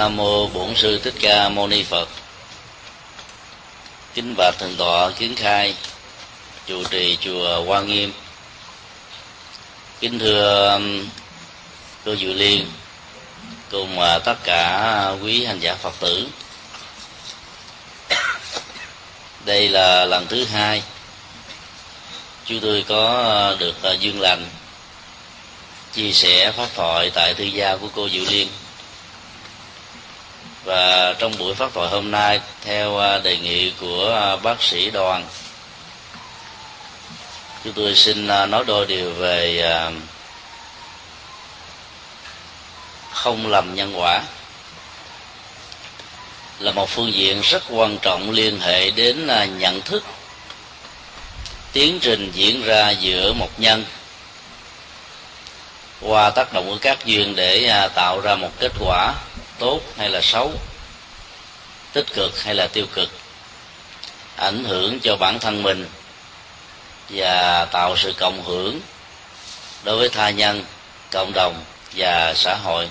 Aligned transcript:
nam 0.00 0.16
mô 0.16 0.46
bổn 0.46 0.76
sư 0.76 1.00
thích 1.04 1.14
ca 1.20 1.48
mâu 1.48 1.66
ni 1.66 1.82
phật. 1.82 2.08
Kính 4.14 4.34
bạch 4.36 4.54
thượng 4.58 4.76
tọa 4.76 5.10
kiến 5.10 5.34
khai, 5.36 5.74
chủ 6.66 6.84
trì 6.84 7.18
chùa 7.20 7.64
hoa 7.66 7.80
nghiêm. 7.80 8.12
Kính 10.00 10.18
thưa 10.18 10.68
um, 10.72 11.08
cô 12.04 12.16
Diệu 12.16 12.32
Liên, 12.32 12.66
cùng 13.70 14.00
à, 14.00 14.18
tất 14.18 14.34
cả 14.44 15.12
quý 15.22 15.44
hành 15.44 15.60
giả 15.60 15.74
Phật 15.74 15.94
tử. 16.00 16.26
Đây 19.44 19.68
là 19.68 20.04
lần 20.04 20.26
thứ 20.26 20.44
hai 20.44 20.82
chúng 22.46 22.60
tôi 22.60 22.84
có 22.88 23.22
à, 23.50 23.56
được 23.58 23.82
à, 23.82 23.92
dương 23.92 24.20
lành, 24.20 24.46
chia 25.94 26.12
sẻ 26.12 26.52
pháp 26.56 26.68
thoại 26.74 27.10
tại 27.14 27.34
thư 27.34 27.44
gia 27.44 27.76
của 27.76 27.88
cô 27.94 28.08
Diệu 28.08 28.24
Liên 28.28 28.48
và 30.64 31.14
trong 31.18 31.32
buổi 31.38 31.54
phát 31.54 31.72
thoại 31.74 31.88
hôm 31.88 32.10
nay, 32.10 32.40
theo 32.64 32.98
à, 32.98 33.18
đề 33.18 33.36
nghị 33.36 33.70
của 33.70 34.14
à, 34.14 34.36
bác 34.36 34.62
sĩ 34.62 34.90
đoàn, 34.90 35.26
chúng 37.64 37.72
tôi 37.72 37.94
xin 37.94 38.28
à, 38.28 38.46
nói 38.46 38.64
đôi 38.66 38.86
điều 38.86 39.10
về 39.10 39.64
không 43.10 43.46
lầm 43.46 43.74
nhân 43.74 44.00
quả. 44.00 44.22
Là 46.58 46.72
một 46.72 46.88
phương 46.88 47.14
diện 47.14 47.40
rất 47.40 47.62
quan 47.70 47.98
trọng 47.98 48.30
liên 48.30 48.60
hệ 48.60 48.90
đến 48.90 49.28
nhận 49.58 49.80
thức. 49.80 50.04
Tiến 51.72 51.98
trình 52.00 52.30
diễn 52.34 52.62
ra 52.62 52.90
giữa 52.90 53.32
một 53.32 53.50
nhân 53.58 53.84
qua 56.00 56.30
tác 56.30 56.52
động 56.52 56.68
của 56.68 56.78
các 56.80 57.06
duyên 57.06 57.36
để 57.36 57.88
tạo 57.94 58.20
ra 58.20 58.34
một 58.34 58.50
kết 58.60 58.72
quả 58.80 59.14
tốt 59.60 59.80
hay 59.96 60.10
là 60.10 60.20
xấu 60.22 60.52
tích 61.92 62.06
cực 62.14 62.42
hay 62.44 62.54
là 62.54 62.66
tiêu 62.66 62.86
cực 62.94 63.08
ảnh 64.36 64.64
hưởng 64.64 65.00
cho 65.00 65.16
bản 65.16 65.38
thân 65.38 65.62
mình 65.62 65.86
và 67.08 67.64
tạo 67.64 67.96
sự 67.96 68.12
cộng 68.18 68.42
hưởng 68.42 68.80
đối 69.84 69.96
với 69.98 70.08
tha 70.08 70.30
nhân 70.30 70.64
cộng 71.10 71.32
đồng 71.32 71.64
và 71.96 72.34
xã 72.36 72.56
hội. 72.64 72.88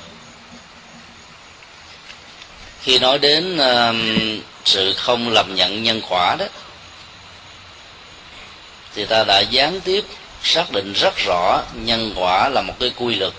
Khi 2.82 3.00
nói 3.00 3.20
đến 3.20 3.58
uh, 3.58 3.96
sự 4.66 4.94
không 4.98 5.30
lầm 5.30 5.56
nhận 5.56 5.84
nhân 5.84 6.02
quả 6.10 6.36
đó 6.40 6.46
thì 8.96 9.06
ta 9.06 9.24
đã 9.24 9.40
gián 9.40 9.82
tiếp 9.82 10.06
xác 10.44 10.72
định 10.72 10.94
rất 10.94 11.18
rõ 11.18 11.62
nhân 11.74 12.14
quả 12.16 12.50
là 12.50 12.62
một 12.62 12.74
cái 12.80 12.92
quy 12.96 13.16
luật 13.16 13.34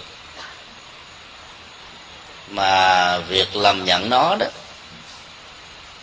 mà 2.51 3.19
việc 3.19 3.57
làm 3.57 3.85
nhận 3.85 4.11
nó 4.11 4.37
đó 4.39 4.47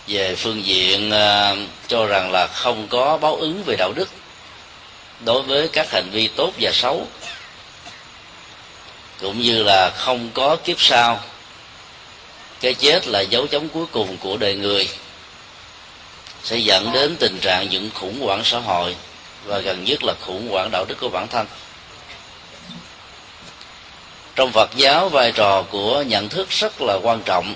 về 0.07 0.35
phương 0.35 0.65
diện 0.65 1.11
uh, 1.11 1.57
cho 1.87 2.05
rằng 2.05 2.31
là 2.31 2.47
không 2.47 2.87
có 2.87 3.17
báo 3.17 3.35
ứng 3.35 3.63
về 3.63 3.75
đạo 3.75 3.91
đức 3.95 4.09
đối 5.25 5.41
với 5.41 5.67
các 5.67 5.91
hành 5.91 6.09
vi 6.11 6.27
tốt 6.27 6.51
và 6.61 6.71
xấu 6.73 7.07
cũng 9.21 9.41
như 9.41 9.63
là 9.63 9.89
không 9.89 10.29
có 10.33 10.55
kiếp 10.55 10.81
sau 10.81 11.19
cái 12.59 12.73
chết 12.73 13.07
là 13.07 13.21
dấu 13.21 13.47
chấm 13.47 13.69
cuối 13.69 13.85
cùng 13.91 14.17
của 14.17 14.37
đời 14.37 14.55
người 14.55 14.89
sẽ 16.43 16.57
dẫn 16.57 16.91
đến 16.93 17.15
tình 17.19 17.39
trạng 17.39 17.69
những 17.69 17.89
khủng 17.93 18.21
hoảng 18.21 18.41
xã 18.43 18.59
hội 18.59 18.95
và 19.45 19.59
gần 19.59 19.83
nhất 19.83 20.03
là 20.03 20.13
khủng 20.21 20.47
hoảng 20.51 20.69
đạo 20.71 20.85
đức 20.87 20.95
của 20.99 21.09
bản 21.09 21.27
thân 21.27 21.47
trong 24.37 24.51
phật 24.51 24.69
giáo, 24.75 25.09
vai 25.09 25.31
trò 25.31 25.61
của 25.61 26.01
nhận 26.01 26.29
thức 26.29 26.49
rất 26.49 26.81
là 26.81 26.97
quan 27.03 27.21
trọng. 27.25 27.55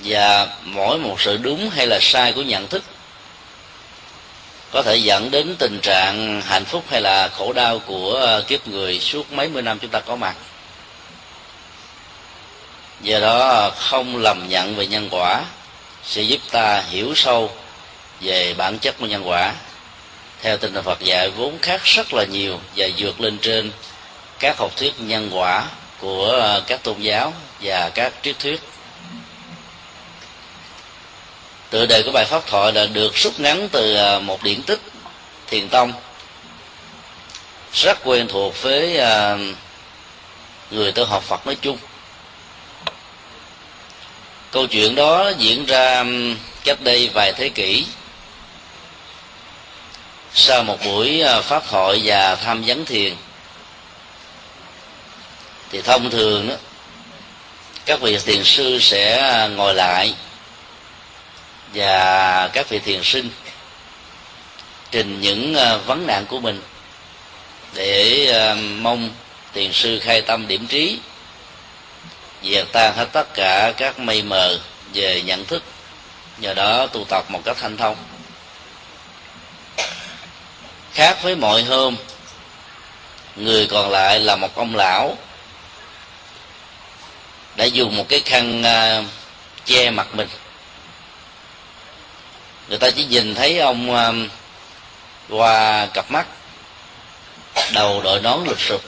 Và 0.00 0.48
mỗi 0.62 0.98
một 0.98 1.20
sự 1.20 1.36
đúng 1.36 1.70
hay 1.70 1.86
là 1.86 1.98
sai 2.00 2.32
của 2.32 2.42
nhận 2.42 2.68
thức 2.68 2.82
có 4.70 4.82
thể 4.82 4.96
dẫn 4.96 5.30
đến 5.30 5.56
tình 5.58 5.78
trạng 5.82 6.42
hạnh 6.42 6.64
phúc 6.64 6.84
hay 6.90 7.00
là 7.00 7.28
khổ 7.28 7.52
đau 7.52 7.78
của 7.78 8.40
kiếp 8.46 8.68
người 8.68 9.00
suốt 9.00 9.32
mấy 9.32 9.48
mươi 9.48 9.62
năm 9.62 9.78
chúng 9.78 9.90
ta 9.90 10.00
có 10.00 10.16
mặt. 10.16 10.34
Do 13.00 13.20
đó, 13.20 13.70
không 13.76 14.16
lầm 14.16 14.48
nhận 14.48 14.76
về 14.76 14.86
nhân 14.86 15.08
quả 15.10 15.44
sẽ 16.04 16.22
giúp 16.22 16.40
ta 16.50 16.82
hiểu 16.90 17.12
sâu 17.14 17.50
về 18.20 18.54
bản 18.54 18.78
chất 18.78 18.98
của 18.98 19.06
nhân 19.06 19.28
quả. 19.28 19.54
Theo 20.42 20.56
tinh 20.56 20.74
thần 20.74 20.84
Phật 20.84 21.00
dạy, 21.00 21.30
vốn 21.30 21.58
khác 21.62 21.80
rất 21.84 22.14
là 22.14 22.24
nhiều 22.24 22.60
và 22.76 22.88
vượt 22.98 23.20
lên 23.20 23.38
trên 23.38 23.72
các 24.40 24.58
học 24.58 24.76
thuyết 24.76 25.00
nhân 25.00 25.30
quả 25.32 25.64
của 25.98 26.26
ờ, 26.26 26.62
các 26.66 26.82
tôn 26.82 27.00
giáo 27.00 27.34
và 27.60 27.90
các 27.94 28.12
triết 28.22 28.38
thuyết. 28.38 28.60
Tựa 31.70 31.86
đề 31.86 32.02
của 32.02 32.10
bài 32.12 32.24
pháp 32.24 32.46
thoại 32.46 32.72
là 32.72 32.86
được 32.86 33.14
rút 33.14 33.40
ngắn 33.40 33.68
từ 33.72 33.94
ờ, 33.94 34.20
một 34.20 34.42
điển 34.42 34.62
tích, 34.62 34.80
thiền 35.46 35.68
tông. 35.68 35.92
Rất 37.72 37.98
quen 38.04 38.28
thuộc 38.28 38.62
với 38.62 38.96
ờ, 38.96 39.38
người 40.70 40.92
tu 40.92 41.04
học 41.04 41.22
phật 41.22 41.46
nói 41.46 41.56
chung. 41.62 41.78
Câu 44.50 44.66
chuyện 44.66 44.94
đó 44.94 45.32
diễn 45.38 45.66
ra 45.66 46.04
cách 46.64 46.78
đây 46.80 47.10
vài 47.14 47.32
thế 47.32 47.48
kỷ. 47.48 47.86
Sau 50.34 50.62
một 50.62 50.78
buổi 50.84 51.22
pháp 51.42 51.62
thoại 51.70 52.00
và 52.04 52.34
tham 52.34 52.62
vấn 52.66 52.84
thiền 52.84 53.14
thì 55.70 55.82
thông 55.82 56.10
thường 56.10 56.48
đó, 56.48 56.54
các 57.86 58.00
vị 58.00 58.18
thiền 58.26 58.44
sư 58.44 58.78
sẽ 58.80 59.48
ngồi 59.56 59.74
lại 59.74 60.14
và 61.74 62.48
các 62.52 62.68
vị 62.68 62.78
thiền 62.78 63.00
sinh 63.02 63.30
trình 64.90 65.20
những 65.20 65.54
ờ, 65.54 65.78
vấn 65.78 66.06
nạn 66.06 66.26
của 66.26 66.40
mình 66.40 66.62
để 67.74 68.26
ờ, 68.26 68.54
mong 68.54 69.10
thiền 69.54 69.72
sư 69.72 69.98
khai 70.02 70.22
tâm 70.22 70.48
điểm 70.48 70.66
trí, 70.66 70.98
dẹp 72.42 72.72
tan 72.72 72.96
hết 72.96 73.06
tất 73.12 73.34
cả 73.34 73.72
các 73.76 73.98
mây 73.98 74.22
mờ 74.22 74.58
về 74.94 75.22
nhận 75.22 75.44
thức, 75.44 75.62
nhờ 76.38 76.54
đó 76.54 76.86
tu 76.86 77.04
tập 77.04 77.24
một 77.28 77.40
cách 77.44 77.56
thanh 77.60 77.76
thông. 77.76 77.96
Khác 80.94 81.22
với 81.22 81.36
mọi 81.36 81.62
hôm, 81.62 81.96
người 83.36 83.66
còn 83.66 83.90
lại 83.90 84.20
là 84.20 84.36
một 84.36 84.54
ông 84.54 84.76
lão 84.76 85.16
đã 87.60 87.66
dùng 87.66 87.96
một 87.96 88.08
cái 88.08 88.20
khăn 88.20 88.62
uh, 88.62 89.04
che 89.64 89.90
mặt 89.90 90.14
mình. 90.14 90.28
Người 92.68 92.78
ta 92.78 92.90
chỉ 92.90 93.04
nhìn 93.04 93.34
thấy 93.34 93.58
ông 93.58 93.94
à, 93.94 94.08
uh, 94.08 94.14
qua 95.28 95.86
cặp 95.86 96.10
mắt 96.10 96.26
đầu 97.72 98.02
đội 98.02 98.20
nón 98.20 98.44
lụp 98.44 98.60
sụp. 98.60 98.82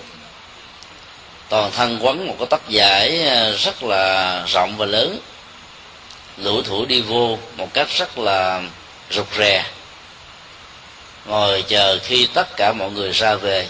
Toàn 1.49 1.71
thân 1.73 1.99
quấn 2.01 2.27
một 2.27 2.35
cái 2.39 2.47
tóc 2.51 2.69
dài 2.69 3.29
à, 3.29 3.51
rất 3.51 3.83
là 3.83 4.45
rộng 4.47 4.77
và 4.77 4.87
lớn. 4.87 5.19
Lũ 6.37 6.63
thủ 6.63 6.85
đi 6.85 7.01
vô 7.01 7.39
một 7.57 7.75
cách 7.75 7.89
rất 7.99 8.19
là 8.19 8.63
rụt 9.11 9.27
rè. 9.39 9.65
Ngồi 11.27 11.63
chờ 11.69 11.99
khi 12.03 12.29
tất 12.35 12.57
cả 12.57 12.73
mọi 12.73 12.91
người 12.91 13.11
ra 13.11 13.35
về 13.35 13.69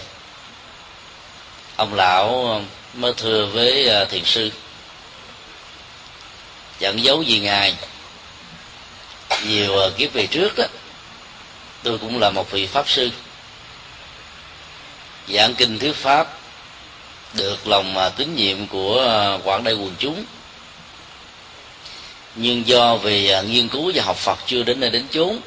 ông 1.75 1.93
lão 1.93 2.61
mới 2.93 3.13
thưa 3.17 3.45
với 3.45 3.89
thiền 4.09 4.25
sư 4.25 4.51
chẳng 6.79 7.03
giấu 7.03 7.21
gì 7.21 7.39
ngài. 7.39 7.75
Nhiều 9.47 9.75
ờ, 9.75 9.89
kiếp 9.97 10.13
về 10.13 10.27
trước 10.27 10.57
đó 10.57 10.63
tôi 11.83 11.97
cũng 11.97 12.19
là 12.19 12.29
một 12.29 12.51
vị 12.51 12.67
pháp 12.67 12.89
sư. 12.89 13.09
Giảng 15.27 15.55
kinh 15.55 15.79
thuyết 15.79 15.95
pháp 15.95 16.37
được 17.33 17.67
lòng 17.67 17.97
ờ, 17.97 18.09
tín 18.09 18.35
nhiệm 18.35 18.67
của 18.67 18.99
ờ, 18.99 19.39
quảng 19.43 19.63
đại 19.63 19.73
quần 19.73 19.95
chúng. 19.99 20.25
Nhưng 22.35 22.67
do 22.67 22.95
vì 22.95 23.31
nghiên 23.47 23.69
cứu 23.69 23.91
và 23.95 24.03
học 24.03 24.17
Phật 24.17 24.39
chưa 24.45 24.63
đến 24.63 24.79
nơi 24.79 24.89
đến 24.89 25.05
chốn, 25.11 25.39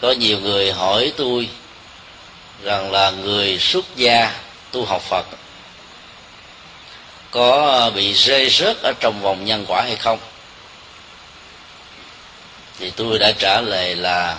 có 0.00 0.12
nhiều 0.12 0.40
người 0.40 0.72
hỏi 0.72 1.12
tôi 1.16 1.48
rằng 2.62 2.92
là 2.92 3.10
người 3.10 3.58
xuất 3.58 3.96
gia 3.96 4.34
tu 4.72 4.84
học 4.84 5.02
Phật 5.02 5.26
có 7.36 7.66
ờ, 7.66 7.90
bị 7.90 8.12
rơi 8.12 8.50
rớt 8.50 8.82
ở 8.82 8.92
trong 9.00 9.20
vòng 9.20 9.44
nhân 9.44 9.64
quả 9.68 9.82
hay 9.82 9.96
không? 9.96 10.18
Thì 12.78 12.90
tôi 12.90 13.18
đã 13.18 13.32
trả 13.38 13.60
lời 13.60 13.94
là 13.94 14.38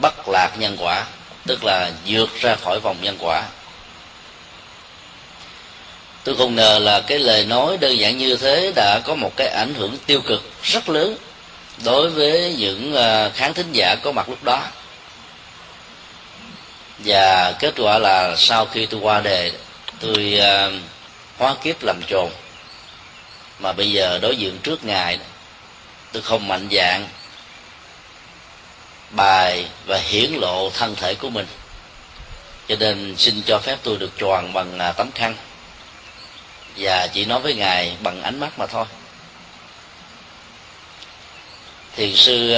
bắt 0.00 0.28
lạc 0.28 0.50
nhân 0.58 0.76
quả 0.80 1.04
tức 1.46 1.64
là 1.64 1.90
vượt 2.06 2.40
ra 2.40 2.56
khỏi 2.56 2.80
vòng 2.80 2.96
nhân 3.02 3.16
quả. 3.20 3.42
Tôi 6.24 6.36
không 6.36 6.54
ngờ 6.54 6.78
là 6.82 7.00
cái 7.00 7.18
lời 7.18 7.44
nói 7.44 7.76
đơn 7.76 7.98
giản 7.98 8.18
như 8.18 8.36
thế 8.36 8.72
đã 8.76 9.00
có 9.04 9.14
một 9.14 9.32
cái 9.36 9.48
ảnh 9.48 9.74
hưởng 9.74 9.98
tiêu 10.06 10.20
cực 10.20 10.42
rất 10.62 10.88
lớn 10.88 11.16
đối 11.84 12.10
với 12.10 12.54
những 12.58 12.94
ờ, 12.94 13.30
khán 13.34 13.54
thính 13.54 13.72
giả 13.72 13.96
có 14.02 14.12
mặt 14.12 14.28
lúc 14.28 14.44
đó. 14.44 14.62
Và 16.98 17.52
kết 17.52 17.74
quả 17.78 17.98
là 17.98 18.34
sau 18.36 18.66
khi 18.66 18.86
tôi 18.86 19.00
qua 19.00 19.20
đề 19.20 19.52
tôi 20.00 20.40
uh, 20.40 20.72
hóa 21.38 21.54
kiếp 21.62 21.82
làm 21.82 22.00
trồn. 22.08 22.30
Mà 23.58 23.72
bây 23.72 23.92
giờ 23.92 24.18
đối 24.22 24.36
diện 24.36 24.58
trước 24.62 24.84
ngài, 24.84 25.18
tôi 26.12 26.22
không 26.22 26.48
mạnh 26.48 26.68
dạng 26.72 27.08
bài 29.10 29.66
và 29.86 29.98
hiển 29.98 30.32
lộ 30.32 30.70
thân 30.70 30.96
thể 30.96 31.14
của 31.14 31.30
mình. 31.30 31.46
Cho 32.68 32.76
nên 32.76 33.14
xin 33.18 33.42
cho 33.46 33.58
phép 33.58 33.78
tôi 33.82 33.96
được 33.96 34.10
tròn 34.18 34.52
bằng 34.52 34.78
à, 34.78 34.92
tấm 34.92 35.10
khăn. 35.12 35.34
Và 36.76 37.06
chỉ 37.06 37.24
nói 37.24 37.40
với 37.40 37.54
ngài 37.54 37.96
bằng 38.02 38.22
ánh 38.22 38.40
mắt 38.40 38.58
mà 38.58 38.66
thôi. 38.66 38.84
Thiền 41.96 42.14
sư 42.14 42.54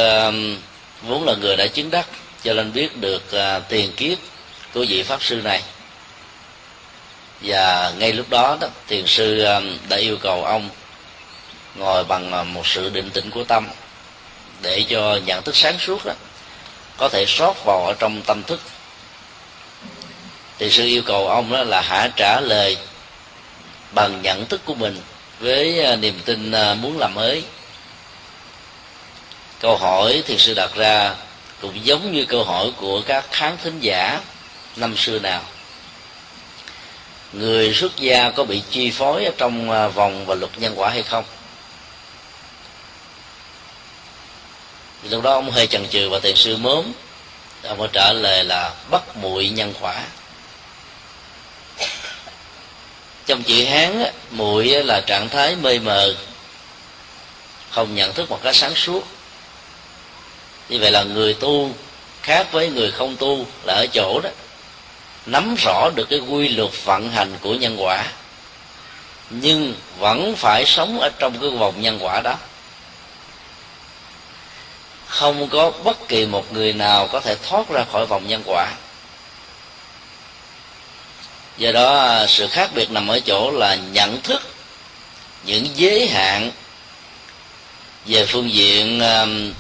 vốn 1.03 1.25
là 1.25 1.35
người 1.35 1.57
đã 1.57 1.67
chứng 1.67 1.91
đắc, 1.91 2.07
cho 2.45 2.55
nên 2.55 2.73
biết 2.73 2.97
được 2.97 3.33
à, 3.33 3.59
tiền 3.59 3.93
kiếp 3.97 4.19
của 4.75 4.85
vị 4.89 5.03
pháp 5.03 5.23
sư 5.23 5.41
này 5.45 5.63
và 7.41 7.93
ngay 7.99 8.13
lúc 8.13 8.31
đó 8.31 8.57
đó, 8.61 8.69
thiền 8.89 9.07
sư 9.07 9.45
um, 9.45 9.79
đã 9.89 9.97
yêu 9.97 10.17
cầu 10.23 10.45
ông 10.45 10.69
ngồi 11.75 12.05
bằng 12.05 12.41
uh, 12.41 12.47
một 12.47 12.67
sự 12.67 12.91
định 12.91 13.11
tĩnh 13.11 13.31
của 13.31 13.45
tâm 13.45 13.69
để 14.63 14.85
cho 14.89 15.19
nhận 15.27 15.43
thức 15.43 15.57
sáng 15.57 15.79
suốt 15.79 16.05
đó 16.05 16.13
có 16.97 17.09
thể 17.09 17.25
sót 17.29 17.65
vào 17.65 17.87
ở 17.87 17.95
trong 17.99 18.23
tâm 18.23 18.43
thức. 18.43 18.61
Thì 20.59 20.71
sư 20.71 20.85
yêu 20.85 21.03
cầu 21.07 21.29
ông 21.29 21.53
đó 21.53 21.63
là 21.63 21.81
hãy 21.81 22.11
trả 22.17 22.41
lời 22.41 22.77
bằng 23.95 24.23
nhận 24.23 24.47
thức 24.47 24.61
của 24.65 24.75
mình 24.75 25.01
với 25.39 25.93
uh, 25.93 25.99
niềm 25.99 26.21
tin 26.25 26.51
uh, 26.51 26.79
muốn 26.79 26.99
làm 26.99 27.15
mới. 27.15 27.45
Câu 29.61 29.77
hỏi 29.77 30.23
thiền 30.27 30.39
sư 30.39 30.55
đặt 30.55 30.71
ra 30.75 31.15
cũng 31.61 31.87
giống 31.87 32.13
như 32.13 32.25
câu 32.25 32.45
hỏi 32.45 32.73
của 32.77 33.03
các 33.07 33.25
khán 33.31 33.57
thính 33.63 33.81
giả 33.81 34.21
năm 34.77 34.97
xưa 34.97 35.19
nào 35.19 35.43
người 37.33 37.75
xuất 37.75 37.97
gia 37.97 38.31
có 38.31 38.45
bị 38.45 38.63
chi 38.71 38.91
phối 38.91 39.25
ở 39.25 39.33
trong 39.39 39.71
à, 39.71 39.89
vòng 39.89 40.27
và 40.27 40.35
luật 40.35 40.59
nhân 40.59 40.73
quả 40.77 40.91
hay 40.91 41.03
không? 41.03 41.25
Lúc 45.11 45.23
đó 45.23 45.33
ông 45.33 45.51
hơi 45.51 45.67
chần 45.67 45.89
chừ 45.89 46.09
và 46.09 46.19
tiền 46.19 46.37
sư 46.37 46.57
mớm, 46.57 46.93
ông 47.63 47.79
có 47.79 47.89
trả 47.93 48.13
lời 48.13 48.45
là 48.45 48.75
bắt 48.91 49.17
muội 49.17 49.49
nhân 49.49 49.75
quả. 49.81 50.03
Trong 53.27 53.43
chữ 53.43 53.65
hán 53.65 54.05
muội 54.31 54.67
là 54.67 55.01
trạng 55.01 55.29
thái 55.29 55.57
mê 55.57 55.79
mờ, 55.79 56.15
không 57.71 57.95
nhận 57.95 58.13
thức 58.13 58.31
một 58.31 58.41
cách 58.43 58.57
sáng 58.57 58.75
suốt. 58.75 59.07
Như 60.69 60.79
vậy 60.79 60.91
là 60.91 61.03
người 61.03 61.35
tu 61.35 61.71
khác 62.23 62.53
với 62.53 62.69
người 62.69 62.91
không 62.91 63.17
tu 63.17 63.47
là 63.65 63.75
ở 63.75 63.87
chỗ 63.87 64.21
đó 64.21 64.31
nắm 65.31 65.55
rõ 65.65 65.91
được 65.95 66.09
cái 66.11 66.19
quy 66.19 66.49
luật 66.49 66.71
vận 66.85 67.11
hành 67.11 67.37
của 67.41 67.55
nhân 67.55 67.77
quả, 67.79 68.05
nhưng 69.31 69.75
vẫn 69.99 70.37
phải 70.37 70.65
sống 70.67 71.01
ở 71.01 71.11
trong 71.19 71.39
cái 71.41 71.51
vòng 71.51 71.81
nhân 71.81 71.99
quả 72.01 72.21
đó. 72.21 72.35
Không 75.07 75.49
có 75.49 75.71
bất 75.71 76.09
kỳ 76.09 76.27
một 76.27 76.53
người 76.53 76.73
nào 76.73 77.09
có 77.13 77.21
thể 77.21 77.37
thoát 77.49 77.69
ra 77.69 77.85
khỏi 77.93 78.07
vòng 78.07 78.29
nhân 78.29 78.43
quả. 78.47 78.73
Do 81.59 81.73
đó, 81.73 82.19
sự 82.29 82.49
khác 82.49 82.71
biệt 82.75 82.91
nằm 82.91 83.09
ở 83.09 83.21
chỗ 83.21 83.51
là 83.51 83.75
nhận 83.75 84.21
thức 84.21 84.43
những 85.45 85.67
giới 85.75 86.09
hạn 86.09 86.51
về 88.07 88.27
phương 88.27 88.53
diện 88.53 89.03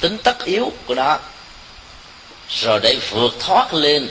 tính 0.00 0.19
tất 0.25 0.44
yếu 0.44 0.72
của 0.87 0.94
nó, 0.94 1.19
rồi 2.49 2.81
để 2.82 2.99
vượt 3.11 3.34
thoát 3.40 3.75
lên 3.75 4.08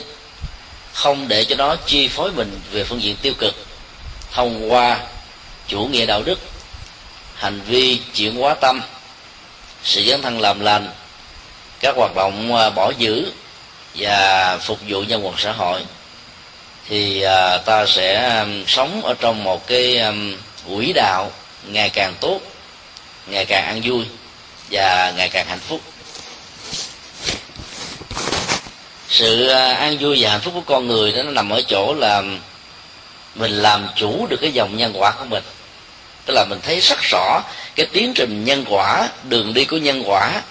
không 1.00 1.28
để 1.28 1.44
cho 1.44 1.56
nó 1.56 1.76
chi 1.86 2.08
phối 2.08 2.32
mình 2.32 2.60
về 2.72 2.84
phương 2.84 3.02
diện 3.02 3.16
tiêu 3.22 3.32
cực. 3.38 3.54
Thông 4.32 4.72
qua 4.72 5.00
chủ 5.68 5.80
nghĩa 5.80 6.06
đạo 6.06 6.22
đức, 6.22 6.38
hành 7.34 7.60
vi 7.60 8.00
chuyển 8.14 8.36
hóa 8.36 8.54
tâm, 8.54 8.82
sự 9.84 10.04
dấn 10.04 10.22
thân 10.22 10.40
làm 10.40 10.60
lành, 10.60 10.88
các 11.80 11.96
hoạt 11.96 12.14
động 12.14 12.56
à, 12.56 12.70
bỏ 12.70 12.92
giữ 12.98 13.32
và 13.94 14.58
phục 14.58 14.78
vụ 14.88 15.02
nhân 15.02 15.26
quần 15.26 15.34
xã 15.38 15.52
hội, 15.52 15.80
thì 16.88 17.22
à, 17.22 17.58
ta 17.58 17.86
sẽ 17.86 18.44
sống 18.66 19.02
ở 19.04 19.14
trong 19.20 19.44
một 19.44 19.66
cái 19.66 20.02
quỹ 20.68 20.92
đạo 20.92 21.32
ngày 21.66 21.90
càng 21.90 22.14
tốt, 22.20 22.40
ngày 23.26 23.44
càng 23.44 23.64
an 23.64 23.80
vui 23.84 24.04
và 24.70 25.12
ngày 25.16 25.28
càng 25.28 25.46
hạnh 25.46 25.60
phúc. 25.68 25.80
Sự 29.10 29.48
à, 29.48 29.74
an 29.74 29.98
vui 30.00 30.16
và 30.20 30.30
hạnh 30.30 30.40
phúc 30.40 30.54
của 30.54 30.60
con 30.60 30.86
người 30.86 31.12
đó, 31.12 31.22
nó 31.22 31.30
nằm 31.30 31.50
ở 31.50 31.62
chỗ 31.62 31.94
là 31.94 32.22
mình 33.34 33.52
làm 33.52 33.88
chủ 33.96 34.26
được 34.26 34.36
cái 34.40 34.52
dòng 34.52 34.76
nhân 34.76 34.92
quả 34.94 35.10
của 35.10 35.24
mình. 35.24 35.44
Tức 36.26 36.34
là 36.34 36.44
mình 36.44 36.58
thấy 36.62 36.80
rất 36.80 36.98
rõ 37.00 37.42
cái 37.76 37.86
tiến 37.92 38.14
trình 38.14 38.44
nhân 38.44 38.64
quả, 38.68 39.08
đường 39.24 39.54
đi 39.54 39.64
của 39.64 39.76
nhân 39.76 40.02
quả, 40.06 40.42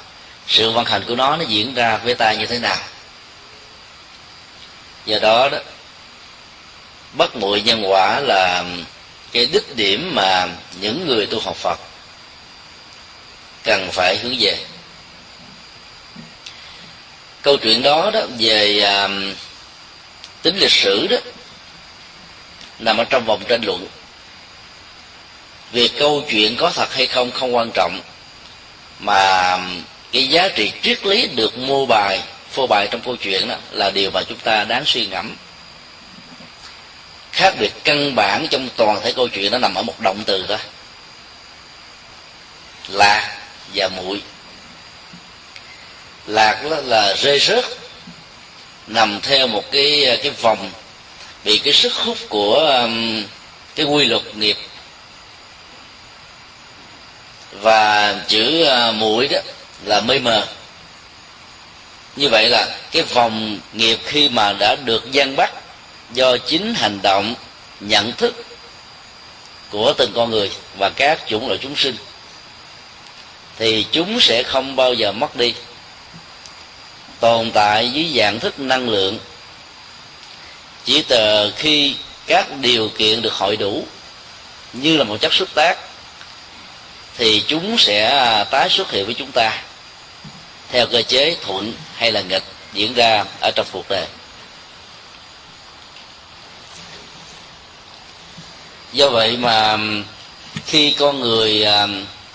sự 0.48 0.72
vận 0.72 0.86
hành 0.86 1.04
của 1.08 1.16
nó 1.16 1.36
nó 1.36 1.44
diễn 1.48 1.74
ra 1.74 1.98
với 1.98 2.16
ta 2.16 2.34
như 2.34 2.46
thế 2.46 2.60
nào. 2.60 2.78
Do 5.06 5.20
đó 5.22 5.50
đó, 5.50 5.58
bất 7.13 7.36
muội 7.36 7.62
nhân 7.62 7.84
quả 7.92 8.20
là 8.20 8.63
cái 9.32 9.46
đích 9.46 9.75
điểm 9.75 10.16
mà 10.16 10.48
những 10.80 11.08
người 11.08 11.25
tu 11.25 11.39
học 11.39 11.56
phật 11.56 11.80
cần 13.63 13.89
phải 13.92 14.18
hướng 14.18 14.36
về 14.39 14.58
câu 17.41 17.58
chuyện 17.58 17.81
đó 17.81 18.12
đó 18.13 18.22
về 18.39 18.79
à, 18.79 19.10
tính 20.41 20.58
lịch 20.58 20.72
sử 20.72 21.08
đó 21.08 21.17
nằm 22.79 22.98
ở 22.98 23.03
trong 23.03 23.25
vòng 23.25 23.43
tranh 23.48 23.62
luận. 23.65 23.88
Việc 25.72 25.91
câu 26.00 26.24
chuyện 26.29 26.55
có 26.58 26.72
thật 26.75 26.93
hay 26.93 27.08
không 27.08 27.31
không 27.31 27.55
quan 27.55 27.72
trọng 27.74 28.00
mà 29.00 29.58
cái 30.12 30.27
giá 30.27 30.50
trị 30.50 30.72
triết 30.81 31.05
lý 31.05 31.27
được 31.27 31.58
mô 31.58 31.86
bài 31.86 32.22
phô 32.51 32.67
bày 32.67 32.88
trong 32.91 33.01
câu 33.01 33.15
chuyện 33.15 33.48
đó 33.48 33.55
là 33.72 33.91
điều 33.91 34.12
mà 34.12 34.22
chúng 34.29 34.38
ta 34.38 34.63
đáng 34.63 34.84
suy 34.86 35.05
ngẫm. 35.05 35.36
Khác 37.31 37.53
biệt 37.60 37.72
căn 37.84 38.15
bản 38.15 38.48
trong 38.50 38.69
toàn 38.75 39.01
thể 39.03 39.13
câu 39.13 39.27
chuyện 39.27 39.51
nó 39.51 39.58
nằm 39.58 39.75
ở 39.75 39.81
một 39.81 40.00
động 40.00 40.24
từ 40.25 40.46
thôi 40.48 40.58
là 42.88 43.38
và 43.74 43.88
muội 43.88 44.22
lạc 46.30 46.64
đó 46.70 46.78
là 46.86 47.14
rơi 47.14 47.40
rớt 47.40 47.66
nằm 48.88 49.20
theo 49.22 49.48
một 49.48 49.64
cái 49.72 50.20
cái 50.24 50.32
vòng 50.42 50.72
bị 51.44 51.58
cái 51.58 51.74
sức 51.74 51.94
hút 51.94 52.18
của 52.30 52.56
um, 52.56 53.24
cái 53.76 53.86
quy 53.86 54.06
luật 54.06 54.36
nghiệp. 54.36 54.58
Và 57.52 58.16
chữ 58.28 58.64
à, 58.64 58.90
uh, 58.90 58.96
mũi 58.96 59.28
đó 59.28 59.40
là 59.86 60.02
mê 60.02 60.20
mờ. 60.20 60.48
Như 62.16 62.30
vậy 62.30 62.50
là 62.50 62.78
cái 62.92 63.02
vòng 63.02 63.60
nghiệp 63.74 64.00
khi 64.06 64.30
mà 64.30 64.54
đã 64.54 64.76
được 64.86 65.12
gian 65.12 65.36
bắt 65.36 65.52
do 66.14 66.38
chính 66.38 66.74
hành 66.74 67.00
động 67.04 67.36
nhận 67.80 68.12
thức 68.12 68.46
của 69.70 69.94
từng 69.98 70.12
con 70.16 70.30
người 70.30 70.52
và 70.78 70.90
các 70.90 71.20
chủng 71.28 71.48
loại 71.48 71.60
chúng 71.62 71.76
sinh 71.76 71.96
thì 73.58 73.86
chúng 73.92 74.20
sẽ 74.20 74.44
không 74.44 74.76
bao 74.76 74.94
giờ 74.94 75.12
mất 75.12 75.36
đi 75.36 75.54
tồn 77.20 77.52
tại 77.52 77.92
dưới 77.92 78.12
dạng 78.16 78.40
thức 78.40 78.60
năng 78.60 78.90
lượng. 78.90 79.20
Chỉ 80.86 81.02
từ 81.02 81.54
khi 81.58 81.96
các 82.28 82.48
điều 82.62 82.90
kiện 82.98 83.22
được 83.22 83.34
hội 83.34 83.58
đủ, 83.58 83.88
như 84.74 84.98
là 84.98 85.04
một 85.04 85.18
chất 85.22 85.34
xúc 85.34 85.50
tác, 85.54 85.78
thì 87.18 87.44
chúng 87.48 87.78
sẽ 87.78 88.46
tái 88.52 88.70
xuất 88.70 88.92
hiện 88.92 89.06
với 89.06 89.14
chúng 89.14 89.32
ta, 89.32 89.62
theo 90.72 90.88
cơ 90.88 91.02
chế 91.02 91.36
thuận 91.42 91.74
hay 91.96 92.12
là 92.12 92.22
nghịch 92.22 92.44
diễn 92.74 92.94
ra 92.94 93.24
ở 93.42 93.52
trong 93.56 93.68
cuộc 93.72 93.90
đời. 93.90 94.06
Do 98.94 99.10
vậy 99.10 99.38
mà 99.38 99.78
khi 100.66 100.92
con 100.92 101.20
người 101.20 101.64
à, 101.64 101.88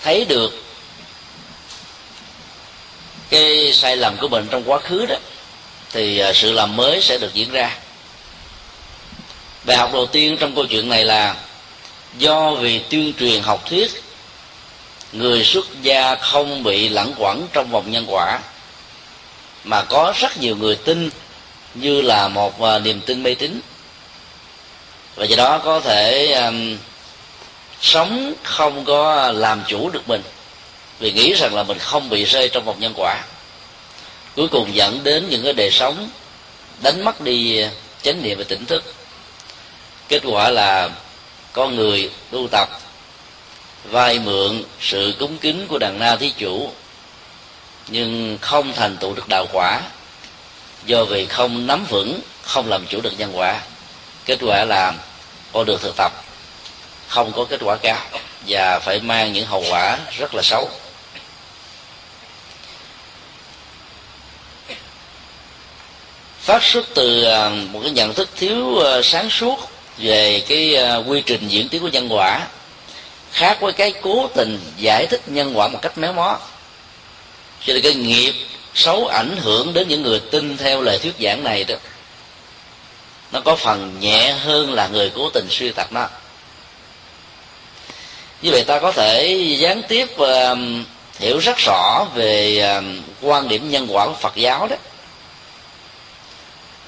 thấy 0.03 0.25
được 0.25 0.63
cái 3.29 3.73
sai 3.73 3.97
lầm 3.97 4.17
của 4.17 4.27
mình 4.27 4.47
trong 4.51 4.63
quá 4.65 4.79
khứ 4.79 5.05
đó 5.05 5.15
thì 5.91 6.19
à, 6.19 6.33
sự 6.33 6.51
làm 6.51 6.75
mới 6.75 7.01
sẽ 7.01 7.17
được 7.17 7.33
diễn 7.33 7.51
ra. 7.51 7.77
Bài 9.63 9.77
học 9.77 9.93
đầu 9.93 10.05
tiên 10.05 10.37
trong 10.39 10.55
câu 10.55 10.65
chuyện 10.65 10.89
này 10.89 11.05
là 11.05 11.35
do 12.17 12.51
vì 12.51 12.79
tuyên 12.79 13.13
truyền 13.19 13.41
học 13.41 13.65
thuyết 13.69 13.91
người 15.11 15.43
xuất 15.43 15.65
gia 15.81 16.15
không 16.15 16.63
bị 16.63 16.89
lẳng 16.89 17.13
quẩn 17.17 17.47
trong 17.53 17.71
vòng 17.71 17.91
nhân 17.91 18.05
quả 18.07 18.39
mà 19.63 19.81
có 19.81 20.13
rất 20.15 20.37
nhiều 20.37 20.55
người 20.55 20.75
tin 20.75 21.09
như 21.73 22.01
là 22.01 22.27
một 22.27 22.61
à, 22.61 22.79
niềm 22.79 23.01
tin 23.01 23.23
mê 23.23 23.35
tín. 23.35 23.59
Và 25.15 25.25
do 25.25 25.35
đó 25.35 25.57
có 25.57 25.79
thể 25.79 26.31
um, 26.31 26.77
sống 27.81 28.33
không 28.43 28.85
có 28.85 29.31
làm 29.31 29.63
chủ 29.67 29.89
được 29.89 30.09
mình 30.09 30.21
vì 30.99 31.11
nghĩ 31.11 31.33
rằng 31.33 31.55
là 31.55 31.63
mình 31.63 31.79
không 31.79 32.09
bị 32.09 32.23
rơi 32.23 32.49
trong 32.49 32.65
vòng 32.65 32.79
nhân 32.79 32.93
quả. 32.95 33.23
Cuối 34.35 34.47
cùng 34.47 34.75
dẫn 34.75 35.03
đến 35.03 35.29
những 35.29 35.43
cái 35.43 35.53
đề 35.53 35.71
sống, 35.71 36.09
đánh 36.81 37.05
mất 37.05 37.21
đi 37.21 37.65
chánh 38.01 38.23
niệm 38.23 38.37
và 38.37 38.43
tỉnh 38.47 38.65
thức. 38.65 38.93
Kết 40.07 40.21
quả 40.25 40.49
là 40.49 40.89
con 41.53 41.75
người 41.75 42.09
tu 42.31 42.47
tập 42.51 42.69
vay 43.83 44.19
mượn 44.19 44.63
sự 44.81 45.13
cúng 45.19 45.37
kính 45.37 45.67
của 45.67 45.77
đàn 45.77 45.99
na 45.99 46.15
thí 46.15 46.29
chủ, 46.37 46.71
nhưng 47.87 48.37
không 48.41 48.73
thành 48.73 48.97
tựu 48.97 49.13
được 49.13 49.27
đạo 49.29 49.45
quả. 49.53 49.81
Do 50.85 51.03
vì 51.03 51.25
không 51.25 51.67
nắm 51.67 51.85
vững, 51.89 52.19
không 52.41 52.69
làm 52.69 52.85
chủ 52.87 53.01
được 53.01 53.13
nhân 53.19 53.37
quả. 53.37 53.61
Kết 54.25 54.37
quả 54.41 54.65
là 54.65 54.93
con 55.53 55.65
được 55.65 55.81
thực 55.81 55.95
tập. 55.97 56.11
Không 57.07 57.31
có 57.31 57.45
kết 57.49 57.59
quả 57.63 57.75
cao, 57.75 57.99
và 58.47 58.79
phải 58.79 58.99
mang 58.99 59.33
những 59.33 59.45
hậu 59.45 59.63
quả 59.69 59.97
rất 60.17 60.35
là 60.35 60.41
xấu. 60.41 60.69
Phát 66.45 66.63
xuất 66.63 66.85
từ 66.93 67.23
à, 67.23 67.49
một 67.49 67.79
cái 67.83 67.91
nhận 67.91 68.13
thức 68.13 68.29
thiếu 68.35 68.79
à, 68.79 69.01
sáng 69.03 69.29
suốt 69.29 69.59
về 69.97 70.43
cái 70.47 70.75
à, 70.75 70.95
quy 70.95 71.21
trình 71.25 71.47
diễn 71.47 71.69
tiến 71.69 71.81
của 71.81 71.87
nhân 71.87 72.07
quả 72.09 72.47
khác 73.31 73.57
với 73.61 73.73
cái 73.73 73.93
cố 74.01 74.29
tình 74.35 74.59
giải 74.77 75.07
thích 75.07 75.21
nhân 75.27 75.57
quả 75.57 75.67
một 75.67 75.79
cách 75.81 75.97
méo 75.97 76.13
mó. 76.13 76.37
Cho 77.65 77.73
nên 77.73 77.83
cái 77.83 77.93
nghiệp 77.93 78.33
xấu 78.73 79.07
ảnh 79.07 79.37
hưởng 79.37 79.73
đến 79.73 79.87
những 79.87 80.01
người 80.01 80.19
tin 80.19 80.57
theo 80.57 80.81
lời 80.81 80.99
thuyết 80.99 81.13
giảng 81.19 81.43
này 81.43 81.63
đó 81.63 81.75
nó 83.31 83.41
có 83.45 83.55
phần 83.55 83.97
nhẹ 83.99 84.31
hơn 84.31 84.73
là 84.73 84.87
người 84.87 85.11
cố 85.15 85.29
tình 85.29 85.47
suy 85.49 85.71
tập 85.71 85.87
nó. 85.91 86.07
Như 88.41 88.51
vậy 88.51 88.63
ta 88.63 88.79
có 88.79 88.91
thể 88.91 89.27
gián 89.59 89.81
tiếp 89.87 90.07
uh, 90.21 90.57
hiểu 91.19 91.37
rất 91.39 91.57
rõ 91.57 92.05
về 92.15 92.63
uh, 92.79 92.83
quan 93.21 93.47
điểm 93.47 93.69
nhân 93.69 93.87
quả 93.89 94.05
của 94.05 94.13
phật 94.13 94.35
giáo 94.35 94.67
đó 94.67 94.75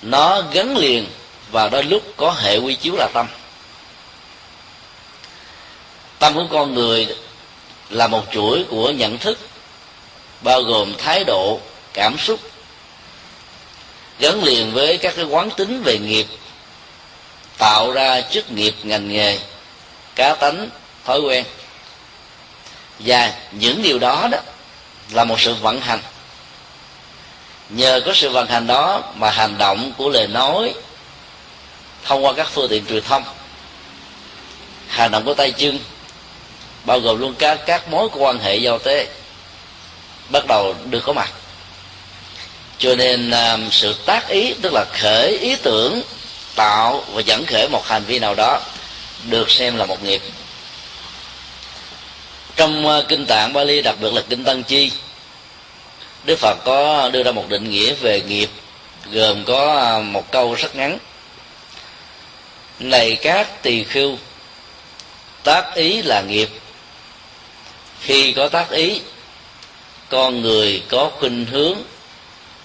nó 0.01 0.41
gắn 0.51 0.77
liền 0.77 1.07
và 1.51 1.69
đôi 1.69 1.83
lúc 1.83 2.03
có 2.17 2.31
hệ 2.31 2.57
quy 2.57 2.75
chiếu 2.75 2.95
là 2.95 3.07
tâm. 3.13 3.27
Tâm 6.19 6.35
của 6.35 6.47
con 6.51 6.73
người 6.73 7.07
là 7.89 8.07
một 8.07 8.23
chuỗi 8.33 8.65
của 8.69 8.91
nhận 8.91 9.17
thức, 9.17 9.39
bao 10.41 10.61
gồm 10.61 10.95
thái 10.97 11.23
độ, 11.23 11.59
cảm 11.93 12.17
xúc, 12.17 12.39
gắn 14.19 14.43
liền 14.43 14.71
với 14.73 14.97
các 14.97 15.13
cái 15.15 15.25
quán 15.25 15.49
tính 15.51 15.83
về 15.83 15.97
nghiệp, 15.97 16.27
tạo 17.57 17.91
ra 17.91 18.21
chức 18.21 18.51
nghiệp 18.51 18.75
ngành 18.83 19.09
nghề, 19.09 19.39
cá 20.15 20.35
tánh, 20.35 20.69
thói 21.05 21.19
quen. 21.19 21.45
Và 22.99 23.33
những 23.51 23.81
điều 23.81 23.99
đó 23.99 24.27
đó 24.31 24.37
là 25.11 25.23
một 25.23 25.39
sự 25.39 25.53
vận 25.53 25.81
hành 25.81 25.99
nhờ 27.69 28.01
có 28.05 28.13
sự 28.15 28.29
vận 28.29 28.47
hành 28.47 28.67
đó 28.67 29.03
mà 29.15 29.29
hành 29.29 29.57
động 29.57 29.91
của 29.97 30.09
lời 30.09 30.27
nói 30.27 30.73
thông 32.03 32.25
qua 32.25 32.33
các 32.33 32.47
phương 32.53 32.69
tiện 32.69 32.85
truyền 32.85 33.03
thông 33.03 33.23
hành 34.87 35.11
động 35.11 35.25
của 35.25 35.33
tay 35.33 35.51
chân 35.51 35.79
bao 36.85 36.99
gồm 36.99 37.19
luôn 37.19 37.33
các 37.39 37.59
các 37.65 37.89
mối 37.91 38.09
quan 38.13 38.39
hệ 38.39 38.55
giao 38.55 38.79
tế 38.79 39.07
bắt 40.29 40.47
đầu 40.47 40.75
được 40.85 40.99
có 41.05 41.13
mặt. 41.13 41.31
Cho 42.77 42.95
nên 42.95 43.31
um, 43.31 43.69
sự 43.71 43.93
tác 44.05 44.27
ý 44.27 44.53
tức 44.61 44.73
là 44.73 44.85
khởi 44.93 45.37
ý 45.37 45.55
tưởng 45.55 46.01
tạo 46.55 47.03
và 47.13 47.21
dẫn 47.21 47.45
khởi 47.45 47.69
một 47.69 47.87
hành 47.87 48.03
vi 48.03 48.19
nào 48.19 48.35
đó 48.35 48.61
được 49.29 49.51
xem 49.51 49.77
là 49.77 49.85
một 49.85 50.03
nghiệp. 50.03 50.21
Trong 52.55 52.87
uh, 52.87 53.07
kinh 53.07 53.25
tạng 53.25 53.53
Bali 53.53 53.81
đặc 53.81 53.95
biệt 53.99 54.13
là 54.13 54.21
kinh 54.29 54.43
Tăng 54.43 54.63
Chi 54.63 54.91
Đức 56.27 56.39
Phật 56.39 56.57
có 56.65 57.09
đưa 57.13 57.23
ra 57.23 57.31
một 57.31 57.49
định 57.49 57.69
nghĩa 57.69 57.93
về 57.93 58.21
nghiệp, 58.21 58.49
gồm 59.11 59.45
có 59.45 59.75
à, 59.77 59.99
một 59.99 60.31
câu 60.31 60.53
rất 60.53 60.75
ngắn. 60.75 60.97
Này 62.79 63.17
các 63.21 63.63
tỳ 63.63 63.83
khưu, 63.83 64.17
tác 65.43 65.75
ý 65.75 66.01
là 66.01 66.21
nghiệp. 66.21 66.49
Khi 68.01 68.33
có 68.33 68.47
tác 68.47 68.69
ý, 68.69 69.01
con 70.09 70.41
người 70.41 70.83
có 70.89 71.11
khuynh 71.19 71.45
hướng 71.45 71.77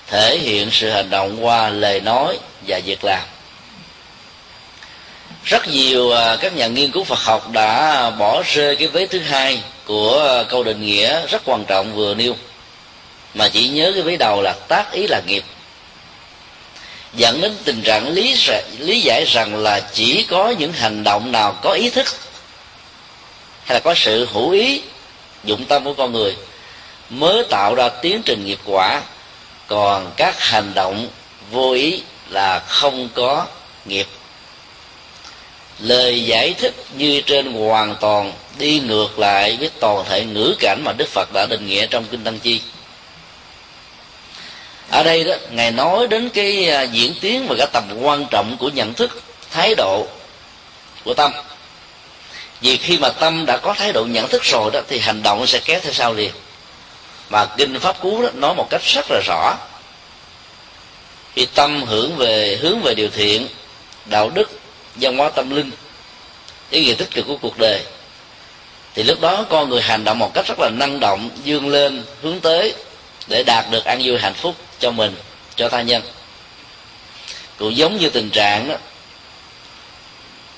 thể 0.07 0.39
hiện 0.39 0.69
sự 0.73 0.91
hành 0.91 1.11
động 1.11 1.45
qua 1.45 1.69
lời 1.69 2.01
nói 2.01 2.39
và 2.67 2.81
việc 2.85 3.05
làm. 3.05 3.23
Rất 5.45 5.69
nhiều 5.69 6.13
à, 6.13 6.37
các 6.37 6.57
nhà 6.57 6.67
nghiên 6.67 6.91
cứu 6.91 7.05
Phật 7.05 7.19
học 7.19 7.51
đã 7.53 8.11
bỏ 8.11 8.43
rơi 8.47 8.77
cái 8.77 8.89
vế 8.89 9.07
thứ 9.07 9.19
hai 9.19 9.63
của 9.85 10.45
câu 10.49 10.65
định 10.65 10.81
nghĩa 10.81 11.27
rất 11.27 11.43
quan 11.45 11.65
trọng 11.65 11.95
vừa 11.95 12.15
nêu 12.15 12.37
mà 13.35 13.49
chỉ 13.49 13.69
nhớ 13.69 13.93
cái 13.95 14.03
vế 14.03 14.17
đầu 14.17 14.43
là 14.43 14.55
tác 14.69 14.93
ý 14.93 15.07
là 15.07 15.21
nghiệp. 15.27 15.45
Dẫn 17.15 17.41
đến 17.41 17.57
tình 17.65 17.83
trạng 17.83 18.09
lý 18.09 18.37
lý 18.79 19.01
giải 19.01 19.25
rằng 19.25 19.57
là 19.57 19.81
chỉ 19.81 20.27
có 20.31 20.55
những 20.59 20.73
hành 20.73 21.05
động 21.05 21.33
nào 21.33 21.59
có 21.63 21.71
ý 21.71 21.91
thức, 21.91 22.07
hay 23.65 23.75
là 23.75 23.81
có 23.81 23.95
sự 23.95 24.29
hữu 24.33 24.51
ý, 24.51 24.83
dụng 25.45 25.65
tâm 25.65 25.85
của 25.85 25.95
con 25.95 26.13
người, 26.13 26.37
mới 27.11 27.45
tạo 27.51 27.75
ra 27.75 27.89
tiến 27.89 28.23
trình 28.23 28.45
nghiệp 28.45 28.59
quả. 28.65 29.03
Còn 29.67 30.13
các 30.17 30.41
hành 30.41 30.75
động 30.75 31.09
vô 31.51 31.73
ý 31.73 32.03
là 32.31 32.59
không 32.59 33.09
có 33.15 33.47
nghiệp. 33.85 34.07
Lời 35.79 36.25
giải 36.25 36.55
thích 36.55 36.75
như 36.97 37.21
trên 37.21 37.53
hoàn 37.53 37.97
toàn 38.01 38.33
đi 38.59 38.81
ngược 38.81 39.19
lại 39.19 39.57
với 39.61 39.71
toàn 39.81 40.05
thể 40.09 40.25
ngữ 40.25 40.55
cảnh 40.61 40.83
mà 40.85 40.93
đức 40.93 41.09
phật 41.09 41.29
đã 41.33 41.47
định 41.51 41.67
nghĩa 41.67 41.87
trong 41.87 42.05
kinh 42.05 42.25
tăng 42.25 42.39
chi 42.39 42.61
ở 44.93 45.03
đây 45.03 45.25
đó, 45.25 45.35
ngài 45.51 45.71
nói 45.71 46.07
đến 46.07 46.29
cái 46.29 46.71
à, 46.71 46.83
diễn 46.83 47.15
tiến 47.21 47.47
và 47.49 47.55
cái 47.59 47.67
tầm 47.73 47.85
quan 48.01 48.27
trọng 48.31 48.57
của 48.59 48.69
nhận 48.69 48.95
thức, 48.95 49.23
thái 49.51 49.75
độ 49.75 50.07
của 51.05 51.15
tâm. 51.15 51.33
Vì 52.61 52.77
khi 52.77 52.99
mà 52.99 53.09
tâm 53.09 53.47
đã 53.47 53.57
có 53.57 53.75
thái 53.75 53.93
độ 53.93 54.05
nhận 54.05 54.29
thức 54.29 54.43
rồi 54.45 54.71
đó, 54.73 54.81
thì 54.89 54.99
hành 54.99 55.23
động 55.23 55.47
sẽ 55.47 55.61
kéo 55.65 55.81
theo 55.83 55.93
sau 55.93 56.15
liền. 56.15 56.31
Mà 57.31 57.47
kinh 57.57 57.81
pháp 57.81 58.01
cú 58.01 58.23
đó, 58.23 58.29
nói 58.35 58.55
một 58.55 58.67
cách 58.71 58.83
rất 58.85 59.11
là 59.11 59.21
rõ. 59.27 59.57
Khi 61.35 61.47
tâm 61.55 61.83
hưởng 61.83 62.17
về, 62.17 62.59
hướng 62.61 62.81
về 62.83 62.95
điều 62.95 63.09
thiện, 63.11 63.49
đạo 64.05 64.31
đức, 64.35 64.61
văn 64.95 65.17
hóa 65.17 65.31
tâm 65.31 65.51
linh, 65.51 65.71
ý 66.71 66.85
nghĩa 66.85 66.95
tích 66.95 67.11
cực 67.11 67.27
của 67.27 67.37
cuộc 67.37 67.59
đời, 67.59 67.81
thì 68.95 69.03
lúc 69.03 69.21
đó 69.21 69.47
con 69.51 69.71
người 69.71 69.83
hành 69.83 70.05
động 70.05 70.19
một 70.19 70.35
cách 70.35 70.47
rất 70.49 70.59
là 70.59 70.71
năng 70.71 71.01
động 71.01 71.31
dương 71.45 71.69
lên, 71.69 72.05
hướng 72.23 72.41
tới 72.41 72.75
để 73.27 73.43
đạt 73.43 73.71
được 73.71 73.85
an 73.85 74.01
vui 74.05 74.19
hạnh 74.19 74.35
phúc 74.35 74.55
cho 74.83 74.91
mình 74.91 75.15
cho 75.57 75.69
tha 75.69 75.83
nhân. 75.83 76.03
Cũng 77.59 77.77
giống 77.77 77.97
như 77.97 78.11
tình 78.11 78.31
trạng 78.31 78.69
đó 78.69 78.75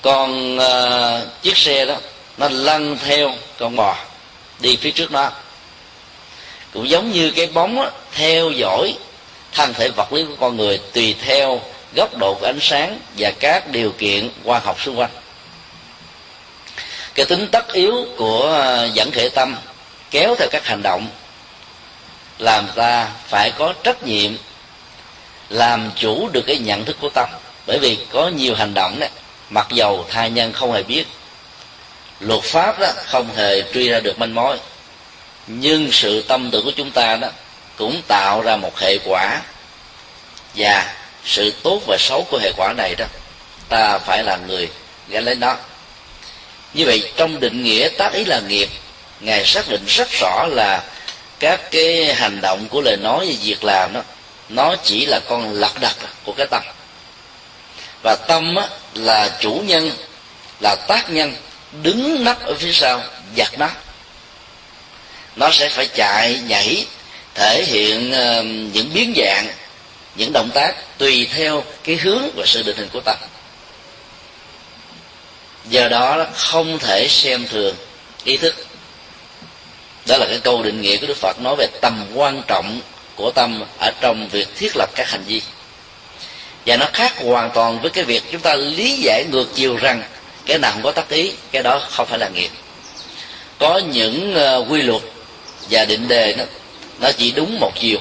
con 0.01 0.57
uh, 0.57 1.41
chiếc 1.41 1.57
xe 1.57 1.85
đó 1.85 1.95
nó 2.37 2.49
lăn 2.49 2.97
theo 3.05 3.31
con 3.59 3.75
bò 3.75 3.97
đi 4.59 4.75
phía 4.75 4.91
trước 4.91 5.11
nó 5.11 5.31
cũng 6.73 6.89
giống 6.89 7.11
như 7.11 7.31
cái 7.31 7.47
bóng 7.47 7.75
đó, 7.75 7.91
theo 8.13 8.51
dõi 8.51 8.97
thân 9.51 9.73
thể 9.73 9.89
vật 9.89 10.13
lý 10.13 10.23
của 10.23 10.35
con 10.39 10.57
người 10.57 10.79
tùy 10.93 11.15
theo 11.25 11.61
góc 11.95 12.17
độ 12.17 12.37
của 12.39 12.45
ánh 12.45 12.59
sáng 12.61 12.99
và 13.17 13.31
các 13.39 13.71
điều 13.71 13.91
kiện 13.91 14.29
khoa 14.43 14.59
học 14.59 14.81
xung 14.81 14.99
quanh. 14.99 15.09
Cái 17.15 17.25
tính 17.25 17.47
tất 17.51 17.73
yếu 17.73 18.05
của 18.17 18.41
ờ, 18.41 18.89
dẫn 18.93 19.11
thể 19.11 19.29
tâm 19.29 19.55
kéo 20.11 20.35
theo 20.35 20.47
các 20.51 20.65
hành 20.65 20.81
động 20.83 21.07
làm 22.39 22.67
ta 22.75 23.09
phải 23.27 23.51
có 23.51 23.73
trách 23.83 24.03
nhiệm, 24.03 24.31
làm 25.49 25.91
chủ 25.95 26.29
được 26.33 26.43
cái 26.47 26.57
nhận 26.57 26.85
thức 26.85 26.97
của 27.01 27.09
tâm. 27.09 27.29
Bởi 27.65 27.79
vì 27.79 27.97
có 28.11 28.27
nhiều 28.27 28.55
hành 28.55 28.73
động 28.73 28.99
đấy 28.99 29.09
mặc 29.49 29.67
dầu 29.71 30.05
thai 30.09 30.29
nhân 30.29 30.53
không 30.53 30.71
hề 30.71 30.83
biết, 30.83 31.05
luật 32.19 32.41
pháp 32.41 32.79
đó 32.79 32.87
không 33.05 33.35
hề 33.35 33.63
truy 33.73 33.89
ra 33.89 33.99
được 33.99 34.19
manh 34.19 34.35
mối. 34.35 34.57
Nhưng 35.47 35.91
sự 35.91 36.21
tâm 36.21 36.51
tưởng 36.51 36.65
của 36.65 36.71
chúng 36.71 36.91
ta 36.91 37.15
đó 37.15 37.27
cũng 37.77 38.01
tạo 38.07 38.41
ra 38.41 38.55
một 38.55 38.79
hệ 38.79 38.97
quả. 39.05 39.41
Và 40.55 40.95
sự 41.25 41.53
tốt 41.63 41.81
và 41.87 41.97
xấu 41.99 42.27
của 42.31 42.37
hệ 42.37 42.51
quả 42.57 42.73
này 42.77 42.95
đó, 42.95 43.05
ta 43.69 43.99
phải 43.99 44.23
là 44.23 44.37
người 44.47 44.69
gánh 45.07 45.25
lấy 45.25 45.35
nó. 45.35 45.55
Như 46.73 46.85
vậy, 46.85 47.11
trong 47.17 47.39
định 47.39 47.63
nghĩa 47.63 47.89
tác 47.89 48.13
ý 48.13 48.25
là 48.25 48.39
nghiệp, 48.47 48.69
ngài 49.19 49.45
xác 49.45 49.69
định 49.69 49.85
rất 49.87 50.07
rõ 50.11 50.45
là 50.49 50.83
các 51.45 51.71
cái 51.71 52.13
hành 52.13 52.41
động 52.41 52.67
của 52.69 52.81
lời 52.81 52.97
nói 52.97 53.25
và 53.27 53.33
việc 53.43 53.63
làm 53.63 53.93
đó 53.93 54.01
nó 54.49 54.75
chỉ 54.83 55.05
là 55.05 55.19
con 55.29 55.53
lật 55.53 55.79
đật 55.79 55.95
của 56.23 56.33
cái 56.37 56.47
tâm. 56.51 56.63
Và 58.03 58.15
tâm 58.27 58.55
á, 58.55 58.67
là 58.93 59.37
chủ 59.39 59.53
nhân 59.65 59.91
là 60.59 60.75
tác 60.87 61.09
nhân 61.09 61.35
đứng 61.83 62.23
nắp 62.23 62.45
ở 62.45 62.55
phía 62.59 62.71
sau 62.71 63.01
giặt 63.37 63.59
nó. 63.59 63.69
Nó 65.35 65.49
sẽ 65.51 65.69
phải 65.69 65.87
chạy 65.87 66.39
nhảy 66.47 66.85
thể 67.35 67.63
hiện 67.67 68.11
uh, 68.11 68.45
những 68.75 68.93
biến 68.93 69.13
dạng 69.15 69.47
những 70.15 70.33
động 70.33 70.49
tác 70.53 70.97
tùy 70.97 71.27
theo 71.33 71.63
cái 71.83 71.95
hướng 71.95 72.23
và 72.35 72.45
sự 72.45 72.63
định 72.63 72.77
hình 72.77 72.89
của 72.93 73.01
tâm. 73.01 73.17
Do 75.69 75.87
đó 75.87 76.25
không 76.33 76.79
thể 76.79 77.07
xem 77.09 77.47
thường 77.47 77.75
ý 78.23 78.37
thức 78.37 78.64
đó 80.07 80.17
là 80.17 80.25
cái 80.25 80.39
câu 80.43 80.63
định 80.63 80.81
nghĩa 80.81 80.97
của 80.97 81.07
đức 81.07 81.17
phật 81.17 81.41
nói 81.41 81.55
về 81.57 81.67
tầm 81.81 82.05
quan 82.13 82.41
trọng 82.47 82.79
của 83.15 83.31
tâm 83.31 83.63
ở 83.79 83.91
trong 84.01 84.29
việc 84.31 84.47
thiết 84.55 84.75
lập 84.75 84.89
các 84.95 85.09
hành 85.09 85.23
vi. 85.27 85.41
Và 86.65 86.77
nó 86.77 86.85
khác 86.93 87.13
hoàn 87.17 87.49
toàn 87.53 87.79
với 87.81 87.89
cái 87.91 88.03
việc 88.03 88.23
chúng 88.31 88.41
ta 88.41 88.55
lý 88.55 88.97
giải 88.97 89.25
ngược 89.31 89.55
chiều 89.55 89.77
rằng 89.77 90.03
cái 90.45 90.59
nào 90.59 90.71
không 90.71 90.81
có 90.81 90.91
tác 90.91 91.09
ý, 91.09 91.31
cái 91.51 91.63
đó 91.63 91.81
không 91.89 92.07
phải 92.07 92.19
là 92.19 92.29
nghiệp. 92.29 92.49
Có 93.59 93.77
những 93.77 94.33
ờ, 94.33 94.65
quy 94.69 94.81
luật 94.81 95.01
và 95.69 95.85
định 95.85 96.07
đề 96.07 96.35
nó 96.37 96.43
nó 96.99 97.11
chỉ 97.11 97.31
đúng 97.31 97.59
một 97.59 97.71
chiều. 97.79 97.99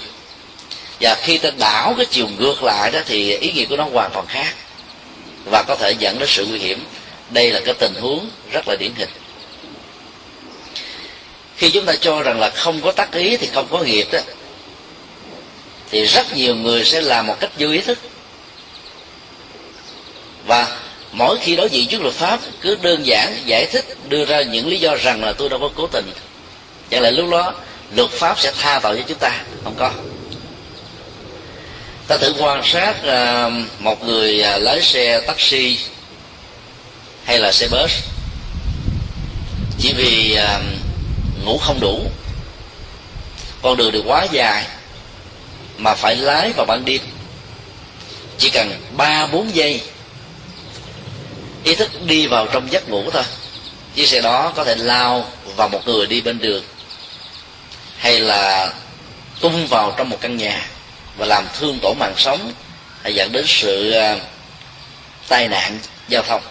Và 1.00 1.14
khi 1.14 1.38
ta 1.38 1.50
đảo 1.58 1.94
cái 1.96 2.06
chiều 2.06 2.28
ngược 2.38 2.62
lại 2.62 2.90
đó 2.90 3.00
thì 3.06 3.36
ý 3.36 3.52
nghĩa 3.52 3.64
của 3.64 3.76
nó 3.76 3.84
hoàn 3.84 4.10
toàn 4.12 4.26
khác 4.26 4.54
và 5.44 5.62
có 5.62 5.76
thể 5.76 5.94
dẫn 5.98 6.18
đến 6.18 6.28
sự 6.28 6.46
nguy 6.46 6.58
hiểm. 6.58 6.84
Đây 7.30 7.50
là 7.50 7.60
cái 7.64 7.74
tình 7.74 7.94
huống 8.00 8.30
rất 8.52 8.68
là 8.68 8.76
điển 8.76 8.92
hình 8.94 9.08
khi 11.56 11.70
chúng 11.70 11.84
ta 11.84 11.92
cho 12.00 12.22
rằng 12.22 12.40
là 12.40 12.50
không 12.50 12.80
có 12.80 12.92
tác 12.92 13.12
ý 13.12 13.36
thì 13.36 13.48
không 13.54 13.66
có 13.70 13.78
nghiệp 13.78 14.08
đó, 14.12 14.18
thì 15.90 16.04
rất 16.04 16.32
nhiều 16.36 16.56
người 16.56 16.84
sẽ 16.84 17.00
làm 17.00 17.26
một 17.26 17.36
cách 17.40 17.50
vô 17.58 17.70
ý 17.70 17.80
thức. 17.80 17.98
Và 20.46 20.76
mỗi 21.12 21.38
khi 21.38 21.56
đối 21.56 21.68
diện 21.68 21.88
trước 21.88 22.02
luật 22.02 22.14
pháp, 22.14 22.40
cứ 22.60 22.76
đơn 22.82 23.06
giản 23.06 23.38
giải 23.46 23.66
thích, 23.66 23.96
đưa 24.08 24.24
ra 24.24 24.42
những 24.42 24.66
lý 24.66 24.78
do 24.78 24.94
rằng 24.94 25.24
là 25.24 25.32
tôi 25.32 25.48
đâu 25.48 25.58
có 25.58 25.70
cố 25.74 25.86
tình. 25.86 26.12
Chẳng 26.90 27.02
lẽ 27.02 27.10
lúc 27.10 27.30
đó 27.30 27.54
luật 27.94 28.10
pháp 28.10 28.40
sẽ 28.40 28.52
tha 28.58 28.80
tội 28.82 28.96
cho 28.96 29.02
chúng 29.08 29.18
ta? 29.18 29.40
Không 29.64 29.74
có. 29.78 29.90
Ta 32.08 32.16
thử 32.16 32.34
quan 32.38 32.62
sát 32.64 33.04
à, 33.06 33.50
một 33.78 34.04
người 34.04 34.42
à, 34.42 34.58
lái 34.58 34.82
xe 34.82 35.20
taxi 35.20 35.78
hay 37.24 37.38
là 37.38 37.52
xe 37.52 37.68
bus. 37.68 37.92
Chỉ 39.78 39.92
vì 39.96 40.34
à, 40.34 40.60
ngủ 41.44 41.58
không 41.58 41.80
đủ. 41.80 42.00
Con 43.62 43.76
đường 43.76 43.92
được 43.92 44.02
quá 44.06 44.26
dài 44.32 44.66
mà 45.78 45.94
phải 45.94 46.16
lái 46.16 46.52
vào 46.52 46.66
ban 46.66 46.84
đêm. 46.84 47.00
Chỉ 48.38 48.50
cần 48.50 48.80
ba, 48.96 49.26
bốn 49.26 49.54
giây, 49.54 49.82
ý 51.64 51.74
thức 51.74 51.90
đi 52.06 52.26
vào 52.26 52.46
trong 52.46 52.72
giấc 52.72 52.88
ngủ 52.88 53.10
thôi. 53.10 53.22
Chiếc 53.94 54.08
xe 54.08 54.20
đó 54.20 54.52
có 54.56 54.64
thể 54.64 54.74
lao 54.74 55.26
vào 55.56 55.68
một 55.68 55.80
người 55.86 56.06
đi 56.06 56.20
bên 56.20 56.38
đường 56.38 56.64
hay 57.98 58.20
là 58.20 58.72
tung 59.40 59.66
vào 59.66 59.94
trong 59.96 60.08
một 60.08 60.18
căn 60.20 60.36
nhà 60.36 60.66
và 61.16 61.26
làm 61.26 61.46
thương 61.58 61.78
tổn 61.82 61.98
mạng 61.98 62.14
sống 62.16 62.52
hay 63.02 63.14
dẫn 63.14 63.32
đến 63.32 63.44
sự 63.46 63.90
ờ, 63.90 64.18
tai 65.28 65.48
nạn 65.48 65.78
giao 66.08 66.22
thông. 66.22 66.42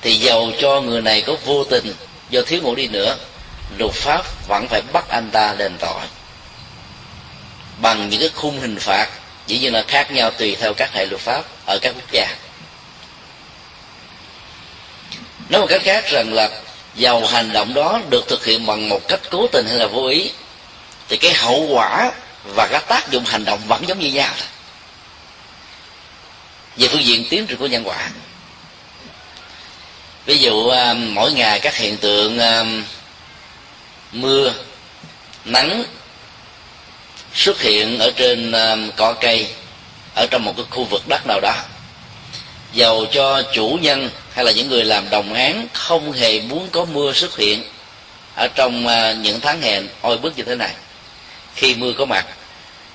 Thì 0.00 0.16
dầu 0.16 0.52
cho 0.60 0.80
người 0.80 1.02
này 1.02 1.22
có 1.22 1.36
vô 1.44 1.64
tình 1.64 1.94
do 2.30 2.42
thiếu 2.46 2.62
ngủ 2.62 2.74
đi 2.74 2.86
nữa 2.86 3.16
luật 3.78 3.92
pháp 3.92 4.46
vẫn 4.48 4.68
phải 4.68 4.82
bắt 4.92 5.08
anh 5.08 5.30
ta 5.30 5.54
đền 5.58 5.76
tội. 5.78 6.02
Bằng 7.82 8.08
những 8.08 8.20
cái 8.20 8.30
khung 8.34 8.60
hình 8.60 8.76
phạt, 8.76 9.08
dĩ 9.46 9.58
nhiên 9.58 9.72
là 9.72 9.84
khác 9.88 10.10
nhau 10.10 10.30
tùy 10.30 10.56
theo 10.60 10.74
các 10.74 10.92
hệ 10.92 11.06
luật 11.06 11.20
pháp 11.20 11.44
ở 11.66 11.78
các 11.82 11.94
quốc 11.94 12.10
gia. 12.12 12.36
Nói 15.48 15.60
một 15.60 15.66
cách 15.70 15.82
khác 15.84 16.04
rằng 16.10 16.32
là 16.32 16.50
dầu 16.94 17.26
hành 17.26 17.52
động 17.52 17.74
đó 17.74 18.00
được 18.10 18.28
thực 18.28 18.44
hiện 18.44 18.66
bằng 18.66 18.88
một 18.88 19.08
cách 19.08 19.20
cố 19.30 19.46
tình 19.52 19.66
hay 19.68 19.78
là 19.78 19.86
vô 19.86 20.06
ý, 20.06 20.30
thì 21.08 21.16
cái 21.16 21.32
hậu 21.32 21.66
quả 21.70 22.12
và 22.44 22.68
các 22.72 22.84
tác 22.88 23.10
dụng 23.10 23.24
hành 23.24 23.44
động 23.44 23.60
vẫn 23.66 23.88
giống 23.88 23.98
như 23.98 24.12
nhau. 24.12 24.34
Về 26.76 26.88
phương 26.88 27.04
diện 27.04 27.26
tiến 27.30 27.46
trình 27.46 27.58
của 27.58 27.66
nhân 27.66 27.88
quả, 27.88 28.10
ví 30.26 30.38
dụ 30.38 30.68
à, 30.68 30.94
mỗi 30.94 31.32
ngày 31.32 31.60
các 31.60 31.76
hiện 31.76 31.96
tượng 31.96 32.38
à, 32.38 32.64
mưa, 34.14 34.52
nắng 35.44 35.84
xuất 37.34 37.60
hiện 37.60 37.98
ở 37.98 38.10
trên 38.16 38.52
à, 38.52 38.76
cỏ 38.96 39.12
cây, 39.20 39.46
ở 40.14 40.26
trong 40.30 40.44
một 40.44 40.52
cái 40.56 40.66
khu 40.70 40.84
vực 40.84 41.08
đất 41.08 41.26
nào 41.26 41.40
đó. 41.40 41.54
Dầu 42.72 43.06
cho 43.12 43.42
chủ 43.42 43.78
nhân 43.82 44.10
hay 44.32 44.44
là 44.44 44.52
những 44.52 44.68
người 44.68 44.84
làm 44.84 45.10
đồng 45.10 45.34
án 45.34 45.66
không 45.72 46.12
hề 46.12 46.40
muốn 46.40 46.68
có 46.72 46.84
mưa 46.84 47.12
xuất 47.12 47.36
hiện 47.36 47.62
ở 48.34 48.48
trong 48.54 48.86
à, 48.86 49.12
những 49.12 49.40
tháng 49.40 49.60
hè 49.60 49.80
oi 50.00 50.18
bức 50.18 50.36
như 50.36 50.42
thế 50.42 50.54
này. 50.54 50.74
Khi 51.54 51.74
mưa 51.74 51.92
có 51.92 52.04
mặt, 52.04 52.26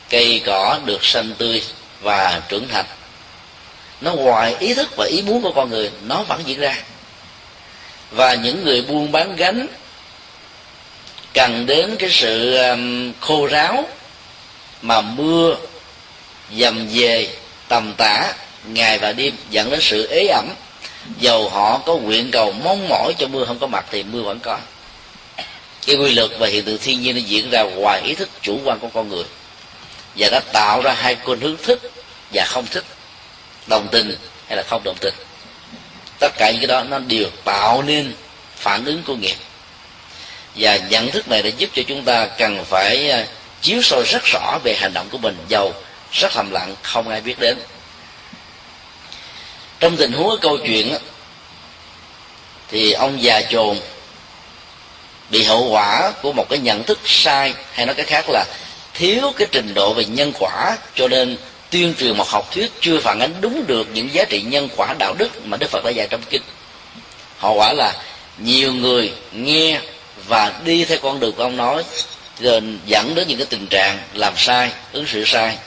cây 0.10 0.41
cỏ 0.45 0.79
được 0.86 1.05
xanh 1.05 1.34
tươi 1.38 1.63
và 2.01 2.41
trưởng 2.49 2.67
thành. 2.67 2.86
Nó 4.01 4.13
ngoài 4.13 4.55
ý 4.60 4.73
thức 4.73 4.89
và 4.97 5.05
ý 5.05 5.21
muốn 5.21 5.41
của 5.41 5.51
con 5.51 5.69
người, 5.69 5.91
nó 6.03 6.23
vẫn 6.23 6.41
diễn 6.45 6.60
ra. 6.60 6.75
Và 8.12 8.34
những 8.34 8.63
người 8.63 8.82
buôn 8.82 9.12
bán 9.12 9.36
gánh 9.36 9.67
cần 11.34 11.65
đến 11.65 11.96
cái 12.00 12.10
sự 12.10 12.56
um, 12.56 13.13
khô 13.20 13.46
ráo 13.46 13.88
mà 14.82 15.02
mưa 15.02 15.56
dầm 16.58 16.88
về, 16.94 17.30
tầm 17.68 17.94
tã, 17.98 18.34
ngày 18.65 19.00
và 19.00 19.12
đêm, 19.12 19.34
dẫn 19.50 19.70
đến 19.70 19.80
sự 19.82 20.08
ế 20.08 20.28
ẩm. 20.28 20.50
Dầu 21.20 21.50
họ 21.50 21.78
có 21.78 21.96
nguyện 21.96 22.32
cầu 22.32 22.52
mong 22.52 22.88
mỏi 22.89 23.13
cho 23.20 23.28
mưa 23.28 23.46
không 23.46 23.60
có 23.60 23.68
mặt 23.68 23.86
thì 23.92 24.04
mưa 24.04 24.22
vẫn 24.22 24.39
có. 24.39 24.60
Cái 25.88 25.96
quy 25.96 26.13
luật 26.13 26.30
và 26.39 26.48
hiện 26.48 26.63
tượng 26.63 26.78
thiên 26.78 27.02
nhiên 27.02 27.15
nó 27.15 27.22
diễn 27.26 27.50
ra 27.50 27.63
ngoài 27.63 28.02
ý 28.02 28.13
thức, 28.13 28.30
chủ 28.42 28.60
quan 28.65 28.80
của 28.80 28.89
con 28.94 29.10
người. 29.10 29.24
Và 30.15 30.30
đã 30.32 30.42
tạo 30.54 30.82
ra 30.82 30.94
hai 30.94 31.15
khuynh 31.15 31.39
hướng 31.39 31.58
thích 31.63 31.80
và 32.34 32.46
không 32.48 32.65
thích 32.72 32.84
đồng 33.68 33.88
tình 33.92 34.18
hay 34.48 34.58
là 34.58 34.63
không 34.68 34.82
đồng 34.84 34.98
tình. 35.02 35.13
Tất 36.20 36.34
cả 36.38 36.52
những 36.52 36.60
cái 36.62 36.68
đó 36.68 36.84
nó 36.84 37.00
đều 37.00 37.30
tạo 37.44 37.82
nên 37.82 38.13
phản 38.56 38.86
ứng 38.86 39.04
của 39.04 39.15
nghiệp 39.15 39.36
và 40.60 40.78
nhận 40.78 41.12
thức 41.12 41.28
này 41.28 41.41
đã 41.41 41.50
giúp 41.58 41.69
cho 41.74 41.82
chúng 41.88 42.04
ta 42.04 42.26
cần 42.26 42.65
phải 42.65 43.12
à, 43.12 43.26
chiếu 43.62 43.82
soi 43.82 44.04
rất 44.04 44.24
rõ 44.26 44.58
về 44.63 44.76
hành 44.76 44.93
động 44.93 45.08
của 45.12 45.17
mình. 45.17 45.38
Giàu 45.48 45.74
rất 46.12 46.32
thầm 46.32 46.52
lặng, 46.52 46.76
không 46.82 47.10
ai 47.10 47.22
biết 47.22 47.39
đến. 47.39 47.58
Trong 49.80 49.98
tình 49.98 50.12
huống 50.12 50.39
câu 50.41 50.58
chuyện 50.58 50.98
thì 52.72 52.91
ông 52.91 53.24
già 53.24 53.41
chồn 53.41 53.78
bị 55.30 55.43
hậu 55.43 55.69
quả 55.69 56.12
của 56.22 56.32
một 56.32 56.50
cái 56.50 56.60
nhận 56.60 56.84
thức 56.84 57.00
sai, 57.06 57.54
hay 57.74 57.86
nói 57.86 57.95
cái 57.95 58.06
khác 58.06 58.26
là 58.30 58.45
thiếu 58.93 59.32
cái 59.38 59.48
trình 59.52 59.74
độ 59.74 59.93
về 59.93 60.06
nhân 60.06 60.34
quả, 60.39 60.78
cho 60.95 61.08
nên 61.08 61.38
tuyên 61.69 61.93
truyền 62.00 62.17
một 62.17 62.30
học 62.30 62.50
thuyết 62.54 62.72
chưa 62.82 63.00
phản 63.00 63.19
ánh 63.19 63.34
đúng 63.41 63.67
được 63.67 63.88
những 63.93 64.13
giá 64.13 64.26
trị 64.26 64.41
nhân 64.41 64.69
quả 64.78 64.93
đạo 65.00 65.13
đức 65.17 65.45
mà 65.45 65.58
đức 65.58 65.69
phật 65.69 65.86
đã 65.86 65.91
dạy 65.91 66.08
trong 66.10 66.22
kinh. 66.30 66.41
Hậu 67.38 67.56
quả 67.56 67.74
là 67.74 67.93
nhiều 68.38 68.74
người 68.74 69.13
nghe 69.32 69.80
và 70.30 70.54
đi 70.63 70.86
theo 70.86 70.98
con 71.02 71.20
đường 71.20 71.34
của 71.34 71.44
ông 71.44 71.58
nói, 71.58 71.84
rồi 72.39 72.62
dẫn 72.86 73.15
đến 73.15 73.28
những 73.28 73.38
cái 73.38 73.48
tình 73.50 73.68
trạng 73.68 74.00
làm 74.13 74.34
sai, 74.38 74.72
ứng 74.92 75.08
xử 75.08 75.26
sai, 75.26 75.58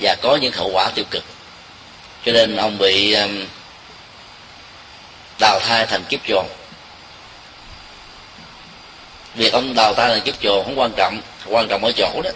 và 0.00 0.16
có 0.22 0.36
những 0.36 0.52
hậu 0.52 0.70
quả 0.72 0.90
tiêu 0.94 1.04
cực. 1.10 1.24
Cho 2.24 2.32
nên 2.32 2.56
ông 2.56 2.78
bị 2.78 3.12
um, 3.12 3.44
đào 5.40 5.60
thai 5.60 5.86
thành 5.86 6.04
kiếp 6.08 6.20
chồn 6.28 6.46
việc 9.36 9.52
ông 9.52 9.74
đào 9.74 9.94
thai 9.94 10.08
thành 10.08 10.20
kiếp 10.20 10.34
chồn 10.42 10.64
không 10.64 10.78
quan 10.78 10.92
trọng 10.96 11.20
quan 11.46 11.68
trọng 11.68 11.84
ở 11.84 11.92
chỗ 11.96 12.20
đó 12.24 12.30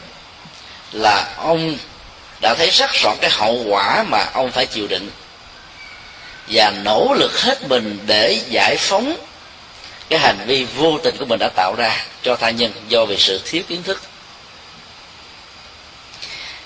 là 0.92 1.34
ông 1.36 1.76
đã 2.40 2.54
thấy 2.54 2.70
sắc 2.70 2.90
rõ 2.92 3.14
cái 3.20 3.30
hậu 3.30 3.64
quả 3.68 4.02
mà 4.02 4.24
ông 4.32 4.50
phải 4.50 4.66
chịu 4.66 4.86
đựng. 4.86 5.10
Và 6.48 6.72
nỗ 6.84 7.14
lực 7.18 7.40
hết 7.40 7.68
mình 7.68 7.98
để 8.06 8.40
giải 8.48 8.76
phóng 8.78 9.16
cái 10.10 10.18
hành 10.18 10.38
vi 10.46 10.64
vô 10.64 10.98
tình 10.98 11.16
của 11.18 11.24
mình 11.24 11.38
đã 11.38 11.48
tạo 11.56 11.74
ra 11.78 12.06
cho 12.22 12.36
tha 12.36 12.50
nhân 12.50 12.72
do 12.88 13.04
vì 13.04 13.16
sự 13.16 13.40
thiếu 13.44 13.62
kiến 13.68 13.82
thức. 13.82 14.02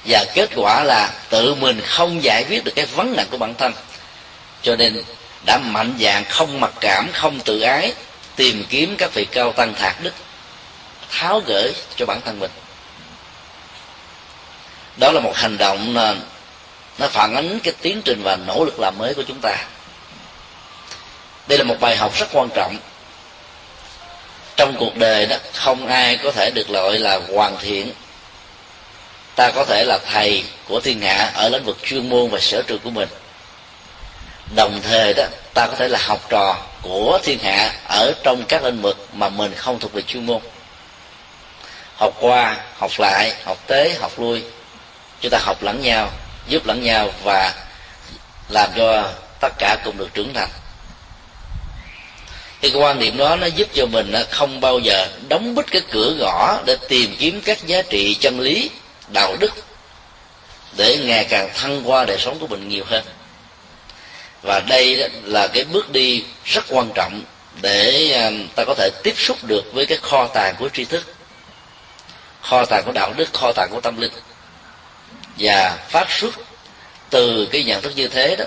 Và 0.04 0.24
kết 0.34 0.50
quả 0.56 0.84
là 0.84 1.12
tự 1.30 1.54
mình 1.54 1.80
không 1.86 2.22
giải 2.22 2.44
quyết 2.48 2.64
được 2.64 2.72
cái 2.76 2.86
vấn 2.86 3.16
nạn 3.16 3.26
của 3.30 3.38
bản 3.38 3.54
thân. 3.54 3.72
Cho 4.62 4.76
nên 4.76 5.02
đã 5.46 5.58
mạnh 5.58 5.94
dạng 6.00 6.24
không 6.24 6.60
mặc 6.60 6.72
cảm, 6.80 7.10
không 7.12 7.40
tự 7.40 7.60
ái, 7.60 7.92
tìm 8.36 8.64
kiếm 8.68 8.94
các 8.98 9.14
vị 9.14 9.24
cao 9.24 9.52
tăng 9.52 9.74
thạc 9.74 10.02
đức, 10.02 10.14
tháo 11.10 11.40
gỡ 11.46 11.70
cho 11.96 12.06
bản 12.06 12.20
thân 12.24 12.40
mình. 12.40 12.50
Đó 14.96 15.12
là 15.12 15.20
một 15.20 15.36
hành 15.36 15.58
động 15.58 15.94
nó 16.98 17.08
phản 17.08 17.34
ánh 17.34 17.60
cái 17.60 17.74
tiến 17.80 18.02
trình 18.02 18.22
và 18.22 18.36
nỗ 18.36 18.64
lực 18.64 18.80
làm 18.80 18.98
mới 18.98 19.14
của 19.14 19.22
chúng 19.28 19.38
ta. 19.42 19.56
Đây 21.48 21.58
là 21.58 21.64
một 21.64 21.76
bài 21.80 21.96
học 21.96 22.12
rất 22.18 22.26
quan 22.32 22.48
trọng 22.54 22.76
trong 24.56 24.76
cuộc 24.78 24.96
đời 24.96 25.26
đó, 25.26 25.36
không 25.54 25.86
ai 25.86 26.16
có 26.16 26.32
thể 26.32 26.50
được 26.54 26.68
gọi 26.68 26.98
là 26.98 27.20
hoàn 27.34 27.56
thiện. 27.62 27.92
Ta 29.36 29.50
có 29.50 29.64
thể 29.64 29.84
là 29.84 29.98
thầy 30.12 30.44
của 30.68 30.80
thiên 30.80 31.00
hạ 31.00 31.30
ở 31.34 31.48
lĩnh 31.48 31.64
vực 31.64 31.78
chuyên 31.82 32.08
môn 32.08 32.30
và 32.30 32.38
sở 32.40 32.62
trường 32.62 32.78
của 32.78 32.90
mình. 32.90 33.08
Đồng 34.56 34.80
thời 34.82 35.14
đó, 35.14 35.24
ta 35.54 35.66
có 35.66 35.74
thể 35.76 35.88
là 35.88 35.98
học 36.02 36.20
trò 36.28 36.56
của 36.82 37.18
thiên 37.22 37.38
hạ 37.38 37.72
ở 37.88 38.12
trong 38.22 38.44
các 38.48 38.64
lĩnh 38.64 38.82
vực 38.82 39.08
mà 39.12 39.28
mình 39.28 39.54
không 39.54 39.80
thuộc 39.80 39.92
về 39.92 40.02
chuyên 40.02 40.26
môn. 40.26 40.40
Học 41.96 42.14
qua, 42.20 42.56
học 42.78 42.90
lại, 42.98 43.32
học 43.44 43.58
tế 43.66 43.94
học 44.00 44.12
lui. 44.18 44.42
Chúng 45.20 45.30
ta 45.30 45.38
học 45.38 45.62
lẫn 45.62 45.80
nhau, 45.80 46.10
giúp 46.48 46.66
lẫn 46.66 46.82
nhau 46.82 47.10
và 47.22 47.52
làm 48.48 48.70
cho 48.76 49.12
tất 49.40 49.52
cả 49.58 49.76
cùng 49.84 49.98
được 49.98 50.14
trưởng 50.14 50.34
thành 50.34 50.48
thì 52.64 52.70
cái 52.70 52.82
quan 52.82 52.98
niệm 52.98 53.16
đó 53.16 53.36
nó 53.36 53.46
giúp 53.46 53.68
cho 53.74 53.86
mình 53.86 54.12
không 54.30 54.60
bao 54.60 54.78
giờ 54.78 55.08
đóng 55.28 55.54
bít 55.54 55.70
cái 55.70 55.82
cửa 55.90 56.14
gõ 56.18 56.58
để 56.66 56.76
tìm 56.88 57.16
kiếm 57.18 57.40
các 57.44 57.66
giá 57.66 57.82
trị 57.82 58.14
chân 58.14 58.40
lý, 58.40 58.70
đạo 59.12 59.36
đức, 59.40 59.52
để 60.76 60.98
ngày 60.98 61.24
càng 61.24 61.50
thăng 61.54 61.90
qua 61.90 62.04
đời 62.04 62.18
sống 62.18 62.38
của 62.38 62.46
mình 62.46 62.68
nhiều 62.68 62.84
hơn. 62.86 63.04
Và 64.42 64.60
đây 64.60 65.10
là 65.24 65.46
cái 65.46 65.64
bước 65.64 65.90
đi 65.90 66.24
rất 66.44 66.64
quan 66.68 66.90
trọng 66.94 67.22
để 67.62 68.12
à, 68.12 68.30
ta 68.54 68.64
có 68.66 68.74
thể 68.74 68.90
tiếp 69.02 69.14
xúc 69.18 69.38
được 69.42 69.64
với 69.72 69.86
cái 69.86 69.98
kho 70.02 70.26
tàng 70.26 70.54
của 70.58 70.68
tri 70.68 70.84
thức, 70.84 71.14
kho 72.42 72.64
tàng 72.64 72.82
của 72.86 72.92
đạo 72.92 73.12
đức, 73.16 73.32
kho 73.32 73.52
tàng 73.52 73.68
của 73.70 73.80
tâm 73.80 74.00
linh. 74.00 74.12
Và 75.38 75.78
phát 75.88 76.10
xuất 76.10 76.34
từ 77.10 77.48
cái 77.52 77.64
nhận 77.64 77.82
thức 77.82 77.92
như 77.96 78.08
thế 78.08 78.36
đó, 78.36 78.44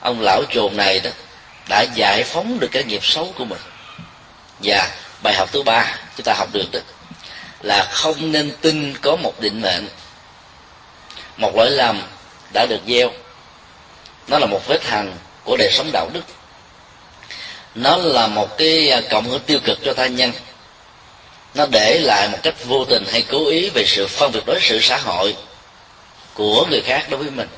ông 0.00 0.20
lão 0.20 0.42
chồn 0.50 0.76
này 0.76 1.00
đó 1.00 1.10
đã 1.68 1.82
giải 1.94 2.24
phóng 2.24 2.60
được 2.60 2.68
cái 2.72 2.84
nghiệp 2.84 3.04
xấu 3.04 3.32
của 3.36 3.44
mình. 3.44 3.60
Và 4.62 4.90
bài 5.22 5.34
học 5.34 5.48
thứ 5.52 5.62
ba 5.62 5.98
chúng 6.16 6.24
ta 6.24 6.34
học 6.34 6.48
được 6.52 6.72
đó 6.72 6.80
là 7.62 7.88
không 7.90 8.32
nên 8.32 8.56
tin 8.60 8.94
có 9.02 9.16
một 9.16 9.40
định 9.40 9.60
mệnh. 9.60 9.88
Một 11.36 11.56
lỗi 11.56 11.70
lầm 11.70 12.02
đã 12.52 12.66
được 12.66 12.80
gieo. 12.86 13.10
Nó 14.28 14.38
là 14.38 14.46
một 14.46 14.66
vết 14.66 14.84
hằn 14.84 15.12
của 15.44 15.56
đời 15.56 15.70
sống 15.72 15.90
đạo 15.92 16.10
đức. 16.12 16.22
Nó 17.74 17.96
là 17.96 18.26
một 18.26 18.58
cái 18.58 18.90
à, 18.90 19.00
cộng 19.10 19.24
hưởng 19.24 19.42
tiêu 19.46 19.58
cực 19.64 19.78
cho 19.84 19.94
tha 19.94 20.06
nhân. 20.06 20.32
Nó 21.54 21.66
để 21.70 21.98
lại 21.98 22.28
một 22.28 22.38
cách 22.42 22.54
vô 22.64 22.84
tình 22.84 23.04
hay 23.12 23.24
cố 23.28 23.48
ý 23.48 23.70
về 23.70 23.84
sự 23.86 24.06
phân 24.06 24.32
biệt 24.32 24.46
đối 24.46 24.60
xử 24.60 24.80
xã 24.80 24.98
hội 24.98 25.36
của 26.34 26.66
người 26.70 26.80
khác 26.80 27.06
đối 27.10 27.20
với 27.20 27.30
mình 27.30 27.48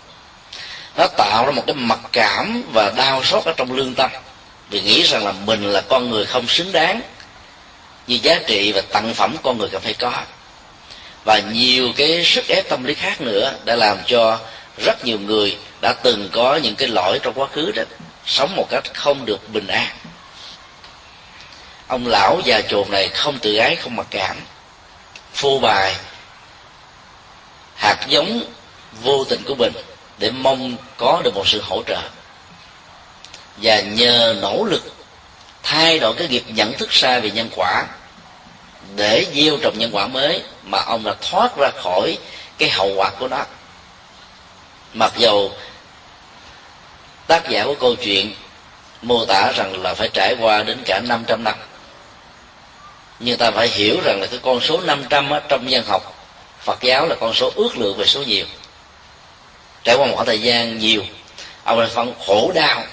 nó 0.98 1.06
tạo 1.06 1.46
ra 1.46 1.52
một 1.52 1.62
cái 1.66 1.74
mặc 1.74 1.98
cảm 2.12 2.62
và 2.72 2.92
đau 2.96 3.24
xót 3.24 3.44
ở 3.44 3.52
trong 3.56 3.72
lương 3.72 3.94
tâm. 3.94 4.10
Vì 4.70 4.80
nghĩ 4.80 5.02
rằng 5.02 5.24
là 5.24 5.32
mình 5.32 5.72
là 5.72 5.80
con 5.80 6.10
người 6.10 6.26
không 6.26 6.48
xứng 6.48 6.72
đáng 6.72 7.00
như 8.06 8.18
giá 8.22 8.38
trị 8.46 8.72
và 8.72 8.80
tặng 8.92 9.14
phẩm 9.14 9.36
con 9.42 9.58
người 9.58 9.68
cần 9.68 9.82
phải 9.82 9.94
có. 9.94 10.12
Và 11.24 11.38
nhiều 11.38 11.92
cái 11.96 12.24
sức 12.24 12.48
ép 12.48 12.68
tâm 12.68 12.84
lý 12.84 12.94
khác 12.94 13.20
nữa 13.20 13.54
đã 13.64 13.76
làm 13.76 13.98
cho 14.06 14.38
rất 14.84 15.04
nhiều 15.04 15.18
người 15.18 15.58
đã 15.80 15.92
từng 15.92 16.28
có 16.32 16.56
những 16.56 16.74
cái 16.76 16.88
lỗi 16.88 17.18
trong 17.22 17.34
quá 17.34 17.46
khứ 17.52 17.72
đó, 17.72 17.82
sống 18.26 18.56
một 18.56 18.66
cách 18.70 18.84
không 18.94 19.26
được 19.26 19.48
bình 19.52 19.66
an. 19.66 19.88
Ông 21.86 22.06
lão 22.06 22.40
già 22.44 22.60
chồn 22.60 22.90
này 22.90 23.08
không 23.08 23.38
tự 23.38 23.56
ái, 23.56 23.76
không 23.76 23.96
mặc 23.96 24.06
cảm. 24.10 24.36
Phô 25.34 25.58
bài 25.58 25.94
hạt 27.76 27.96
giống 28.08 28.42
vô 29.02 29.24
tình 29.24 29.42
của 29.46 29.54
mình 29.54 29.72
để 30.18 30.30
mong 30.30 30.76
có 30.96 31.20
được 31.24 31.34
một 31.34 31.48
sự 31.48 31.60
hỗ 31.62 31.82
trợ. 31.86 32.00
Và 33.56 33.80
nhờ 33.80 34.36
nỗ 34.42 34.64
lực 34.64 34.82
thay 35.62 35.98
đổi 35.98 36.14
cái 36.14 36.28
nghiệp 36.28 36.44
nhận 36.46 36.72
thức 36.72 36.92
sai 36.92 37.20
về 37.20 37.30
nhân 37.30 37.48
quả 37.56 37.84
để 38.96 39.26
gieo 39.34 39.56
trồng 39.62 39.78
nhân 39.78 39.90
quả 39.92 40.06
mới 40.06 40.42
mà 40.62 40.78
ông 40.78 41.04
đã 41.04 41.14
thoát 41.30 41.56
ra 41.56 41.70
khỏi 41.82 42.18
cái 42.58 42.70
hậu 42.70 42.92
quả 42.96 43.10
của 43.18 43.28
nó. 43.28 43.44
Mặc 44.94 45.12
dầu 45.16 45.52
tác 47.26 47.48
giả 47.48 47.64
của 47.64 47.74
câu 47.80 47.94
chuyện 47.94 48.34
mô 49.02 49.24
tả 49.24 49.52
rằng 49.56 49.82
là 49.82 49.94
phải 49.94 50.08
trải 50.12 50.34
qua 50.40 50.62
đến 50.62 50.78
cả 50.86 51.00
500 51.04 51.44
năm 51.44 51.54
nhưng 53.20 53.38
ta 53.38 53.50
phải 53.50 53.68
hiểu 53.68 53.96
rằng 54.04 54.20
là 54.20 54.26
cái 54.26 54.40
con 54.42 54.60
số 54.60 54.80
500 54.80 55.30
á, 55.30 55.40
trong 55.48 55.70
dân 55.70 55.84
học 55.86 56.14
Phật 56.60 56.82
giáo 56.82 57.06
là 57.06 57.14
con 57.20 57.34
số 57.34 57.52
ước 57.54 57.78
lượng 57.78 57.96
về 57.96 58.06
số 58.06 58.22
nhiều 58.22 58.46
trải 59.84 59.96
qua 59.96 60.06
một 60.06 60.12
khoảng 60.14 60.26
thời 60.26 60.40
gian 60.40 60.78
nhiều, 60.78 61.02
ông 61.64 61.80
này 61.80 61.88
phân 61.88 62.14
khổ 62.26 62.52
đau, 62.54 62.84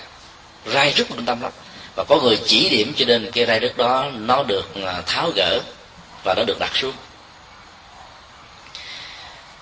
rai 0.73 0.93
rứt 0.95 1.07
trong 1.09 1.25
tâm 1.25 1.41
lắm. 1.41 1.51
Và 1.95 2.03
có 2.03 2.19
người 2.19 2.39
chỉ 2.45 2.69
điểm 2.69 2.93
cho 2.97 3.05
nên 3.05 3.31
cái 3.31 3.45
rai 3.45 3.59
rứt 3.59 3.77
đó 3.77 4.09
nó 4.15 4.43
được 4.43 4.75
à, 4.85 5.01
tháo 5.05 5.31
gỡ 5.35 5.59
và 6.23 6.33
nó 6.37 6.43
được 6.43 6.59
đặt 6.59 6.71
xuống. 6.75 6.93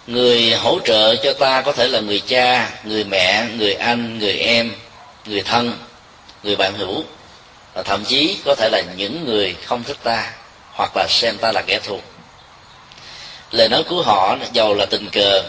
Người 0.08 0.52
hỗ 0.52 0.80
trợ 0.86 1.16
cho 1.16 1.34
ta 1.34 1.62
có 1.62 1.72
thể 1.72 1.88
là 1.88 2.00
người 2.00 2.20
cha, 2.20 2.70
người 2.84 3.04
mẹ, 3.04 3.46
người 3.58 3.74
anh, 3.74 4.20
người 4.20 4.34
em, 4.34 4.76
người 5.26 5.42
thân, 5.42 5.78
người 6.44 6.56
bạn 6.56 6.74
hữu. 6.74 7.04
Và 7.74 7.84
thậm 7.84 8.06
chí 8.06 8.38
có 8.46 8.56
thể 8.56 8.70
là 8.72 8.82
những 8.98 9.26
người 9.26 9.56
không 9.66 9.84
thích 9.84 9.98
ta 10.04 10.32
hoặc 10.72 10.92
là 10.96 11.08
xem 11.10 11.38
ta 11.38 11.52
là 11.52 11.62
kẻ 11.68 11.80
thù. 11.84 12.00
Lời 13.52 13.70
nói 13.70 13.84
của 13.84 14.02
họ 14.02 14.38
giàu 14.54 14.74
là 14.74 14.86
tình 14.86 15.10
cờ 15.10 15.44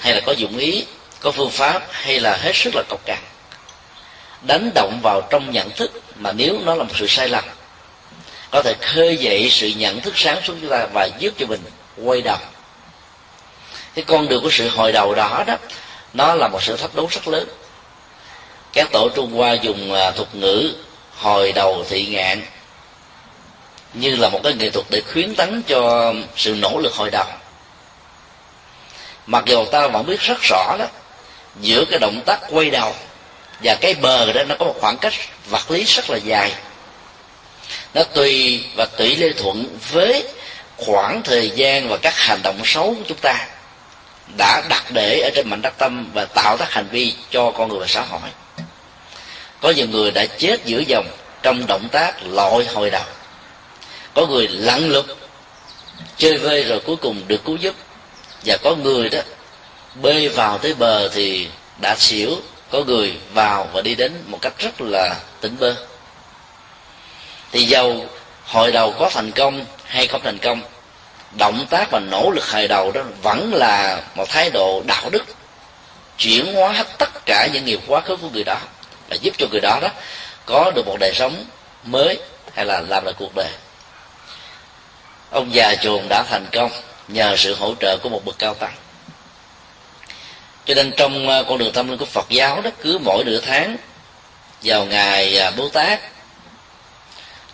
hay 0.00 0.14
là 0.14 0.20
có 0.20 0.32
dụng 0.32 0.58
ý 0.58 0.84
có 1.20 1.30
phương 1.30 1.50
pháp 1.50 1.82
hay 1.90 2.20
là 2.20 2.36
hết 2.36 2.52
sức 2.54 2.70
là 2.74 2.82
cộc 2.88 3.00
cằn 3.06 3.18
đánh 4.42 4.70
động 4.74 5.00
vào 5.02 5.22
trong 5.30 5.50
nhận 5.50 5.70
thức 5.70 6.02
mà 6.16 6.32
nếu 6.32 6.58
nó 6.64 6.74
là 6.74 6.84
một 6.84 6.92
sự 6.98 7.06
sai 7.06 7.28
lầm, 7.28 7.44
có 8.50 8.62
thể 8.62 8.74
khơi 8.80 9.16
dậy 9.16 9.48
sự 9.50 9.72
nhận 9.76 10.00
thức 10.00 10.18
sáng 10.18 10.40
suốt 10.44 10.54
chúng 10.60 10.70
ta 10.70 10.86
và 10.92 11.08
giúp 11.18 11.34
cho 11.38 11.46
mình 11.46 11.60
quay 11.96 12.22
đầu. 12.22 12.38
Cái 13.94 14.04
con 14.04 14.28
đường 14.28 14.42
của 14.42 14.50
sự 14.50 14.68
hồi 14.68 14.92
đầu 14.92 15.14
đó 15.14 15.44
đó, 15.46 15.56
nó 16.12 16.34
là 16.34 16.48
một 16.48 16.62
sự 16.62 16.76
thách 16.76 16.94
đố 16.94 17.06
rất 17.10 17.28
lớn. 17.28 17.48
Các 18.72 18.88
tổ 18.92 19.08
trung 19.08 19.32
hoa 19.32 19.52
dùng 19.52 19.94
à, 19.94 20.10
thuật 20.10 20.34
ngữ 20.34 20.74
hồi 21.16 21.52
đầu 21.52 21.84
thị 21.88 22.06
ngạn 22.06 22.42
như 23.94 24.16
là 24.16 24.28
một 24.28 24.40
cái 24.44 24.54
nghệ 24.54 24.70
thuật 24.70 24.86
để 24.90 25.02
khuyến 25.12 25.34
tấn 25.34 25.62
cho 25.62 26.14
sự 26.36 26.54
nỗ 26.54 26.78
lực 26.78 26.94
hồi 26.94 27.10
đầu. 27.10 27.26
Mặc 29.26 29.44
dù 29.46 29.64
ta 29.64 29.88
vẫn 29.88 30.06
biết 30.06 30.20
rất 30.20 30.38
rõ 30.42 30.76
đó 30.78 30.86
giữa 31.60 31.84
cái 31.90 31.98
động 31.98 32.22
tác 32.26 32.38
quay 32.50 32.70
đầu 32.70 32.94
và 33.62 33.74
cái 33.74 33.94
bờ 33.94 34.32
đó, 34.32 34.42
nó 34.44 34.54
có 34.58 34.64
một 34.64 34.74
khoảng 34.80 34.98
cách 34.98 35.12
vật 35.50 35.70
lý 35.70 35.84
rất 35.84 36.10
là 36.10 36.16
dài. 36.16 36.52
Nó 37.94 38.02
tùy 38.04 38.64
và 38.76 38.86
tùy 38.86 39.16
lê 39.16 39.32
thuận 39.32 39.78
với 39.90 40.28
khoảng 40.76 41.22
thời 41.22 41.50
gian 41.50 41.88
và 41.88 41.96
các 41.96 42.14
hành 42.16 42.40
động 42.42 42.60
xấu 42.64 42.94
của 42.94 43.04
chúng 43.08 43.18
ta 43.22 43.46
đã 44.36 44.62
đặt 44.68 44.84
để 44.90 45.20
ở 45.20 45.30
trên 45.34 45.50
mảnh 45.50 45.62
đất 45.62 45.74
tâm 45.78 46.10
và 46.14 46.24
tạo 46.24 46.56
các 46.56 46.70
hành 46.70 46.88
vi 46.90 47.14
cho 47.30 47.50
con 47.50 47.68
người 47.68 47.78
và 47.78 47.86
xã 47.86 48.02
hội. 48.02 48.20
Có 49.60 49.70
nhiều 49.70 49.86
người 49.88 50.10
đã 50.10 50.26
chết 50.26 50.64
giữa 50.64 50.80
dòng 50.86 51.06
trong 51.42 51.66
động 51.66 51.88
tác 51.92 52.14
lội 52.26 52.64
hồi 52.64 52.90
đầu. 52.90 53.04
Có 54.14 54.26
người 54.26 54.48
lặn 54.48 54.88
lục 54.88 55.06
chơi 56.16 56.38
vơi 56.38 56.62
rồi 56.62 56.80
cuối 56.80 56.96
cùng 56.96 57.22
được 57.28 57.44
cứu 57.44 57.56
giúp. 57.56 57.74
Và 58.44 58.56
có 58.56 58.74
người 58.74 59.08
đó 59.08 59.18
bơi 60.02 60.28
vào 60.28 60.58
tới 60.58 60.74
bờ 60.74 61.08
thì 61.08 61.48
đã 61.80 61.96
xỉu, 61.98 62.30
có 62.70 62.84
người 62.84 63.16
vào 63.32 63.68
và 63.72 63.80
đi 63.80 63.94
đến 63.94 64.12
một 64.26 64.38
cách 64.42 64.52
rất 64.58 64.80
là 64.80 65.14
tỉnh 65.40 65.56
bơ. 65.60 65.74
Thì 67.52 67.64
dầu 67.64 68.06
hồi 68.44 68.72
đầu 68.72 68.94
có 68.98 69.10
thành 69.12 69.32
công 69.32 69.64
hay 69.84 70.06
không 70.06 70.20
thành 70.24 70.38
công, 70.38 70.62
động 71.38 71.66
tác 71.70 71.88
và 71.90 72.00
nỗ 72.10 72.30
lực 72.30 72.44
hồi 72.50 72.68
đầu 72.68 72.92
đó 72.92 73.02
vẫn 73.22 73.54
là 73.54 74.02
một 74.14 74.28
thái 74.28 74.50
độ 74.50 74.82
đạo 74.86 75.10
đức, 75.10 75.24
chuyển 76.18 76.54
hóa 76.54 76.72
hết 76.72 76.86
tất 76.98 77.26
cả 77.26 77.48
những 77.52 77.64
nghiệp 77.64 77.80
quá 77.86 78.00
khứ 78.00 78.16
của 78.16 78.28
người 78.30 78.44
đó 78.44 78.58
và 79.08 79.16
giúp 79.16 79.34
cho 79.38 79.46
người 79.50 79.60
đó 79.60 79.78
đó 79.82 79.88
có 80.46 80.70
được 80.74 80.86
một 80.86 80.96
đời 81.00 81.12
sống 81.14 81.44
mới 81.84 82.18
hay 82.54 82.64
là 82.66 82.80
làm 82.88 83.04
lại 83.04 83.14
cuộc 83.18 83.34
đời. 83.34 83.50
Ông 85.30 85.54
già 85.54 85.74
chuồng 85.74 86.08
đã 86.08 86.22
thành 86.22 86.46
công 86.52 86.70
nhờ 87.08 87.36
sự 87.36 87.54
hỗ 87.54 87.74
trợ 87.80 87.96
của 88.02 88.08
một 88.08 88.24
bậc 88.24 88.38
cao 88.38 88.54
tăng 88.54 88.72
cho 90.68 90.74
nên 90.74 90.92
trong 90.96 91.28
à, 91.28 91.42
con 91.48 91.58
đường 91.58 91.72
tâm 91.72 91.88
linh 91.88 91.98
của 91.98 92.04
phật 92.04 92.26
giáo 92.28 92.60
đó 92.60 92.70
cứ 92.82 92.98
mỗi 93.04 93.24
nửa 93.24 93.40
tháng 93.40 93.76
vào 94.62 94.84
ngày 94.84 95.38
à, 95.38 95.50
bố 95.56 95.68
tát 95.68 96.00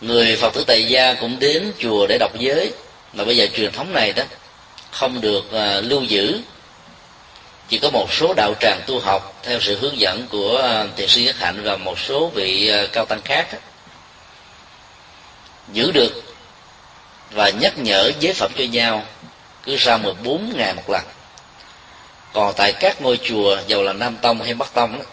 người 0.01 0.37
phật 0.37 0.55
tử 0.55 0.65
tại 0.67 0.85
gia 0.89 1.15
cũng 1.15 1.39
đến 1.39 1.73
chùa 1.79 2.07
để 2.07 2.19
đọc 2.19 2.31
giới 2.39 2.73
mà 3.13 3.25
bây 3.25 3.37
giờ 3.37 3.47
truyền 3.57 3.73
thống 3.73 3.93
này 3.93 4.13
đó 4.13 4.23
không 4.91 5.21
được 5.21 5.45
uh, 5.47 5.85
lưu 5.85 6.03
giữ 6.03 6.41
chỉ 7.69 7.79
có 7.79 7.91
một 7.91 8.13
số 8.13 8.35
đạo 8.37 8.55
tràng 8.61 8.81
tu 8.87 9.01
học 9.01 9.41
theo 9.43 9.61
sự 9.61 9.79
hướng 9.79 10.01
dẫn 10.01 10.27
của 10.31 10.83
uh, 10.85 10.97
thiền 10.97 11.09
sư 11.09 11.21
nhất 11.21 11.37
hạnh 11.39 11.63
và 11.65 11.77
một 11.77 11.99
số 11.99 12.29
vị 12.35 12.73
uh, 12.85 12.93
cao 12.93 13.05
tăng 13.05 13.21
khác 13.25 13.53
đó. 13.53 13.59
giữ 15.73 15.93
được 15.93 16.23
và 17.31 17.51
nhắc 17.51 17.79
nhở 17.79 18.13
giới 18.21 18.35
phẩm 18.35 18.53
cho 18.59 18.65
nhau 18.65 19.03
cứ 19.63 19.77
sau 19.79 19.99
14 19.99 20.53
ngày 20.57 20.75
một 20.75 20.91
lần 20.91 21.03
còn 22.35 22.55
tại 22.57 22.73
các 22.73 23.03
ngôi 23.03 23.19
chùa 23.23 23.59
dầu 23.67 23.83
là 23.83 23.93
nam 23.93 24.17
tông 24.23 24.43
hay 24.43 24.55
bắc 24.55 24.75
tông 24.75 24.99
đó, 24.99 25.05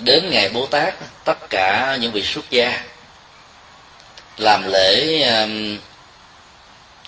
đến 0.00 0.30
ngày 0.30 0.48
bố 0.48 0.66
tát 0.66 0.94
tất 1.24 1.50
cả 1.50 1.96
những 2.00 2.12
vị 2.12 2.22
xuất 2.22 2.50
gia 2.50 2.82
làm 4.36 4.62
lễ 4.72 5.22
um, 5.22 5.78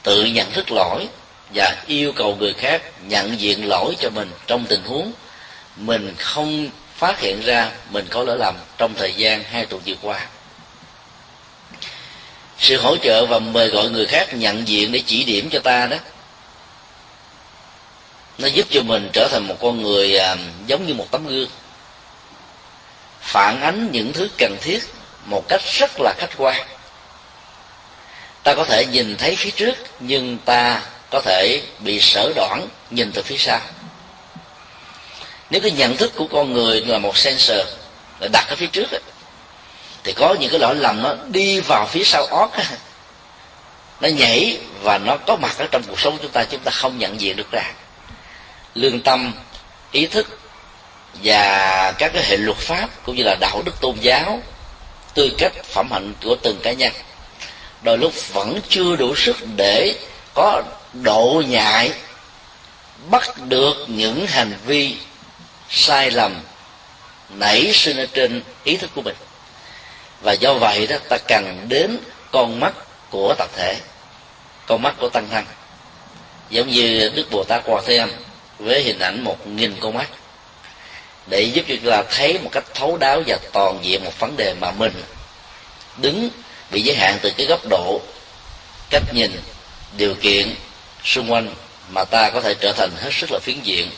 tự 0.03 0.25
nhận 0.25 0.53
thức 0.53 0.71
lỗi 0.71 1.09
và 1.55 1.77
yêu 1.87 2.12
cầu 2.12 2.37
người 2.37 2.53
khác 2.53 2.83
nhận 3.03 3.40
diện 3.40 3.69
lỗi 3.69 3.97
cho 4.01 4.11
mình 4.11 4.31
trong 4.47 4.66
tình 4.69 4.83
huống 4.85 5.12
mình 5.77 6.14
không 6.19 6.69
phát 6.97 7.21
hiện 7.21 7.40
ra 7.40 7.71
mình 7.90 8.07
có 8.11 8.23
lỗi 8.23 8.37
lầm 8.38 8.55
trong 8.79 8.95
thời 8.95 9.14
gian 9.14 9.45
hai 9.45 9.66
tuần 9.66 9.83
vừa 9.87 9.95
qua. 10.03 10.27
Sự 12.59 12.81
hỗ 12.81 12.97
trợ 12.97 13.27
và 13.27 13.38
mời 13.38 13.69
gọi 13.69 13.88
người 13.88 14.07
khác 14.07 14.35
nhận 14.35 14.69
diện 14.69 14.92
để 14.92 15.03
chỉ 15.07 15.25
điểm 15.25 15.49
cho 15.53 15.59
ta 15.59 15.87
đó 15.87 15.97
nó 18.38 18.49
giúp 18.49 18.66
cho 18.70 18.83
mình 18.83 19.11
trở 19.12 19.29
thành 19.29 19.49
một 19.49 19.57
con 19.61 19.83
người 19.83 20.18
à, 20.18 20.37
giống 20.66 20.87
như 20.87 20.94
một 20.94 21.07
tấm 21.11 21.27
gương. 21.27 21.49
Phản 23.20 23.61
ánh 23.61 23.88
những 23.92 24.12
thứ 24.12 24.29
cần 24.38 24.57
thiết 24.61 24.79
một 25.25 25.49
cách 25.49 25.61
rất 25.79 25.90
là 26.01 26.14
khách 26.18 26.31
quan. 26.37 26.66
Ta 28.42 28.55
có 28.55 28.64
thể 28.64 28.87
nhìn 28.87 29.16
thấy 29.16 29.37
phía 29.37 29.51
trước 29.51 29.75
nhưng 30.01 30.38
ta 30.44 30.83
có 31.11 31.20
thể 31.25 31.62
bị 31.79 32.01
sở 32.01 32.33
đoản 32.37 32.68
nhìn 32.90 33.12
từ 33.12 33.22
phía 33.22 33.37
sau. 33.37 33.61
Nếu 35.51 35.61
cái 35.61 35.70
nhận 35.70 35.96
thức 35.96 36.12
của 36.16 36.27
con 36.33 36.53
người 36.53 36.81
là 36.81 36.99
một 36.99 37.16
sensor 37.16 37.66
là 38.20 38.29
đặt 38.33 38.46
ở 38.49 38.57
phía 38.57 38.66
trước 38.66 38.90
ấy, 38.90 39.01
thì 40.05 40.12
có 40.12 40.35
những 40.40 40.51
cái 40.51 40.61
lỗi 40.61 40.75
lầm 40.75 41.03
nó 41.03 41.14
đi 41.29 41.61
vào 41.61 41.87
phía 41.87 42.05
sau 42.05 42.27
ót 42.27 42.51
nó 44.01 44.09
nhảy 44.09 44.59
và 44.83 44.99
nó 44.99 45.16
có 45.16 45.37
mặt 45.37 45.59
ở 45.59 45.66
trong 45.70 45.83
cuộc 45.88 46.01
sống 46.01 46.12
của 46.16 46.22
chúng 46.22 46.33
ta 46.33 46.44
chúng 46.51 46.61
ta 46.61 46.70
không 46.70 46.99
nhận 46.99 47.20
diện 47.20 47.37
được 47.37 47.51
ra 47.53 47.72
lương 48.76 49.00
tâm, 49.00 49.32
ý 49.92 50.06
thức 50.06 50.38
và 51.22 51.92
các 51.98 52.12
cái 52.14 52.24
hệ 52.24 52.36
luật 52.36 52.56
pháp 52.56 52.88
cũng 53.04 53.16
như 53.16 53.22
là 53.22 53.36
đạo 53.40 53.62
đức 53.64 53.80
tôn 53.80 53.96
giáo 54.00 54.42
tư 55.14 55.30
cách 55.38 55.52
phẩm 55.64 55.92
hạnh 55.92 56.12
của 56.24 56.36
từng 56.42 56.60
cá 56.62 56.72
nhân. 56.72 56.92
Đôi 57.82 57.98
lúc 57.98 58.12
vẫn 58.32 58.60
chưa 58.68 58.96
đủ 58.96 59.16
sức 59.16 59.36
để 59.56 59.94
có 60.34 60.62
độ 60.92 61.42
nhạy, 61.48 61.90
bắt 63.10 63.30
được 63.48 63.74
những 63.86 64.26
hành 64.26 64.54
vi 64.66 64.96
sai 65.70 66.10
lầm 66.10 66.40
nảy 67.30 67.72
sinh 67.72 67.96
ở 67.96 68.06
trên 68.12 68.42
ý 68.64 68.76
thức 68.76 68.90
của 68.94 69.02
mình. 69.02 69.16
Và 70.20 70.32
do 70.32 70.54
vậy 70.54 70.86
đó, 70.86 70.96
ta 71.08 71.18
cần 71.28 71.66
đến 71.68 71.98
con 72.32 72.60
mắt 72.60 72.74
của 73.10 73.34
tập 73.38 73.48
thể, 73.56 73.76
con 74.66 74.82
mắt 74.82 74.94
của 74.98 75.08
tăng 75.08 75.28
thân 75.30 75.44
giống 76.50 76.68
như 76.68 77.12
đức 77.14 77.30
bồ 77.30 77.44
tát 77.44 77.62
quan 77.64 77.84
thế 77.86 77.96
âm 77.96 78.10
với 78.59 78.83
hình 78.83 78.99
ảnh 78.99 79.25
một 79.25 79.47
nghìn 79.47 79.77
con 79.81 79.95
mắt, 79.95 80.09
để 81.27 81.40
giúp 81.40 81.64
cho 81.69 81.75
chúng 81.83 81.90
ta 81.90 82.03
thấy 82.11 82.38
một 82.38 82.51
cách 82.53 82.64
thấu 82.75 82.97
đáo 82.97 83.23
và 83.27 83.38
toàn 83.53 83.79
diện 83.83 84.05
một 84.05 84.19
vấn 84.19 84.37
đề 84.37 84.55
mà 84.61 84.71
mình 84.71 85.03
đứng 85.97 86.31
bị 86.71 86.81
giới 86.81 86.97
hạn 86.97 87.19
từ 87.23 87.31
cái 87.37 87.47
góc 87.47 87.61
độ 87.71 88.01
cách 88.90 89.03
nhìn, 89.12 89.40
điều 89.97 90.14
kiện 90.14 90.55
xung 91.05 91.33
quanh 91.33 91.55
mà 91.90 92.05
ta 92.05 92.31
có 92.31 92.40
thể 92.40 92.55
trở 92.61 92.73
thành 92.73 92.90
hết 92.97 93.11
sức 93.12 93.33
là 93.33 93.38
phiến 93.42 93.61
diện. 93.62 93.90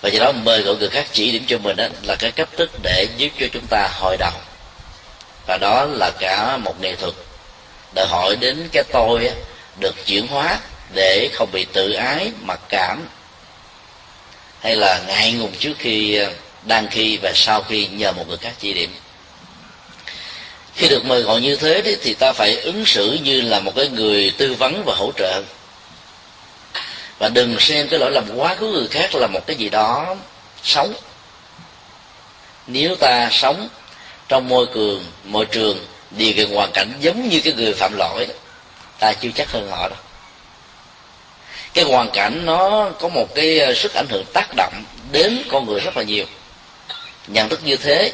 Và 0.00 0.08
do 0.08 0.24
đó 0.24 0.32
mời 0.32 0.62
gọi 0.62 0.76
người 0.76 0.88
khác 0.88 1.06
chỉ 1.12 1.32
điểm 1.32 1.44
cho 1.46 1.58
mình 1.58 1.76
đó 1.76 1.86
là 2.02 2.16
cái 2.16 2.32
cách 2.32 2.48
thức 2.56 2.70
để 2.82 3.06
giúp 3.16 3.28
cho 3.40 3.46
chúng 3.52 3.66
ta 3.70 3.88
hồi 3.92 4.16
đầu. 4.16 4.32
Và 5.46 5.58
đó 5.60 5.86
là 5.90 6.10
cả 6.20 6.56
một 6.56 6.80
nghệ 6.80 6.96
thuật 6.96 7.14
đòi 7.94 8.06
hỏi 8.06 8.36
đến 8.36 8.68
cái 8.72 8.82
tôi 8.92 9.30
được 9.80 9.94
chuyển 10.06 10.26
hóa 10.26 10.58
để 10.94 11.28
không 11.32 11.48
bị 11.52 11.66
tự 11.72 11.92
ái, 11.92 12.32
mặc 12.40 12.60
cảm 12.68 13.08
hay 14.64 14.76
là 14.76 15.00
ngại 15.06 15.32
ngùng 15.32 15.52
trước 15.58 15.74
khi 15.78 16.14
ờ, 16.14 16.32
đang 16.66 16.88
khi 16.90 17.16
và 17.22 17.32
sau 17.34 17.62
khi 17.62 17.86
nhờ 17.86 18.12
một 18.12 18.28
người 18.28 18.36
khác 18.36 18.52
chỉ 18.60 18.72
điểm? 18.72 18.94
Khi 20.74 20.88
được 20.88 21.04
mời 21.04 21.22
gọi 21.22 21.40
như 21.40 21.56
thế 21.56 21.82
đấy, 21.82 21.96
thì 22.02 22.14
ta 22.14 22.32
phải 22.32 22.56
ứng 22.56 22.86
xử 22.86 23.18
như 23.22 23.40
là 23.40 23.60
một 23.60 23.72
cái 23.76 23.88
người 23.88 24.30
tư 24.38 24.54
vấn 24.54 24.82
và 24.86 24.94
hỗ 24.94 25.12
trợ. 25.16 25.42
Và 27.18 27.28
đừng 27.28 27.60
xem 27.60 27.88
cái 27.88 27.98
lỗi 27.98 28.10
lầm 28.10 28.24
quá 28.36 28.54
của 28.60 28.66
người 28.66 28.88
khác 28.88 29.14
là 29.14 29.26
một 29.26 29.46
cái 29.46 29.56
gì 29.56 29.68
đó 29.68 30.16
xấu. 30.62 30.90
Nếu 32.66 32.96
ta 32.96 33.28
sống 33.32 33.68
trong 34.28 34.48
môi 34.48 34.66
trường 34.74 35.04
môi 35.24 35.46
trường 35.46 35.86
điều 36.10 36.32
kiện 36.32 36.54
hoàn 36.54 36.70
cảnh 36.72 36.92
giống 37.00 37.28
như 37.28 37.40
cái 37.44 37.52
người 37.52 37.72
phạm 37.72 37.96
lỗi 37.96 38.26
ta 38.98 39.12
chưa 39.12 39.30
chắc 39.34 39.50
hơn 39.50 39.70
họ 39.70 39.88
đâu 39.88 39.98
cái 41.74 41.84
hoàn 41.84 42.10
cảnh 42.10 42.46
nó 42.46 42.90
có 43.00 43.08
một 43.08 43.34
cái 43.34 43.58
ờ, 43.58 43.74
sức 43.74 43.94
ảnh 43.94 44.06
hưởng 44.08 44.24
tác 44.32 44.48
động 44.56 44.84
đến 45.12 45.42
con 45.50 45.66
người 45.66 45.80
rất 45.80 45.96
là 45.96 46.02
nhiều. 46.02 46.24
Nhận 47.26 47.48
thức 47.48 47.60
như 47.64 47.76
thế, 47.76 48.12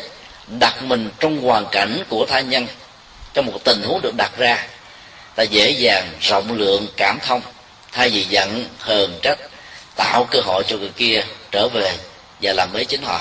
đặt 0.59 0.83
mình 0.83 1.11
trong 1.19 1.41
hoàn 1.41 1.67
cảnh 1.73 2.03
của 2.09 2.27
tha 2.29 2.41
nhân, 2.41 2.67
trong 3.35 3.47
một 3.47 3.59
tình 3.65 3.83
huống 3.83 4.01
được 4.03 4.15
đặt 4.17 4.33
ra, 4.39 4.67
ta 5.35 5.43
dễ 5.43 5.71
dàng 5.71 6.09
rộng 6.21 6.53
lượng 6.53 6.87
cảm 6.97 7.19
thông, 7.27 7.41
thay 7.93 8.11
vì 8.11 8.25
giận, 8.25 8.65
hờn, 8.79 9.19
trách, 9.23 9.39
tạo 9.97 10.25
cơ 10.31 10.41
hội 10.41 10.63
cho 10.67 10.77
người 10.77 10.93
kia 10.97 11.25
trở 11.51 11.69
về 11.69 11.93
và 12.43 12.53
làm 12.53 12.73
mới 12.73 12.85
chính 12.85 13.03
họ. 13.03 13.21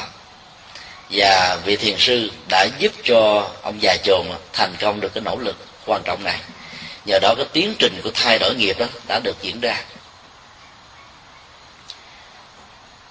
Và 1.09 1.57
vị 1.65 1.75
thiền 1.75 1.95
sư 1.97 2.31
đã 2.49 2.67
giúp 2.79 2.91
cho 3.03 3.49
ông 3.61 3.81
già 3.81 3.97
chồn 4.03 4.25
thành 4.53 4.75
công 4.79 4.99
được 4.99 5.13
cái 5.13 5.23
nỗ 5.25 5.35
lực 5.35 5.55
quan 5.85 6.01
trọng 6.05 6.23
này. 6.23 6.39
Nhờ 7.05 7.19
đó 7.21 7.33
cái 7.37 7.45
tiến 7.53 7.73
trình 7.79 8.01
của 8.03 8.11
thay 8.13 8.39
đổi 8.39 8.55
nghiệp 8.55 8.79
đó 8.79 8.85
đã 9.07 9.19
được 9.23 9.35
diễn 9.41 9.59
ra. 9.59 9.83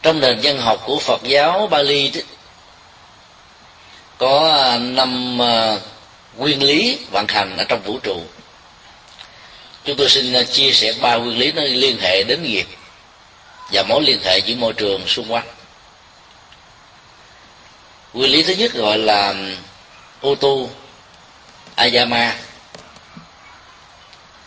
Trong 0.02 0.20
nền 0.20 0.40
văn 0.42 0.58
học 0.58 0.82
của 0.87 0.98
phật 0.98 1.22
giáo 1.22 1.66
bali 1.66 2.12
có 4.18 4.52
à, 4.52 4.78
năm 4.78 5.42
à, 5.42 5.78
nguyên 6.37 6.62
lý 6.62 6.98
vận 7.11 7.26
hành 7.28 7.56
ở 7.56 7.64
trong 7.64 7.82
vũ 7.82 7.98
trụ. 7.98 8.22
Chúng 9.84 9.96
tôi 9.96 10.08
xin 10.08 10.32
à, 10.32 10.42
chia 10.42 10.72
sẻ 10.72 10.92
ba 11.00 11.16
nguyên 11.16 11.38
lý 11.38 11.52
nó 11.52 11.62
liên 11.62 11.98
hệ 12.00 12.22
đến 12.22 12.42
nghiệp 12.42 12.66
và 13.72 13.82
mối 13.82 14.02
liên 14.02 14.20
hệ 14.24 14.38
giữa 14.38 14.54
môi 14.54 14.72
trường 14.72 15.06
xung 15.06 15.32
quanh. 15.32 15.46
Nguyên 18.12 18.30
lý 18.30 18.42
thứ 18.42 18.52
nhất 18.54 18.74
gọi 18.74 18.98
là 18.98 19.34
ô 20.20 20.34
tu, 20.34 20.70
ayama. 21.74 22.37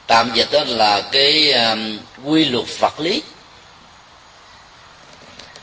Tạm 0.08 0.32
dịch 0.34 0.48
đó 0.52 0.64
là 0.68 1.02
cái 1.12 1.54
quy 2.24 2.46
luật 2.46 2.66
vật 2.80 3.00
lý 3.00 3.22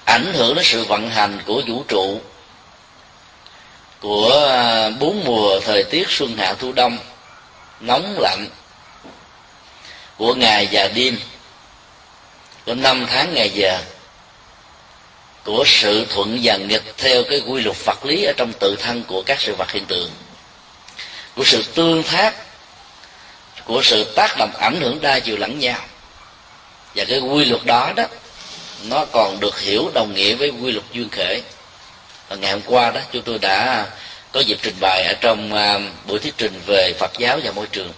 ảnh 0.09 0.33
hưởng 0.35 0.55
đến 0.55 0.64
sự 0.64 0.85
vận 0.85 1.11
hành 1.11 1.38
của 1.47 1.62
vũ 1.66 1.85
trụ 1.88 2.21
của 4.01 4.47
à, 4.49 4.90
bốn 4.90 5.25
mùa 5.25 5.61
thời 5.61 5.85
tiết 5.85 6.11
xuân 6.11 6.37
hạ 6.37 6.55
thu 6.59 6.73
đông, 6.73 6.99
nóng 7.81 8.18
lạnh 8.18 8.47
của 10.16 10.35
ngày 10.35 10.68
và 10.73 10.88
đêm, 10.88 11.18
của 12.66 12.75
năm 12.75 13.07
tháng 13.09 13.35
ngày 13.35 13.51
giờ 13.51 13.79
của 15.44 15.64
sự 15.66 16.07
thuận 16.11 16.40
và 16.42 16.57
nghịch 16.57 16.94
theo 16.97 17.23
cái 17.31 17.42
quy 17.47 17.62
luật 17.62 17.77
vật 17.85 18.05
lý 18.05 18.25
ở 18.25 18.33
trong 18.37 18.53
tự 18.53 18.77
thân 18.77 19.03
của 19.03 19.23
các 19.23 19.40
sự 19.40 19.55
vật 19.55 19.73
hiện 19.73 19.87
tượng, 19.87 20.11
của 21.37 21.44
sự 21.44 21.62
tương 21.75 22.03
tác, 22.03 22.35
của 23.64 23.83
sự 23.83 24.12
tác 24.16 24.38
động 24.38 24.53
ảnh 24.59 24.81
hưởng 24.81 25.01
đa 25.01 25.18
chiều 25.18 25.37
lẫn 25.37 25.59
nhau. 25.59 25.81
Và 26.94 27.05
cái 27.09 27.18
quy 27.18 27.44
luật 27.44 27.64
đó 27.64 27.92
đó 27.97 28.05
nó 28.83 29.05
còn 29.12 29.41
được 29.41 29.61
hiểu 29.61 29.91
đồng 29.95 30.14
nghĩa 30.14 30.35
với 30.35 30.51
quy 30.51 30.73
luật 30.73 30.85
duyên 30.93 31.09
khởi 31.09 31.43
và 32.29 32.37
ngày 32.37 32.53
hôm 32.53 32.61
qua 32.67 32.91
đó, 32.91 33.01
chúng 33.12 33.23
tôi 33.23 33.38
đã 33.38 33.87
có 34.33 34.41
dịp 34.41 34.59
trình 34.62 34.75
bày 34.81 35.05
ở 35.05 35.14
trong 35.21 35.53
à, 35.53 35.79
buổi 36.07 36.19
thuyết 36.19 36.35
trình 36.38 36.61
về 36.67 36.93
Phật 36.99 37.11
giáo 37.19 37.41
và 37.45 37.51
môi 37.51 37.67
trường. 37.67 37.93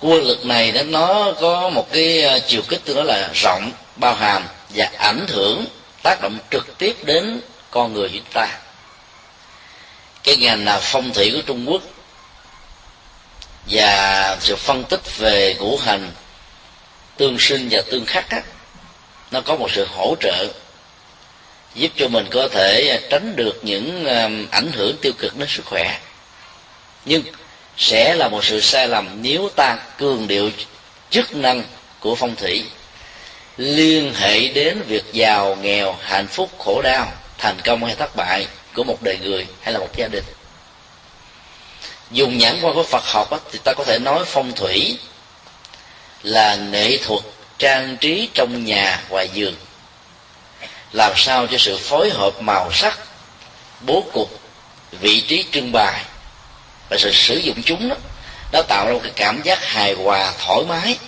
Quy 0.00 0.20
lực 0.20 0.46
này 0.46 0.72
đó, 0.72 0.82
nó 0.82 1.32
có 1.40 1.68
một 1.68 1.92
cái 1.92 2.22
à, 2.24 2.38
chiều 2.38 2.62
kích 2.68 2.80
tôi 2.84 2.94
nói 2.94 3.04
là 3.04 3.30
rộng, 3.34 3.72
bao 3.96 4.14
hàm 4.14 4.44
và 4.68 4.90
ảnh 4.98 5.26
hưởng, 5.28 5.66
tác 6.02 6.18
động 6.22 6.38
trực 6.50 6.78
tiếp 6.78 6.96
đến 7.04 7.40
con 7.70 7.92
người 7.92 8.10
chúng 8.14 8.32
ta 8.32 8.48
cái 10.26 10.36
ngành 10.36 10.64
là 10.64 10.80
phong 10.82 11.12
thủy 11.12 11.30
của 11.34 11.42
Trung 11.46 11.70
Quốc 11.70 11.82
và 13.70 14.36
sự 14.40 14.56
phân 14.56 14.84
tích 14.84 15.18
về 15.18 15.56
ngũ 15.58 15.76
hành 15.76 16.10
tương 17.16 17.38
sinh 17.38 17.68
và 17.70 17.82
tương 17.90 18.06
khắc 18.06 18.30
á, 18.30 18.42
nó 19.30 19.40
có 19.40 19.56
một 19.56 19.70
sự 19.70 19.86
hỗ 19.90 20.16
trợ 20.20 20.46
giúp 21.74 21.90
cho 21.96 22.08
mình 22.08 22.26
có 22.30 22.48
thể 22.48 22.88
à, 22.88 22.98
tránh 23.10 23.36
được 23.36 23.60
những 23.62 24.04
à, 24.04 24.30
ảnh 24.50 24.72
hưởng 24.72 24.96
tiêu 25.00 25.12
cực 25.18 25.36
đến 25.36 25.48
sức 25.48 25.66
khỏe. 25.66 25.98
Nhưng 27.04 27.22
sẽ 27.76 28.14
là 28.14 28.28
một 28.28 28.44
sự 28.44 28.60
sai 28.60 28.88
lầm 28.88 29.22
nếu 29.22 29.50
ta 29.56 29.76
cường 29.98 30.28
điệu 30.28 30.50
chức 31.10 31.36
năng 31.36 31.62
của 32.00 32.14
phong 32.14 32.36
thủy. 32.36 32.64
Liên 33.56 34.14
hệ 34.14 34.48
đến 34.48 34.82
việc 34.86 35.04
giàu 35.12 35.56
nghèo 35.56 35.96
hạnh 36.00 36.26
phúc 36.26 36.50
khổ 36.58 36.82
đau 36.82 37.12
thành 37.38 37.60
công 37.64 37.84
hay 37.84 37.94
thất 37.94 38.16
bại 38.16 38.46
của 38.74 38.84
một 38.84 39.02
đời 39.02 39.18
người 39.22 39.46
hay 39.62 39.72
là 39.72 39.80
một 39.80 39.96
gia 39.96 40.08
đình. 40.08 40.24
Dùng 42.10 42.38
nhãn 42.38 42.58
quan 42.62 42.74
của 42.74 42.82
phật 42.82 43.04
học 43.04 43.44
thì 43.52 43.58
ta 43.64 43.72
có 43.76 43.84
thể 43.84 43.98
nói 43.98 44.24
phong 44.26 44.52
thủy 44.52 44.98
là 46.26 46.54
nghệ 46.54 46.98
thuật, 46.98 47.22
trang 47.58 47.96
trí 47.96 48.28
trong 48.34 48.64
nhà 48.64 49.00
và 49.08 49.22
giường. 49.22 49.54
Làm 50.92 51.12
sao 51.16 51.46
cho 51.46 51.58
sự 51.58 51.78
phối 51.78 52.10
hợp 52.10 52.42
màu 52.42 52.72
sắc, 52.72 52.98
bố 53.80 54.04
cục, 54.12 54.40
vị 55.00 55.20
trí 55.20 55.44
trưng 55.52 55.72
bày 55.72 56.04
và 56.88 56.96
sự 56.98 57.12
sử 57.12 57.36
dụng 57.36 57.62
chúng 57.62 57.88
đó 57.88 57.96
nó 58.52 58.62
tạo 58.62 58.86
ra 58.86 58.92
một 58.92 59.00
cái 59.02 59.12
cảm 59.16 59.42
giác 59.42 59.64
hài 59.64 59.92
hòa, 59.94 60.32
thoải 60.46 60.60
mái. 60.68 60.98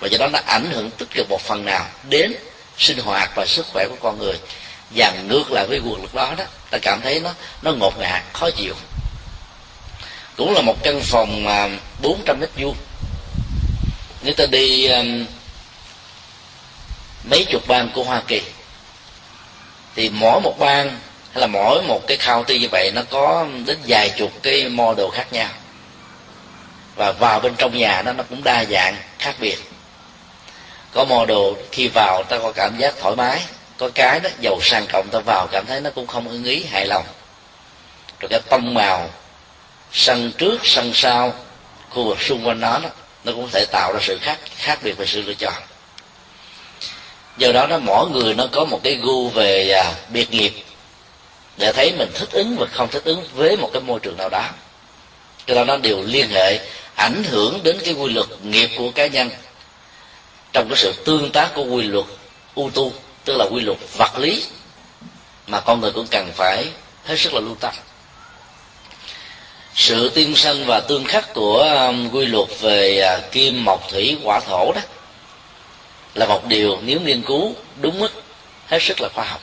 Và 0.00 0.08
do 0.08 0.18
đó 0.18 0.26
nó 0.26 0.38
ảnh 0.46 0.70
hưởng 0.70 0.90
tích 0.90 1.08
cực 1.14 1.30
một 1.30 1.40
phần 1.40 1.64
nào 1.64 1.86
đến 2.08 2.34
sinh 2.78 2.98
hoạt 2.98 3.30
và 3.34 3.46
sức 3.46 3.66
khỏe 3.72 3.86
của 3.88 3.96
con 4.00 4.18
người. 4.18 4.38
Và 4.90 5.12
ngược 5.28 5.52
lại 5.52 5.66
với 5.66 5.80
nguồn 5.80 6.02
lực 6.02 6.14
đó 6.14 6.34
đó, 6.38 6.44
ta 6.70 6.78
cảm 6.82 7.00
thấy 7.00 7.20
nó 7.20 7.30
nó 7.62 7.72
ngột 7.72 7.98
ngạt, 7.98 8.22
khó 8.32 8.50
chịu. 8.50 8.74
Cũng 10.36 10.54
là 10.54 10.60
một 10.60 10.82
căn 10.82 11.00
phòng 11.02 11.44
mà 11.44 11.68
400 12.02 12.40
mét 12.40 12.50
vuông 12.56 12.76
nếu 14.24 14.34
ta 14.34 14.46
đi 14.46 14.86
um, 14.86 15.24
mấy 17.24 17.44
chục 17.50 17.62
bang 17.66 17.90
của 17.94 18.04
Hoa 18.04 18.22
Kỳ 18.26 18.42
thì 19.96 20.10
mỗi 20.10 20.40
một 20.40 20.58
bang 20.58 20.88
hay 21.32 21.40
là 21.40 21.46
mỗi 21.46 21.82
một 21.82 22.00
cái 22.06 22.16
county 22.26 22.58
như 22.58 22.68
vậy 22.72 22.90
nó 22.94 23.02
có 23.10 23.46
đến 23.66 23.78
vài 23.88 24.10
chục 24.16 24.32
cái 24.42 24.68
model 24.68 25.06
khác 25.12 25.32
nhau. 25.32 25.48
Và 26.96 27.12
vào 27.12 27.40
bên 27.40 27.54
trong 27.58 27.78
nhà 27.78 28.02
đó 28.02 28.12
nó 28.12 28.24
cũng 28.30 28.44
đa 28.44 28.64
dạng 28.64 28.96
khác 29.18 29.36
biệt. 29.40 29.58
Có 30.92 31.04
model 31.04 31.64
khi 31.72 31.88
vào 31.94 32.22
ta 32.28 32.38
có 32.38 32.52
cảm 32.52 32.78
giác 32.78 32.94
thoải 33.00 33.16
mái. 33.16 33.40
Có 33.78 33.90
cái 33.94 34.20
đó 34.20 34.30
giàu 34.40 34.58
sang 34.62 34.86
trọng 34.92 35.08
ta 35.12 35.18
vào 35.26 35.46
cảm 35.52 35.64
thấy 35.66 35.80
nó 35.80 35.90
cũng 35.90 36.06
không 36.06 36.28
ưng 36.28 36.44
ý 36.44 36.64
hài 36.64 36.86
lòng. 36.86 37.04
Rồi 38.20 38.28
cái 38.28 38.40
tông 38.50 38.74
màu 38.74 39.10
sân 39.92 40.32
trước 40.38 40.58
sân 40.64 40.90
sau 40.94 41.34
khu 41.90 42.04
vực 42.04 42.22
xung 42.22 42.46
quanh 42.46 42.60
nó 42.60 42.78
đó, 42.78 42.88
nó 43.24 43.32
cũng 43.32 43.44
có 43.44 43.50
thể 43.52 43.66
tạo 43.72 43.92
ra 43.92 44.00
sự 44.02 44.18
khác 44.22 44.38
khác 44.56 44.78
biệt 44.82 44.92
về 44.92 45.06
sự 45.06 45.22
lựa 45.22 45.34
chọn. 45.34 45.62
Do 47.36 47.52
đó 47.52 47.66
nó 47.66 47.78
mỗi 47.78 48.10
người 48.10 48.34
nó 48.34 48.46
có 48.52 48.64
một 48.64 48.80
cái 48.82 48.94
gu 48.94 49.28
về 49.28 49.70
à, 49.70 49.92
biệt 50.08 50.30
nghiệp. 50.30 50.52
Để 51.56 51.72
thấy 51.72 51.92
mình 51.98 52.10
thích 52.14 52.28
ứng 52.32 52.56
và 52.56 52.66
không 52.72 52.88
thích 52.90 53.04
ứng 53.04 53.24
với 53.34 53.56
một 53.56 53.70
cái 53.72 53.82
môi 53.82 54.00
trường 54.00 54.16
nào 54.16 54.28
đó. 54.28 54.48
Cho 55.46 55.54
nên 55.54 55.66
nó 55.66 55.76
đều 55.76 56.02
liên 56.02 56.28
hệ 56.30 56.58
ảnh 56.94 57.24
hưởng 57.24 57.60
đến 57.62 57.78
cái 57.84 57.94
quy 57.94 58.12
luật 58.12 58.26
nghiệp 58.42 58.70
của 58.76 58.90
cá 58.90 59.06
nhân. 59.06 59.30
Trong 60.52 60.68
cái 60.68 60.76
sự 60.76 60.92
tương 61.04 61.30
tác 61.30 61.50
của 61.54 61.64
quy 61.64 61.82
luật 61.82 62.06
u 62.54 62.70
tu 62.70 62.92
tức 63.24 63.36
là 63.36 63.44
quy 63.44 63.60
luật 63.60 63.78
vật 63.98 64.18
lý 64.18 64.44
mà 65.46 65.60
con 65.60 65.80
người 65.80 65.90
cũng 65.92 66.06
cần 66.10 66.30
phải 66.34 66.66
hết 67.04 67.16
sức 67.16 67.34
là 67.34 67.40
lưu 67.40 67.56
tâm 67.60 67.74
sự 69.74 70.08
tiên 70.08 70.36
sanh 70.36 70.64
và 70.66 70.80
tương 70.80 71.04
khắc 71.04 71.34
của 71.34 71.58
um, 71.58 72.10
quy 72.10 72.26
luật 72.26 72.48
về 72.60 73.00
à, 73.00 73.18
kim, 73.32 73.64
mộc, 73.64 73.88
thủy 73.90 74.16
hỏa 74.24 74.40
thổ 74.40 74.72
đó 74.72 74.80
là 76.14 76.26
một 76.26 76.46
điều 76.48 76.78
nếu 76.82 77.00
nghiên 77.00 77.22
cứu 77.22 77.54
đúng 77.80 77.98
mức, 77.98 78.12
hết 78.66 78.78
sức 78.82 79.00
là 79.00 79.08
khoa 79.14 79.24
học. 79.24 79.40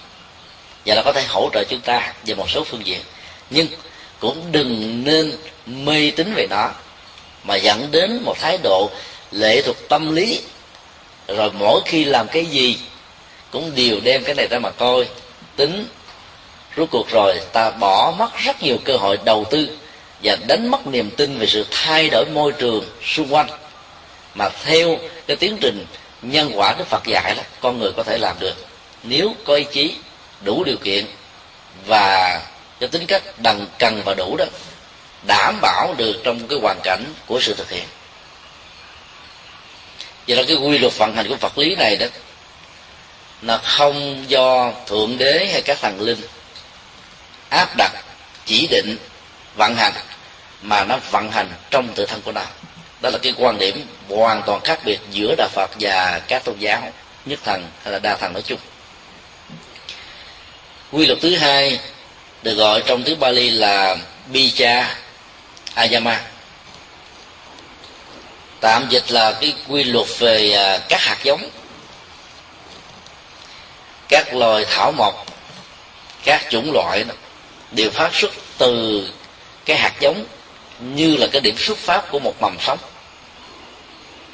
Và 0.85 0.95
nó 0.95 1.01
có 1.05 1.13
thể 1.13 1.23
hỗ 1.27 1.49
trợ 1.53 1.63
chúng 1.69 1.79
ta 1.79 2.13
về 2.25 2.35
một 2.35 2.49
số 2.49 2.63
phương 2.63 2.85
diện. 2.85 2.99
Nhưng 3.49 3.67
cũng 4.19 4.51
đừng 4.51 5.03
nên 5.03 5.37
mê 5.65 6.11
tín 6.15 6.33
về 6.35 6.47
nó, 6.49 6.69
mà 7.43 7.55
dẫn 7.55 7.91
đến 7.91 8.21
một 8.23 8.35
thái 8.39 8.57
độ 8.63 8.89
lệ 9.31 9.61
thuộc 9.61 9.77
tâm 9.89 10.15
lý. 10.15 10.41
Rồi 11.27 11.51
mỗi 11.59 11.81
khi 11.85 12.05
làm 12.05 12.27
cái 12.27 12.45
gì 12.45 12.77
cũng 13.51 13.75
đều 13.75 13.99
đem 14.03 14.23
cái 14.23 14.35
này 14.35 14.47
ra 14.47 14.59
mà 14.59 14.69
coi. 14.69 15.07
Tính, 15.55 15.87
rốt 16.77 16.87
cuộc 16.91 17.09
rồi 17.09 17.39
ta 17.53 17.71
bỏ 17.71 18.13
mất 18.17 18.37
rất 18.37 18.63
nhiều 18.63 18.77
cơ 18.83 18.97
hội 18.97 19.17
đầu 19.25 19.45
tư 19.51 19.77
và 20.23 20.37
đánh 20.47 20.71
mất 20.71 20.87
niềm 20.87 21.09
tin 21.17 21.39
về 21.39 21.47
sự 21.47 21.65
thay 21.71 22.09
đổi 22.09 22.25
môi 22.25 22.51
trường 22.51 22.85
xung 23.05 23.33
quanh. 23.33 23.49
Mà 24.35 24.49
theo 24.63 24.99
cái 25.27 25.37
tiến 25.37 25.57
trình 25.61 25.85
nhân 26.21 26.51
quả 26.55 26.75
đức 26.77 26.87
phật 26.87 27.03
dạy 27.05 27.33
đó, 27.37 27.43
con 27.61 27.79
người 27.79 27.91
có 27.97 28.03
thể 28.03 28.17
làm 28.17 28.39
được 28.39 28.55
nếu 29.03 29.35
có 29.45 29.55
ý 29.55 29.63
chí, 29.63 29.95
đủ 30.41 30.63
điều 30.63 30.77
kiện 30.77 31.05
và 31.85 32.41
cái 32.79 32.89
tính 32.89 33.05
cách 33.07 33.23
đằng 33.37 33.65
cần 33.79 34.01
và 34.05 34.13
đủ 34.13 34.35
đó, 34.37 34.45
đảm 35.27 35.59
bảo 35.61 35.95
được 35.97 36.21
trong 36.23 36.47
cái 36.47 36.59
hoàn 36.61 36.79
cảnh 36.83 37.03
của 37.25 37.39
sự 37.41 37.53
thực 37.53 37.69
hiện. 37.69 37.85
Vậy 40.27 40.37
là 40.37 40.43
cái 40.47 40.55
quy 40.55 40.77
luật 40.77 40.97
vận 40.97 41.15
hành 41.15 41.27
của 41.29 41.35
vật 41.35 41.57
lý 41.57 41.75
này 41.75 41.97
đó, 41.97 42.05
nó 43.41 43.57
không 43.63 44.25
do 44.27 44.71
thượng 44.87 45.17
đế 45.17 45.49
hay 45.51 45.61
các 45.61 45.77
thần 45.81 46.01
linh 46.01 46.21
áp 47.49 47.77
đặt, 47.77 47.91
chỉ 48.45 48.67
định 48.67 48.97
vận 49.55 49.75
hành 49.75 49.93
mà 50.61 50.83
nó 50.83 50.97
vận 51.11 51.31
hành 51.31 51.49
trong 51.69 51.87
tự 51.95 52.05
thân 52.05 52.21
của 52.21 52.31
nó. 52.31 52.45
Đó 53.01 53.09
là 53.09 53.17
cái 53.17 53.33
quan 53.37 53.57
điểm 53.57 53.87
hoàn 54.09 54.41
toàn 54.45 54.61
khác 54.61 54.79
biệt 54.85 54.99
giữa 55.11 55.35
đạo 55.37 55.47
phật 55.51 55.71
và 55.79 56.21
các 56.27 56.43
tôn 56.43 56.59
giáo 56.59 56.91
nhất 57.25 57.39
thần 57.43 57.67
hay 57.83 57.93
là 57.93 57.99
đa 57.99 58.15
thần 58.15 58.33
nói 58.33 58.41
chung. 58.41 58.59
Quy 60.91 61.05
luật 61.05 61.19
thứ 61.21 61.35
hai 61.35 61.79
được 62.43 62.53
gọi 62.53 62.83
trong 62.85 63.03
tiếng 63.03 63.19
Bali 63.19 63.49
là 63.49 63.97
Bija 64.33 64.95
Ayama. 65.73 66.21
Tạm 68.59 68.87
dịch 68.89 69.11
là 69.11 69.31
cái 69.31 69.53
quy 69.67 69.83
luật 69.83 70.07
về 70.19 70.51
à, 70.51 70.77
các 70.89 71.01
hạt 71.01 71.17
giống 71.23 71.49
các 74.09 74.33
loài 74.33 74.65
thảo 74.69 74.91
mộc 74.91 75.25
các 76.23 76.45
chủng 76.49 76.71
loại 76.73 77.03
đó, 77.03 77.15
đều 77.71 77.91
phát 77.91 78.15
xuất 78.15 78.31
từ 78.57 79.07
cái 79.65 79.77
hạt 79.77 79.93
giống 79.99 80.25
như 80.81 81.17
là 81.17 81.27
cái 81.31 81.41
điểm 81.41 81.55
xuất 81.57 81.77
phát 81.77 82.11
của 82.11 82.19
một 82.19 82.33
mầm 82.41 82.57
sống. 82.59 82.77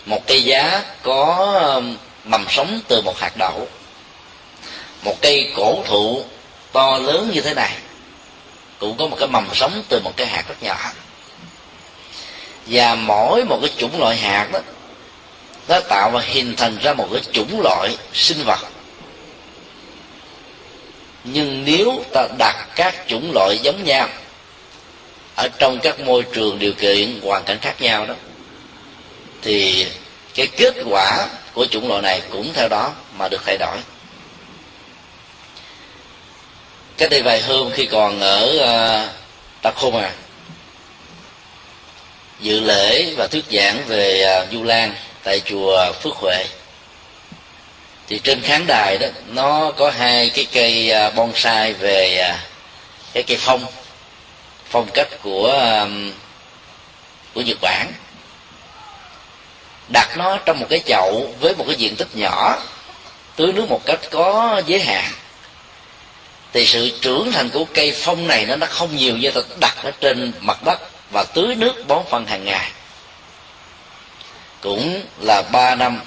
Một 0.05 0.27
cây 0.27 0.43
giá 0.43 0.83
có 1.03 1.35
um, 1.75 1.97
mầm 2.23 2.45
sống 2.49 2.79
từ 2.87 3.01
một 3.01 3.19
hạt 3.19 3.31
đậu. 3.37 3.67
Một 5.03 5.15
cây 5.21 5.51
cổ 5.55 5.83
thụ 5.85 6.23
to 6.71 6.97
lớn 6.97 7.29
như 7.33 7.41
thế 7.41 7.53
này 7.53 7.71
cũng 8.79 8.97
có 8.97 9.07
một 9.07 9.17
cái 9.19 9.27
mầm 9.27 9.47
sống 9.53 9.83
từ 9.89 9.99
một 10.03 10.13
cái 10.17 10.27
hạt 10.27 10.43
rất 10.47 10.63
nhỏ. 10.63 10.91
Và 12.65 12.95
mỗi 12.95 13.45
một 13.45 13.59
cái 13.61 13.71
chủng 13.77 13.99
loại 13.99 14.17
hạt 14.17 14.47
đó, 14.51 14.59
nó 15.67 15.79
tạo 15.79 16.09
và 16.09 16.21
hình 16.21 16.55
thành 16.55 16.77
ra 16.81 16.93
một 16.93 17.07
cái 17.13 17.21
chủng 17.31 17.61
loại 17.61 17.97
sinh 18.13 18.43
vật. 18.45 18.59
Nhưng 21.23 21.65
nếu 21.65 22.03
ta 22.13 22.27
đặt 22.37 22.67
các 22.75 22.95
chủng 23.07 23.31
loại 23.33 23.59
giống 23.63 23.83
nhau 23.83 24.07
ở 25.37 25.49
trong 25.59 25.79
các 25.79 25.99
môi 25.99 26.23
trường 26.33 26.59
điều 26.59 26.73
kiện 26.73 27.19
hoàn 27.23 27.43
cảnh 27.43 27.57
khác 27.61 27.81
nhau 27.81 28.05
đó 28.05 28.13
thì 29.41 29.87
cái 30.35 30.47
kết 30.47 30.73
quả 30.89 31.27
của 31.53 31.65
chủng 31.65 31.87
loại 31.87 32.01
này 32.01 32.21
cũng 32.31 32.53
theo 32.53 32.67
đó 32.69 32.93
mà 33.17 33.27
được 33.27 33.41
thay 33.45 33.57
đổi. 33.57 33.77
Cách 36.97 37.09
đây 37.09 37.21
vài 37.21 37.41
hôm 37.41 37.71
khi 37.71 37.85
còn 37.85 38.19
ở 38.19 38.45
uh, 38.55 39.09
Tacoma 39.61 40.11
dự 42.39 42.59
lễ 42.59 43.13
và 43.17 43.27
thuyết 43.27 43.45
giảng 43.51 43.83
về 43.87 44.39
uh, 44.43 44.53
du 44.53 44.63
lan 44.63 44.95
tại 45.23 45.41
chùa 45.45 45.91
Phước 46.03 46.13
Huệ 46.15 46.45
thì 48.07 48.19
trên 48.23 48.41
khán 48.41 48.63
đài 48.67 48.97
đó 48.97 49.07
nó 49.27 49.71
có 49.71 49.89
hai 49.89 50.29
cái 50.29 50.47
cây 50.53 50.91
uh, 51.07 51.15
bonsai 51.15 51.73
về 51.73 52.29
uh, 52.31 52.39
cái 53.13 53.23
cây 53.23 53.37
phong 53.39 53.65
phong 54.69 54.87
cách 54.93 55.07
của 55.23 55.47
um, 55.81 56.11
của 57.33 57.41
Nhật 57.41 57.57
Bản. 57.61 57.93
Đặt 59.93 60.17
nó 60.17 60.37
trong 60.37 60.59
một 60.59 60.65
cái 60.69 60.79
chậu 60.85 61.33
với 61.39 61.55
một 61.55 61.63
cái 61.67 61.75
diện 61.75 61.95
tích 61.95 62.07
nhỏ, 62.13 62.57
tưới 63.35 63.53
nước 63.53 63.65
một 63.69 63.81
cách 63.85 63.99
có 64.11 64.61
giới 64.65 64.79
hạn. 64.79 65.11
Thì 66.53 66.65
sự 66.65 66.99
trưởng 67.01 67.31
thành 67.31 67.49
của 67.49 67.65
cây 67.73 67.93
phong 67.95 68.27
này 68.27 68.45
nó 68.45 68.55
nó 68.55 68.67
không 68.69 68.95
nhiều 68.95 69.17
như 69.17 69.31
ta 69.31 69.41
đặt 69.59 69.75
ở 69.83 69.91
trên 70.01 70.31
mặt 70.39 70.63
đất 70.65 70.79
và 71.11 71.23
tưới 71.23 71.55
nước 71.55 71.87
bón 71.87 72.03
phân 72.09 72.25
hàng 72.25 72.45
ngày. 72.45 72.71
Cũng 74.61 75.01
là 75.21 75.41
ba 75.51 75.75
năm, 75.75 76.01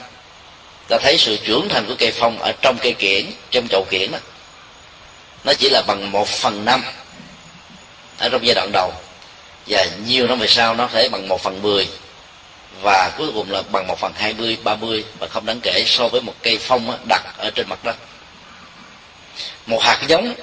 ta 0.89 0.99
thấy 1.03 1.19
sự 1.19 1.37
trưởng 1.45 1.69
thành 1.69 1.87
của 1.87 1.95
cây 1.99 2.13
phong 2.13 2.39
ở 2.39 2.53
trong 2.63 2.77
cây 2.81 2.93
kiển, 2.93 3.27
trong 3.51 3.69
chậu 3.69 3.85
kiển 3.91 4.13
đó, 4.13 4.19
nó 5.45 5.53
chỉ 5.59 5.69
là 5.69 5.83
bằng 5.87 6.13
một 6.13 6.29
phần 6.29 6.65
năm 6.65 6.83
ở 8.21 8.29
trong 8.29 8.47
giai 8.47 8.55
đoạn 8.55 8.71
đầu. 8.73 8.93
Và 9.67 9.87
nhiều 10.07 10.27
năm 10.27 10.39
về 10.39 10.47
sau 10.47 10.75
nó 10.75 10.89
thể 10.93 11.09
bằng 11.09 11.29
một 11.29 11.41
phần 11.41 11.63
mười, 11.63 11.89
và 12.83 13.11
cuối 13.19 13.29
cùng 13.35 13.51
là 13.51 13.63
bằng 13.63 13.87
một 13.87 13.99
phần 13.99 14.13
hai 14.17 14.35
mươi, 14.35 14.59
ba 14.65 14.75
mươi, 14.75 15.05
và 15.19 15.27
không 15.27 15.47
đáng 15.47 15.61
kể 15.61 15.85
so 15.87 16.09
với 16.09 16.21
một 16.21 16.35
cây 16.43 16.59
phong 16.61 16.99
đặt 17.09 17.23
ở 17.39 17.51
trên 17.51 17.69
mặt 17.69 17.85
đất. 17.85 17.97
Một 19.67 19.83
hạt 19.83 20.01
giống, 20.09 20.35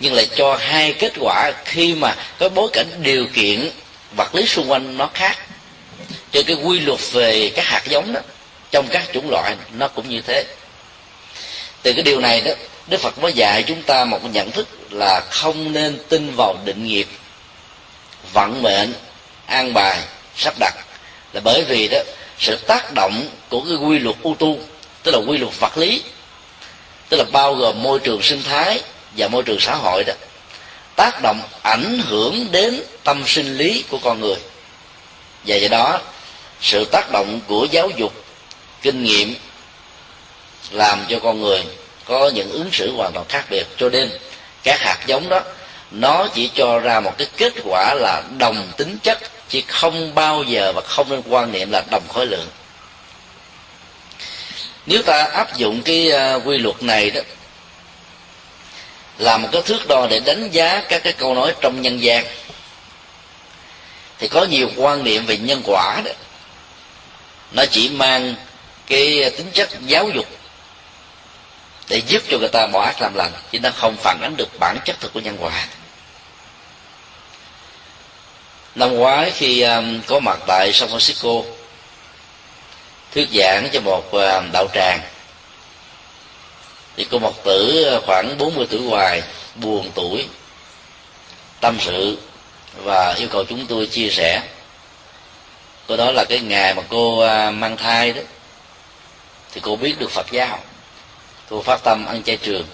nhưng 0.00 0.14
lại 0.14 0.28
cho 0.36 0.56
hai 0.56 0.92
kết 0.92 1.12
quả 1.20 1.52
khi 1.64 1.94
mà 1.94 2.14
cái 2.38 2.48
bối 2.48 2.68
cảnh 2.72 2.86
điều 3.02 3.26
kiện 3.34 3.70
vật 4.16 4.34
lý 4.34 4.46
xung 4.46 4.70
quanh 4.70 4.98
nó 4.98 5.10
khác. 5.14 5.38
Cho 6.32 6.42
cái 6.46 6.56
quy 6.56 6.80
luật 6.80 7.00
về 7.12 7.52
các 7.54 7.66
hạt 7.66 7.82
giống 7.84 8.12
đó, 8.12 8.20
trong 8.70 8.88
các 8.88 9.02
chủng 9.12 9.30
loại 9.30 9.56
nó 9.72 9.88
cũng 9.88 10.08
như 10.08 10.20
thế. 10.20 10.44
Từ 11.82 11.92
cái 11.92 12.02
điều 12.02 12.20
này 12.20 12.40
đó, 12.40 12.52
đức 12.86 13.00
phật 13.00 13.18
mới 13.18 13.32
dạy 13.32 13.62
chúng 13.62 13.82
ta 13.82 14.04
một 14.04 14.24
nhận 14.24 14.50
thức 14.50 14.68
là 14.94 15.20
không 15.30 15.72
nên 15.72 15.98
tin 16.08 16.32
vào 16.36 16.56
định 16.64 16.86
nghiệp. 16.86 17.06
Vận 18.32 18.62
mệnh, 18.62 18.92
an 19.46 19.74
bài, 19.74 19.98
sắp 20.36 20.54
đặt 20.58 20.74
là 21.32 21.40
bởi 21.44 21.64
vì 21.64 21.88
đó, 21.88 21.98
sự 22.38 22.56
tác 22.56 22.94
động 22.94 23.28
của 23.48 23.60
cái 23.68 23.76
quy 23.76 23.98
luật 23.98 24.16
ưu 24.22 24.34
tu, 24.34 24.58
tức 25.02 25.10
là 25.10 25.18
quy 25.18 25.38
luật 25.38 25.60
vật 25.60 25.78
lý, 25.78 26.02
tức 27.08 27.16
là 27.16 27.24
bao 27.32 27.54
gồm 27.54 27.82
môi 27.82 27.98
trường 27.98 28.22
sinh 28.22 28.42
thái 28.42 28.82
và 29.16 29.28
môi 29.28 29.42
trường 29.42 29.60
xã 29.60 29.74
hội 29.74 30.04
đó, 30.06 30.12
tác 30.96 31.22
động 31.22 31.40
ảnh 31.62 31.98
hưởng 32.08 32.46
đến 32.50 32.82
tâm 33.04 33.22
sinh 33.26 33.56
lý 33.56 33.84
của 33.88 33.98
con 33.98 34.20
người. 34.20 34.36
Và 35.46 35.56
do 35.56 35.68
đó, 35.68 36.00
sự 36.60 36.84
tác 36.84 37.10
động 37.12 37.40
của 37.46 37.66
giáo 37.70 37.90
dục, 37.96 38.12
kinh 38.82 39.04
nghiệm 39.04 39.34
làm 40.70 41.04
cho 41.08 41.18
con 41.18 41.40
người 41.40 41.64
có 42.04 42.30
những 42.34 42.50
ứng 42.50 42.68
xử 42.72 42.92
hoàn 42.96 43.12
toàn 43.12 43.26
khác 43.28 43.46
biệt. 43.50 43.66
Cho 43.78 43.88
nên 43.88 44.10
các 44.64 44.80
hạt 44.80 44.98
giống 45.06 45.28
đó, 45.28 45.40
nó 45.90 46.26
chỉ 46.34 46.50
cho 46.54 46.78
ra 46.78 47.00
một 47.00 47.18
cái 47.18 47.28
kết 47.36 47.52
quả 47.64 47.94
là 47.94 48.22
đồng 48.38 48.72
tính 48.76 48.98
chất, 49.02 49.18
chứ 49.48 49.60
không 49.66 50.14
bao 50.14 50.42
giờ 50.42 50.72
và 50.72 50.80
không 50.80 51.10
nên 51.10 51.22
quan 51.28 51.52
niệm 51.52 51.70
là 51.72 51.82
đồng 51.90 52.08
khối 52.08 52.26
lượng. 52.26 52.48
Nếu 54.86 55.02
ta 55.02 55.28
áp 55.32 55.56
dụng 55.56 55.82
cái 55.82 56.10
à, 56.10 56.34
quy 56.34 56.58
luật 56.58 56.82
này 56.82 57.10
đó 57.10 57.20
là 59.18 59.36
một 59.36 59.48
cái 59.52 59.62
thước 59.62 59.88
đo 59.88 60.06
để 60.10 60.20
đánh 60.20 60.50
giá 60.50 60.82
các 60.88 61.02
cái 61.02 61.12
câu 61.12 61.34
nói 61.34 61.54
trong 61.60 61.82
nhân 61.82 62.02
gian, 62.02 62.24
thì 64.18 64.28
có 64.28 64.44
nhiều 64.44 64.70
quan 64.76 65.04
niệm 65.04 65.26
về 65.26 65.36
nhân 65.36 65.62
quả 65.64 66.00
đó. 66.04 66.10
Nó 67.52 67.64
chỉ 67.70 67.88
mang 67.88 68.34
cái 68.86 69.30
tính 69.36 69.50
chất 69.52 69.68
giáo 69.86 70.08
dục 70.08 70.26
để 71.88 72.02
giúp 72.06 72.22
cho 72.30 72.38
người 72.38 72.48
ta 72.48 72.66
bỏ 72.66 72.82
ác 72.82 73.00
làm 73.00 73.14
lành 73.14 73.32
chúng 73.52 73.62
ta 73.62 73.70
không 73.70 73.96
phản 73.96 74.18
ánh 74.22 74.36
được 74.36 74.48
bản 74.60 74.78
chất 74.84 75.00
thực 75.00 75.12
của 75.12 75.20
nhân 75.20 75.36
quả. 75.40 75.66
Năm 78.74 78.94
ngoái 78.94 79.30
khi 79.30 79.62
um, 79.62 80.00
có 80.06 80.20
mặt 80.20 80.38
tại 80.46 80.72
San 80.72 80.88
Francisco 80.88 81.44
thuyết 83.14 83.28
giảng 83.32 83.68
cho 83.72 83.80
một 83.80 84.12
um, 84.12 84.52
đạo 84.52 84.66
tràng 84.74 85.00
thì 86.96 87.06
cô 87.10 87.18
mộc 87.18 87.44
tử 87.44 87.92
uh, 87.96 88.04
khoảng 88.06 88.38
40 88.38 88.66
tuổi 88.70 88.80
hoài 88.80 89.22
buồn 89.54 89.90
tuổi 89.94 90.28
tâm 91.60 91.76
sự 91.80 92.18
và 92.74 93.14
yêu 93.18 93.28
cầu 93.30 93.44
chúng 93.44 93.66
tôi 93.66 93.86
chia 93.86 94.08
sẻ. 94.08 94.42
Cô 95.86 95.96
đó 95.96 96.10
là 96.10 96.24
cái 96.24 96.38
ngày 96.40 96.74
mà 96.74 96.82
cô 96.88 97.24
uh, 97.24 97.54
mang 97.54 97.76
thai 97.76 98.12
đó 98.12 98.22
thì 99.52 99.60
cô 99.64 99.76
biết 99.76 99.98
được 99.98 100.10
phật 100.10 100.26
giáo 100.30 100.58
cô 101.54 101.62
phát 101.62 101.84
tâm 101.84 102.06
ăn 102.06 102.22
chay 102.22 102.36
trường. 102.36 102.66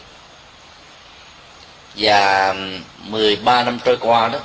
Và 1.95 2.55
13 2.99 3.63
năm 3.63 3.79
trôi 3.85 3.97
qua 4.01 4.29
đó 4.29 4.39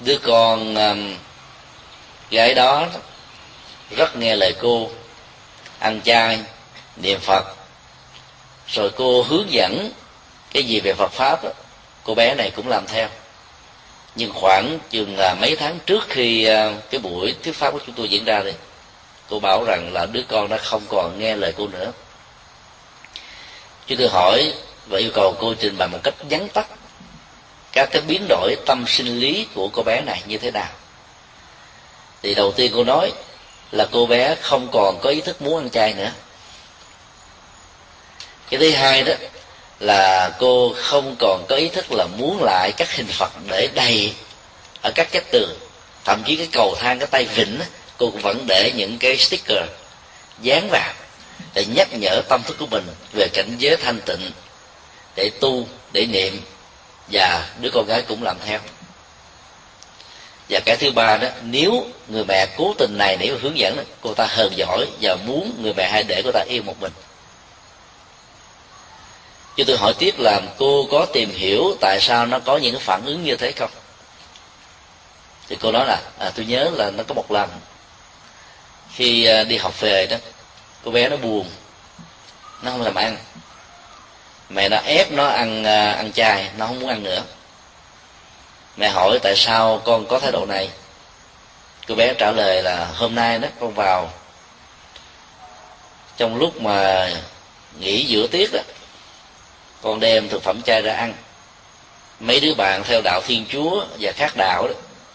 đứa 0.00 0.18
con 0.18 0.74
gái 2.30 2.54
đó 2.54 2.86
rất 3.96 4.16
nghe 4.16 4.36
lời 4.36 4.54
cô 4.60 4.90
ăn 5.78 6.00
chay 6.04 6.38
niệm 6.96 7.20
phật. 7.20 7.44
Rồi 8.68 8.90
cô 8.96 9.22
hướng 9.22 9.52
dẫn 9.52 9.90
cái 10.52 10.62
gì 10.62 10.80
về 10.80 10.94
phật 10.94 11.12
pháp 11.12 11.44
đó, 11.44 11.50
cô 12.04 12.14
bé 12.14 12.34
này 12.34 12.50
cũng 12.50 12.68
làm 12.68 12.86
theo. 12.86 13.08
Nhưng 14.14 14.32
khoảng 14.32 14.78
chừng 14.90 15.18
là 15.18 15.34
mấy 15.40 15.56
tháng 15.56 15.78
trước 15.86 16.06
khi 16.08 16.44
ờ, 16.44 16.74
cái 16.90 17.00
buổi 17.00 17.34
thuyết 17.42 17.56
pháp 17.56 17.70
của 17.70 17.80
chúng 17.86 17.94
tôi 17.94 18.08
diễn 18.08 18.24
ra 18.24 18.42
đi 18.42 18.52
cô 19.28 19.40
bảo 19.40 19.64
rằng 19.64 19.90
là 19.92 20.06
đứa 20.06 20.22
con 20.28 20.48
đã 20.48 20.58
không 20.58 20.82
còn 20.88 21.18
nghe 21.18 21.36
lời 21.36 21.52
cô 21.56 21.68
nữa 21.68 21.92
chứ 23.88 23.96
tôi 23.98 24.08
hỏi 24.08 24.52
và 24.86 24.98
yêu 24.98 25.10
cầu 25.14 25.36
cô 25.40 25.54
trình 25.54 25.78
bày 25.78 25.88
một 25.88 25.98
cách 26.04 26.14
vắn 26.30 26.48
tắt 26.48 26.66
các 27.72 27.88
cái 27.92 28.02
biến 28.02 28.26
đổi 28.28 28.56
tâm 28.66 28.84
sinh 28.88 29.18
lý 29.20 29.46
của 29.54 29.68
cô 29.68 29.82
bé 29.82 30.00
này 30.00 30.22
như 30.26 30.38
thế 30.38 30.50
nào. 30.50 30.70
Thì 32.22 32.34
đầu 32.34 32.52
tiên 32.52 32.72
cô 32.74 32.84
nói 32.84 33.12
là 33.70 33.86
cô 33.92 34.06
bé 34.06 34.34
không 34.40 34.68
còn 34.72 34.98
có 35.00 35.10
ý 35.10 35.20
thức 35.20 35.42
muốn 35.42 35.58
ăn 35.58 35.70
chay 35.70 35.94
nữa. 35.94 36.10
Cái 38.50 38.60
thứ 38.60 38.70
hai 38.70 39.02
đó 39.02 39.12
là 39.80 40.30
cô 40.38 40.74
không 40.76 41.16
còn 41.18 41.44
có 41.48 41.56
ý 41.56 41.68
thức 41.68 41.92
là 41.92 42.06
muốn 42.16 42.42
lại 42.42 42.72
các 42.76 42.92
hình 42.92 43.06
phật 43.06 43.32
để 43.46 43.68
đầy 43.74 44.12
ở 44.82 44.90
các 44.94 45.08
cái 45.12 45.22
tường. 45.30 45.58
Thậm 46.04 46.22
chí 46.26 46.36
cái 46.36 46.48
cầu 46.52 46.74
thang, 46.78 46.98
cái 46.98 47.06
tay 47.06 47.24
vịnh 47.24 47.60
cô 47.98 48.10
cũng 48.10 48.20
vẫn 48.20 48.44
để 48.46 48.72
những 48.76 48.98
cái 48.98 49.16
sticker 49.16 49.64
dán 50.42 50.68
vào 50.70 50.94
để 51.54 51.64
nhắc 51.66 51.88
nhở 51.92 52.22
tâm 52.28 52.42
thức 52.42 52.56
của 52.58 52.66
mình 52.66 52.86
về 53.12 53.28
cảnh 53.32 53.54
giới 53.58 53.76
thanh 53.76 54.00
tịnh 54.00 54.30
để 55.16 55.30
tu 55.40 55.66
để 55.92 56.06
niệm 56.06 56.40
và 57.12 57.48
đứa 57.60 57.70
con 57.70 57.86
gái 57.86 58.02
cũng 58.02 58.22
làm 58.22 58.36
theo. 58.46 58.60
Và 60.48 60.60
cái 60.60 60.76
thứ 60.76 60.90
ba 60.90 61.16
đó 61.16 61.28
nếu 61.42 61.86
người 62.08 62.24
mẹ 62.28 62.46
cố 62.56 62.74
tình 62.78 62.98
này 62.98 63.16
nếu 63.20 63.38
hướng 63.42 63.58
dẫn 63.58 63.84
cô 64.00 64.14
ta 64.14 64.26
hờn 64.26 64.52
giỏi 64.56 64.86
và 65.00 65.16
muốn 65.16 65.52
người 65.62 65.72
mẹ 65.76 65.88
hãy 65.92 66.02
để 66.02 66.22
cô 66.24 66.30
ta 66.32 66.44
yêu 66.48 66.62
một 66.62 66.80
mình. 66.80 66.92
Chứ 69.56 69.64
tôi 69.66 69.76
hỏi 69.76 69.94
tiếp 69.98 70.14
là 70.18 70.40
cô 70.58 70.88
có 70.90 71.06
tìm 71.12 71.30
hiểu 71.34 71.76
tại 71.80 72.00
sao 72.00 72.26
nó 72.26 72.38
có 72.38 72.56
những 72.56 72.80
phản 72.80 73.04
ứng 73.04 73.24
như 73.24 73.36
thế 73.36 73.52
không? 73.52 73.70
Thì 75.48 75.56
cô 75.60 75.72
nói 75.72 75.86
là 75.86 76.02
à, 76.18 76.30
tôi 76.36 76.46
nhớ 76.46 76.70
là 76.74 76.90
nó 76.90 77.04
có 77.08 77.14
một 77.14 77.32
lần 77.32 77.50
khi 78.94 79.24
à, 79.24 79.44
đi 79.44 79.56
học 79.56 79.80
về 79.80 80.06
đó 80.06 80.16
cô 80.84 80.90
bé 80.90 81.08
nó 81.08 81.16
buồn. 81.16 81.50
Nó 82.62 82.70
không 82.70 82.82
làm 82.82 82.94
ăn. 82.94 83.16
Mẹ 84.48 84.68
nó 84.68 84.76
ép 84.76 85.12
nó 85.12 85.26
ăn 85.26 85.64
à, 85.64 85.92
ăn 85.92 86.12
chay, 86.12 86.50
nó 86.56 86.66
không 86.66 86.80
muốn 86.80 86.88
ăn 86.88 87.02
nữa. 87.02 87.22
Mẹ 88.76 88.88
hỏi 88.88 89.18
tại 89.22 89.36
sao 89.36 89.82
con 89.84 90.06
có 90.06 90.18
thái 90.18 90.32
độ 90.32 90.46
này. 90.46 90.70
Cô 91.88 91.94
bé 91.94 92.14
trả 92.14 92.30
lời 92.30 92.62
là, 92.62 92.88
hôm 92.94 93.14
nay 93.14 93.38
đó 93.38 93.48
con 93.60 93.74
vào, 93.74 94.10
trong 96.16 96.36
lúc 96.36 96.60
mà 96.60 97.10
nghỉ 97.78 98.04
giữa 98.04 98.26
tiết 98.26 98.50
đó, 98.52 98.60
con 99.82 100.00
đem 100.00 100.28
thực 100.28 100.42
phẩm 100.42 100.62
chay 100.62 100.82
ra 100.82 100.94
ăn. 100.94 101.14
Mấy 102.20 102.40
đứa 102.40 102.54
bạn 102.54 102.82
theo 102.84 103.00
đạo 103.04 103.20
thiên 103.26 103.46
chúa 103.52 103.84
và 104.00 104.12
khác 104.12 104.32
đạo 104.36 104.68
đó, 104.68 104.74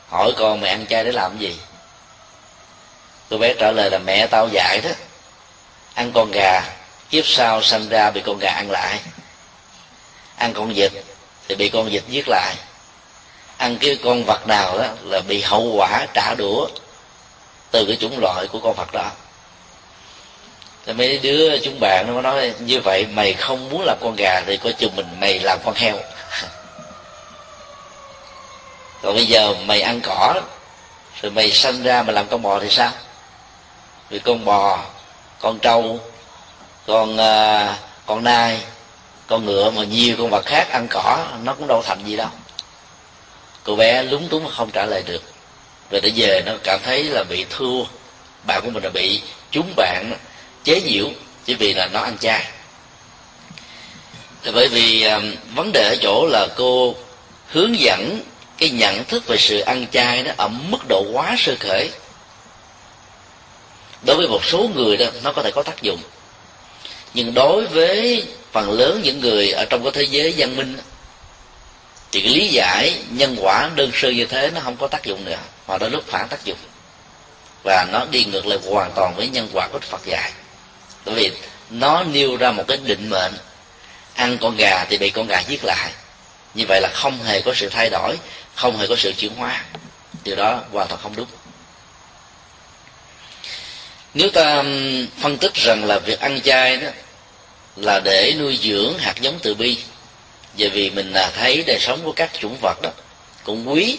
hỏi 0.09 0.34
con 0.38 0.61
mẹ 0.61 0.70
ăn 0.70 0.86
chay 0.88 1.03
để 1.03 1.11
làm 1.11 1.38
gì. 1.38 1.57
Cô 3.30 3.38
bé 3.38 3.53
trả 3.59 3.72
lời 3.72 3.89
là, 3.91 3.97
mẹ 3.97 4.28
tao 4.28 4.49
dạy 4.51 4.82
đó 4.84 4.89
ăn 5.94 6.12
con 6.14 6.32
gà, 6.32 6.62
kiếp 7.10 7.26
sau 7.26 7.62
sanh 7.62 7.89
ra 7.89 8.12
bị 8.12 8.22
con 8.26 8.39
gà 8.39 8.50
ăn 8.50 8.72
lại. 8.72 9.00
Ăn 10.38 10.54
con 10.54 10.74
vịt 10.74 10.91
thì 11.48 11.56
bị 11.56 11.70
con 11.70 11.89
vịt 11.89 12.04
giết 12.08 12.28
lại. 12.28 12.56
Ăn 13.58 13.78
cái 13.78 13.98
con 14.04 14.24
vật 14.24 14.48
nào 14.48 14.78
đó 14.78 14.88
là 15.04 15.20
bị 15.20 15.41
hậu 15.41 15.74
quả 15.78 16.06
trả 16.14 16.36
đũa 16.38 16.68
từ 17.72 17.86
cái 17.86 17.96
chủng 17.96 18.20
loại 18.20 18.48
của 18.48 18.60
con 18.60 18.74
vật 18.74 18.94
đó. 18.94 19.12
Thì 20.86 20.94
mấy 20.94 21.18
đứa 21.18 21.58
chúng 21.58 21.80
bạn 21.80 22.06
nó 22.08 22.22
nói, 22.22 22.54
như 22.60 22.80
vậy 22.80 23.06
mày 23.06 23.34
không 23.34 23.70
muốn 23.70 23.84
làm 23.86 23.98
con 24.02 24.16
gà 24.18 24.41
thì 24.46 24.58
coi 24.58 24.74
chừng 24.74 24.96
mình 24.96 25.06
mày 25.20 25.39
làm 25.39 25.60
con 25.66 25.76
heo. 25.76 25.96
Còn 29.02 29.16
bây 29.16 29.26
giờ 29.26 29.54
mày 29.66 29.82
ăn 29.82 30.02
cỏ, 30.02 30.41
rồi 31.22 31.32
mày 31.32 31.52
sanh 31.52 31.84
ra 31.84 32.04
mà 32.04 32.14
làm 32.14 32.28
con 32.28 32.41
bò 32.41 32.60
thì 32.60 32.70
sao? 32.70 32.91
Vì 34.10 34.20
con 34.20 34.46
bò 34.46 34.80
con 35.44 35.60
trâu 35.60 36.00
con 36.88 37.14
uh, 37.16 37.76
con 38.06 38.24
nai 38.24 38.60
con 39.28 39.46
ngựa 39.46 39.70
mà 39.70 39.84
nhiều 39.84 40.16
con 40.20 40.30
vật 40.30 40.46
khác 40.46 40.68
ăn 40.72 40.88
cỏ 40.89 41.28
nó 41.44 41.54
cũng 41.54 41.68
đâu 41.68 41.82
thành 41.86 42.04
gì 42.06 42.16
đâu. 42.16 42.28
Cô 43.64 43.76
bé 43.76 44.04
lúng 44.04 44.28
túng 44.28 44.50
không 44.50 44.70
trả 44.74 44.86
lời 44.86 45.04
được. 45.06 45.24
Rồi 45.91 46.02
để 46.02 46.12
về 46.16 46.41
nó 46.46 46.52
cảm 46.64 46.80
thấy 46.84 47.04
là 47.04 47.24
bị 47.24 47.46
thua. 47.50 47.84
Bạn 48.48 48.62
của 48.64 48.70
mình 48.70 48.84
là 48.84 48.89
bị 48.89 49.22
chúng 49.52 49.74
bạn 49.76 50.14
chế 50.64 50.82
nhiễu 50.82 51.08
chỉ 51.46 51.54
vì 51.54 51.74
là 51.74 51.88
nó 51.94 52.00
ăn 52.00 52.18
chay. 52.18 52.46
Bởi 54.54 54.68
vì 54.68 55.04
um, 55.04 55.36
vấn 55.56 55.72
đề 55.74 55.82
ở 55.82 55.96
chỗ 56.02 56.28
là 56.32 56.48
cô 56.56 56.96
hướng 57.48 57.80
dẫn 57.80 58.20
cái 58.58 58.70
nhận 58.70 59.04
thức 59.04 59.28
về 59.28 59.38
sự 59.38 59.60
ăn 59.60 59.86
chay 59.91 60.24
nó 60.24 60.32
ở 60.38 60.48
mức 60.48 60.80
độ 60.89 61.06
quá 61.14 61.36
sơ 61.38 61.56
khởi 61.60 61.89
đối 64.06 64.18
với 64.18 64.28
một 64.28 64.45
số 64.45 64.70
người 64.76 64.97
đó, 64.97 65.06
nó 65.24 65.32
có 65.32 65.43
thể 65.43 65.51
có 65.51 65.64
tác 65.64 65.82
dụng. 65.82 65.99
Nhưng 67.14 67.34
đối 67.34 67.66
với 67.66 68.26
phần 68.51 68.72
lớn 68.72 69.01
những 69.04 69.20
người 69.20 69.51
ở 69.51 69.66
trong 69.66 69.84
cái 69.84 69.91
thế 69.91 70.04
giới 70.04 70.34
văn 70.38 70.56
minh 70.56 70.78
thì 72.12 72.22
cái 72.22 72.34
lý 72.34 72.47
giải 72.47 72.99
nhân 73.10 73.36
quả 73.39 73.70
đơn 73.76 73.91
sơ 73.93 74.10
như 74.10 74.26
thế 74.26 74.51
nó 74.51 74.62
không 74.64 74.78
có 74.78 74.88
tác 74.88 75.04
dụng 75.04 75.26
nữa, 75.26 75.38
mà 75.68 75.78
đôi 75.78 75.89
lúc 75.89 76.04
phản 76.08 76.28
tác 76.30 76.45
dụng. 76.45 76.58
Và 77.64 77.86
nó 77.91 78.06
đi 78.12 78.26
ngược 78.26 78.45
lại 78.45 78.60
hoàn 78.70 78.91
toàn 78.95 79.16
với 79.16 79.28
nhân 79.28 79.49
quả 79.54 79.68
của 79.72 79.80
Phật 79.80 80.06
dạy. 80.06 80.32
Bởi 81.06 81.16
vì 81.16 81.32
nó 81.70 82.04
nêu 82.04 82.38
ra 82.38 82.51
một 82.51 82.64
cái 82.68 82.78
định 82.84 83.10
mệnh, 83.10 83.34
ăn 84.14 84.38
con 84.41 84.56
gà 84.58 84.86
thì 84.89 84.97
bị 84.97 85.10
con 85.10 85.28
gà 85.28 85.39
giết 85.39 85.64
lại. 85.64 85.91
Như 86.54 86.66
vậy 86.68 86.82
là 86.82 86.89
không 86.93 87.24
hề 87.24 87.41
có 87.41 87.54
sự 87.56 87.70
thay 87.70 87.89
đổi, 87.89 88.18
không 88.56 88.78
hề 88.78 88.88
có 88.88 88.95
sự 88.95 89.14
chuyển 89.18 89.36
hóa. 89.36 89.64
Điều 90.24 90.36
đó 90.36 90.62
hoàn 90.72 90.88
toàn 90.88 91.01
không 91.04 91.16
đúng 91.16 91.28
nếu 94.14 94.30
ta 94.30 94.64
phân 95.20 95.38
tích 95.38 95.53
rằng 95.53 95.86
là 95.86 95.99
việc 95.99 96.20
ăn 96.20 96.41
chay 96.41 96.78
đó 96.78 96.88
là 97.76 97.99
để 97.99 98.36
nuôi 98.39 98.59
dưỡng 98.61 98.97
hạt 98.97 99.22
giống 99.22 99.39
từ 99.41 99.55
bi 99.55 99.78
bởi 100.57 100.70
vì 100.70 100.89
mình 100.89 101.11
là 101.11 101.32
thấy 101.36 101.64
đời 101.68 101.80
sống 101.80 101.99
của 102.03 102.11
các 102.11 102.30
chủng 102.39 102.57
vật 102.61 102.82
đó 102.82 102.89
cũng 103.43 103.72
quý 103.72 103.97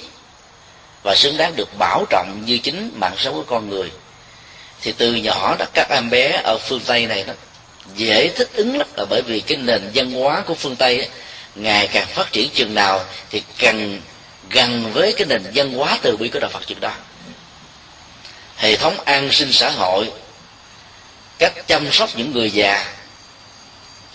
và 1.03 1.15
xứng 1.15 1.37
đáng 1.37 1.57
được 1.57 1.69
bảo 1.79 2.05
trọng 2.11 2.43
như 2.47 2.59
chính 2.59 2.91
mạng 2.95 3.15
sống 3.19 3.35
của 3.35 3.45
con 3.47 3.71
người 3.71 3.91
thì 4.81 4.93
từ 4.93 5.15
nhỏ 5.15 5.57
đó 5.59 5.67
các 5.75 5.87
em 5.91 6.11
bé 6.11 6.41
ở 6.45 6.59
phương 6.59 6.81
tây 6.87 7.07
này 7.07 7.25
đó 7.27 7.33
dễ 7.97 8.29
thích 8.29 8.51
ứng 8.55 8.79
lắm. 8.79 8.87
Là 8.97 9.05
bởi 9.11 9.23
vì 9.23 9.41
cái 9.41 9.59
nền 9.59 9.91
văn 9.95 10.13
hóa 10.13 10.43
của 10.47 10.55
phương 10.55 10.77
tây 10.77 10.99
ấy, 10.99 11.09
ngày 11.55 11.89
càng 11.93 12.07
phát 12.07 12.33
triển 12.33 12.51
chừng 12.55 12.75
nào 12.75 13.05
thì 13.31 13.43
càng 13.59 14.01
gần 14.51 14.93
với 14.93 15.13
cái 15.13 15.27
nền 15.27 15.43
văn 15.55 15.73
hóa 15.73 15.99
từ 16.03 16.17
bi 16.17 16.29
của 16.29 16.39
đạo 16.39 16.51
phật 16.51 16.67
chừng 16.67 16.81
đó 16.81 16.93
hệ 18.65 18.77
thống 18.77 19.01
an 19.05 19.33
sinh 19.33 19.53
xã 19.53 19.71
hội 19.71 20.13
cách 21.39 21.53
chăm 21.67 21.93
sóc 21.93 22.11
những 22.17 22.33
người 22.33 22.51
già 22.51 22.95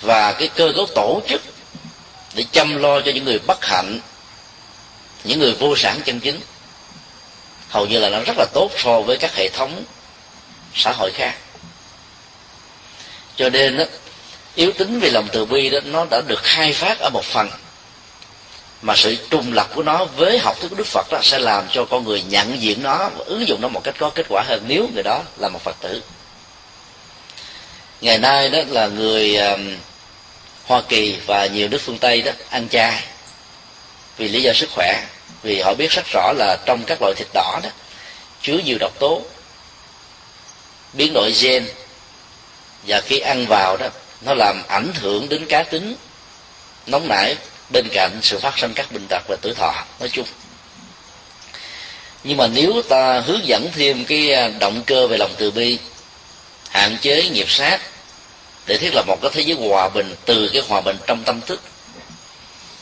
và 0.01 0.33
cái 0.33 0.47
cơ 0.47 0.71
cấu 0.75 0.85
tổ 0.95 1.21
chức 1.29 1.41
để 2.33 2.45
chăm 2.51 2.77
lo 2.77 3.01
cho 3.01 3.11
những 3.11 3.25
người 3.25 3.39
bất 3.39 3.65
hạnh 3.65 3.99
những 5.23 5.39
người 5.39 5.53
vô 5.53 5.75
sản 5.75 6.01
chân 6.05 6.19
chính. 6.19 6.39
Hầu 7.69 7.85
như 7.85 7.99
là 7.99 8.09
nó 8.09 8.19
rất 8.25 8.37
là 8.37 8.45
tốt 8.53 8.71
so 8.77 9.01
với 9.01 9.17
các 9.17 9.35
hệ 9.35 9.49
thống 9.49 9.83
xã 10.75 10.91
hội 10.91 11.11
khác. 11.11 11.35
Cho 13.35 13.49
nên 13.49 13.77
đó, 13.77 13.83
yếu 14.55 14.71
tính 14.71 14.99
về 14.99 15.09
lòng 15.09 15.27
từ 15.31 15.45
bi 15.45 15.69
đó 15.69 15.79
nó 15.85 16.05
đã 16.11 16.21
được 16.27 16.43
khai 16.43 16.73
phát 16.73 16.99
ở 16.99 17.09
một 17.09 17.25
phần 17.25 17.49
mà 18.81 18.95
sự 18.95 19.15
trùng 19.29 19.53
lập 19.53 19.69
của 19.75 19.83
nó 19.83 20.05
với 20.05 20.39
học 20.39 20.57
thức 20.59 20.67
của 20.69 20.75
đức 20.75 20.87
phật 20.87 21.07
đó 21.11 21.19
sẽ 21.21 21.39
làm 21.39 21.67
cho 21.71 21.85
con 21.85 22.03
người 22.03 22.21
nhận 22.21 22.61
diện 22.61 22.83
nó 22.83 23.09
và 23.17 23.25
ứng 23.25 23.47
dụng 23.47 23.61
nó 23.61 23.67
một 23.67 23.83
cách 23.83 23.95
có 23.97 24.09
kết 24.09 24.25
quả 24.29 24.43
hơn. 24.47 24.63
Nếu 24.67 24.87
người 24.93 25.03
đó 25.03 25.23
là 25.37 25.49
một 25.49 25.61
phật 25.61 25.75
tử. 25.79 26.01
Ngày 28.01 28.17
nay 28.17 28.49
đó 28.49 28.59
là 28.69 28.87
người 28.87 29.35
um, 29.35 29.75
hoa 30.65 30.81
kỳ 30.89 31.17
và 31.25 31.45
nhiều 31.45 31.67
nước 31.67 31.81
phương 31.85 31.97
tây 31.97 32.21
đó 32.21 32.31
ăn 32.49 32.69
chay 32.69 33.03
vì 34.17 34.27
lý 34.27 34.41
do 34.41 34.53
sức 34.53 34.69
khỏe 34.75 35.03
vì 35.41 35.61
họ 35.61 35.73
biết 35.73 35.91
rất 35.91 36.05
rõ 36.13 36.33
là 36.37 36.57
trong 36.65 36.83
các 36.83 37.01
loại 37.01 37.13
thịt 37.17 37.27
đỏ 37.33 37.59
đó 37.63 37.69
chứa 38.41 38.57
nhiều 38.65 38.77
độc 38.79 38.99
tố 38.99 39.21
biến 40.93 41.13
đổi 41.13 41.33
gen 41.41 41.67
và 42.87 43.01
khi 43.01 43.19
ăn 43.19 43.45
vào 43.49 43.77
đó 43.77 43.87
nó 44.21 44.33
làm 44.33 44.63
ảnh 44.67 44.93
hưởng 45.01 45.29
đến 45.29 45.45
cá 45.45 45.63
tính 45.63 45.95
nóng 46.87 47.07
nảy 47.07 47.35
bên 47.69 47.89
cạnh 47.93 48.19
sự 48.21 48.39
phát 48.39 48.59
sinh 48.59 48.73
các 48.73 48.91
bệnh 48.91 49.07
tật 49.09 49.23
và 49.27 49.35
tuổi 49.41 49.53
thọ, 49.53 49.85
nói 49.99 50.09
chung. 50.09 50.25
Nhưng 52.23 52.37
mà 52.37 52.47
nếu 52.47 52.81
ta 52.89 53.19
hướng 53.19 53.47
dẫn 53.47 53.69
thêm 53.75 54.05
cái 54.05 54.33
à, 54.33 54.47
động 54.59 54.83
cơ 54.85 55.07
về 55.07 55.17
lòng 55.17 55.31
từ 55.37 55.51
bi, 55.51 55.77
hạn 56.69 56.97
chế 57.01 57.29
nghiệp 57.29 57.49
sát, 57.49 57.81
để 58.65 58.77
thiết 58.77 58.93
lập 58.93 59.05
một 59.07 59.17
cái 59.21 59.31
thế 59.33 59.41
giới 59.41 59.57
hòa 59.69 59.89
bình 59.89 60.15
từ 60.25 60.49
cái 60.53 60.61
hòa 60.67 60.81
bình 60.81 60.97
trong 61.07 61.23
tâm 61.23 61.41
thức, 61.41 61.61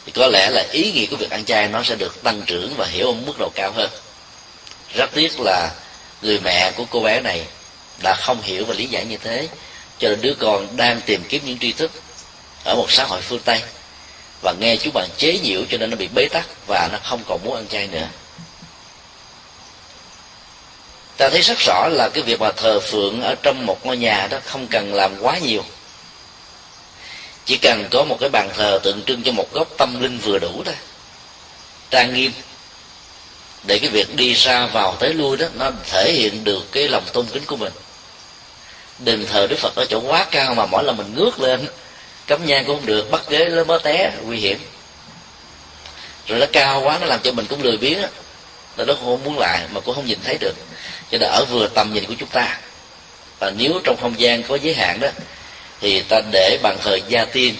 thì 0.06 0.12
có 0.16 0.28
lẽ 0.28 0.50
là 0.50 0.66
ý 0.72 0.92
nghĩa 0.92 1.06
của 1.06 1.16
việc 1.16 1.30
ăn 1.30 1.46
chay 1.46 1.68
nó 1.68 1.84
sẽ 1.84 1.96
được 1.96 2.24
tăng 2.24 2.42
trưởng 2.42 2.74
và 2.78 2.86
hiểu 2.86 3.08
ở 3.08 3.14
mức 3.14 3.34
độ 3.40 3.50
cao 3.56 3.72
hơn. 3.72 3.90
Rất 4.94 5.10
tiếc 5.14 5.40
là 5.40 5.72
người 6.22 6.40
mẹ 6.40 6.72
của 6.72 6.86
cô 6.90 7.00
bé 7.00 7.22
này 7.22 7.46
đã 8.04 8.16
không 8.20 8.42
hiểu 8.42 8.66
và 8.66 8.74
lý 8.74 8.86
giải 8.86 9.06
như 9.06 9.18
thế, 9.18 9.48
cho 10.00 10.10
nên 10.10 10.22
đứa 10.22 10.34
con 10.34 10.78
đang 10.78 11.02
tìm 11.02 11.24
kiếm 11.30 11.42
những 11.46 11.60
tri 11.60 11.72
thức 11.72 11.92
ở 12.64 12.76
một 12.76 12.92
xã 12.92 13.04
hội 13.04 13.22
phương 13.22 13.40
tây 13.40 13.62
và 14.42 14.54
nghe 14.60 14.76
chú 14.76 14.92
bạn 14.92 15.10
chế 15.18 15.40
nhiễu 15.40 15.62
cho 15.70 15.78
nên 15.78 15.90
nó 15.90 15.96
bị 15.96 16.08
bế 16.16 16.28
tắc 16.28 16.46
và 16.68 16.90
nó 16.92 16.98
không 17.04 17.22
còn 17.28 17.40
muốn 17.44 17.56
ăn 17.56 17.68
chay 17.68 17.88
nữa. 17.88 18.08
Ta 21.18 21.30
thấy 21.30 21.42
rất 21.42 21.58
rõ 21.60 21.88
là 21.92 22.10
cái 22.10 22.24
việc 22.24 22.40
mà 22.40 22.52
thờ 22.52 22.80
phượng 22.80 23.22
ở 23.22 23.36
trong 23.44 23.66
một 23.66 23.86
ngôi 23.86 23.98
nhà 23.98 24.28
đó 24.28 24.38
không 24.46 24.68
cần 24.68 24.94
làm 24.94 25.16
quá 25.22 25.38
nhiều. 25.38 25.64
Chỉ 27.46 27.58
cần 27.58 27.88
có 27.92 28.04
một 28.04 28.18
cái 28.20 28.30
bàn 28.30 28.50
thờ 28.58 28.80
tượng 28.84 29.04
trưng 29.04 29.24
cho 29.24 29.32
một 29.32 29.54
góc 29.54 29.68
tâm 29.78 30.02
linh 30.02 30.20
vừa 30.20 30.40
đủ 30.40 30.64
thôi 30.66 30.76
trang 31.90 32.14
nghiêm, 32.14 32.32
để 33.64 33.80
cái 33.80 33.90
việc 33.90 34.16
đi 34.16 34.34
ra 34.34 34.66
vào 34.66 34.96
tới 35.00 35.14
lui 35.14 35.38
đó, 35.38 35.48
nó 35.54 35.72
thể 35.90 36.12
hiện 36.12 36.44
được 36.44 36.72
cái 36.72 36.88
lòng 36.88 37.04
tôn 37.14 37.26
kính 37.26 37.44
của 37.46 37.56
mình. 37.56 37.74
Đền 39.00 39.26
thờ 39.26 39.48
đức 39.48 39.60
phật 39.60 39.76
ở 39.76 39.86
chỗ 39.90 40.00
quá 40.00 40.26
cao 40.32 40.56
mà 40.56 40.66
mỗi 40.66 40.84
lần 40.84 40.98
mình 40.98 41.14
ngước 41.16 41.40
lên 41.40 41.68
cắm 42.28 42.46
nhang 42.46 42.66
cũng 42.66 42.76
không 42.76 42.86
được, 42.86 43.12
bắt 43.12 43.22
ghế 43.30 43.50
nó 43.50 43.64
mới 43.64 43.80
té, 43.84 44.12
nguy 44.24 44.38
hiểm. 44.38 44.60
Rồi 46.28 46.40
nó 46.40 46.46
cao 46.54 46.82
quá, 46.82 46.98
nó 47.02 47.06
làm 47.06 47.20
cho 47.24 47.32
mình 47.32 47.46
cũng 47.46 47.64
lười 47.64 47.78
biếng 47.78 48.02
là 48.76 48.86
nó 48.86 48.94
không 48.94 49.24
muốn 49.24 49.40
lại, 49.40 49.62
mà 49.72 49.80
cũng 49.80 49.96
không 49.96 50.06
nhìn 50.06 50.20
thấy 50.24 50.38
được. 50.38 50.56
Cho 51.12 51.18
nên 51.18 51.30
ở 51.30 51.46
vừa 51.50 51.68
tầm 51.68 51.94
nhìn 51.94 52.06
của 52.06 52.14
chúng 52.20 52.30
ta, 52.30 52.60
và 53.40 53.52
nếu 53.58 53.82
trong 53.84 53.98
không 54.02 54.20
gian 54.20 54.44
có 54.44 54.56
giới 54.56 54.74
hạn 54.74 55.00
đó, 55.00 55.08
thì 55.80 56.02
ta 56.02 56.22
để 56.32 56.60
bàn 56.64 56.78
thờ 56.84 57.00
gia 57.08 57.26
tiên 57.26 57.56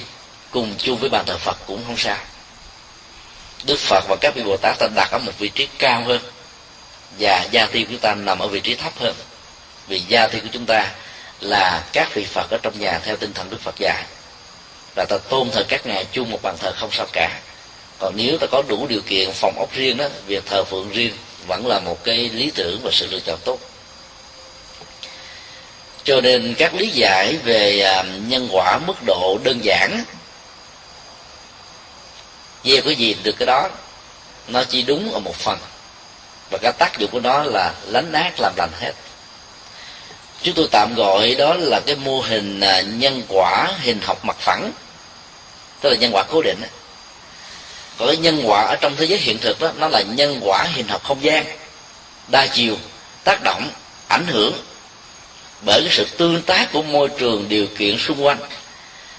cùng 0.52 0.76
chung 0.78 0.98
với 0.98 1.10
bàn 1.10 1.26
thờ 1.26 1.38
phật 1.38 1.58
cũng 1.66 1.84
không 1.86 1.98
sao. 1.98 2.18
Đức 3.64 3.80
phật 3.80 4.04
và 4.08 4.16
các 4.22 4.36
vị 4.36 4.44
bồ 4.44 4.58
tát 4.58 4.80
ta 4.80 4.88
đặt 4.96 5.12
ở 5.12 5.20
một 5.20 5.32
vị 5.38 5.50
trí 5.50 5.68
cao 5.80 6.04
hơn, 6.06 6.22
và 7.20 7.46
gia 7.52 7.66
tiên 7.66 7.86
của 7.86 7.92
chúng 7.92 8.02
ta 8.02 8.16
nằm 8.16 8.40
ở 8.40 8.48
vị 8.48 8.60
trí 8.60 8.76
thấp 8.76 8.94
hơn. 9.00 9.16
Vì 9.88 10.02
gia 10.08 10.28
tiên 10.28 10.42
của 10.44 10.50
chúng 10.52 10.66
ta 10.66 10.92
là 11.42 11.84
các 11.94 12.14
vị 12.14 12.26
phật 12.26 12.50
ở 12.50 12.58
trong 12.64 12.80
nhà 12.80 13.00
theo 13.04 13.16
tinh 13.16 13.34
thần 13.34 13.50
đức 13.50 13.62
phật 13.62 13.76
dạy 13.80 14.04
là 14.98 15.06
ta 15.06 15.18
tôn 15.18 15.52
thờ 15.52 15.64
các 15.68 15.86
ngài 15.86 16.06
chung 16.12 16.32
một 16.32 16.42
bàn 16.42 16.56
thờ 16.60 16.74
không 16.78 16.90
sao 16.92 17.06
cả. 17.14 17.40
Còn 18.00 18.14
nếu 18.18 18.38
ta 18.38 18.48
có 18.52 18.64
đủ 18.68 18.88
điều 18.88 19.02
kiện 19.02 19.32
phòng 19.32 19.60
ốc 19.60 19.74
riêng 19.74 19.98
đó, 19.98 20.06
việc 20.28 20.46
thờ 20.46 20.64
phượng 20.64 20.90
riêng 20.90 21.14
vẫn 21.48 21.68
là 21.68 21.80
một 21.80 22.04
cái 22.04 22.18
lý 22.18 22.52
tưởng 22.56 22.80
và 22.84 22.92
sự 22.94 23.08
lựa 23.12 23.20
chọn 23.20 23.40
tốt. 23.46 23.60
Cho 26.04 26.22
nên 26.22 26.56
các 26.58 26.74
lý 26.76 26.88
giải 26.88 27.38
về 27.44 27.80
à, 27.80 28.04
nhân 28.28 28.48
quả 28.52 28.80
mức 28.88 28.94
độ 29.06 29.38
đơn 29.44 29.60
giản 29.64 30.04
gieo 32.64 32.82
cái 32.82 32.96
gì 32.96 33.16
được 33.24 33.36
cái 33.40 33.46
đó, 33.46 33.70
nó 34.48 34.64
chỉ 34.64 34.82
đúng 34.82 35.14
ở 35.14 35.20
một 35.20 35.36
phần. 35.36 35.60
Và 36.52 36.58
cái 36.62 36.72
tác 36.72 37.00
dụng 37.00 37.12
của 37.12 37.20
nó 37.20 37.44
là 37.44 37.74
lánh 37.88 38.14
ác 38.14 38.34
làm 38.40 38.54
lành 38.58 38.72
hết. 38.80 38.94
Chúng 40.42 40.56
tôi 40.56 40.68
tạm 40.72 40.94
gọi 40.96 41.36
đó 41.36 41.54
là 41.54 41.80
cái 41.86 41.96
mô 41.96 42.22
hình 42.22 42.60
à, 42.60 42.82
nhân 42.82 43.24
quả 43.28 43.72
hình 43.80 44.00
học 44.02 44.26
mặt 44.26 44.38
phẳng 44.40 44.72
tức 45.82 45.90
là 45.90 45.96
nhân 45.96 46.16
quả 46.16 46.24
cố 46.24 46.42
định 46.42 46.62
còn 47.98 48.08
cái 48.08 48.18
nhân 48.18 48.42
quả 48.46 48.62
ở 48.62 48.76
trong 48.76 48.96
thế 48.96 49.06
giới 49.06 49.20
hiện 49.20 49.38
thực 49.38 49.62
đó, 49.62 49.72
nó 49.78 49.88
là 49.88 50.02
nhân 50.02 50.40
quả 50.44 50.64
hình 50.64 50.88
học 50.88 51.04
không 51.04 51.24
gian. 51.24 51.46
Đa 52.28 52.48
chiều, 52.48 52.78
tác 53.24 53.44
động, 53.44 53.70
ảnh 54.08 54.28
hưởng 54.28 54.54
bởi 55.62 55.82
cái 55.82 55.90
sự 55.92 56.06
tương 56.18 56.42
tác 56.42 56.74
của 56.74 56.82
môi 56.82 57.10
trường 57.20 57.50
điều 57.50 57.68
kiện 57.78 57.98
xung 57.98 58.26
quanh. 58.26 58.38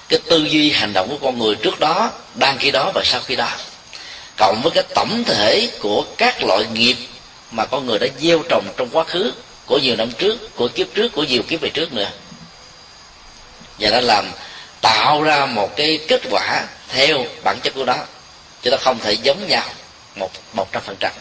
Cái 0.08 0.18
tư 0.30 0.44
duy 0.44 0.70
hành 0.70 0.92
động 0.92 1.08
của 1.10 1.26
con 1.26 1.38
người 1.38 1.54
trước 1.54 1.80
đó, 1.80 2.10
đang 2.34 2.58
khi 2.58 2.70
đó 2.70 2.90
và 2.94 3.02
sau 3.04 3.20
khi 3.20 3.36
đó. 3.36 3.50
Cộng 4.36 4.60
với 4.62 4.70
cái 4.70 4.84
tổng 4.94 5.24
thể 5.26 5.70
của 5.80 6.04
các 6.18 6.44
loại 6.44 6.66
nghiệp 6.72 6.96
mà 7.50 7.66
con 7.66 7.86
người 7.86 7.98
đã 7.98 8.06
gieo 8.20 8.42
trồng 8.48 8.64
trong 8.76 8.88
quá 8.92 9.04
khứ, 9.04 9.32
của 9.66 9.78
nhiều 9.78 9.96
năm 9.96 10.12
trước, 10.12 10.56
của 10.56 10.68
kiếp 10.68 10.86
trước, 10.94 11.12
của 11.12 11.24
nhiều 11.24 11.42
kiếp 11.42 11.60
về 11.60 11.70
trước 11.70 11.92
nữa. 11.92 12.10
Và 13.78 13.90
đã 13.90 14.00
làm 14.00 14.30
tạo 14.80 15.22
ra 15.22 15.46
một 15.46 15.76
cái 15.76 16.00
kết 16.08 16.20
quả 16.30 16.64
theo 16.88 17.24
bản 17.44 17.60
chất 17.62 17.74
của 17.74 17.84
nó, 17.84 17.96
chúng 18.62 18.70
ta 18.70 18.76
không 18.80 18.98
thể 18.98 19.12
giống 19.12 19.48
nhau 19.48 19.64
một 20.16 20.30
một 20.52 20.72
trăm 20.72 20.82
phần 20.86 20.96
trăm. 21.00 21.12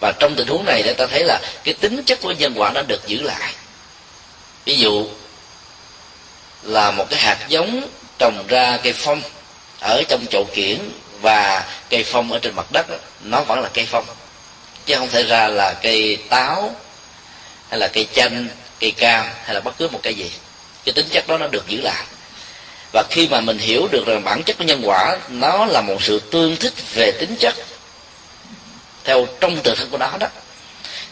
Và 0.00 0.12
trong 0.18 0.34
tình 0.36 0.48
huống 0.48 0.64
này 0.64 0.82
để 0.84 0.94
ta 0.98 1.06
thấy 1.06 1.24
là 1.24 1.40
cái 1.64 1.74
tính 1.74 2.02
chất 2.06 2.20
của 2.20 2.32
nhân 2.32 2.54
quả 2.56 2.70
nó 2.74 2.82
được 2.82 3.06
giữ 3.06 3.22
lại. 3.22 3.52
Ví 4.64 4.78
dụ 4.78 5.08
là 6.62 6.90
một 6.90 7.06
cái 7.10 7.20
hạt 7.20 7.38
giống 7.48 7.88
trồng 8.18 8.46
ra 8.48 8.78
cây 8.82 8.92
phong 8.92 9.22
ở 9.80 10.02
trong 10.08 10.26
chậu 10.30 10.44
kiển 10.54 10.78
và 11.20 11.64
cây 11.90 12.04
phong 12.04 12.32
ở 12.32 12.38
trên 12.38 12.54
mặt 12.56 12.66
đất 12.72 12.86
nó 13.22 13.40
vẫn 13.40 13.60
là 13.60 13.68
cây 13.74 13.86
phong 13.90 14.04
chứ 14.86 14.94
không 14.96 15.10
thể 15.10 15.22
ra 15.22 15.48
là 15.48 15.74
cây 15.82 16.18
táo 16.28 16.74
hay 17.68 17.78
là 17.78 17.88
cây 17.88 18.08
chanh 18.14 18.48
cây 18.80 18.90
cam 18.90 19.26
hay 19.44 19.54
là 19.54 19.60
bất 19.60 19.78
cứ 19.78 19.88
một 19.88 20.00
cây 20.02 20.14
gì. 20.14 20.32
Cái 20.84 20.92
tính 20.92 21.06
chất 21.10 21.28
đó 21.28 21.38
nó 21.38 21.46
được 21.46 21.68
giữ 21.68 21.80
lại 21.80 22.04
và 22.92 23.04
khi 23.10 23.28
mà 23.28 23.40
mình 23.40 23.58
hiểu 23.58 23.88
được 23.90 24.06
rằng 24.06 24.24
bản 24.24 24.42
chất 24.42 24.58
của 24.58 24.64
nhân 24.64 24.82
quả, 24.84 25.18
nó 25.28 25.66
là 25.66 25.80
một 25.80 26.02
sự 26.02 26.20
tương 26.20 26.56
thích 26.56 26.72
về 26.94 27.12
tính 27.20 27.36
chất, 27.38 27.54
theo 29.04 29.26
trong 29.40 29.56
tự 29.62 29.74
thân 29.74 29.88
của 29.90 29.98
nó 29.98 30.10
đó, 30.20 30.26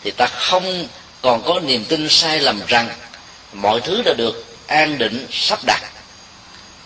thì 0.04 0.10
ta 0.10 0.26
không 0.26 0.86
còn 1.22 1.42
có 1.42 1.60
niềm 1.60 1.84
tin 1.84 2.08
sai 2.08 2.40
lầm 2.40 2.60
rằng 2.66 2.88
mọi 3.52 3.80
thứ 3.80 4.02
đã 4.04 4.12
được 4.12 4.44
an 4.66 4.98
định, 4.98 5.26
sắp 5.30 5.58
đặt. 5.64 5.82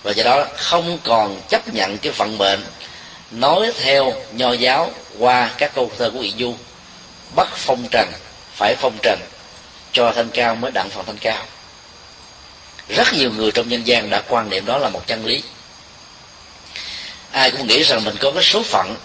Và 0.02 0.12
do 0.12 0.24
đó 0.24 0.46
không 0.56 0.98
còn 1.04 1.40
chấp 1.48 1.74
nhận 1.74 1.98
cái 1.98 2.12
vận 2.12 2.38
mệnh, 2.38 2.60
nói 3.30 3.72
theo 3.82 4.14
nho 4.32 4.52
giáo 4.52 4.90
qua 5.18 5.50
các 5.58 5.74
câu 5.74 5.90
thơ 5.98 6.10
của 6.10 6.18
vị 6.18 6.32
du, 6.38 6.54
bắt 7.36 7.48
phong 7.56 7.86
trần, 7.90 8.12
phải 8.56 8.74
phong 8.80 8.98
trần, 9.02 9.18
cho 9.92 10.12
thanh 10.12 10.28
cao 10.30 10.54
mới 10.54 10.70
đặng 10.70 10.90
phần 10.90 11.06
thanh 11.06 11.18
cao 11.18 11.44
rất 12.96 13.12
nhiều 13.12 13.32
người 13.32 13.50
trong 13.52 13.68
nhân 13.68 13.86
gian 13.86 14.10
đã 14.10 14.22
quan 14.28 14.50
niệm 14.50 14.66
đó 14.66 14.78
là 14.78 14.88
một 14.88 15.06
chân 15.06 15.26
lý. 15.26 15.42
Ai 17.32 17.50
cũng 17.50 17.66
nghĩ 17.66 17.82
rằng 17.82 18.04
mình 18.04 18.16
có 18.20 18.30
cái 18.30 18.42
số 18.42 18.62
phận 18.62 18.96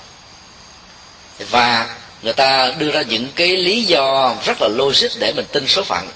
và 1.40 1.96
người 2.22 2.34
ta 2.34 2.74
đưa 2.78 2.92
ra 2.92 3.02
những 3.02 3.28
cái 3.36 3.48
lý 3.48 3.84
do 3.84 4.36
rất 4.46 4.58
là 4.62 4.68
logic 4.68 5.20
để 5.20 5.34
mình 5.36 5.46
tin 5.52 5.68
số 5.68 5.84
phận. 5.84 6.10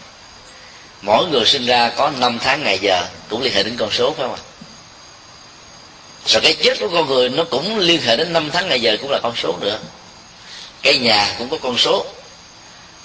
Mỗi 1.01 1.27
người 1.27 1.45
sinh 1.45 1.65
ra 1.65 1.89
có 1.89 2.09
năm 2.09 2.39
tháng 2.39 2.63
ngày 2.63 2.79
giờ 2.81 3.05
cũng 3.29 3.41
liên 3.41 3.53
hệ 3.53 3.63
đến 3.63 3.75
con 3.77 3.91
số, 3.91 4.13
phải 4.17 4.27
không 4.27 4.35
ạ? 4.35 4.41
Rồi 6.25 6.41
cái 6.41 6.53
chết 6.53 6.79
của 6.79 6.89
con 6.89 7.07
người 7.07 7.29
nó 7.29 7.43
cũng 7.43 7.77
liên 7.77 8.01
hệ 8.01 8.15
đến 8.15 8.33
năm 8.33 8.49
tháng 8.53 8.69
ngày 8.69 8.81
giờ 8.81 8.97
cũng 9.01 9.11
là 9.11 9.19
con 9.23 9.35
số 9.35 9.57
nữa. 9.61 9.79
Cái 10.81 10.97
nhà 10.97 11.35
cũng 11.37 11.49
có 11.49 11.57
con 11.61 11.77
số. 11.77 12.05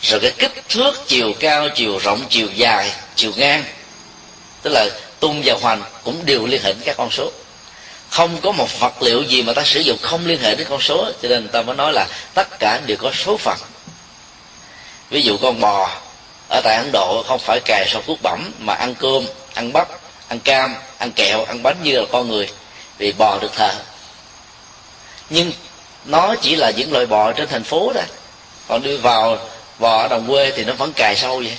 Rồi 0.02 0.20
cái 0.20 0.30
kích 0.38 0.68
thước 0.68 0.92
chiều 1.06 1.32
cao, 1.40 1.68
chiều 1.74 1.98
rộng, 1.98 2.24
chiều 2.28 2.48
dài, 2.54 2.92
chiều 3.16 3.32
ngang 3.36 3.64
tức 4.64 4.70
là 4.70 4.88
tung 5.20 5.42
và 5.44 5.54
hoành 5.60 5.82
cũng 6.04 6.26
đều 6.26 6.46
liên 6.46 6.62
hệ 6.62 6.72
đến 6.72 6.82
các 6.84 6.96
con 6.96 7.10
số. 7.10 7.30
Không 8.10 8.40
có 8.42 8.52
một 8.52 8.80
vật 8.80 9.02
liệu 9.02 9.22
gì 9.22 9.42
mà 9.42 9.52
ta 9.52 9.62
sử 9.64 9.80
dụng 9.80 9.98
không 10.02 10.26
liên 10.26 10.40
hệ 10.40 10.54
đến 10.54 10.66
con 10.70 10.80
số, 10.80 11.10
cho 11.22 11.28
nên 11.28 11.48
ta 11.48 11.62
mới 11.62 11.76
nói 11.76 11.92
là 11.92 12.06
tất 12.34 12.58
cả 12.58 12.80
đều 12.86 12.96
có 12.96 13.12
số 13.12 13.36
phận. 13.36 13.58
Ví 15.10 15.22
dụ 15.22 15.36
con 15.42 15.60
bò 15.60 15.90
ở 16.48 16.60
tại 16.64 16.76
ấn 16.76 16.90
độ 16.92 17.22
không 17.26 17.38
phải 17.38 17.60
cài 17.64 17.88
sau 17.88 18.02
cuốc 18.06 18.18
bẩm, 18.22 18.52
mà 18.58 18.74
ăn 18.74 18.94
cơm, 18.94 19.26
ăn 19.54 19.72
bắp, 19.72 19.88
ăn 20.28 20.40
cam, 20.40 20.76
ăn 20.98 21.12
kẹo, 21.12 21.44
ăn 21.44 21.62
bánh 21.62 21.76
như 21.82 22.00
là 22.00 22.06
con 22.12 22.28
người, 22.28 22.48
vì 22.98 23.12
bò 23.12 23.38
được 23.38 23.52
thờ. 23.54 23.74
Nhưng 25.30 25.52
nó 26.04 26.34
chỉ 26.42 26.56
là 26.56 26.70
những 26.70 26.92
loại 26.92 27.06
bò 27.06 27.32
trên 27.32 27.48
thành 27.48 27.64
phố 27.64 27.92
đó. 27.94 28.02
Còn 28.68 28.82
đi 28.82 28.96
vào 28.96 29.38
bò 29.78 30.02
ở 30.02 30.08
đồng 30.08 30.26
quê 30.28 30.52
thì 30.56 30.64
nó 30.64 30.72
vẫn 30.72 30.92
cài 30.92 31.16
sâu 31.16 31.36
vậy 31.36 31.58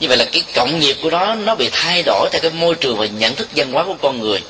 như 0.00 0.08
vậy 0.08 0.16
là 0.16 0.24
cái 0.32 0.44
cộng 0.54 0.80
nghiệp 0.80 0.96
của 1.02 1.10
nó 1.10 1.34
nó 1.34 1.54
bị 1.54 1.68
thay 1.72 2.02
đổi 2.02 2.28
theo 2.32 2.40
cái 2.42 2.50
môi 2.50 2.74
trường 2.74 2.96
và 2.96 3.06
nhận 3.06 3.34
thức 3.34 3.48
văn 3.56 3.72
hóa 3.72 3.84
của 3.84 3.96
con 4.02 4.20
người. 4.20 4.42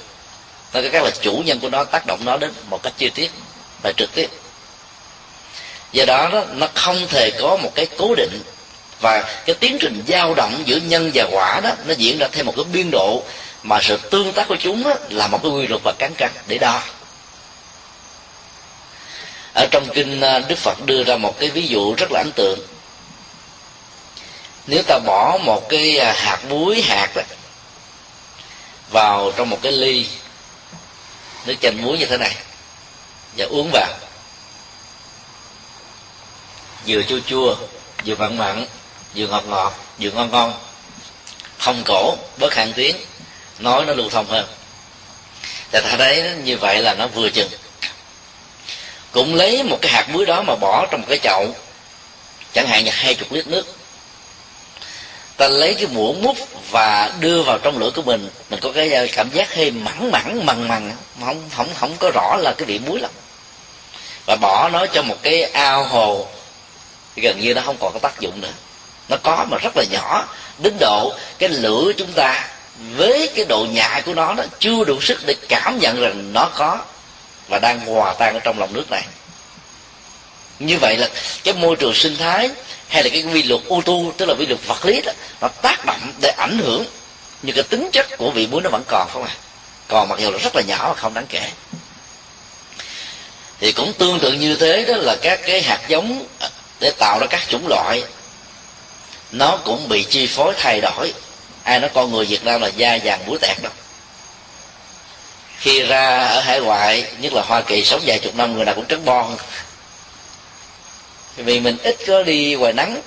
Nó 0.73 0.81
cái 0.93 1.03
là 1.03 1.11
chủ 1.21 1.43
nhân 1.45 1.61
của 1.61 1.69
nó 1.69 1.85
tác 1.85 2.07
động 2.07 2.21
nó 2.25 2.37
đến 2.37 2.53
một 2.71 2.83
cách 2.83 2.93
chi 2.99 3.11
tiết 3.15 3.31
và 3.83 3.93
trực 3.97 4.15
tiếp. 4.15 4.31
Do 5.93 6.05
đó, 6.05 6.45
nó 6.55 6.69
không 6.75 7.07
thể 7.09 7.31
có 7.31 7.57
một 7.57 7.73
cái 7.75 7.87
cố 7.99 8.15
định 8.15 8.43
và 9.01 9.43
cái 9.47 9.55
tiến 9.61 9.79
trình 9.81 10.03
dao 10.09 10.35
động 10.35 10.63
giữa 10.65 10.77
nhân 10.77 11.11
và 11.15 11.25
quả 11.31 11.61
đó 11.61 11.71
nó 11.87 11.95
diễn 11.95 12.19
ra 12.19 12.29
theo 12.33 12.45
một 12.45 12.53
cái 12.57 12.65
biên 12.73 12.91
độ 12.91 13.23
mà 13.63 13.79
sự 13.83 13.97
tương 13.97 14.33
tác 14.33 14.49
của 14.49 14.57
chúng 14.57 14.83
đó, 14.83 14.95
là 15.11 15.27
một 15.27 15.41
cái 15.43 15.53
quy 15.53 15.67
luật 15.67 15.83
và 15.85 15.93
cán 15.99 16.15
cân 16.15 16.31
để 16.47 16.59
đo. 16.59 16.83
Ở 19.55 19.67
trong 19.71 19.87
kinh 19.95 20.21
à, 20.21 20.39
đức 20.39 20.59
phật 20.59 20.87
đưa 20.87 21.05
ra 21.05 21.17
một 21.17 21.39
cái 21.41 21.51
ví 21.51 21.67
dụ 21.67 21.95
rất 21.95 22.13
là 22.13 22.21
ấn 22.21 22.33
tượng 22.33 22.59
nếu 24.67 24.83
ta 24.83 24.99
bỏ 24.99 25.39
một 25.45 25.69
cái 25.69 25.99
à, 25.99 26.13
hạt 26.13 26.39
muối, 26.49 26.83
hạt 26.83 27.09
đó, 27.15 27.23
vào 28.91 29.33
trong 29.37 29.51
một 29.51 29.59
cái 29.63 29.73
ly 29.73 30.07
nước 31.47 31.55
chanh 31.61 31.83
muối 31.83 31.99
như 31.99 32.07
thế 32.07 32.17
này, 32.19 32.37
và 33.37 33.47
uống 33.47 33.71
vào, 33.73 33.93
vừa 36.87 37.03
chua 37.03 37.19
chua, 37.27 37.57
vừa 38.07 38.15
mặn 38.15 38.39
mặn, 38.39 38.67
vừa 39.15 39.27
ngọt 39.27 39.45
ngọt, 39.47 39.75
vừa 39.99 40.11
ngon 40.11 40.31
ngon 40.31 40.55
thông 41.59 41.83
cổ 41.85 42.17
bớt 42.39 42.55
hạn 42.55 42.73
tiếng 42.77 42.97
nói 43.59 43.85
nó 43.85 43.93
lưu 43.93 44.11
thông 44.11 44.27
hơn. 44.27 44.47
Thì 45.73 45.81
ta 45.81 45.97
thấy 45.99 46.31
như 46.45 46.57
vậy 46.57 46.83
là 46.83 46.95
nó 46.95 47.07
vừa 47.07 47.29
chừng. 47.31 47.51
Cũng 49.13 49.35
lấy 49.35 49.63
một 49.63 49.79
cái 49.83 49.93
hạt 49.93 50.09
muối 50.09 50.27
đó 50.27 50.43
mà 50.43 50.55
bỏ 50.57 50.87
trong 50.91 51.01
một 51.01 51.07
cái 51.09 51.19
chậu, 51.23 51.55
chẳng 52.53 52.67
hạn 52.67 52.85
như 52.85 52.91
hai 52.91 53.15
chục 53.15 53.33
lít 53.33 53.47
nước 53.47 53.67
ta 55.41 55.49
lấy 55.49 55.75
cái 55.75 55.87
muỗng 55.87 56.23
múc 56.23 56.37
và 56.71 57.13
đưa 57.21 57.43
vào 57.43 57.59
trong 57.59 57.79
lửa 57.79 57.91
của 57.95 58.03
mình 58.03 58.31
mình 58.51 58.61
có 58.63 58.73
cái 58.73 58.93
ờ, 58.93 59.07
cảm 59.13 59.31
giác 59.31 59.55
hơi 59.55 59.71
mặn 59.71 60.11
mặn 60.11 60.47
mằn 60.47 60.69
mằn 60.69 60.93
không 61.21 61.43
không 61.57 61.69
không 61.75 61.97
có 61.99 62.11
rõ 62.15 62.37
là 62.37 62.55
cái 62.59 62.67
vị 62.67 62.79
muối 62.87 63.01
lắm. 63.01 63.11
Và 64.27 64.37
bỏ 64.37 64.69
nó 64.69 64.87
cho 64.87 65.03
một 65.03 65.17
cái 65.23 65.43
ao 65.43 65.85
hồ, 65.85 66.27
gần 67.17 67.41
như 67.41 67.55
nó 67.55 67.63
không 67.65 67.77
còn 67.81 67.93
có 67.93 67.99
tác 67.99 68.21
dụng 68.21 68.41
nữa. 68.41 68.53
Nó 69.09 69.17
có 69.23 69.47
mà 69.51 69.59
rất 69.59 69.77
là 69.77 69.85
nhỏ, 69.91 70.29
đến 70.59 70.77
độ 70.81 71.15
cái 71.39 71.49
lửa 71.49 71.93
chúng 71.97 72.13
ta 72.13 72.49
với 72.97 73.31
cái 73.35 73.45
độ 73.49 73.67
nhạy 73.71 74.03
của 74.03 74.15
nó 74.15 74.35
nó 74.35 74.43
chưa 74.59 74.85
đủ 74.85 75.01
sức 75.01 75.19
để 75.27 75.35
cảm 75.49 75.79
nhận 75.79 76.01
rằng 76.01 76.33
nó 76.33 76.51
có 76.55 76.79
và 77.49 77.59
đang 77.59 77.81
hòa 77.81 78.15
tan 78.19 78.35
ở 78.35 78.41
trong 78.45 78.59
lòng 78.59 78.73
nước 78.73 78.91
này. 78.91 79.03
Như 80.59 80.79
vậy 80.79 80.97
là 80.97 81.09
cái 81.45 81.55
môi 81.55 81.77
trường 81.77 81.95
sinh 81.95 82.17
thái 82.17 82.51
hay 82.91 83.03
là 83.03 83.11
cái 83.11 83.23
quy 83.23 83.43
luật 83.43 83.61
ô 83.69 83.83
tu 83.85 84.13
tức 84.17 84.27
là 84.27 84.35
quy 84.39 84.47
luật 84.47 84.61
vật 84.67 84.85
lý 84.85 85.01
đó, 85.01 85.13
nó 85.41 85.49
tác 85.49 85.85
động 85.87 86.13
để 86.21 86.29
ảnh 86.29 86.59
hưởng 86.59 86.85
nhưng 87.43 87.57
cái 87.57 87.65
tính 87.65 87.89
chất 87.93 88.07
của 88.19 88.31
vị 88.31 88.47
muối 88.47 88.63
nó 88.63 88.71
vẫn 88.71 88.83
còn 88.89 89.09
không 89.13 89.25
à. 89.25 89.35
Còn 89.89 90.09
mặc 90.09 90.19
dù 90.19 90.31
là 90.31 90.39
rất 90.39 90.57
là 90.57 90.63
nhỏ 90.63 90.89
và 90.89 90.95
không 90.95 91.15
đáng 91.15 91.27
kể. 91.29 91.51
Thì 93.61 93.73
cũng 93.73 93.93
tương 93.93 94.21
tự 94.21 94.33
như 94.33 94.57
thế 94.57 94.85
đó 94.85 94.95
là 94.97 95.17
các 95.23 95.41
cái 95.47 95.63
hạt 95.63 95.81
giống 95.89 96.27
để 96.81 96.91
tạo 96.99 97.19
ra 97.21 97.27
các 97.27 97.41
chủng 97.49 97.69
loại, 97.69 98.05
nó 99.33 99.59
cũng 99.65 99.89
bị 99.89 100.05
chi 100.05 100.27
phối 100.27 100.55
thay 100.59 100.81
đổi. 100.81 101.15
Ai 101.63 101.81
nói 101.81 101.91
con 101.95 102.13
người 102.13 102.25
việt 102.25 102.45
nam 102.45 102.61
là 102.61 102.69
da 102.69 102.99
vàng 103.05 103.27
muối 103.27 103.39
tẹt 103.39 103.63
đâu. 103.63 103.73
Khi 105.59 105.83
ra 105.83 106.27
ở 106.27 106.41
hải 106.41 106.61
ngoại, 106.61 107.05
nhất 107.19 107.33
là 107.33 107.43
hoa 107.43 107.61
kỳ, 107.61 107.85
sống 107.85 108.01
vài 108.07 108.19
chục 108.19 108.35
năm, 108.35 108.55
người 108.55 108.65
nào 108.65 108.75
cũng 108.75 108.85
trắng 108.85 109.05
bon 109.05 109.37
vì 111.45 111.61
mình 111.61 111.77
ít 111.83 111.97
có 112.07 112.23
đi 112.23 112.55
ngoài 112.55 112.73
nắng, 112.73 113.03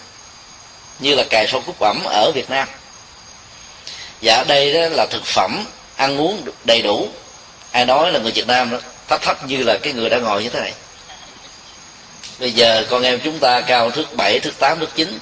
như 0.99 1.15
là 1.15 1.23
cài 1.29 1.47
sâu 1.47 1.61
cúc 1.65 1.79
ẩm 1.79 2.03
ở 2.05 2.31
việt 2.35 2.49
nam. 2.49 2.67
Và 4.21 4.35
ở 4.35 4.43
đây 4.43 4.73
đó 4.73 4.79
là 4.91 5.05
thực 5.09 5.25
phẩm 5.25 5.65
ăn 5.95 6.17
uống 6.17 6.41
đầy 6.63 6.81
đủ. 6.81 7.09
Ai 7.71 7.85
nói 7.85 8.11
là 8.11 8.19
người 8.19 8.31
việt 8.31 8.47
nam 8.47 8.71
đó, 8.71 8.77
thấp 9.07 9.21
thấp 9.21 9.47
như 9.47 9.63
là 9.63 9.77
cái 9.77 9.93
người 9.93 10.09
đang 10.09 10.23
ngồi 10.23 10.43
như 10.43 10.49
thế 10.49 10.59
này. 10.59 10.73
Bây 12.39 12.51
giờ 12.51 12.85
con 12.89 13.03
em 13.03 13.19
chúng 13.23 13.39
ta 13.39 13.61
cao 13.61 13.91
thước 13.91 14.15
bảy, 14.15 14.39
thước 14.39 14.59
tám, 14.59 14.79
thước 14.79 14.95
chín. 14.95 15.19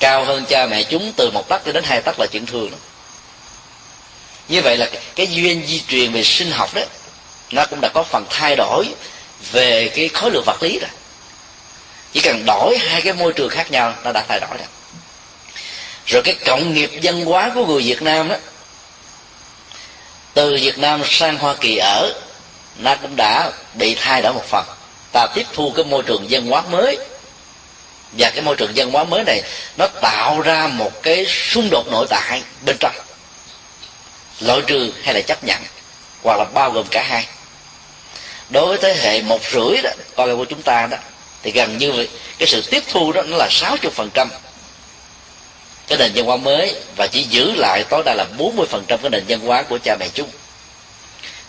Cao 0.00 0.24
hơn 0.24 0.44
cha 0.48 0.66
mẹ 0.66 0.82
chúng 0.82 1.12
từ 1.16 1.30
một 1.30 1.48
tấc 1.48 1.64
cho 1.66 1.72
đến 1.72 1.84
hai 1.84 2.00
tấc 2.00 2.20
là 2.20 2.26
chuyện 2.32 2.46
thường. 2.46 2.70
Đó. 2.70 2.76
như 4.48 4.62
vậy 4.62 4.76
là 4.76 4.90
cái 5.16 5.26
duyên 5.26 5.66
di 5.66 5.82
truyền 5.88 6.12
về 6.12 6.22
sinh 6.24 6.50
học 6.50 6.74
đó, 6.74 6.82
nó 7.50 7.66
cũng 7.66 7.80
đã 7.80 7.88
có 7.88 8.02
phần 8.02 8.24
thay 8.30 8.56
đổi 8.56 8.86
về 9.52 9.88
cái 9.94 10.08
khối 10.08 10.30
lượng 10.30 10.44
vật 10.46 10.62
lý 10.62 10.78
rồi 10.78 10.90
chỉ 12.18 12.22
cần 12.22 12.44
đổi 12.46 12.78
hai 12.78 13.00
cái 13.00 13.12
môi 13.12 13.32
trường 13.32 13.48
khác 13.48 13.70
nhau, 13.70 13.94
nó 14.04 14.12
đã 14.12 14.24
thay 14.28 14.40
đổi 14.40 14.50
rồi. 14.50 14.66
Rồi 16.06 16.22
cái 16.22 16.34
cộng 16.46 16.74
nghiệp 16.74 16.90
văn 17.02 17.24
hóa 17.24 17.52
của 17.54 17.66
người 17.66 17.82
việt 17.82 18.02
nam 18.02 18.28
đó 18.28 18.36
từ 20.34 20.58
việt 20.60 20.78
nam 20.78 21.02
sang 21.04 21.38
hoa 21.38 21.54
kỳ 21.60 21.76
ở, 21.76 22.12
nó 22.76 22.96
cũng 22.96 23.16
đã 23.16 23.50
bị 23.74 23.94
thay 23.94 24.22
đổi 24.22 24.32
một 24.32 24.44
phần. 24.48 24.64
Ta 25.12 25.26
tiếp 25.34 25.46
thu 25.52 25.72
cái 25.76 25.84
môi 25.84 26.02
trường 26.02 26.26
văn 26.30 26.46
hóa 26.46 26.62
mới. 26.70 26.98
Và 28.12 28.30
cái 28.30 28.42
môi 28.42 28.56
trường 28.56 28.72
văn 28.76 28.90
hóa 28.90 29.04
mới 29.04 29.24
này, 29.24 29.42
nó 29.76 29.86
tạo 29.86 30.40
ra 30.40 30.66
một 30.66 31.02
cái 31.02 31.26
xung 31.26 31.70
đột 31.70 31.88
nội 31.90 32.06
tại 32.10 32.42
bên 32.66 32.76
trong. 32.80 32.94
Loại 34.40 34.60
trừ 34.66 34.92
hay 35.02 35.14
là 35.14 35.20
chấp 35.20 35.44
nhận, 35.44 35.62
hoặc 36.22 36.38
là 36.38 36.44
bao 36.44 36.70
gồm 36.70 36.86
cả 36.90 37.02
hai. 37.08 37.26
Đối 38.50 38.66
với 38.66 38.78
thế 38.78 39.00
hệ 39.02 39.22
một 39.22 39.40
rưỡi 39.52 39.82
đó 39.82 39.90
con 40.16 40.28
em 40.28 40.36
của 40.36 40.44
chúng 40.44 40.62
ta 40.62 40.86
đó 40.86 40.96
thì 41.42 41.50
gần 41.50 41.78
như 41.78 41.92
vậy 41.92 42.08
cái 42.38 42.48
sự 42.48 42.62
tiếp 42.70 42.82
thu 42.88 43.12
đó 43.12 43.22
nó 43.22 43.36
là 43.36 43.48
sáu 43.50 43.76
chục 43.76 43.92
phần 43.92 44.10
trăm 44.14 44.28
cái 45.88 45.98
nền 45.98 46.12
văn 46.14 46.26
hóa 46.26 46.36
mới 46.36 46.74
và 46.96 47.06
chỉ 47.06 47.22
giữ 47.22 47.52
lại 47.52 47.84
tối 47.90 48.02
đa 48.04 48.14
là 48.14 48.26
40% 48.38 48.80
cái 48.88 49.10
nền 49.10 49.24
văn 49.28 49.40
hóa 49.40 49.62
của 49.62 49.78
cha 49.84 49.96
mẹ 50.00 50.08
chúng. 50.14 50.30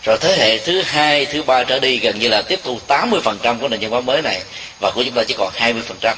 Rồi 0.02 0.18
thế 0.20 0.36
hệ 0.36 0.58
thứ 0.58 0.82
hai, 0.82 1.26
thứ 1.26 1.42
ba 1.42 1.64
trở 1.64 1.78
đi 1.78 1.98
gần 1.98 2.18
như 2.18 2.28
là 2.28 2.42
tiếp 2.42 2.60
thu 2.64 2.80
80% 2.88 3.58
của 3.60 3.68
nền 3.68 3.80
văn 3.80 3.90
hóa 3.90 4.00
mới 4.00 4.22
này 4.22 4.42
và 4.80 4.90
của 4.90 5.02
chúng 5.04 5.14
ta 5.14 5.24
chỉ 5.24 5.34
còn 5.38 5.52
20% 5.54 6.14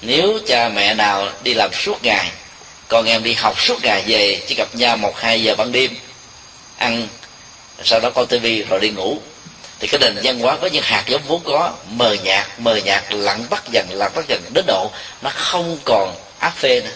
nếu 0.00 0.38
cha 0.46 0.68
mẹ 0.68 0.94
nào 0.94 1.28
đi 1.42 1.54
làm 1.54 1.70
suốt 1.72 2.02
ngày, 2.02 2.30
con 2.88 3.06
em 3.06 3.22
đi 3.22 3.32
học 3.32 3.60
suốt 3.60 3.84
ngày 3.84 4.02
về, 4.06 4.42
chỉ 4.46 4.54
gặp 4.54 4.74
nhau 4.74 4.96
một, 4.96 5.16
hai 5.16 5.42
giờ 5.42 5.54
ban 5.54 5.72
đêm, 5.72 5.90
ăn, 6.76 7.08
sau 7.84 8.00
đó 8.00 8.10
coi 8.10 8.26
tivi 8.26 8.62
rồi 8.62 8.80
đi 8.80 8.90
ngủ 8.90 9.18
thì 9.78 9.88
cái 9.88 10.00
nền 10.00 10.16
văn 10.22 10.40
hóa 10.40 10.56
có 10.60 10.66
những 10.66 10.82
hạt 10.82 11.04
giống 11.06 11.22
vốn 11.26 11.42
có, 11.44 11.72
mờ 11.90 12.16
nhạt 12.22 12.46
mờ 12.58 12.76
nhạt, 12.76 13.04
lặng 13.10 13.44
bắt 13.50 13.62
dần, 13.72 13.86
lặng 13.90 14.12
bắt 14.14 14.24
dần, 14.28 14.42
đến 14.52 14.64
độ 14.66 14.90
nó 15.22 15.30
không 15.34 15.78
còn 15.84 16.16
áp 16.38 16.52
phê 16.56 16.80
nữa. 16.80 16.90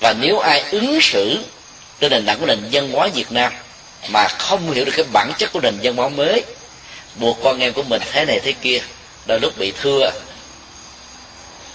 Và 0.00 0.14
nếu 0.20 0.38
ai 0.38 0.64
ứng 0.70 0.98
xử 1.02 1.38
trên 2.00 2.10
nền 2.10 2.26
tảng 2.26 2.40
của 2.40 2.46
nền 2.46 2.68
văn 2.72 2.90
hóa 2.92 3.08
việt 3.14 3.32
nam 3.32 3.52
mà 4.08 4.28
không 4.28 4.72
hiểu 4.72 4.84
được 4.84 4.92
cái 4.96 5.04
bản 5.12 5.32
chất 5.38 5.52
của 5.52 5.60
nền 5.60 5.78
văn 5.82 5.96
hóa 5.96 6.08
mới, 6.08 6.44
buộc 7.16 7.38
con 7.44 7.60
em 7.60 7.72
của 7.72 7.82
mình 7.82 8.02
thế 8.12 8.24
này 8.24 8.40
thế 8.40 8.52
kia, 8.52 8.78
đôi 9.26 9.40
lúc 9.40 9.58
bị 9.58 9.72
thưa 9.82 10.10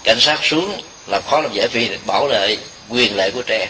cảnh 0.04 0.20
sát 0.20 0.40
xuống 0.44 0.82
làm 1.08 1.22
khó 1.28 1.42
làm 1.42 1.54
dễ 1.54 1.68
vì 1.68 1.98
bảo 2.06 2.28
vệ 2.28 2.58
quyền 2.90 3.16
lợi 3.16 3.32
của 3.32 3.42
trẻ. 3.42 3.68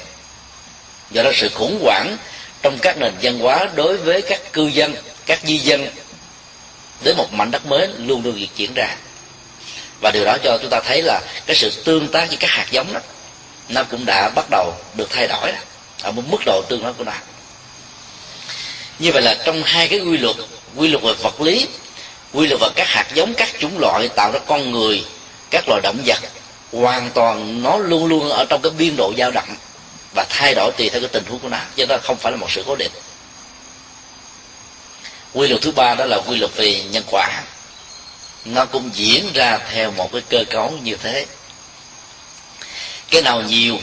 Do 1.11 1.23
đó 1.23 1.31
sự 1.35 1.49
khủng 1.49 1.79
hoảng 1.83 2.17
trong 2.61 2.77
các 2.81 2.97
nền 2.97 3.13
văn 3.21 3.39
hóa 3.39 3.69
đối 3.75 3.97
với 3.97 4.21
các 4.21 4.53
cư 4.53 4.67
dân 4.67 4.95
các 5.29 5.39
di 5.43 5.57
dân 5.57 5.87
đến 7.03 7.17
một 7.17 7.33
mảnh 7.33 7.51
đất 7.51 7.65
mới 7.65 7.87
luôn 7.97 8.23
luôn 8.23 8.33
việc 8.33 8.49
diễn 8.55 8.73
ra. 8.73 8.95
Và 10.01 10.11
điều 10.11 10.25
đó 10.25 10.37
cho 10.43 10.57
chúng 10.61 10.69
ta 10.69 10.81
thấy 10.85 11.01
là 11.01 11.21
cái 11.45 11.55
sự 11.55 11.71
tương 11.83 12.07
tác 12.07 12.27
với 12.27 12.37
các 12.37 12.49
hạt 12.49 12.65
giống 12.71 12.93
đó, 12.93 12.99
nó 13.69 13.83
cũng 13.83 14.05
đã 14.05 14.29
bắt 14.35 14.45
đầu 14.51 14.73
được 14.95 15.09
thay 15.09 15.27
đổi 15.27 15.51
ở 16.01 16.11
một 16.11 16.23
mức 16.27 16.37
độ 16.45 16.61
tương 16.69 16.83
đối 16.83 16.93
của 16.93 17.03
nó. 17.03 17.11
Như 18.99 19.11
vậy 19.11 19.21
là 19.21 19.37
trong 19.45 19.63
hai 19.63 19.87
cái 19.87 19.99
quy 19.99 20.17
luật 20.17 20.35
quy 20.75 20.87
luật 20.87 21.03
về 21.03 21.13
vật 21.13 21.41
lý, 21.41 21.67
quy 22.33 22.47
luật 22.47 22.61
về 22.61 22.67
các 22.75 22.87
hạt 22.87 23.07
giống, 23.13 23.33
các 23.33 23.49
chủng 23.59 23.79
loại 23.79 24.07
tạo 24.07 24.31
ra 24.31 24.39
con 24.47 24.71
người, 24.71 25.05
các 25.49 25.63
loài 25.67 25.81
động 25.83 25.97
vật, 26.05 26.19
hoàn 26.71 27.09
toàn 27.11 27.63
nó 27.63 27.77
luôn 27.77 28.05
luôn 28.05 28.29
ở 28.29 28.45
trong 28.49 28.61
cái 28.61 28.71
biên 28.77 28.95
độ 28.95 29.13
dao 29.17 29.31
động 29.31 29.55
và 30.15 30.25
thay 30.29 30.55
đổi 30.55 30.71
tùy 30.77 30.89
theo 30.89 31.01
cái 31.01 31.09
tình 31.09 31.23
huống 31.29 31.39
của 31.39 31.49
nó 31.49 31.59
chứ 31.75 31.85
nó 31.89 31.97
không 32.03 32.17
phải 32.17 32.31
là 32.31 32.37
một 32.37 32.51
sự 32.51 32.63
cố 32.67 32.75
định 32.75 32.91
quy 35.33 35.47
luật 35.47 35.61
thứ 35.61 35.71
ba 35.71 35.95
đó 35.95 36.05
là 36.05 36.17
quy 36.17 36.37
luật 36.37 36.51
về 36.55 36.83
nhân 36.91 37.03
quả. 37.11 37.43
Nó 38.45 38.65
cũng 38.65 38.89
diễn 38.93 39.33
ra 39.33 39.59
theo 39.71 39.91
một 39.91 40.09
cái 40.13 40.21
cơ 40.29 40.43
cấu 40.49 40.73
như 40.83 40.95
thế. 40.95 41.25
Cái 43.09 43.21
nào 43.21 43.41
nhiều 43.41 43.77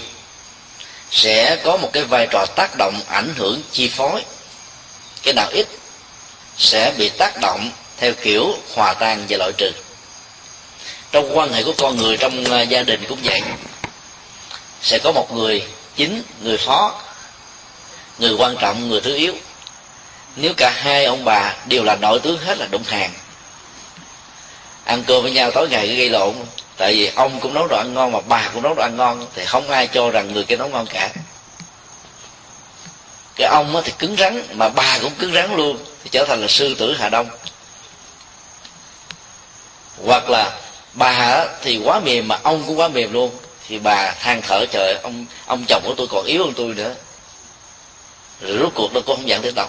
sẽ 1.11 1.57
có 1.65 1.77
một 1.77 1.91
cái 1.93 2.05
vai 2.05 2.27
trò 2.31 2.47
tác 2.57 2.77
động 2.79 3.01
ảnh 3.09 3.35
hưởng 3.37 3.63
chi 3.73 3.89
phối. 3.89 4.25
Cái 5.23 5.35
nào 5.35 5.49
ít 5.51 5.67
sẽ 6.59 6.93
bị 6.99 7.09
tác 7.09 7.41
động 7.41 7.71
theo 7.97 8.13
kiểu 8.23 8.59
hòa 8.75 8.95
tan 8.95 9.27
và 9.29 9.37
loại 9.37 9.53
trừ. 9.59 9.73
Trong 11.13 11.39
quan 11.39 11.53
hệ 11.53 11.63
của 11.63 11.75
con 11.79 11.97
người 11.97 12.17
trong 12.17 12.45
à, 12.45 12.63
gia 12.63 12.83
đình 12.83 13.05
cũng 13.09 13.19
vậy. 13.25 13.43
Sẽ 14.83 14.99
có 14.99 15.13
một 15.13 15.33
người 15.33 15.65
chính, 15.97 16.23
người 16.43 16.57
phó, 16.57 17.03
người 18.19 18.35
quan 18.39 18.57
trọng, 18.61 18.89
người 18.89 19.01
thứ 19.01 19.15
yếu 19.15 19.35
nếu 20.37 20.55
cả 20.57 20.71
hai 20.71 21.05
ông 21.05 21.25
bà 21.25 21.55
đều 21.67 21.85
là 21.85 21.97
nội 21.97 22.21
tướng 22.21 22.39
hết 22.39 22.59
là 22.59 22.67
đụng 22.71 22.83
hàng. 22.83 23.11
Ăn 24.85 25.03
cơm 25.07 25.23
với 25.23 25.33
nhau 25.33 25.51
tối 25.51 25.69
ngày 25.69 25.97
gây 25.97 26.11
lộn. 26.11 26.35
Tại 26.77 26.95
vì 26.95 27.11
ông 27.15 27.41
cũng 27.41 27.55
nấu 27.55 27.67
đồ 27.67 27.77
ăn 27.77 27.95
ngon 27.95 28.13
mà 28.13 28.21
bà 28.29 28.51
cũng 28.55 28.63
nấu 28.63 28.75
đồ 28.75 28.83
ăn 28.83 28.97
ngon, 28.97 29.27
thì 29.35 29.45
không 29.45 29.71
ai 29.71 29.87
cho 29.87 30.11
rằng 30.11 30.33
người 30.33 30.45
kia 30.45 30.57
nấu 30.57 30.69
ngon 30.69 30.87
cả. 30.87 31.11
Cái 33.37 33.49
ông 33.49 33.83
thì 33.85 33.93
cứng 33.99 34.17
rắn, 34.17 34.43
mà 34.53 34.69
bà 34.69 34.99
cũng 35.03 35.15
cứng 35.15 35.33
rắn 35.35 35.57
luôn, 35.57 35.79
thì 36.05 36.11
trở 36.11 36.25
thành 36.25 36.41
là 36.41 36.49
sư 36.49 36.75
tử 36.79 36.97
hà 36.99 37.09
đông. 37.09 37.29
Hoặc 40.05 40.31
là 40.31 40.59
bà 40.93 41.47
thì 41.63 41.81
quá 41.85 42.01
mềm 42.01 42.29
mà 42.29 42.39
ông 42.43 42.65
cũng 42.67 42.79
quá 42.79 42.89
mềm 42.89 43.13
luôn, 43.13 43.31
thì 43.69 43.79
bà 43.79 44.13
than 44.13 44.43
thở, 44.43 44.67
trời 44.73 44.95
ông 45.03 45.27
ông 45.47 45.65
chồng 45.69 45.83
của 45.85 45.95
tôi 45.97 46.07
còn 46.11 46.25
yếu 46.25 46.45
hơn 46.45 46.53
tôi 46.57 46.75
nữa. 46.75 46.95
Rồi 48.41 48.59
rốt 48.59 48.73
cuộc 48.75 48.95
nó 48.95 49.01
cũng 49.01 49.17
không 49.17 49.29
dẫn 49.29 49.43
tới 49.43 49.53
đâu 49.53 49.69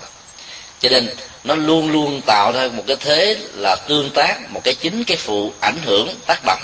cho 0.79 0.89
nên 0.89 1.09
nó 1.43 1.55
luôn 1.55 1.91
luôn 1.91 2.21
tạo 2.25 2.51
ra 2.51 2.67
một 2.73 2.83
cái 2.87 2.95
thế 2.99 3.37
là 3.53 3.75
tương 3.75 4.09
tác, 4.09 4.37
một 4.49 4.61
cái 4.63 4.73
chính 4.73 5.03
cái 5.03 5.17
phụ 5.17 5.53
ảnh 5.59 5.79
hưởng 5.85 6.15
tác 6.25 6.39
động. 6.45 6.61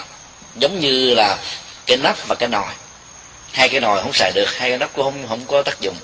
Giống 0.55 0.79
như 0.79 1.13
là 1.13 1.37
cái 1.85 1.97
nắp 1.97 2.27
và 2.27 2.35
cái 2.35 2.49
nồi. 2.49 2.73
Hai 3.51 3.69
cái 3.69 3.81
nồi 3.81 4.01
không 4.01 4.13
xài 4.13 4.31
được, 4.31 4.57
hai 4.57 4.69
cái 4.69 4.77
nắp 4.77 4.93
cũng 4.93 5.03
không 5.03 5.27
không 5.29 5.45
có 5.47 5.61
tác 5.61 5.79
dụng. 5.79 5.95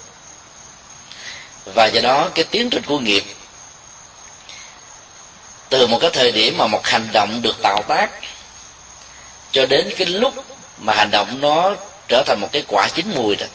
Và 1.76 1.86
do 1.86 2.02
đó 2.02 2.30
cái 2.36 2.46
tiến 2.46 2.70
trình 2.70 2.84
của 2.84 3.00
nghiệp, 3.00 3.24
từ 5.70 5.88
một 5.88 6.00
cái 6.02 6.10
thời 6.14 6.32
điểm 6.32 6.58
mà 6.58 6.68
một 6.68 6.86
hành 6.88 7.08
động 7.14 7.42
được 7.42 7.56
tạo 7.62 7.84
tác, 7.88 8.10
cho 9.52 9.66
đến 9.66 9.94
cái 9.98 10.08
lúc 10.08 10.34
mà 10.78 10.94
hành 10.94 11.12
động 11.12 11.42
nó 11.42 11.76
trở 12.08 12.24
thành 12.26 12.40
một 12.42 12.50
cái 12.52 12.64
quả 12.68 12.88
chín 12.96 13.12
mùi 13.16 13.36
rồi 13.36 13.50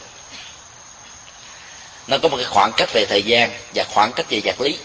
nó 2.07 2.17
có 2.17 2.29
một 2.29 2.37
cái 2.37 2.45
khoảng 2.45 2.71
cách 2.77 2.89
về 2.93 3.05
thời 3.05 3.23
gian 3.23 3.51
và 3.75 3.83
khoảng 3.83 4.11
cách 4.13 4.25
về 4.29 4.41
vật 4.45 4.61
lý. 4.61 4.77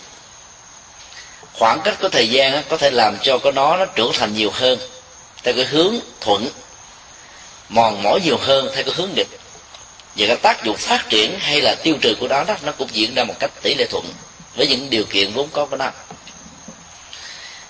Khoảng 1.53 1.81
cách 1.85 1.95
của 2.01 2.09
thời 2.09 2.31
gian 2.31 2.63
có 2.69 2.77
thể 2.77 2.91
làm 2.91 3.17
cho 3.23 3.39
cái 3.39 3.53
nó 3.53 3.77
nó 3.77 3.85
trưởng 3.85 4.13
thành 4.15 4.35
nhiều 4.35 4.51
hơn 4.55 4.79
theo 5.43 5.55
cái 5.55 5.65
hướng 5.65 5.95
thuận, 6.21 6.49
mòn 7.69 8.03
mỏi 8.03 8.21
nhiều 8.25 8.37
hơn 8.41 8.71
theo 8.75 8.85
cái 8.85 8.95
hướng 8.97 9.11
nghịch. 9.17 9.29
Và 10.17 10.27
cái 10.27 10.37
tác 10.37 10.65
dụng 10.65 10.77
phát 10.77 11.09
triển 11.09 11.39
hay 11.41 11.61
là 11.61 11.75
tiêu 11.83 11.95
trừ 12.01 12.15
của 12.21 12.29
nó 12.29 12.45
đó, 12.45 12.57
nó 12.63 12.73
cũng 12.73 12.89
diễn 12.93 13.15
ra 13.15 13.25
một 13.25 13.35
cách 13.39 13.51
tỷ 13.63 13.75
lệ 13.75 13.87
thuận 13.91 14.05
với 14.57 14.67
những 14.67 14.91
điều 14.91 15.05
kiện 15.05 15.33
vốn 15.33 15.49
có 15.53 15.65
của 15.65 15.77
nó. 15.77 15.91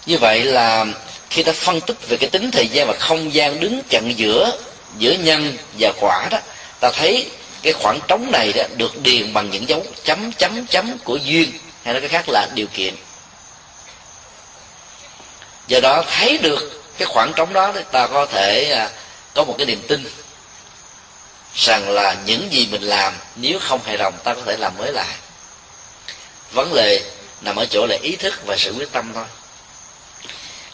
Như 0.06 0.18
vậy 0.18 0.44
là 0.44 0.86
khi 1.30 1.42
ta 1.42 1.52
phân 1.52 1.80
tích 1.80 1.96
về 2.08 2.16
cái 2.16 2.30
tính 2.30 2.50
thời 2.50 2.68
gian 2.68 2.86
và 2.86 2.94
không 2.98 3.34
gian 3.34 3.60
đứng 3.60 3.82
chặn 3.88 4.12
giữa 4.16 4.58
giữa 4.98 5.12
nhân 5.12 5.56
và 5.78 5.92
quả 6.00 6.28
đó, 6.30 6.38
ta 6.80 6.90
thấy 6.90 7.26
cái 7.62 7.72
khoảng 7.72 7.98
trống 8.08 8.30
này 8.32 8.52
đó 8.52 8.62
được 8.76 9.02
điền 9.02 9.32
bằng 9.32 9.50
những 9.50 9.68
dấu 9.68 9.84
chấm 10.04 10.32
chấm 10.32 10.66
chấm 10.66 10.98
của 11.04 11.16
duyên, 11.16 11.52
hay 11.84 11.94
nói 11.94 12.00
cái 12.00 12.08
khác 12.08 12.24
là 12.28 12.48
điều 12.54 12.66
kiện. 12.66 12.94
Do 15.68 15.80
đó 15.80 16.04
thấy 16.10 16.38
được 16.38 16.82
cái 16.98 17.06
khoảng 17.06 17.32
trống 17.36 17.52
đó 17.52 17.72
ta 17.92 18.06
có 18.06 18.26
thể 18.26 18.70
à, 18.70 18.90
có 19.34 19.44
một 19.44 19.54
cái 19.58 19.66
niềm 19.66 19.82
tin 19.88 20.04
rằng 21.54 21.88
là 21.88 22.16
những 22.26 22.52
gì 22.52 22.68
mình 22.70 22.82
làm, 22.82 23.14
nếu 23.36 23.58
không 23.58 23.80
hài 23.84 23.98
lòng, 23.98 24.14
ta 24.24 24.34
có 24.34 24.42
thể 24.46 24.56
làm 24.56 24.72
mới 24.78 24.92
lại. 24.92 25.14
Vấn 26.52 26.74
đề 26.74 27.02
nằm 27.40 27.56
ở 27.56 27.66
chỗ 27.70 27.86
là 27.86 27.96
ý 28.02 28.16
thức 28.16 28.34
và 28.46 28.56
sự 28.56 28.74
quyết 28.78 28.92
tâm 28.92 29.10
thôi. 29.14 29.24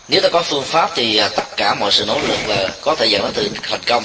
Nếu 0.09 0.20
ta 0.20 0.28
có 0.32 0.43
phương 0.43 0.64
pháp 0.64 0.91
thì 0.95 1.16
à, 1.16 1.28
tất 1.28 1.57
cả 1.57 1.74
mọi 1.74 1.93
sự 1.93 2.05
nỗ 2.07 2.18
lực 2.18 2.39
là 2.47 2.68
có 2.80 2.95
thể 2.95 3.07
dẫn 3.07 3.32
đến 3.37 3.55
thành 3.62 3.82
công 3.87 4.05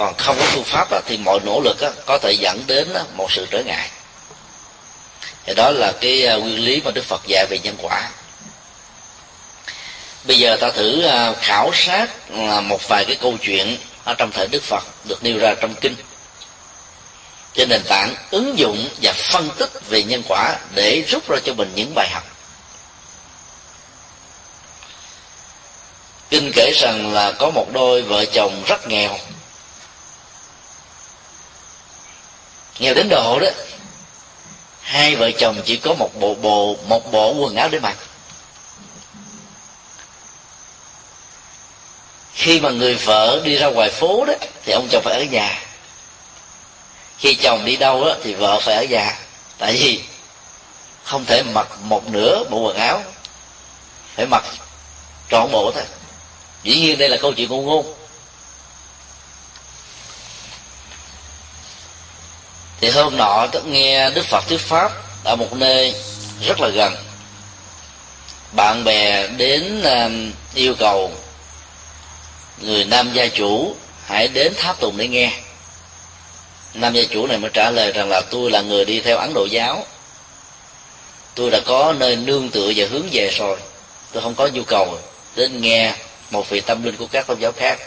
còn 0.00 0.14
không 0.16 0.36
có 0.38 0.44
phương 0.44 0.64
pháp 0.64 0.88
thì 1.06 1.16
mọi 1.16 1.40
nỗ 1.44 1.60
lực 1.60 1.76
có 2.06 2.18
thể 2.18 2.32
dẫn 2.32 2.62
đến 2.66 2.88
một 3.16 3.32
sự 3.32 3.46
trở 3.50 3.62
ngại. 3.62 3.90
Thì 5.46 5.54
đó 5.54 5.70
là 5.70 5.92
cái 6.00 6.26
à, 6.26 6.36
nguyên 6.36 6.64
lý 6.64 6.82
mà 6.84 6.90
đức 6.90 7.04
phật 7.04 7.20
dạy 7.26 7.46
về 7.50 7.58
nhân 7.62 7.76
quả. 7.82 8.10
Bây 10.24 10.38
giờ 10.38 10.56
ta 10.56 10.70
thử 10.70 11.02
à, 11.02 11.32
khảo 11.40 11.70
sát 11.74 12.10
à, 12.32 12.60
một 12.60 12.88
vài 12.88 13.04
cái 13.04 13.16
câu 13.16 13.36
chuyện 13.42 13.76
ở 14.04 14.14
trong 14.14 14.30
thời 14.30 14.46
đức 14.48 14.62
phật 14.62 14.84
được 15.04 15.24
nêu 15.24 15.38
ra 15.38 15.54
trong 15.60 15.74
kinh. 15.74 15.94
Trên 17.54 17.68
nền 17.68 17.82
tảng 17.88 18.14
ứng 18.30 18.58
dụng 18.58 18.88
và 19.02 19.12
phân 19.12 19.50
tích 19.58 19.70
về 19.88 20.02
nhân 20.02 20.22
quả 20.28 20.56
để 20.74 21.04
rút 21.08 21.28
ra 21.28 21.38
cho 21.44 21.54
mình 21.54 21.72
những 21.74 21.94
bài 21.94 22.08
học. 22.12 22.24
Kinh 26.30 26.52
kể 26.54 26.72
rằng 26.74 27.12
là 27.12 27.32
có 27.32 27.50
một 27.50 27.66
đôi 27.72 28.02
vợ 28.02 28.24
chồng 28.24 28.62
rất 28.66 28.88
nghèo. 28.88 29.18
Nghèo 32.78 32.94
đến 32.94 33.08
độ 33.08 33.38
đó, 33.40 33.48
hai 34.80 35.16
vợ 35.16 35.30
chồng 35.30 35.62
chỉ 35.64 35.76
có 35.76 35.94
một 35.94 36.10
bộ 36.20 36.34
bộ, 36.34 36.76
một 36.86 37.12
bộ 37.12 37.34
quần 37.34 37.56
áo 37.56 37.68
để 37.68 37.80
mặc. 37.80 37.96
Khi 42.34 42.60
mà 42.60 42.70
người 42.70 42.94
vợ 42.94 43.40
đi 43.44 43.56
ra 43.56 43.66
ngoài 43.66 43.90
phố 43.90 44.24
đó, 44.24 44.34
thì 44.64 44.72
ông 44.72 44.88
chồng 44.90 45.02
phải 45.04 45.14
ở 45.14 45.24
nhà. 45.24 45.62
Khi 47.18 47.34
chồng 47.34 47.64
đi 47.64 47.76
đâu 47.76 48.04
đó, 48.04 48.14
thì 48.22 48.34
vợ 48.34 48.60
phải 48.60 48.74
ở 48.74 48.84
nhà. 48.84 49.18
Tại 49.58 49.72
vì 49.72 50.00
không 51.04 51.24
thể 51.24 51.42
mặc 51.42 51.68
một 51.82 52.08
nửa 52.08 52.44
bộ 52.50 52.58
quần 52.58 52.76
áo, 52.76 53.02
phải 54.14 54.26
mặc 54.26 54.44
trọn 55.30 55.50
bộ 55.52 55.72
thôi. 55.74 55.84
Dĩ 56.62 56.80
nhiên 56.80 56.98
đây 56.98 57.08
là 57.08 57.16
câu 57.16 57.32
chuyện 57.32 57.48
ngôn 57.48 57.66
ngôn. 57.66 57.94
Thì 62.80 62.90
hôm 62.90 63.16
nọ 63.16 63.46
tôi 63.52 63.62
nghe 63.64 64.10
đức 64.10 64.26
phật 64.26 64.48
thuyết 64.48 64.60
pháp 64.60 64.92
ở 65.24 65.36
một 65.36 65.56
nơi 65.56 65.94
rất 66.46 66.60
là 66.60 66.68
gần. 66.68 66.96
Bạn 68.52 68.84
bè 68.84 69.26
đến 69.26 69.82
um, 69.82 70.32
yêu 70.54 70.74
cầu 70.78 71.12
người 72.58 72.84
nam 72.84 73.10
gia 73.12 73.26
chủ 73.26 73.76
hãy 74.06 74.28
đến 74.28 74.54
tháp 74.56 74.80
tùng 74.80 74.96
để 74.96 75.08
nghe. 75.08 75.32
Nam 76.74 76.94
gia 76.94 77.02
chủ 77.04 77.26
này 77.26 77.38
mới 77.38 77.50
trả 77.54 77.70
lời 77.70 77.92
rằng 77.92 78.08
là 78.08 78.20
tôi 78.30 78.50
là 78.50 78.60
người 78.60 78.84
đi 78.84 79.00
theo 79.00 79.16
ấn 79.16 79.34
độ 79.34 79.44
giáo. 79.50 79.86
Tôi 81.34 81.50
đã 81.50 81.60
có 81.66 81.94
nơi 81.98 82.16
nương 82.16 82.50
tựa 82.50 82.72
và 82.76 82.86
hướng 82.90 83.08
về 83.12 83.30
rồi. 83.30 83.58
Tôi 84.12 84.22
không 84.22 84.34
có 84.34 84.46
nhu 84.46 84.62
cầu 84.62 84.98
đến 85.36 85.60
nghe 85.60 85.94
một 86.30 86.48
vị 86.48 86.60
tâm 86.60 86.82
linh 86.82 86.96
của 86.96 87.06
các 87.06 87.26
tôn 87.26 87.38
giáo 87.40 87.52
khác. 87.52 87.78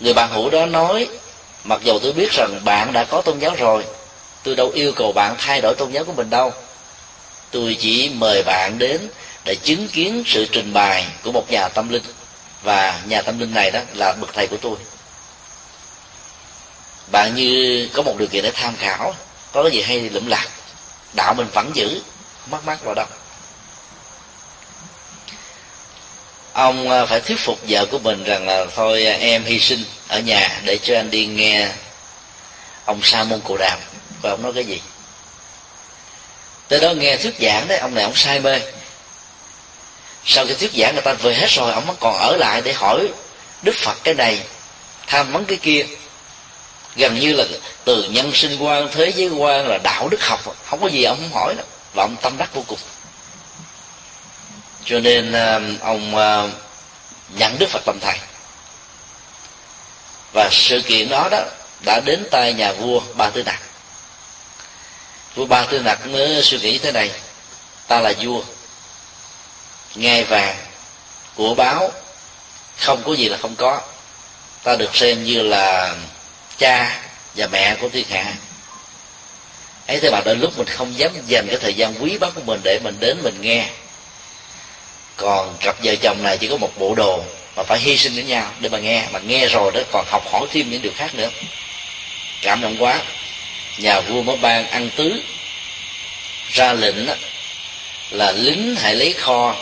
Người 0.00 0.14
bạn 0.14 0.30
hữu 0.30 0.50
đó 0.50 0.66
nói 0.66 1.08
mặc 1.64 1.80
dù 1.84 1.98
tôi 1.98 2.12
biết 2.12 2.32
rằng 2.32 2.60
bạn 2.64 2.92
đã 2.92 3.04
có 3.04 3.20
tôn 3.20 3.38
giáo 3.38 3.54
rồi, 3.58 3.84
tôi 4.42 4.56
đâu 4.56 4.70
yêu 4.74 4.92
cầu 4.96 5.12
bạn 5.12 5.34
thay 5.38 5.60
đổi 5.60 5.74
tôn 5.78 5.90
giáo 5.90 6.04
của 6.04 6.12
mình 6.12 6.30
đâu. 6.30 6.52
Tôi 7.50 7.76
chỉ 7.80 8.10
mời 8.14 8.42
bạn 8.42 8.78
đến 8.78 9.08
để 9.44 9.54
chứng 9.54 9.88
kiến 9.88 10.22
sự 10.26 10.46
trình 10.52 10.72
bày 10.72 11.06
của 11.22 11.32
một 11.32 11.50
nhà 11.50 11.68
tâm 11.68 11.88
linh, 11.88 12.02
và 12.62 13.00
nhà 13.08 13.22
tâm 13.22 13.38
linh 13.38 13.54
này 13.54 13.70
đó 13.70 13.80
là 13.94 14.12
bậc 14.20 14.34
thầy 14.34 14.46
của 14.46 14.56
tôi. 14.56 14.76
Bạn 17.12 17.34
như 17.34 17.88
có 17.92 18.02
một 18.02 18.14
điều 18.18 18.28
kiện 18.28 18.42
để 18.44 18.50
tham 18.54 18.76
khảo, 18.76 19.14
có 19.52 19.62
cái 19.62 19.72
gì 19.72 19.82
hay 19.82 20.00
thì 20.00 20.08
lụm 20.08 20.26
lạc, 20.26 20.48
đạo 21.12 21.34
mình 21.34 21.46
vẫn 21.52 21.70
giữ 21.74 22.00
mắc 22.50 22.66
mắc 22.66 22.84
vào 22.84 22.94
đâu. 22.94 23.06
Ông 26.54 26.90
ờ, 26.90 27.06
phải 27.06 27.20
thuyết 27.20 27.38
phục 27.38 27.58
vợ 27.68 27.86
của 27.86 27.98
mình 27.98 28.24
rằng 28.24 28.46
là 28.46 28.66
thôi 28.74 29.04
ờ, 29.06 29.12
em 29.12 29.44
hy 29.44 29.60
sinh 29.60 29.84
ở 30.08 30.20
nhà 30.20 30.60
để 30.64 30.78
cho 30.82 30.96
anh 30.96 31.10
đi 31.10 31.26
nghe 31.26 31.68
ông 32.84 33.00
sa 33.02 33.24
môn 33.24 33.40
cụ 33.40 33.56
đàm. 33.56 33.78
Và 34.22 34.30
ông 34.30 34.42
nói 34.42 34.52
cái 34.54 34.64
gì? 34.64 34.80
Tới 36.68 36.80
đó 36.80 36.90
nghe 36.90 37.16
thuyết 37.16 37.34
giảng 37.40 37.68
đấy, 37.68 37.78
ông 37.78 37.94
này 37.94 38.04
ông 38.04 38.14
say 38.14 38.40
mê. 38.40 38.60
Sau 40.24 40.46
khi 40.46 40.54
thuyết 40.54 40.72
giảng, 40.74 40.94
người 40.94 41.02
ta 41.02 41.12
về 41.12 41.34
hết 41.34 41.50
rồi, 41.50 41.72
ông 41.72 41.86
vẫn 41.86 41.96
còn 42.00 42.14
ở 42.14 42.36
lại 42.36 42.60
để 42.64 42.72
hỏi 42.72 43.08
đức 43.62 43.74
phật 43.74 43.96
cái 44.04 44.14
này, 44.14 44.40
tham 45.06 45.32
vấn 45.32 45.44
cái 45.44 45.58
kia. 45.62 45.86
Gần 46.96 47.18
như 47.20 47.32
là 47.32 47.44
từ 47.84 48.02
nhân 48.02 48.32
sinh 48.34 48.58
quan, 48.58 48.88
thế 48.92 49.12
giới 49.16 49.28
quan 49.28 49.66
là 49.68 49.78
đạo 49.78 50.08
đức 50.08 50.22
học, 50.22 50.56
không 50.66 50.80
có 50.80 50.86
gì 50.86 51.04
ông 51.04 51.18
không 51.20 51.40
hỏi 51.40 51.54
đâu. 51.54 51.66
Và 51.94 52.04
ông 52.04 52.16
tâm 52.22 52.38
đắc 52.38 52.54
vô 52.54 52.64
cùng 52.66 52.78
cho 54.84 55.00
nên 55.00 55.32
à, 55.32 55.60
ông 55.80 56.16
à, 56.16 56.42
nhận 57.38 57.58
đức 57.58 57.68
phật 57.70 57.82
làm 57.86 57.98
thầy. 58.00 58.18
Và 60.32 60.48
sự 60.52 60.82
kiện 60.86 61.08
đó 61.08 61.28
đó 61.30 61.44
đã 61.84 62.00
đến 62.04 62.24
tay 62.30 62.52
nhà 62.52 62.72
vua 62.72 63.00
ba 63.14 63.30
tư 63.30 63.42
nặc. 63.42 63.60
Vua 65.34 65.46
ba 65.46 65.64
tư 65.64 65.80
nặc 65.80 66.06
mới 66.06 66.42
suy 66.42 66.58
nghĩ 66.58 66.78
thế 66.78 66.92
này, 66.92 67.10
ta 67.86 68.00
là 68.00 68.12
vua 68.20 68.42
ngai 69.94 70.24
vàng 70.24 70.56
của 71.34 71.54
báo, 71.54 71.92
không 72.78 73.02
có 73.06 73.12
gì 73.12 73.28
là 73.28 73.36
không 73.36 73.56
có. 73.56 73.80
Ta 74.62 74.76
được 74.76 74.96
xem 74.96 75.24
như 75.24 75.42
là 75.42 75.94
cha 76.58 77.00
và 77.34 77.46
mẹ 77.46 77.76
của 77.80 77.88
thiên 77.88 78.08
hạ. 78.08 78.34
Ấy 79.86 80.00
thế 80.00 80.10
mà 80.10 80.20
đôi 80.24 80.36
lúc 80.36 80.58
mình 80.58 80.66
không 80.66 80.98
dám 80.98 81.10
dành 81.26 81.46
cái 81.48 81.58
thời 81.60 81.74
gian 81.74 81.94
quý 82.00 82.18
báu 82.18 82.30
của 82.34 82.40
mình 82.40 82.60
để 82.64 82.78
mình 82.84 82.96
đến 83.00 83.18
mình 83.22 83.40
nghe 83.40 83.68
còn 85.16 85.56
cặp 85.60 85.76
vợ 85.84 85.94
chồng 85.96 86.22
này 86.22 86.38
chỉ 86.38 86.48
có 86.48 86.56
một 86.56 86.70
bộ 86.78 86.94
đồ 86.94 87.24
mà 87.56 87.62
phải 87.62 87.78
hy 87.78 87.96
sinh 87.96 88.14
với 88.14 88.24
nhau 88.24 88.50
để 88.60 88.68
mà 88.68 88.78
nghe. 88.78 89.04
Mà 89.12 89.18
nghe 89.18 89.46
rồi 89.46 89.72
đó, 89.72 89.80
còn 89.92 90.04
học 90.08 90.32
hỏi 90.32 90.46
thêm 90.52 90.70
những 90.70 90.82
điều 90.82 90.92
khác 90.96 91.14
nữa. 91.14 91.30
Cảm 92.42 92.60
động 92.60 92.76
quá. 92.78 93.00
Nhà 93.78 94.00
vua 94.00 94.22
mới 94.22 94.36
ban 94.36 94.66
ăn 94.66 94.90
tứ. 94.96 95.20
Ra 96.50 96.72
lệnh 96.72 97.06
là 98.10 98.32
lính 98.32 98.76
hãy 98.76 98.94
lấy 98.94 99.12
kho 99.12 99.54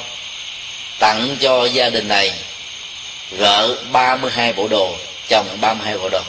tặng 0.98 1.36
cho 1.40 1.64
gia 1.64 1.90
đình 1.90 2.08
này, 2.08 2.32
gỡ 3.38 3.76
32 3.92 4.52
bộ 4.52 4.68
đồ, 4.68 4.96
chồng 5.28 5.58
32 5.60 5.98
bộ 5.98 6.08
đồ. 6.08 6.20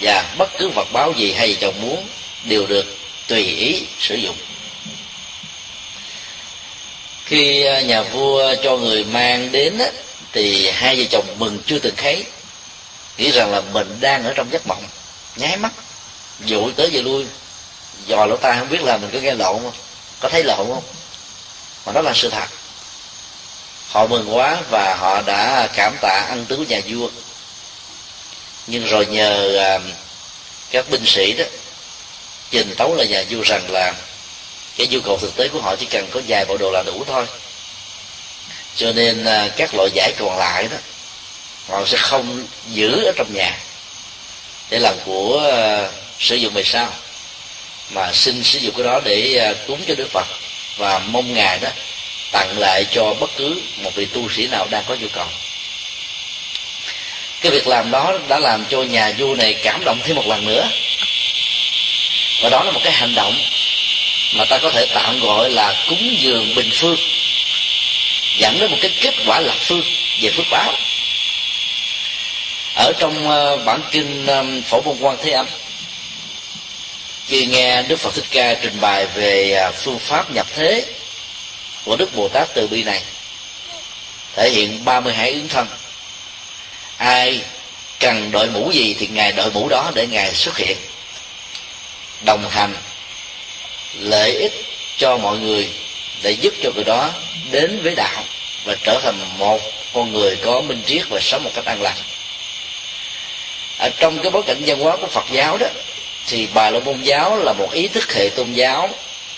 Và 0.00 0.24
bất 0.38 0.58
cứ 0.58 0.68
vật 0.68 0.92
báo 0.92 1.12
gì 1.16 1.32
hay 1.32 1.56
chồng 1.60 1.74
muốn 1.80 2.06
đều 2.44 2.66
được 2.66 2.96
tùy 3.26 3.42
ý 3.42 3.82
sử 3.98 4.14
dụng 4.14 4.36
khi 7.24 7.64
à, 7.64 7.80
nhà 7.80 8.02
vua 8.02 8.54
cho 8.62 8.76
người 8.76 9.04
mang 9.04 9.52
đến 9.52 9.78
thì 10.32 10.70
hai 10.70 10.96
vợ 10.96 11.04
chồng 11.10 11.26
mừng 11.38 11.58
chưa 11.66 11.78
từng 11.78 11.96
thấy. 11.96 12.24
Nghĩ 13.18 13.30
rằng 13.30 13.50
là 13.50 13.60
mình 13.60 13.96
đang 14.00 14.24
ở 14.24 14.32
trong 14.36 14.52
giấc 14.52 14.66
mộng, 14.66 14.84
nháy 15.36 15.56
mắt 15.56 15.72
dụ 16.44 16.70
tới 16.70 16.90
về 16.90 17.02
lui. 17.02 17.26
Dò 18.06 18.26
lỗ 18.26 18.36
tai 18.36 18.58
không 18.58 18.68
biết 18.68 18.82
là 18.82 18.96
mình 18.96 19.10
có 19.12 19.18
nghe 19.18 19.34
lộn 19.34 19.62
không, 19.62 19.72
có 20.20 20.28
thấy 20.28 20.44
lộn 20.44 20.56
không, 20.56 20.82
mà 21.86 21.92
đó 21.92 22.00
là 22.00 22.12
sự 22.14 22.30
thật. 22.30 22.48
Họ 23.88 24.06
mừng 24.06 24.36
quá 24.36 24.56
và 24.70 24.96
họ 24.98 25.22
đã 25.22 25.68
cảm 25.74 25.96
tạ 26.00 26.26
ăn 26.28 26.44
tứ 26.48 26.56
nhà 26.68 26.80
vua. 26.88 27.08
Nhưng 28.66 28.86
rồi 28.86 29.06
nhờ 29.06 29.58
à, 29.58 29.78
các 30.70 30.90
binh 30.90 31.06
sĩ 31.06 31.32
đó, 31.32 31.44
trình 32.50 32.74
tấu 32.76 32.94
là 32.94 33.04
nhà 33.04 33.24
vua 33.30 33.42
rằng 33.42 33.70
là 33.70 33.94
cái 34.76 34.86
nhu 34.86 35.00
cầu 35.00 35.18
thực 35.18 35.36
tế 35.36 35.48
của 35.48 35.60
họ 35.60 35.76
chỉ 35.76 35.86
cần 35.86 36.06
có 36.10 36.20
vài 36.28 36.44
bộ 36.44 36.56
đồ 36.56 36.70
là 36.70 36.82
đủ 36.86 37.04
thôi. 37.06 37.26
Cho 38.76 38.92
nên 38.92 39.24
à, 39.24 39.48
các 39.56 39.74
loại 39.74 39.90
giải 39.94 40.12
còn 40.18 40.38
lại 40.38 40.68
đó 40.70 40.76
họ 41.68 41.84
sẽ 41.86 41.98
không 41.98 42.46
giữ 42.72 43.04
ở 43.04 43.12
trong 43.16 43.34
nhà 43.34 43.58
để 44.70 44.78
làm 44.78 44.94
của 45.04 45.52
uh, 45.86 45.92
sử 46.18 46.36
dụng 46.36 46.54
về 46.54 46.62
sau 46.64 46.92
mà 47.90 48.12
xin 48.12 48.44
sử 48.44 48.58
dụng 48.58 48.74
cái 48.76 48.84
đó 48.84 49.00
để 49.04 49.48
uh, 49.50 49.66
cúng 49.66 49.80
cho 49.88 49.94
đức 49.94 50.10
phật. 50.10 50.26
Và 50.76 50.98
mong 50.98 51.34
ngài 51.34 51.58
đó 51.58 51.68
tặng 52.32 52.58
lại 52.58 52.86
cho 52.90 53.14
bất 53.20 53.30
cứ 53.36 53.60
một 53.76 53.90
vị 53.94 54.04
tu 54.04 54.28
sĩ 54.36 54.46
nào 54.46 54.66
đang 54.70 54.84
có 54.88 54.94
nhu 54.94 55.08
cầu. 55.12 55.26
Cái 57.40 57.52
việc 57.52 57.66
làm 57.66 57.90
đó 57.90 58.18
đã 58.28 58.38
làm 58.38 58.64
cho 58.68 58.82
nhà 58.82 59.12
vua 59.18 59.34
này 59.34 59.54
cảm 59.62 59.84
động 59.84 59.98
thêm 60.04 60.16
một 60.16 60.26
lần 60.26 60.46
nữa. 60.46 60.68
Và 62.42 62.48
đó 62.48 62.64
là 62.64 62.70
một 62.70 62.80
cái 62.84 62.92
hành 62.92 63.14
động 63.14 63.34
mà 64.34 64.44
ta 64.44 64.58
có 64.58 64.70
thể 64.70 64.86
tạm 64.94 65.20
gọi 65.20 65.50
là 65.50 65.84
cúng 65.88 66.16
dường 66.18 66.54
bình 66.54 66.70
phương, 66.72 66.96
dẫn 68.38 68.58
đến 68.58 68.70
một 68.70 68.76
cái 68.80 68.90
kết 69.00 69.14
quả 69.26 69.40
lập 69.40 69.56
phương 69.60 69.82
về 70.20 70.30
phước 70.36 70.46
báo. 70.50 70.74
Ở 72.76 72.92
trong 72.98 73.28
ờ, 73.28 73.56
bản 73.56 73.80
kinh 73.90 74.26
phổ 74.66 74.80
môn 74.80 74.96
quan 75.00 75.16
thế 75.22 75.30
âm, 75.30 75.46
khi 77.26 77.46
nghe 77.46 77.82
đức 77.82 78.00
phật 78.00 78.14
thích 78.14 78.24
ca 78.30 78.54
trình 78.54 78.80
bày 78.80 79.06
về 79.06 79.52
à, 79.52 79.70
phương 79.70 79.98
pháp 79.98 80.30
nhập 80.30 80.46
thế 80.54 80.84
của 81.84 81.96
đức 81.96 82.14
bồ 82.14 82.28
tát 82.28 82.48
từ 82.54 82.66
bi 82.66 82.82
này, 82.82 83.02
thể 84.36 84.50
hiện 84.50 84.84
32 84.84 85.30
ứng 85.30 85.48
thân. 85.48 85.66
Ai 86.96 87.40
cần 88.00 88.30
đội 88.30 88.50
mũ 88.50 88.70
gì 88.74 88.96
thì 88.98 89.06
ngài 89.06 89.32
đội 89.32 89.50
mũ 89.50 89.68
đó 89.68 89.90
để 89.94 90.06
ngài 90.06 90.34
xuất 90.34 90.56
hiện, 90.56 90.76
đồng 92.24 92.50
hành 92.50 92.74
lợi 94.00 94.36
ích 94.36 94.52
cho 94.96 95.16
mọi 95.16 95.38
người 95.38 95.68
để 96.22 96.30
giúp 96.30 96.54
cho 96.62 96.70
người 96.74 96.84
đó 96.84 97.10
đến 97.50 97.80
với 97.82 97.94
đạo 97.94 98.24
và 98.64 98.76
trở 98.82 99.00
thành 99.02 99.18
một 99.38 99.60
con 99.92 100.12
người 100.12 100.36
có 100.36 100.60
minh 100.60 100.82
triết 100.86 101.02
và 101.08 101.20
sống 101.20 101.44
một 101.44 101.50
cách 101.54 101.64
an 101.64 101.82
lành. 101.82 101.96
Ở 103.78 103.90
trong 103.98 104.18
cái 104.18 104.30
bối 104.30 104.42
cảnh 104.46 104.62
văn 104.66 104.80
hóa 104.80 104.96
của 104.96 105.06
Phật 105.06 105.24
giáo 105.30 105.58
đó, 105.58 105.66
thì 106.26 106.48
bà 106.54 106.70
la 106.70 106.80
môn 106.80 107.02
giáo 107.02 107.36
là 107.36 107.52
một 107.52 107.72
ý 107.72 107.88
thức 107.88 108.14
hệ 108.14 108.28
tôn 108.28 108.52
giáo 108.52 108.90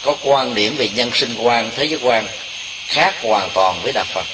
có 0.03 0.17
quan 0.23 0.55
điểm 0.55 0.77
về 0.77 0.89
nhân 0.89 1.11
sinh 1.15 1.35
quan, 1.39 1.71
thế 1.77 1.85
giới 1.85 1.99
quan 2.03 2.27
khác 2.87 3.15
hoàn 3.23 3.51
toàn 3.55 3.81
với 3.83 3.93
đạo 3.93 4.05
Phật. 4.15 4.27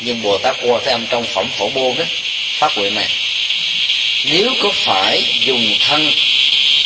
Nhưng 0.00 0.22
Bồ 0.22 0.38
Tát 0.38 0.56
qua 0.62 0.80
thế 0.84 0.92
âm 0.92 1.06
trong 1.10 1.24
phẩm 1.34 1.48
phổ 1.58 1.68
môn 1.68 1.96
đó 1.98 2.04
phát 2.58 2.72
nguyện 2.76 2.94
này, 2.94 3.08
nếu 4.24 4.50
có 4.62 4.70
phải 4.74 5.40
dùng 5.40 5.66
thân 5.88 6.10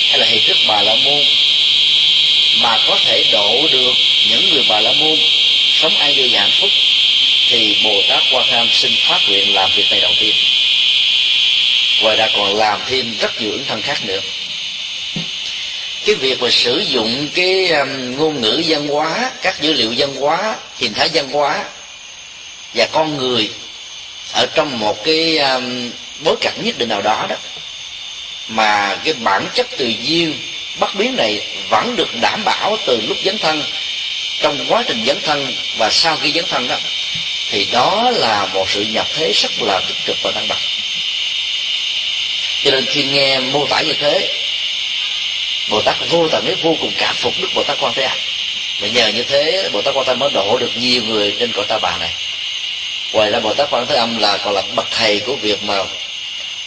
hay 0.09 0.19
là 0.19 0.27
hình 0.27 0.43
thức 0.49 0.57
bà 0.69 0.83
la 0.83 0.95
môn 1.05 1.23
mà 2.61 2.79
có 2.89 2.99
thể 3.05 3.25
độ 3.33 3.69
được 3.73 3.93
những 4.29 4.51
người 4.51 4.65
bà 4.69 4.81
la 4.81 4.93
môn. 4.93 5.19
Sống 5.73 5.97
an 5.97 6.15
vui 6.17 6.29
và 6.33 6.41
hạnh 6.41 6.51
phúc 6.61 6.71
thì 7.49 7.77
bồ 7.85 8.03
tát 8.09 8.23
quan 8.33 8.47
tham 8.51 8.69
xin 8.73 8.93
phát 9.09 9.21
nguyện 9.29 9.55
làm 9.55 9.71
việc 9.77 9.91
này 9.91 10.01
đầu 10.01 10.13
tiên. 10.21 10.35
Ngoài 12.03 12.17
ra 12.17 12.29
còn 12.37 12.57
làm 12.57 12.81
thêm 12.87 13.15
rất 13.21 13.41
nhiều 13.41 13.53
ứng 13.53 13.65
thân 13.69 13.83
khác 13.83 14.05
nữa. 14.05 14.21
Cái 16.05 16.15
việc 16.15 16.43
mà 16.43 16.51
sử 16.51 16.85
dụng 16.89 17.29
cái 17.35 17.69
um, 17.69 18.17
ngôn 18.17 18.41
ngữ 18.41 18.63
văn 18.67 18.89
hóa 18.89 19.31
các 19.43 19.61
dữ 19.61 19.73
liệu 19.73 19.95
văn 19.97 20.15
hóa 20.15 20.57
hình 20.79 20.95
thái 20.95 21.09
văn 21.15 21.31
hóa 21.31 21.65
và 22.75 22.87
con 22.93 23.17
người 23.17 23.51
ở 24.33 24.47
trong 24.55 24.79
một 24.79 25.05
cái 25.05 25.39
um, 25.39 25.91
bối 26.25 26.37
cảnh 26.41 26.55
nhất 26.63 26.79
định 26.79 26.89
nào 26.89 27.03
đó 27.03 27.27
đó 27.29 27.37
mà 28.49 28.99
cái 29.05 29.15
bản 29.15 29.47
chất 29.55 29.67
tự 29.79 29.87
nhiên 29.87 30.35
bất 30.79 30.95
biến 30.95 31.17
này 31.17 31.41
vẫn 31.69 31.97
được 31.97 32.09
đảm 32.21 32.45
bảo 32.45 32.77
từ 32.87 33.01
lúc 33.09 33.17
dấn 33.25 33.39
thân, 33.39 33.63
trong 34.41 34.67
quá 34.69 34.85
trình 34.87 35.05
dấn 35.07 35.21
thân 35.23 35.55
và 35.79 35.91
sau 35.91 36.17
khi 36.17 36.33
dấn 36.33 36.45
thân 36.49 36.69
đó, 36.69 36.77
thì 37.51 37.67
đó 37.73 38.11
là 38.15 38.47
một 38.47 38.71
sự 38.71 38.81
nhập 38.81 39.07
thế 39.15 39.33
rất 39.33 39.51
là 39.63 39.81
tích 39.81 39.97
cực 40.07 40.17
và 40.23 40.31
năng 40.35 40.49
động 40.49 40.59
cho 42.67 42.73
nên 42.73 42.87
khi 42.87 43.05
nghe 43.05 43.39
mô 43.39 43.67
tả 43.67 43.81
như 43.81 43.93
thế, 43.93 44.29
bồ 45.71 45.83
tát 45.83 45.97
vô 46.11 46.29
tận 46.29 46.47
ấy 46.47 46.55
vô 46.55 46.77
cùng 46.81 46.93
cảm 46.99 47.15
phục 47.15 47.35
đức 47.41 47.49
bồ 47.55 47.63
tát 47.63 47.77
quan 47.81 47.93
thế 47.95 48.03
âm. 48.03 48.19
Và 48.81 48.89
nhờ 48.89 49.09
như 49.09 49.23
thế, 49.23 49.69
bồ 49.73 49.83
tát 49.83 49.95
quan 49.95 50.07
thế 50.07 50.13
âm 50.13 50.19
mới 50.19 50.31
độ 50.31 50.59
được 50.59 50.71
nhiều 50.77 51.03
người 51.03 51.37
trên 51.39 51.53
cõi 51.53 51.65
ta 51.69 51.79
bà 51.79 51.97
này. 51.97 52.11
Ngoài 53.13 53.31
ra 53.31 53.41
bồ 53.41 53.55
tát 53.55 53.71
quan 53.71 53.87
thế 53.87 53.95
âm 53.95 54.19
là 54.19 54.39
còn 54.39 54.55
là 54.55 54.63
bậc 54.77 54.87
thầy 54.91 55.21
của 55.21 55.37
việc 55.37 55.63
mà 55.63 55.75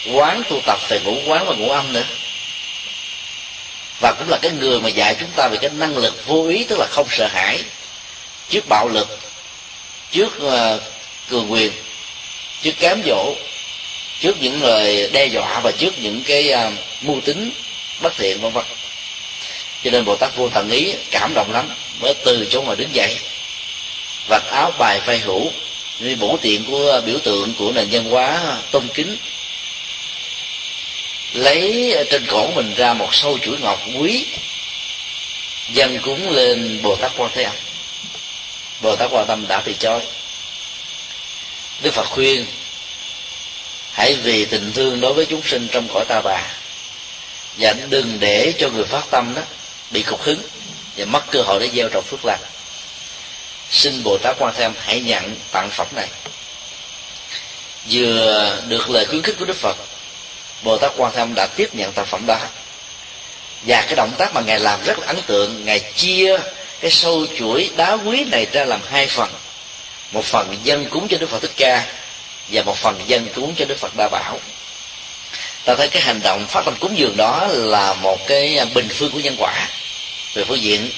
quán 0.06 0.42
tu 0.48 0.60
tập 0.66 0.80
về 0.88 1.00
ngũ 1.04 1.22
quán 1.26 1.46
và 1.46 1.54
ngũ 1.54 1.70
âm 1.70 1.92
nữa 1.92 2.04
và 4.00 4.12
cũng 4.12 4.28
là 4.28 4.38
cái 4.42 4.50
người 4.50 4.80
mà 4.80 4.88
dạy 4.88 5.16
chúng 5.20 5.30
ta 5.36 5.48
về 5.48 5.56
cái 5.60 5.70
năng 5.70 5.96
lực 5.96 6.26
vô 6.26 6.46
ý 6.48 6.64
tức 6.64 6.78
là 6.78 6.86
không 6.90 7.06
sợ 7.10 7.26
hãi 7.26 7.62
trước 8.48 8.68
bạo 8.68 8.88
lực 8.88 9.18
trước 10.10 10.32
uh, 10.46 10.82
cường 11.28 11.52
quyền 11.52 11.72
trước 12.62 12.72
cám 12.80 13.02
dỗ 13.06 13.34
trước 14.20 14.36
những 14.40 14.62
lời 14.62 15.10
đe 15.12 15.26
dọa 15.26 15.60
và 15.60 15.72
trước 15.78 15.94
những 15.98 16.22
cái 16.26 16.52
uh, 16.54 16.72
mưu 17.02 17.20
tính 17.20 17.50
bất 18.02 18.12
thiện 18.16 18.40
vân 18.40 18.52
vân. 18.52 18.64
Cho 19.84 19.90
nên 19.90 20.04
bồ 20.04 20.16
tát 20.16 20.36
vô 20.36 20.48
thần 20.48 20.70
ý 20.70 20.94
cảm 21.10 21.34
động 21.34 21.52
lắm 21.52 21.68
mới 22.00 22.14
từ 22.24 22.46
chỗ 22.50 22.62
mà 22.62 22.74
đứng 22.74 22.94
dậy 22.94 23.16
vạch 24.28 24.46
áo 24.50 24.72
bài 24.78 25.00
phai 25.00 25.18
hữu 25.18 25.52
như 26.00 26.16
bổ 26.16 26.38
tiện 26.42 26.64
của 26.64 27.00
biểu 27.06 27.18
tượng 27.18 27.54
của 27.58 27.72
nền 27.72 27.88
văn 27.90 28.04
hóa 28.04 28.40
tôn 28.70 28.88
kính 28.94 29.16
lấy 31.32 31.94
trên 32.10 32.26
cổ 32.26 32.50
mình 32.50 32.74
ra 32.76 32.94
một 32.94 33.14
sâu 33.14 33.38
chuỗi 33.38 33.58
ngọc 33.58 33.80
quý 33.98 34.26
dân 35.72 35.98
cúng 36.02 36.30
lên 36.30 36.80
bồ 36.82 36.96
tát 36.96 37.12
quan 37.16 37.30
thế 37.34 37.42
âm. 37.42 37.54
Bồ 38.82 38.96
tát 38.96 39.10
quan 39.12 39.26
tâm 39.26 39.46
đã 39.48 39.62
từ 39.64 39.72
chối. 39.72 40.00
Đức 41.82 41.94
phật 41.94 42.06
khuyên, 42.10 42.46
hãy 43.92 44.14
vì 44.14 44.44
tình 44.44 44.72
thương 44.72 45.00
đối 45.00 45.14
với 45.14 45.26
chúng 45.26 45.42
sinh 45.42 45.68
trong 45.72 45.88
cõi 45.94 46.04
ta 46.08 46.20
bà 46.24 46.42
và 47.58 47.74
đừng 47.88 48.20
để 48.20 48.52
cho 48.58 48.68
người 48.68 48.84
phát 48.84 49.10
tâm 49.10 49.34
đó 49.34 49.42
bị 49.90 50.02
cục 50.02 50.22
hứng 50.22 50.42
và 50.96 51.04
mất 51.04 51.24
cơ 51.30 51.42
hội 51.42 51.60
để 51.60 51.70
gieo 51.74 51.88
trồng 51.88 52.04
phước 52.04 52.24
lành. 52.24 52.40
Xin 53.70 54.02
bồ 54.02 54.18
tát 54.18 54.36
quan 54.38 54.54
thế 54.56 54.62
âm 54.62 54.72
hãy 54.78 55.00
nhận 55.00 55.36
tặng 55.52 55.70
phẩm 55.70 55.86
này. 55.96 56.08
Vừa 57.90 58.56
được 58.68 58.90
lời 58.90 59.06
khuyến 59.06 59.22
khích 59.22 59.36
của 59.38 59.44
đức 59.44 59.56
phật 59.56 59.76
bồ 60.62 60.78
tát 60.78 60.92
quan 60.96 61.12
tham 61.14 61.34
đã 61.34 61.46
tiếp 61.56 61.74
nhận 61.74 61.92
tác 61.92 62.06
phẩm 62.06 62.26
đó. 62.26 62.38
Và 63.62 63.82
cái 63.82 63.94
động 63.94 64.12
tác 64.18 64.34
mà 64.34 64.40
ngài 64.40 64.60
làm 64.60 64.84
rất 64.84 64.98
là 64.98 65.06
ấn 65.06 65.16
tượng. 65.26 65.64
Ngài 65.64 65.80
chia 65.80 66.38
cái 66.80 66.90
sâu 66.90 67.26
chuỗi 67.38 67.70
đá 67.76 67.92
quý 67.92 68.24
này 68.24 68.46
ra 68.52 68.64
làm 68.64 68.80
hai 68.90 69.06
phần. 69.06 69.30
Một 70.12 70.24
phần 70.24 70.56
dân 70.64 70.86
cúng 70.90 71.08
cho 71.08 71.18
đức 71.18 71.30
phật 71.30 71.42
thích 71.42 71.52
ca 71.56 71.86
và 72.48 72.62
một 72.62 72.76
phần 72.76 73.00
dân 73.06 73.28
cúng 73.34 73.54
cho 73.56 73.64
đức 73.64 73.78
phật 73.78 73.96
đa 73.96 74.08
bảo. 74.08 74.40
Ta 75.64 75.74
thấy 75.74 75.88
cái 75.88 76.02
hành 76.02 76.20
động 76.22 76.46
phát 76.46 76.64
tâm 76.64 76.74
cúng 76.80 76.98
dường 76.98 77.16
đó 77.16 77.46
là 77.50 77.94
một 77.94 78.18
cái 78.26 78.60
bình 78.74 78.88
phương 78.88 79.10
của 79.10 79.20
nhân 79.20 79.36
quả. 79.38 79.68
Về 80.34 80.44
phương 80.44 80.62
diện 80.62 80.90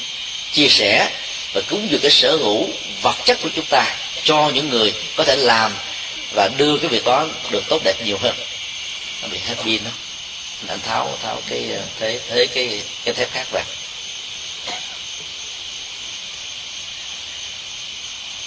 chia 0.53 0.69
sẻ 0.69 1.11
và 1.55 1.61
cúng 1.71 1.89
dường 1.91 2.01
cái 2.01 2.11
sở 2.11 2.37
hữu 2.37 2.69
vật 3.03 3.17
chất 3.25 3.39
của 3.43 3.49
chúng 3.55 3.65
ta 3.71 3.97
cho 4.25 4.51
những 4.55 4.69
người 4.69 4.93
có 5.17 5.25
thể 5.25 5.37
làm 5.37 5.73
và 6.35 6.49
đưa 6.57 6.77
cái 6.79 6.89
việc 6.89 7.05
đó 7.05 7.27
được 7.51 7.63
tốt 7.69 7.81
đẹp 7.85 7.95
nhiều 8.05 8.19
hơn 8.21 8.35
nó 9.23 9.29
bị 9.29 9.39
hết 9.39 9.55
pin 9.65 9.85
đó. 9.85 9.91
Anh 10.69 10.81
tháo 10.81 11.19
tháo 11.23 11.43
cái 11.49 11.73
ờ, 11.73 11.83
thế 12.01 12.21
thế 12.29 12.47
cái 12.47 12.83
cái 13.05 13.15
thép 13.15 13.33
khác 13.33 13.47
vào 13.51 13.65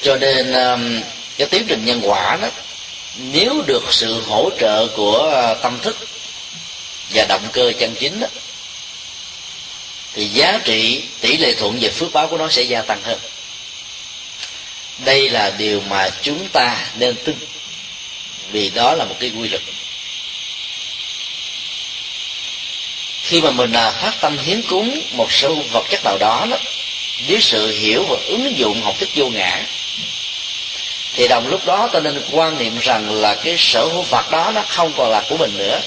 cho 0.02 0.18
nên 0.18 0.52
cái 1.38 1.48
tiến 1.48 1.66
trình 1.68 1.86
nhân 1.86 2.02
quả 2.04 2.38
đó, 2.42 2.48
nếu 3.18 3.64
được 3.68 3.84
sự 3.92 4.22
hỗ 4.28 4.50
trợ 4.60 4.88
của 4.88 5.18
ờ, 5.18 5.54
tâm 5.54 5.80
thức 5.82 5.98
và 7.14 7.26
động 7.30 7.48
cơ 7.54 7.72
chân 7.80 7.96
chính 8.00 8.20
đó, 8.20 8.28
thì 10.14 10.28
giá 10.28 10.60
trị, 10.64 11.04
tỷ 11.22 11.38
lệ 11.38 11.54
thuận 11.54 11.80
về 11.80 11.90
phước 11.90 12.14
báo 12.14 12.28
của 12.28 12.38
nó 12.38 12.50
sẽ 12.50 12.62
gia 12.62 12.82
tăng 12.82 13.02
hơn. 13.04 13.20
Đây 15.06 15.30
là 15.30 15.52
điều 15.58 15.82
mà 15.82 16.10
chúng 16.22 16.48
ta 16.54 16.88
nên 16.98 17.16
tin, 17.24 17.36
vì 18.52 18.70
đó 18.70 18.94
là 18.94 19.06
một 19.06 19.16
cái 19.20 19.32
quy 19.40 19.50
luật. 19.50 19.62
Khi 23.26 23.42
mà 23.42 23.52
mình 23.52 23.72
à, 23.72 23.92
phát 23.92 24.22
tâm 24.22 24.38
hiến 24.38 24.62
cúng 24.62 25.02
một 25.12 25.32
số 25.32 25.56
vật 25.72 25.86
chất 25.90 26.04
nào 26.04 26.18
đó 26.18 26.46
đó 26.50 26.58
với 27.28 27.42
sự 27.42 27.72
hiểu 27.72 28.06
và 28.10 28.18
ứng 28.26 28.58
dụng 28.58 28.82
học 28.82 28.96
thức 29.00 29.10
vô 29.16 29.28
ngã, 29.28 29.64
thì 31.14 31.28
đồng 31.28 31.48
lúc 31.48 31.66
đó 31.66 31.90
ta 31.94 32.00
nên 32.00 32.24
quan 32.32 32.58
niệm 32.58 32.78
rằng 32.80 33.10
là 33.10 33.36
cái 33.36 33.56
sở 33.58 33.86
hữu 33.86 34.02
vật 34.02 34.32
đó 34.32 34.52
nó 34.56 34.62
không 34.68 34.94
còn 34.98 35.12
là 35.12 35.24
của 35.30 35.38
mình 35.38 35.52
nữa. 35.58 35.82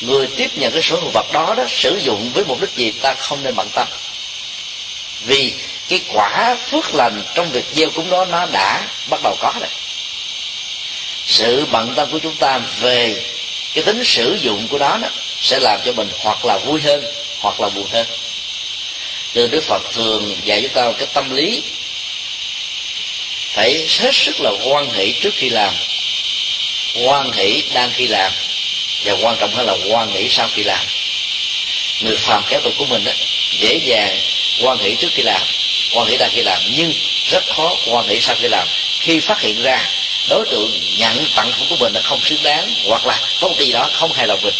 Người 0.00 0.26
tiếp 0.36 0.50
nhận 0.58 0.72
cái 0.72 0.82
sở 0.82 0.96
hữu 0.96 1.10
vật 1.14 1.26
đó 1.32 1.54
đó 1.56 1.64
sử 1.68 1.96
dụng 1.96 2.30
với 2.34 2.44
mục 2.44 2.60
đích 2.60 2.74
gì 2.76 2.90
ta 2.90 3.14
không 3.14 3.42
nên 3.42 3.54
bận 3.56 3.68
tâm. 3.74 3.88
Vì 5.20 5.52
cái 5.88 6.00
quả 6.12 6.56
phước 6.70 6.94
lành 6.94 7.22
trong 7.34 7.50
việc 7.50 7.64
gieo 7.74 7.90
cúng 7.90 8.10
đó 8.10 8.24
nó 8.24 8.46
đã 8.52 8.82
bắt 9.10 9.20
đầu 9.22 9.36
có 9.40 9.52
rồi. 9.60 9.70
Sự 11.26 11.66
bận 11.70 11.94
tâm 11.94 12.10
của 12.10 12.18
chúng 12.18 12.34
ta 12.34 12.60
về 12.80 13.24
cái 13.74 13.84
tính 13.84 14.04
sử 14.04 14.38
dụng 14.42 14.68
của 14.68 14.78
đó 14.78 14.98
đó 15.02 15.08
sẽ 15.40 15.58
làm 15.60 15.80
cho 15.84 15.92
mình 15.92 16.08
hoặc 16.18 16.44
là 16.44 16.58
vui 16.58 16.80
hơn 16.80 17.04
hoặc 17.40 17.60
là 17.60 17.68
buồn 17.68 17.86
hơn. 17.92 18.06
Từ 19.32 19.46
đức 19.46 19.64
phật 19.64 19.82
thường 19.92 20.36
dạy 20.44 20.62
chúng 20.62 20.72
ta 20.72 20.84
một 20.84 20.94
cái 20.98 21.06
tâm 21.12 21.30
lý 21.30 21.62
phải 23.54 23.86
hết 24.00 24.14
sức 24.14 24.40
là 24.40 24.50
quan 24.64 24.90
hệ 24.90 25.12
trước 25.20 25.34
khi 25.34 25.48
làm. 25.48 25.74
Quan 27.04 27.32
hệ 27.32 27.62
đang 27.74 27.90
khi 27.94 28.06
làm 28.06 28.32
và 29.04 29.12
quan 29.22 29.36
trọng 29.36 29.54
hơn 29.54 29.66
là 29.66 29.76
quan 29.88 30.12
hệ 30.12 30.28
sau 30.28 30.48
khi 30.54 30.64
làm. 30.64 30.86
Người 32.00 32.16
phàm 32.16 32.42
kéo 32.48 32.60
tục 32.60 32.72
của 32.78 32.86
mình 32.86 33.04
đó, 33.04 33.12
dễ 33.60 33.80
dàng 33.84 34.20
quan 34.62 34.78
hệ 34.78 34.94
trước 34.94 35.08
khi 35.14 35.22
làm 35.22 35.42
quan 35.94 36.08
hệ 36.08 36.16
đang 36.16 36.30
khi 36.32 36.42
làm 36.42 36.62
nhưng 36.76 36.92
rất 37.24 37.44
khó 37.56 37.76
quan 37.86 38.08
hệ 38.08 38.20
sau 38.20 38.36
khi 38.40 38.48
làm. 38.48 38.68
Khi 39.00 39.20
phát 39.20 39.40
hiện 39.40 39.62
ra 39.62 39.90
đối 40.28 40.46
tượng 40.50 40.80
nhận 40.98 41.24
tặng 41.36 41.52
của 41.70 41.76
mình 41.76 41.92
là 41.92 42.00
không 42.00 42.20
xứng 42.24 42.42
đáng 42.42 42.74
hoặc 42.84 43.06
là 43.06 43.20
có 43.40 43.48
một 43.48 43.54
gì 43.58 43.72
đó 43.72 43.90
không 43.92 44.12
hài 44.12 44.26
lòng 44.26 44.40
mình 44.42 44.54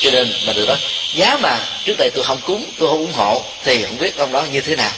cho 0.00 0.10
nên 0.10 0.32
mình 0.46 0.56
được 0.56 0.66
đó, 0.66 0.76
giá 1.14 1.36
mà 1.42 1.58
trước 1.84 1.94
đây 1.98 2.10
tôi 2.14 2.24
không 2.24 2.40
cúng 2.40 2.66
tôi 2.78 2.88
không 2.88 2.98
ủng 2.98 3.12
hộ 3.12 3.44
thì 3.64 3.82
không 3.82 3.98
biết 3.98 4.16
ông 4.16 4.32
đó 4.32 4.44
như 4.52 4.60
thế 4.60 4.76
nào. 4.76 4.92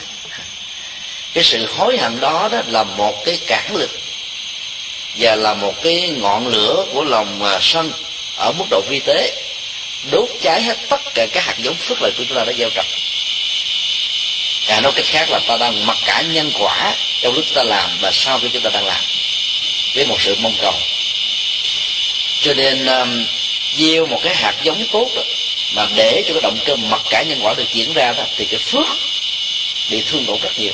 Cái 1.33 1.43
sự 1.43 1.65
hối 1.65 1.97
hận 1.97 2.19
đó 2.19 2.49
đó 2.51 2.61
là 2.67 2.83
một 2.83 3.25
cái 3.25 3.39
cản 3.47 3.75
lực 3.75 3.89
và 5.17 5.35
là 5.35 5.53
một 5.53 5.73
cái 5.83 6.09
ngọn 6.09 6.47
lửa 6.47 6.85
của 6.93 7.03
lòng 7.03 7.43
à, 7.43 7.59
sân 7.61 7.91
ở 8.37 8.51
mức 8.51 8.65
độ 8.69 8.81
vi 8.89 8.99
tế 8.99 9.43
đốt 10.11 10.29
cháy 10.41 10.61
hết 10.61 10.77
tất 10.89 11.01
cả 11.15 11.27
các 11.31 11.43
hạt 11.43 11.55
giống 11.57 11.75
phước 11.75 12.01
lợi 12.01 12.11
của 12.17 12.23
chúng 12.27 12.37
ta 12.37 12.43
đã 12.45 12.53
gieo 12.57 12.69
trồng. 12.75 12.85
À, 14.67 14.81
nói 14.81 14.91
cách 14.95 15.05
khác 15.05 15.29
là 15.29 15.39
ta 15.47 15.57
đang 15.57 15.85
mặc 15.85 15.97
cả 16.05 16.21
nhân 16.21 16.51
quả 16.59 16.95
trong 17.21 17.35
lúc 17.35 17.45
ta 17.53 17.63
làm 17.63 17.89
và 18.01 18.11
sau 18.13 18.39
khi 18.39 18.49
chúng 18.53 18.61
ta 18.61 18.69
đang 18.73 18.85
làm 18.85 19.01
với 19.95 20.05
một 20.05 20.21
sự 20.21 20.35
mong 20.39 20.55
cầu. 20.61 20.73
Cho 22.41 22.53
nên 22.53 22.85
um, 22.85 23.25
gieo 23.77 24.05
một 24.05 24.19
cái 24.23 24.35
hạt 24.35 24.55
giống 24.63 24.85
tốt 24.91 25.07
đó, 25.15 25.21
mà 25.75 25.87
để 25.95 26.23
cho 26.27 26.33
cái 26.33 26.41
động 26.41 26.57
cơ 26.65 26.75
mặc 26.75 27.01
cả 27.09 27.23
nhân 27.23 27.39
quả 27.43 27.53
được 27.57 27.73
diễn 27.73 27.93
ra 27.93 28.13
đó 28.17 28.23
thì 28.37 28.45
cái 28.45 28.59
phước 28.59 28.85
bị 29.91 30.03
thương 30.11 30.25
tổn 30.25 30.39
rất 30.41 30.59
nhiều. 30.59 30.73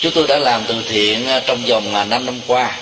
Chúng 0.00 0.12
tôi 0.12 0.26
đã 0.26 0.38
làm 0.38 0.64
từ 0.68 0.84
thiện 0.88 1.28
à, 1.28 1.40
trong 1.46 1.64
vòng 1.64 1.94
à, 1.94 2.04
5 2.04 2.26
năm 2.26 2.40
qua. 2.46 2.76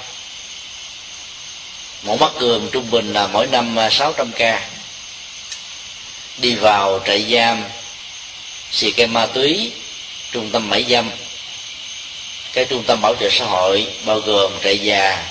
Mỗi 2.03 2.17
mắt 2.19 2.33
cường 2.39 2.69
trung 2.73 2.91
bình 2.91 3.13
là 3.13 3.27
mỗi 3.27 3.47
năm 3.47 3.79
à, 3.79 3.91
600 3.91 4.33
ca. 4.33 4.69
Đi 6.37 6.55
vào 6.55 7.01
trại 7.07 7.25
giam 7.31 7.65
xì 8.73 8.91
cây 8.91 9.07
ma 9.07 9.27
túy 9.27 9.71
trung 10.33 10.51
tâm 10.51 10.71
mãi 10.71 10.85
dâm. 10.89 11.11
Cái 12.53 12.65
trung 12.65 12.85
tâm 12.87 13.01
bảo 13.03 13.15
trợ 13.21 13.29
xã 13.31 13.45
hội 13.45 13.87
bao 14.05 14.21
gồm 14.21 14.53
trại 14.65 14.79
già 14.79 15.25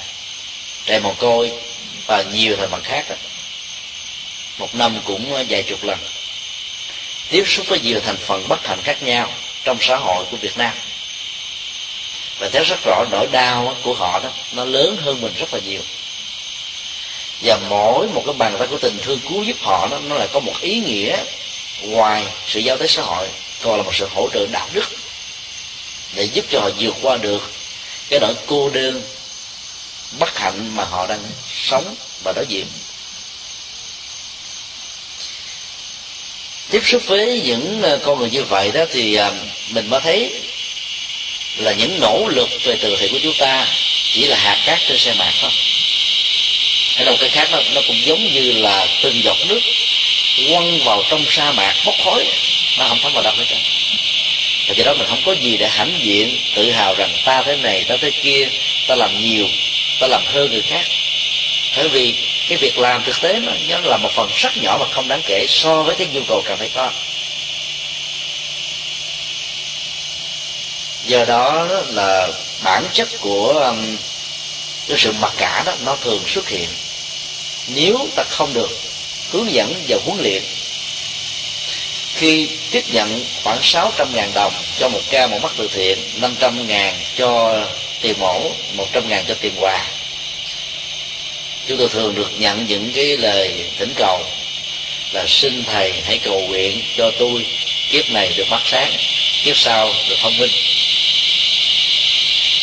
trại 0.86 1.00
mồ 1.00 1.14
côi 1.14 1.52
và 2.08 2.22
nhiều 2.22 2.56
thành 2.58 2.70
phần 2.70 2.84
khác 2.84 3.06
đó. 3.10 3.16
một 4.58 4.76
năm 4.76 5.00
cũng 5.06 5.46
vài 5.50 5.64
chục 5.64 5.84
lần. 5.84 6.00
Tiếp 7.30 7.44
xúc 7.48 7.66
với 7.70 7.80
nhiều 7.80 8.00
thành 8.00 8.18
phần 8.18 8.48
bất 8.48 8.68
hạnh 8.68 8.82
khác 8.84 9.04
nhau 9.04 9.32
trong 9.64 9.78
xã 9.82 9.96
hội 9.96 10.26
của 10.32 10.38
việt 10.38 10.58
nam. 10.58 10.74
Và 12.40 12.50
thấy 12.50 12.64
rất 12.64 12.80
rõ 12.86 13.06
nỗi 13.12 13.28
đau 13.32 13.76
của 13.84 13.94
họ 13.94 14.20
đó, 14.20 14.30
nó 14.52 14.66
lớn 14.66 14.98
hơn 15.02 15.22
mình 15.22 15.34
rất 15.38 15.54
là 15.54 15.60
nhiều. 15.66 15.82
Và 17.42 17.60
mỗi 17.70 18.08
một 18.08 18.24
cái 18.26 18.34
bàn 18.38 18.56
tay 18.60 18.68
của 18.68 18.78
tình 18.78 18.98
thương 19.02 19.20
cứu 19.20 19.44
giúp 19.44 19.58
họ 19.62 19.88
đó, 19.92 20.00
nó 20.08 20.16
lại 20.16 20.28
có 20.34 20.40
một 20.40 20.54
ý 20.62 20.80
nghĩa 20.80 21.18
ngoài 21.82 22.26
sự 22.48 22.60
giao 22.60 22.78
tế 22.78 22.88
xã 22.88 23.02
hội, 23.02 23.28
còn 23.64 23.78
là 23.78 23.84
một 23.84 23.96
sự 23.96 24.08
hỗ 24.14 24.30
trợ 24.34 24.48
đạo 24.52 24.68
đức 24.74 24.86
để 26.14 26.24
giúp 26.24 26.46
cho 26.50 26.60
họ 26.60 26.70
vượt 26.80 26.96
qua 27.02 27.18
được 27.18 27.52
cái 28.10 28.20
nỗi 28.20 28.34
cô 28.46 28.70
đơn 28.70 29.02
bất 30.12 30.40
hạnh 30.40 30.76
mà 30.76 30.84
họ 30.84 31.08
đang 31.08 31.20
sống 31.54 31.96
và 32.24 32.34
đối 32.36 32.46
diện. 32.48 32.66
Tiếp 36.70 36.82
xúc 36.86 37.02
với 37.06 37.42
những 37.46 37.82
ờ, 37.82 38.00
con 38.06 38.20
người 38.20 38.30
như 38.30 38.44
vậy 38.44 38.72
đó 38.72 38.86
thì 38.92 39.16
ờ, 39.16 39.34
mình 39.70 39.90
mới 39.90 40.02
thấy 40.02 40.32
là 41.58 41.74
những 41.74 42.00
nỗ 42.00 42.28
lực 42.30 42.50
về 42.64 42.78
từ 42.82 42.96
thiện 42.96 43.12
của 43.12 43.20
chúng 43.24 43.34
ta 43.40 43.68
chỉ 44.14 44.26
là 44.26 44.38
hạt 44.38 44.64
cát 44.66 44.80
trên 44.88 44.98
xe 44.98 45.14
mạc 45.14 45.32
thôi. 45.42 45.52
Hay 46.96 47.06
đâu 47.06 47.16
cái 47.20 47.30
khác 47.30 47.50
nó, 47.52 47.60
nó 47.74 47.82
cũng 47.88 48.06
giống 48.06 48.34
như 48.34 48.52
là 48.52 48.88
từng 49.04 49.24
giọt 49.24 49.38
nước 49.48 49.60
quăng 50.48 50.84
vào 50.84 51.04
trong 51.10 51.26
sa 51.30 51.52
mạc 51.52 51.76
bốc 51.86 51.96
khói 52.06 52.26
nó 52.78 52.88
không 52.88 53.00
thấm 53.04 53.14
vào 53.14 53.24
đâu 53.24 53.34
hết 53.38 53.46
trơn. 53.50 53.60
Và 54.68 54.74
do 54.74 54.84
đó 54.84 54.94
mình 54.94 55.08
không 55.08 55.22
có 55.26 55.32
gì 55.32 55.58
để 55.58 55.68
hãnh 55.68 56.00
diện 56.04 56.40
tự 56.56 56.72
hào 56.72 56.96
rằng 56.96 57.12
ta 57.26 57.44
thế 57.44 57.56
này 57.56 57.84
ta 57.84 57.98
thế 58.02 58.12
kia 58.12 58.50
ta 58.88 58.96
làm 58.96 59.22
nhiều 59.22 59.48
ta 60.00 60.08
làm 60.08 60.22
hơn 60.26 60.52
người 60.52 60.62
khác. 60.62 60.86
Bởi 61.78 61.90
vì 61.90 62.16
cái 62.50 62.58
việc 62.58 62.78
làm 62.78 63.04
thực 63.04 63.22
tế 63.22 63.40
nó, 63.40 63.52
nó 63.70 63.80
là 63.80 63.98
một 63.98 64.12
phần 64.12 64.30
rất 64.36 64.58
nhỏ 64.58 64.78
và 64.78 64.86
không 64.92 65.08
đáng 65.08 65.22
kể 65.26 65.46
so 65.50 65.84
với 65.84 65.96
cái 65.96 66.08
nhu 66.08 66.22
cầu 66.28 66.42
cần 66.46 66.58
phải 66.58 66.70
có. 66.76 66.92
Do 71.06 71.26
đó 71.26 71.68
là 71.88 72.28
bản 72.64 72.84
chất 72.94 73.08
của 73.20 73.48
um, 73.48 73.98
cái 74.88 74.98
sự 74.98 75.12
mặc 75.12 75.34
cả 75.38 75.64
đó 75.66 75.74
nó 75.86 75.96
thường 75.96 76.24
xuất 76.28 76.48
hiện. 76.48 76.70
Nếu 77.68 78.08
ta 78.16 78.24
không 78.30 78.54
được 78.54 78.80
hướng 79.32 79.54
dẫn 79.54 79.74
và 79.88 79.98
huấn 80.06 80.18
luyện 80.22 80.44
khi 82.16 82.50
tiếp 82.72 82.84
nhận 82.92 83.26
khoảng 83.44 83.60
600 83.62 84.08
ngàn 84.16 84.32
đồng 84.34 84.54
cho 84.80 84.90
một 84.90 85.02
ca 85.10 85.28
một 85.28 85.40
mắt 85.44 85.52
từ 85.58 85.68
thiện 85.74 86.00
500 86.16 86.68
ngàn 86.68 86.96
cho 87.16 87.60
tiền 88.02 88.16
mổ 88.20 88.52
100 88.74 89.10
ngàn 89.10 89.26
cho 89.28 89.36
tiền 89.42 89.54
quà. 89.60 89.86
Chúng 91.68 91.78
tôi 91.78 91.88
thường 91.88 92.16
được 92.16 92.32
nhận 92.40 92.66
những 92.66 92.92
cái 92.96 93.18
lời 93.18 93.66
thỉnh 93.80 93.94
cầu 93.96 94.26
là 95.12 95.26
xin 95.28 95.64
thầy 95.64 95.94
hãy 96.06 96.18
cầu 96.18 96.42
nguyện 96.42 96.82
cho 96.98 97.12
tôi 97.20 97.46
kiếp 97.90 98.10
này 98.10 98.34
được 98.36 98.50
mắt 98.50 98.62
sáng, 98.66 98.92
kiếp 99.44 99.58
sau 99.58 99.94
được 100.10 100.16
thông 100.22 100.38
minh. 100.38 100.52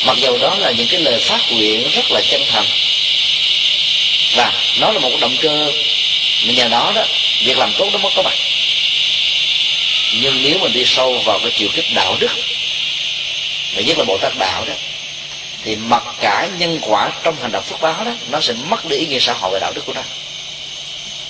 Mặc 0.07 0.17
dầu 0.21 0.39
đó 0.39 0.57
là 0.59 0.71
những 0.71 0.89
cái 0.89 1.01
lời 1.01 1.19
phát 1.21 1.41
nguyện 1.53 1.89
rất 1.91 2.11
là 2.11 2.21
chân 2.31 2.43
thành. 2.51 2.67
Và 4.37 4.53
nó 4.81 4.93
là 4.93 4.99
một 4.99 5.11
động 5.21 5.37
cơ 5.41 5.73
nhờ 6.45 6.69
đó 6.69 6.93
đó, 6.95 7.05
việc 7.45 7.59
làm 7.59 7.73
tốt 7.79 7.89
nó 7.93 7.99
mới 7.99 8.13
có 8.17 8.23
mặt. 8.23 8.35
Nhưng 10.21 10.43
nếu 10.43 10.59
mình 10.59 10.73
đi 10.73 10.83
sâu 10.87 11.23
vào 11.25 11.39
cái 11.39 11.51
chiều 11.55 11.69
kích 11.75 11.87
đạo 11.95 12.17
đức 12.21 12.31
và 13.75 13.83
nhất 13.83 13.99
là 13.99 14.05
bồ 14.05 14.19
tát 14.19 14.33
đạo 14.39 14.65
đó 14.69 14.75
thì 15.65 15.77
mặc 15.77 16.03
cả 16.21 16.49
nhân 16.59 16.79
quả 16.83 17.13
trong 17.23 17.37
hành 17.43 17.53
động 17.53 17.65
phước 17.65 17.81
báo 17.81 18.05
đó, 18.05 18.13
nó 18.31 18.41
sẽ 18.41 18.55
mất 18.69 18.85
đi 18.89 18.97
ý 18.97 19.07
nghĩa 19.07 19.19
xã 19.21 19.33
hội 19.33 19.51
và 19.53 19.59
đạo 19.59 19.73
đức 19.75 19.83
của 19.87 19.93
nó 19.93 20.03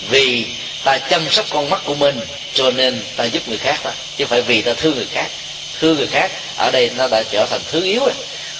vì 0.08 0.46
ta 0.84 0.98
chăm 0.98 1.30
sóc 1.30 1.46
con 1.50 1.70
mắt 1.70 1.80
của 1.84 1.94
mình, 1.94 2.20
cho 2.54 2.70
nên 2.70 3.02
ta 3.16 3.24
giúp 3.24 3.48
người 3.48 3.58
khác 3.58 3.80
đó, 3.84 3.90
chứ 4.16 4.26
phải 4.26 4.42
vì 4.42 4.62
ta 4.62 4.74
thương 4.74 4.96
người 4.96 5.06
khác. 5.12 5.30
Thương 5.80 5.96
người 5.96 6.06
khác, 6.06 6.30
ở 6.56 6.70
đây 6.70 6.90
nó 6.96 7.08
đã 7.08 7.22
trở 7.30 7.46
thành 7.50 7.60
thứ 7.70 7.84
yếu 7.84 8.00
rồi. 8.00 8.14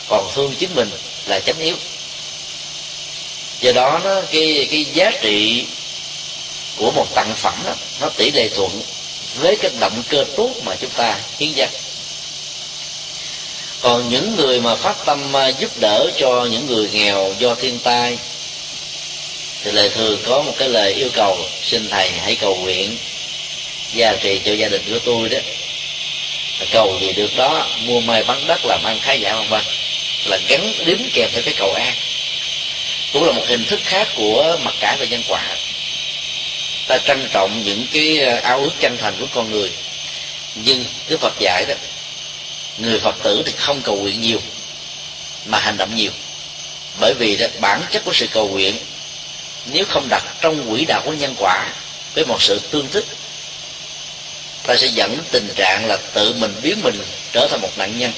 Còn 0.09 0.31
thương 0.35 0.55
chính 0.59 0.75
mình 0.75 0.91
là 1.27 1.41
chánh 1.41 1.59
yếu. 1.59 1.77
Do 3.61 3.73
đó 3.73 4.01
nó, 4.05 4.21
cái 4.31 4.69
cái 4.71 4.85
giá 4.85 5.11
trị 5.21 5.65
của 6.77 6.91
một 6.91 7.07
tặng 7.15 7.35
phẩm 7.37 7.55
đó, 7.65 7.75
nó 8.01 8.09
tỷ 8.09 8.31
lệ 8.31 8.49
thuận 8.49 8.83
với 9.35 9.57
cái 9.57 9.71
động 9.81 10.03
cơ 10.09 10.25
tốt 10.37 10.51
mà 10.65 10.75
chúng 10.81 10.91
ta 10.91 11.19
hiến 11.39 11.53
dâng 11.53 11.71
còn 13.85 14.09
những 14.09 14.37
người 14.37 14.61
mà 14.61 14.75
phát 14.75 14.97
tâm 15.05 15.37
à, 15.37 15.49
giúp 15.49 15.71
đỡ 15.81 16.11
cho 16.17 16.49
những 16.51 16.67
người 16.67 16.89
nghèo 16.93 17.35
do 17.39 17.55
thiên 17.55 17.79
tai, 17.79 18.19
thì 19.63 19.73
lời 19.73 19.89
thường 19.89 20.19
có 20.27 20.43
một 20.43 20.53
cái 20.59 20.69
lời 20.69 20.93
yêu 20.93 21.09
cầu, 21.13 21.39
xin 21.63 21.89
thầy 21.89 22.11
hãy 22.11 22.37
cầu 22.37 22.57
nguyện 22.57 22.97
gia 23.95 24.13
trì 24.17 24.41
cho 24.45 24.53
gia 24.53 24.69
đình 24.69 24.83
của 24.91 24.99
tôi 25.05 25.29
đó. 25.29 25.39
Cầu 26.73 26.99
gì 27.01 27.13
được 27.13 27.37
đó 27.37 27.67
mua 27.79 28.01
may 28.01 28.25
bán 28.25 28.47
đất 28.47 28.61
làm 28.65 28.81
ăn 28.85 28.99
khá 29.03 29.13
giả 29.13 29.35
vân 29.35 29.49
vân, 29.49 29.63
là 30.25 30.39
gắn 30.49 30.73
đếm 30.87 30.99
kèm 31.15 31.31
theo 31.33 31.43
cái 31.45 31.55
cầu 31.59 31.73
an. 31.73 31.95
Cũng 33.13 33.25
là 33.25 33.33
một 33.33 33.45
hình 33.47 33.65
thức 33.65 33.81
khác 33.85 34.09
của 34.17 34.59
mặc 34.63 34.75
cả 34.81 34.97
về 35.01 35.07
nhân 35.07 35.23
quả. 35.29 35.43
Ta 36.89 36.99
trân 36.99 37.29
trọng 37.33 37.63
những 37.65 37.87
cái 37.93 38.21
à, 38.21 38.41
ao 38.43 38.61
ước 38.61 38.73
chân 38.81 38.97
thành 38.97 39.15
của 39.21 39.27
con 39.35 39.51
người, 39.51 39.71
nhưng 40.55 40.85
đức 41.09 41.21
phật 41.21 41.35
dạy 41.41 41.65
đó 41.69 41.75
người 42.79 42.99
phật 42.99 43.15
tử 43.23 43.43
thì 43.47 43.53
không 43.57 43.83
cầu 43.83 43.97
nguyện 43.97 44.21
nhiều 44.21 44.39
mà 45.47 45.59
hành 45.59 45.77
động 45.77 45.95
nhiều. 45.95 46.11
Bởi 47.01 47.15
vì 47.19 47.37
đó, 47.37 47.47
bản 47.61 47.83
chất 47.91 48.05
của 48.05 48.13
sự 48.13 48.27
cầu 48.27 48.49
nguyện 48.49 48.77
nếu 49.67 49.85
không 49.85 50.09
đặt 50.09 50.23
trong 50.41 50.71
quỹ 50.71 50.85
đạo 50.85 51.03
của 51.05 51.13
nhân 51.13 51.35
quả 51.39 51.69
với 52.15 52.27
một 52.27 52.43
sự 52.43 52.61
tương 52.71 52.89
thích 52.89 53.05
ta 54.67 54.77
sẽ 54.77 54.87
dẫn 54.87 55.11
đến 55.11 55.25
tình 55.31 55.49
trạng 55.57 55.87
là 55.87 55.97
tự 55.97 56.33
mình 56.33 56.55
biến 56.63 56.81
mình 56.83 57.03
trở 57.33 57.49
thành 57.51 57.61
một 57.61 57.79
nạn 57.79 57.99
nhân. 57.99 58.13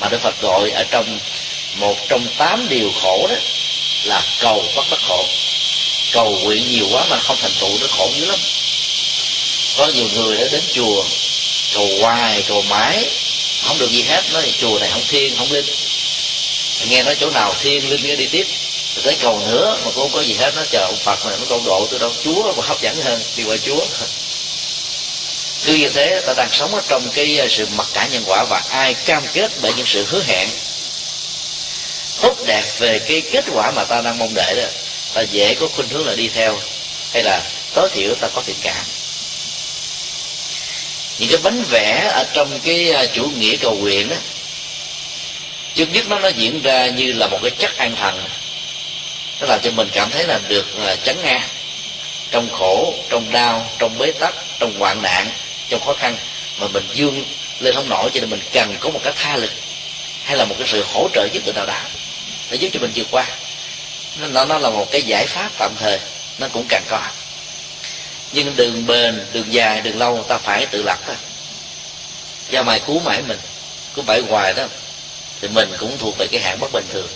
Mà 0.00 0.08
đức 0.08 0.20
phật 0.20 0.34
gọi 0.40 0.70
ở 0.70 0.84
trong 0.90 1.18
một 1.74 1.96
trong 2.08 2.26
tám 2.38 2.66
điều 2.68 2.92
khổ 3.02 3.26
đó 3.30 3.36
là 4.04 4.22
cầu 4.40 4.64
bất 4.76 4.84
bất 4.90 5.00
khổ. 5.08 5.24
Cầu 6.12 6.38
nguyện 6.42 6.70
nhiều 6.70 6.86
quá 6.92 7.04
mà 7.10 7.20
không 7.20 7.36
thành 7.40 7.52
tựu 7.60 7.78
nó 7.80 7.86
khổ 7.90 8.10
dữ 8.16 8.24
lắm. 8.24 8.38
Có 9.76 9.86
nhiều 9.86 10.08
người 10.14 10.36
đã 10.36 10.44
đến 10.52 10.62
chùa 10.72 11.04
cầu 11.74 11.88
hoài 12.00 12.44
cầu 12.48 12.62
mãi 12.62 13.10
không 13.64 13.78
được 13.78 13.90
gì 13.90 14.02
hết, 14.02 14.22
nói 14.32 14.52
chùa 14.60 14.78
này 14.78 14.90
không 14.92 15.02
thiên, 15.08 15.36
không 15.36 15.52
linh. 15.52 15.64
Nghe 16.88 17.02
nói 17.02 17.16
chỗ 17.20 17.30
nào 17.30 17.54
thiên, 17.60 17.90
linh 17.90 18.02
cái 18.02 18.16
đi 18.16 18.26
tiếp. 18.26 18.46
Rồi 18.94 19.02
tới 19.04 19.16
cầu 19.20 19.40
nữa, 19.46 19.76
mà 19.84 19.90
cũng 19.94 19.94
không 19.94 20.12
có 20.12 20.20
gì 20.20 20.34
hết 20.34 20.52
nó 20.56 20.62
chờ 20.70 20.84
ông 20.86 20.96
phật 20.96 21.26
này 21.26 21.36
nó 21.40 21.46
câu 21.48 21.60
độ, 21.66 21.86
tôi 21.90 22.00
đâu 22.00 22.12
chúa, 22.24 22.52
mà 22.52 22.62
hấp 22.66 22.82
dẫn 22.82 23.02
hơn, 23.02 23.22
đi 23.36 23.44
qua 23.44 23.56
chúa. 23.66 23.84
Cứ 25.64 25.74
như 25.74 25.88
thế, 25.88 26.20
ta 26.26 26.34
đang 26.36 26.48
sống 26.52 26.74
ở 26.74 26.80
trong 26.88 27.08
cái 27.14 27.38
ờ, 27.38 27.48
sự 27.48 27.66
mặc 27.76 27.86
cả 27.94 28.08
nhân 28.12 28.22
quả 28.26 28.44
và 28.44 28.62
ai 28.68 28.94
cam 28.94 29.22
kết 29.32 29.50
bởi 29.60 29.72
những 29.76 29.86
sự 29.86 30.04
hứa 30.08 30.22
hẹn. 30.26 30.48
Tốt 32.20 32.36
đẹp 32.46 32.64
về 32.78 32.98
cái 32.98 33.20
kết 33.20 33.44
quả 33.52 33.70
mà 33.70 33.84
ta 33.84 34.00
đang 34.00 34.18
mong 34.18 34.34
đợi 34.34 34.54
đó, 34.56 34.64
ta 35.14 35.20
dễ 35.20 35.54
có 35.54 35.68
khuynh 35.68 35.88
hướng 35.88 36.06
là 36.06 36.14
đi 36.14 36.28
theo, 36.28 36.58
hay 37.12 37.22
là 37.22 37.42
tối 37.74 37.88
thiểu 37.94 38.14
ta 38.14 38.28
có 38.34 38.42
thiện 38.46 38.56
cảm 38.62 38.84
những 41.18 41.30
cái 41.30 41.38
bánh 41.42 41.62
vẽ 41.70 42.10
ở 42.12 42.24
trong 42.32 42.60
cái 42.64 42.90
à, 42.90 43.06
chủ 43.06 43.30
nghĩa 43.38 43.56
cầu 43.56 43.74
nguyện 43.74 44.08
đó 44.08 44.16
trước 45.74 45.92
nhất 45.92 46.08
nó 46.08 46.18
nó 46.18 46.28
diễn 46.28 46.60
ra 46.62 46.86
như 46.86 47.12
là 47.12 47.26
một 47.26 47.38
cái 47.42 47.50
chất 47.50 47.76
an 47.76 47.96
thần. 47.96 48.24
Nó 49.40 49.46
làm 49.46 49.60
cho 49.62 49.70
mình 49.70 49.88
cảm 49.92 50.10
thấy 50.10 50.24
là 50.26 50.40
được 50.48 50.66
à, 50.86 50.96
chấn 51.04 51.16
ngang 51.22 51.42
trong 52.30 52.48
khổ, 52.50 52.94
trong 53.08 53.32
đau, 53.32 53.66
trong 53.78 53.98
bế 53.98 54.12
tắc, 54.12 54.34
trong 54.58 54.78
hoạn 54.78 55.02
nạn, 55.02 55.26
trong 55.68 55.80
khó 55.84 55.92
khăn. 55.92 56.16
Mà 56.58 56.66
mình 56.66 56.84
dương 56.94 57.24
lên 57.60 57.74
không 57.74 57.88
nổi 57.88 58.10
cho 58.14 58.20
nên 58.20 58.30
mình 58.30 58.40
cần 58.52 58.76
có 58.80 58.90
một 58.90 59.00
cái 59.04 59.12
tha 59.16 59.36
lực 59.36 59.50
hay 60.24 60.36
là 60.36 60.44
một 60.44 60.54
cái 60.58 60.68
sự 60.68 60.84
hỗ 60.92 61.08
trợ 61.12 61.28
giúp 61.32 61.42
đỡ 61.46 61.52
nào 61.52 61.66
đó. 61.66 61.80
Để 62.50 62.56
giúp 62.56 62.68
cho 62.72 62.80
mình 62.80 62.92
vượt 62.94 63.06
qua. 63.10 63.26
Nó 64.18 64.44
nó 64.44 64.58
là 64.58 64.70
một 64.70 64.90
cái 64.90 65.02
giải 65.02 65.26
pháp 65.26 65.50
tạm 65.58 65.72
thời. 65.80 65.98
Nó 66.38 66.48
cũng 66.48 66.66
càng 66.68 66.82
có 66.88 67.00
nhưng 68.32 68.56
đường 68.56 68.86
bền 68.86 69.26
đường 69.32 69.52
dài 69.52 69.80
đường 69.80 69.98
lâu 69.98 70.24
ta 70.28 70.38
phải 70.38 70.66
tự 70.66 70.82
lập 70.82 70.98
thôi. 71.06 71.16
Do 72.50 72.62
mày 72.62 72.80
cứu 72.80 73.00
mãi 73.00 73.22
mình 73.28 73.38
cứ 73.94 74.02
bãi 74.02 74.20
hoài 74.20 74.52
đó. 74.54 74.64
Thì 75.40 75.48
mình 75.48 75.68
cũng 75.78 75.98
thuộc 75.98 76.18
về 76.18 76.26
cái 76.26 76.40
hạng 76.40 76.60
bất 76.60 76.72
bình 76.72 76.84
thường. 76.92 77.08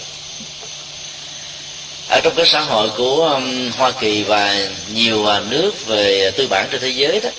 Ở 2.09 2.21
trong 2.21 2.35
cái 2.35 2.47
xã 2.47 2.61
hội 2.61 2.89
của 2.89 3.29
um, 3.29 3.71
Hoa 3.71 3.91
Kỳ 3.91 4.23
và 4.23 4.69
nhiều 4.93 5.27
à, 5.27 5.41
nước 5.41 5.87
về 5.87 6.31
tư 6.37 6.47
bản 6.47 6.69
trên 6.71 6.81
thế 6.81 6.89
giới 6.89 7.21
đó 7.21 7.31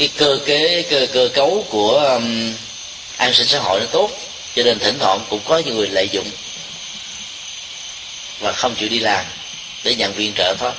cái 0.00 0.08
cơ 0.16 0.38
kế 0.46 0.82
cơ 0.82 1.06
cơ 1.12 1.28
cấu 1.34 1.66
của 1.68 1.98
um, 1.98 2.54
an 3.16 3.34
sinh 3.34 3.46
xã 3.46 3.58
hội 3.58 3.80
nó 3.80 3.86
tốt. 3.86 4.10
Cho 4.56 4.62
nên 4.62 4.78
thỉnh 4.78 4.98
thoảng 4.98 5.20
cũng 5.30 5.40
có 5.44 5.58
những 5.58 5.76
người 5.76 5.88
lợi 5.88 6.08
dụng 6.08 6.30
và 8.40 8.52
không 8.52 8.74
chịu 8.74 8.88
đi 8.88 8.98
làm 8.98 9.24
để 9.84 9.94
nhận 9.94 10.12
viện 10.12 10.32
trợ 10.36 10.54
thôi 10.58 10.72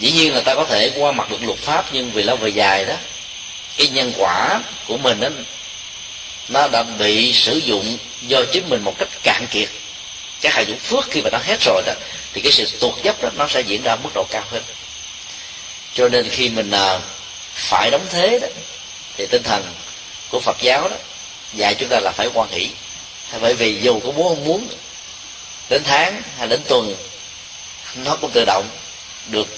dĩ 0.00 0.12
nhiên 0.12 0.34
là 0.34 0.40
ta 0.40 0.54
có 0.54 0.64
thể 0.64 0.92
qua 0.96 1.12
mặt 1.12 1.30
được 1.30 1.42
luật 1.42 1.58
pháp, 1.58 1.86
nhưng 1.92 2.10
vì 2.10 2.22
lâu 2.22 2.36
về 2.36 2.48
dài 2.48 2.84
đó, 2.84 2.94
cái 3.76 3.88
nhân 3.88 4.12
quả 4.16 4.60
của 4.86 4.98
mình 4.98 5.20
đó 5.20 5.28
nó 6.48 6.68
đã 6.72 6.82
bị 6.82 7.32
sử 7.32 7.56
dụng 7.56 7.98
do 8.22 8.42
chính 8.52 8.68
mình 8.68 8.82
một 8.84 8.94
cách 8.98 9.08
cạn 9.22 9.46
kiệt. 9.50 9.68
Cái 10.40 10.52
hạt 10.52 10.62
dụng 10.62 10.78
phước 10.78 11.10
khi 11.10 11.22
mà 11.22 11.30
nó 11.30 11.38
hết 11.38 11.60
rồi 11.60 11.82
đó, 11.86 11.92
thì 12.32 12.40
cái 12.40 12.52
sự 12.52 12.66
tuột 12.80 13.02
dốc 13.02 13.22
đó, 13.22 13.28
nó 13.36 13.48
sẽ 13.48 13.60
diễn 13.60 13.82
ra 13.82 13.96
mức 13.96 14.10
độ 14.14 14.26
cao 14.30 14.44
hơn. 14.50 14.62
Cho 15.94 16.08
nên 16.08 16.28
khi 16.28 16.48
mình 16.48 16.70
à, 16.70 16.98
phải 17.54 17.90
đóng 17.90 18.06
thế 18.10 18.38
đó, 18.42 18.48
thì 19.16 19.26
tinh 19.26 19.42
thần 19.42 19.74
của 20.28 20.40
Phật 20.40 20.56
giáo 20.60 20.88
đó, 20.88 20.96
dạy 21.54 21.74
chúng 21.74 21.88
ta 21.88 22.00
là 22.00 22.10
phải 22.10 22.28
quan 22.34 22.48
hỷ. 22.50 22.68
Bởi 23.40 23.54
vì 23.54 23.80
dù 23.82 24.00
có 24.00 24.12
muốn 24.12 24.28
không 24.28 24.44
muốn 24.44 24.68
đến 25.68 25.82
tháng 25.84 26.22
hay 26.38 26.48
đến 26.48 26.60
tuần, 26.68 26.94
nó 27.94 28.16
cũng 28.16 28.30
tự 28.30 28.44
động 28.44 28.68
được 29.26 29.48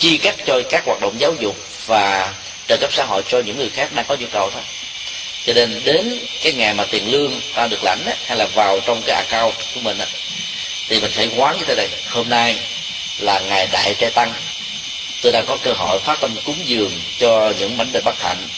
chi 0.00 0.18
cắt 0.18 0.34
cho 0.46 0.62
các 0.70 0.84
hoạt 0.86 1.00
động 1.00 1.14
giáo 1.18 1.34
dục 1.40 1.56
và 1.86 2.34
trợ 2.68 2.76
cấp 2.80 2.92
xã 2.92 3.04
hội 3.04 3.22
cho 3.28 3.40
những 3.40 3.58
người 3.58 3.68
khác 3.68 3.92
đang 3.94 4.04
có 4.08 4.16
nhu 4.16 4.26
cầu 4.32 4.50
thôi. 4.50 4.62
Cho 5.46 5.52
nên 5.52 5.80
đến 5.84 6.18
cái 6.42 6.52
ngày 6.52 6.74
mà 6.74 6.84
tiền 6.84 7.12
lương 7.12 7.40
ta 7.54 7.66
được 7.66 7.84
lãnh 7.84 8.06
á, 8.06 8.14
hay 8.26 8.38
là 8.38 8.46
vào 8.54 8.80
trong 8.86 9.02
cái 9.06 9.16
account 9.16 9.54
của 9.74 9.80
mình 9.80 9.98
á, 9.98 10.06
thì 10.88 11.00
mình 11.00 11.10
phải 11.14 11.30
quán 11.36 11.58
như 11.58 11.64
thế 11.64 11.74
này 11.74 11.88
hôm 12.08 12.28
nay 12.28 12.56
là 13.18 13.40
ngày 13.40 13.68
đại 13.72 13.94
trai 13.98 14.10
tăng. 14.10 14.32
Tôi 15.22 15.32
đang 15.32 15.46
có 15.46 15.56
cơ 15.62 15.72
hội 15.72 15.98
phát 15.98 16.20
tâm 16.20 16.36
cúng 16.44 16.58
dường 16.64 17.00
cho 17.18 17.52
những 17.58 17.76
mảnh 17.76 17.88
đời 17.92 18.02
bất 18.04 18.20
hạnh. 18.20 18.48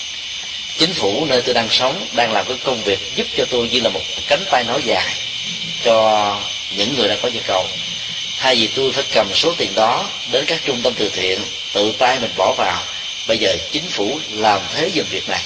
Chính 0.79 0.93
phủ 0.93 1.25
nơi 1.25 1.43
tôi 1.43 1.55
đang 1.55 1.69
sống 1.71 2.07
đang 2.13 2.33
làm 2.33 2.47
cái 2.47 2.57
công 2.65 2.83
việc 2.83 2.99
giúp 3.15 3.27
cho 3.37 3.45
tôi 3.51 3.69
như 3.69 3.81
là 3.81 3.89
một 3.89 4.01
cánh 4.29 4.45
tay 4.51 4.65
nói 4.65 4.83
dài 4.85 5.15
cho 5.85 6.37
những 6.77 6.95
người 6.97 7.09
đang 7.09 7.19
có 7.23 7.29
nhu 7.29 7.41
cầu 7.47 7.67
thay 8.43 8.57
vì 8.57 8.67
tôi 8.67 8.93
phải 8.93 9.05
cầm 9.15 9.35
số 9.35 9.55
tiền 9.59 9.75
đó 9.75 10.11
đến 10.33 10.45
các 10.47 10.61
trung 10.65 10.81
tâm 10.83 10.93
từ 10.97 11.09
thiện, 11.09 11.41
tự 11.73 11.93
tay 11.99 12.21
mình 12.21 12.31
bỏ 12.37 12.55
vào, 12.59 12.83
bây 13.27 13.39
giờ 13.39 13.57
chính 13.73 13.89
phủ 13.89 14.19
làm 14.31 14.61
thế 14.75 14.91
dùm 14.95 15.05
việc 15.11 15.29
này. 15.29 15.43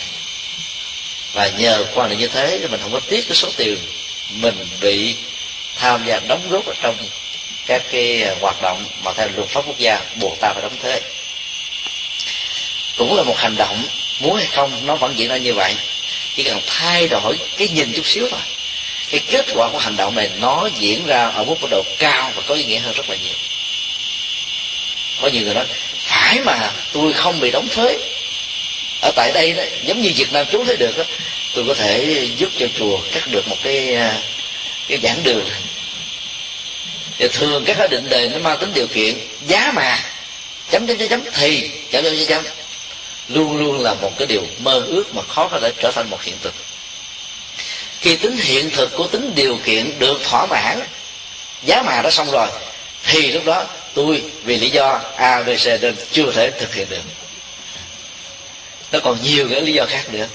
Và 1.33 1.49
nhờ 1.49 1.85
quan 1.95 2.11
niệm 2.11 2.19
như 2.19 2.29
thế 2.29 2.59
thì 2.61 2.67
mình 2.69 2.81
không 2.83 2.93
có 2.93 3.01
tiếc 3.01 3.29
cái 3.29 3.37
số 3.37 3.49
tiền 3.57 3.79
mình 4.31 4.55
bị 4.81 5.15
tham 5.77 6.05
gia 6.07 6.21
đóng 6.29 6.49
góp 6.51 6.67
ở 6.67 6.75
trong 6.83 6.97
các 7.67 7.83
cái 7.91 8.35
hoạt 8.41 8.63
động 8.63 8.85
mà 9.05 9.13
theo 9.13 9.29
luật 9.37 9.49
pháp 9.49 9.61
quốc 9.67 9.79
gia 9.79 10.01
buộc 10.21 10.41
ta 10.41 10.53
phải 10.53 10.63
đóng 10.63 10.77
thuế. 10.83 11.01
Cũng 12.99 13.17
là 13.17 13.23
một 13.23 13.37
hành 13.37 13.57
động, 13.57 13.85
muốn 14.21 14.37
hay 14.37 14.47
không, 14.47 14.87
nó 14.87 14.97
vẫn 14.97 15.19
diễn 15.19 15.29
ra 15.29 15.37
như 15.37 15.55
vậy. 15.55 15.75
Chỉ 16.37 16.43
cần 16.43 16.61
thay 16.67 17.09
đổi 17.09 17.39
cái 17.57 17.69
nhìn 17.69 17.93
chút 17.93 18.07
xíu 18.07 18.29
thôi 18.31 18.41
cái 19.11 19.21
kết 19.31 19.47
quả 19.55 19.69
của 19.73 19.79
hành 19.79 19.97
động 19.97 20.15
này 20.15 20.31
nó 20.39 20.69
diễn 20.79 21.07
ra 21.07 21.29
ở 21.29 21.45
mức 21.45 21.55
độ 21.71 21.83
cao 21.99 22.33
và 22.37 22.43
có 22.47 22.55
ý 22.55 22.65
nghĩa 22.65 22.79
hơn 22.79 22.95
rất 22.95 23.11
là 23.11 23.17
nhiều. 23.17 23.35
Có 25.23 25.29
nhiều 25.29 25.43
người 25.43 25.55
nói, 25.55 25.65
phải 25.99 26.41
mà, 26.41 26.73
tôi 26.93 27.13
không 27.13 27.41
bị 27.41 27.51
đóng 27.51 27.69
thuế. 27.69 27.99
Ở 29.03 29.11
tại 29.17 29.33
đây 29.35 29.53
đó, 29.53 29.63
giống 29.85 30.01
như 30.01 30.13
việt 30.17 30.33
nam 30.33 30.47
chúng 30.51 30.67
thấy 30.67 30.77
được 30.77 30.97
đó, 30.97 31.05
tôi 31.55 31.65
có 31.69 31.75
thể 31.75 32.29
giúp 32.37 32.49
cho 32.59 32.67
chùa 32.79 32.99
cắt 33.13 33.29
được 33.31 33.49
một 33.49 33.57
cái 33.63 33.95
à, 33.95 34.23
cái 34.89 34.99
giảng 35.03 35.23
đường. 35.23 35.45
Thì 37.19 37.29
thường 37.29 37.65
các 37.65 37.77
cái 37.79 37.89
định 37.89 38.09
đề 38.09 38.29
nó 38.29 38.39
mang 38.39 38.59
tính 38.59 38.73
điều 38.75 38.87
kiện, 38.87 39.15
giá 39.47 39.73
mà, 39.75 39.99
chấm 40.71 40.87
chấm 40.87 40.99
chấm 40.99 41.09
chấm, 41.09 41.23
thì 41.33 41.71
chấm 41.91 42.05
chấm 42.05 42.17
chấm 42.17 42.27
chấm, 42.27 42.45
luôn 43.29 43.57
luôn 43.57 43.83
là 43.83 43.95
một 43.95 44.13
cái 44.19 44.27
điều 44.27 44.47
mơ 44.59 44.85
ước 44.87 45.15
mà 45.15 45.23
khó 45.23 45.49
có 45.49 45.61
thể 45.61 45.73
trở 45.83 45.91
thành 45.95 46.11
một 46.11 46.23
hiện 46.23 46.35
thực 46.43 46.55
khi 48.01 48.17
tính 48.17 48.37
hiện 48.37 48.71
thực 48.71 48.97
của 48.97 49.07
tính 49.07 49.35
điều 49.35 49.59
kiện 49.65 49.99
được 49.99 50.21
thỏa 50.25 50.47
mãn, 50.47 50.81
giá 51.63 51.83
mà 51.83 52.03
đã 52.03 52.11
xong 52.11 52.31
rồi, 52.31 52.49
thì 53.05 53.33
lúc 53.33 53.45
đó 53.45 53.65
tôi 53.95 54.23
vì 54.45 54.59
lý 54.59 54.71
do 54.71 55.01
a, 55.17 55.43
b, 55.43 55.47
c 55.47 55.67
nên 55.67 55.97
chưa 56.13 56.33
thể 56.33 56.51
thực 56.51 56.75
hiện 56.75 56.89
được. 56.91 57.03
Nó 58.93 58.99
còn 59.05 59.23
nhiều 59.23 59.49
cái 59.51 59.61
lý 59.61 59.73
do 59.73 59.87
khác 59.89 60.03
nữa. 60.13 60.27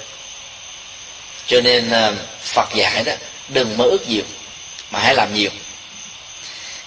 Cho 1.47 1.61
nên 1.61 1.89
ờ, 1.89 2.13
phật 2.41 2.69
dạy 2.75 3.03
đó, 3.03 3.13
đừng 3.47 3.77
mơ 3.77 3.85
ước 3.85 4.09
nhiều, 4.09 4.23
mà 4.91 4.99
hãy 4.99 5.15
làm 5.15 5.33
nhiều. 5.33 5.49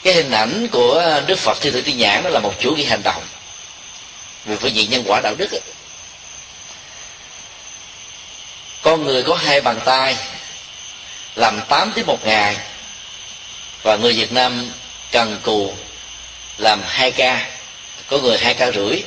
Cái 0.03 0.15
hình 0.15 0.31
ảnh 0.31 0.69
của 0.73 1.23
đức 1.27 1.39
phật 1.39 1.59
thi 1.61 1.71
thử 1.71 1.81
tiên 1.81 1.99
nhãn 1.99 2.23
đó 2.23 2.31
là 2.31 2.41
một 2.41 2.55
chủ 2.61 2.71
nghĩa 2.71 2.85
hành 2.85 3.03
động. 3.05 3.23
Về 4.45 4.57
phương 4.57 4.75
diện 4.75 4.91
nhân 4.91 5.05
quả 5.07 5.21
đạo 5.21 5.35
đức 5.39 5.49
con 8.85 9.05
người 9.05 9.23
có 9.23 9.35
hai 9.35 9.61
bàn 9.61 9.81
tay 9.85 10.17
làm 11.37 11.61
8 11.69 11.93
tiếng 11.95 12.07
một 12.07 12.27
ngày. 12.27 12.57
Và 13.83 13.97
người 13.97 14.13
Việt 14.13 14.33
Nam 14.33 14.71
cần 15.13 15.39
cù 15.43 15.75
làm 16.59 16.83
hai 16.87 17.11
ca, 17.11 17.47
có 18.07 18.19
người 18.19 18.39
hai 18.39 18.55
ca 18.55 18.71
rưỡi. 18.71 19.03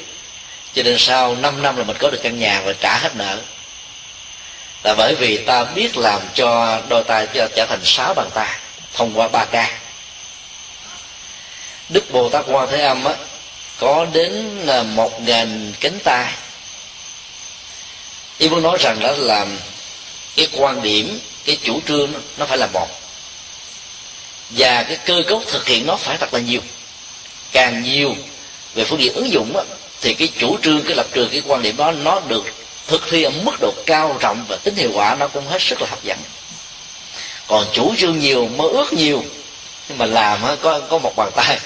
Cho 0.74 0.84
nên 0.84 0.96
sau 0.98 1.36
5 1.36 1.62
năm 1.62 1.78
là 1.78 1.84
mình 1.84 1.98
có 2.00 2.10
được 2.10 2.20
căn 2.24 2.40
nhà 2.40 2.62
và 2.66 2.74
trả 2.74 2.98
hết 2.98 3.16
nợ. 3.16 3.40
Là 4.84 4.96
bởi 4.98 5.16
vì 5.16 5.38
ta 5.38 5.64
biết 5.64 5.98
làm 5.98 6.22
cho 6.34 6.82
đôi 6.90 7.04
tay 7.04 7.28
trở 7.34 7.66
thành 7.70 7.82
sáu 7.84 8.14
bàn 8.14 8.30
tay 8.34 8.60
thông 8.94 9.14
qua 9.14 9.28
ba 9.28 9.46
ca. 9.46 9.80
Đức 11.90 12.12
bồ 12.12 12.30
tát 12.30 12.46
quan 12.48 12.68
thế 12.72 12.82
âm 12.82 13.04
á, 13.04 13.14
có 13.80 14.06
đến 14.14 14.66
ờ, 14.68 14.84
một 14.84 15.22
ngàn 15.22 15.74
cánh 15.80 16.00
tay 16.04 16.34
ý 18.38 18.50
muốn 18.50 18.64
nói 18.64 18.78
rằng 18.80 19.00
đó 19.00 19.12
là 19.12 19.46
cái 20.36 20.48
quan 20.54 20.82
điểm 20.82 21.20
cái 21.48 21.58
chủ 21.64 21.82
trương 21.88 22.14
nó 22.38 22.46
phải 22.46 22.58
là 22.58 22.68
một. 22.74 22.88
Và 24.50 24.84
cái 24.84 24.98
cơ 25.06 25.24
cấu 25.28 25.44
thực 25.48 25.68
hiện 25.68 25.86
nó 25.86 25.96
phải 25.96 26.18
thật 26.18 26.34
là 26.34 26.40
nhiều. 26.40 26.62
Càng 27.52 27.84
nhiều 27.84 28.16
về 28.74 28.84
phương 28.84 29.02
diện 29.02 29.14
ứng 29.14 29.32
dụng 29.32 29.54
đó, 29.54 29.64
thì 30.02 30.14
cái 30.14 30.30
chủ 30.40 30.58
trương 30.64 30.82
cái 30.84 30.96
lập 30.96 31.08
trường 31.14 31.30
cái 31.30 31.42
quan 31.46 31.62
điểm 31.62 31.78
đó 31.78 31.92
nó 31.92 32.20
được 32.28 32.46
thực 32.88 33.04
thi 33.10 33.24
ở 33.24 33.30
mức 33.30 33.56
độ 33.62 33.74
cao 33.86 34.18
rộng 34.22 34.46
và 34.48 34.58
tính 34.64 34.76
hiệu 34.76 34.92
quả 34.94 35.16
nó 35.20 35.28
cũng 35.28 35.48
hết 35.48 35.62
sức 35.62 35.82
là 35.82 35.88
hấp 35.90 36.04
dẫn. 36.04 36.18
Còn 37.48 37.66
chủ 37.74 37.96
trương 37.98 38.20
nhiều 38.20 38.48
mơ 38.48 38.68
ước 38.68 38.94
nhiều 38.94 39.24
nhưng 39.90 39.98
mà 39.98 40.06
làm 40.06 40.40
có 40.62 40.80
có 40.80 40.98
một 40.98 41.14
bàn 41.16 41.32
tay 41.36 41.60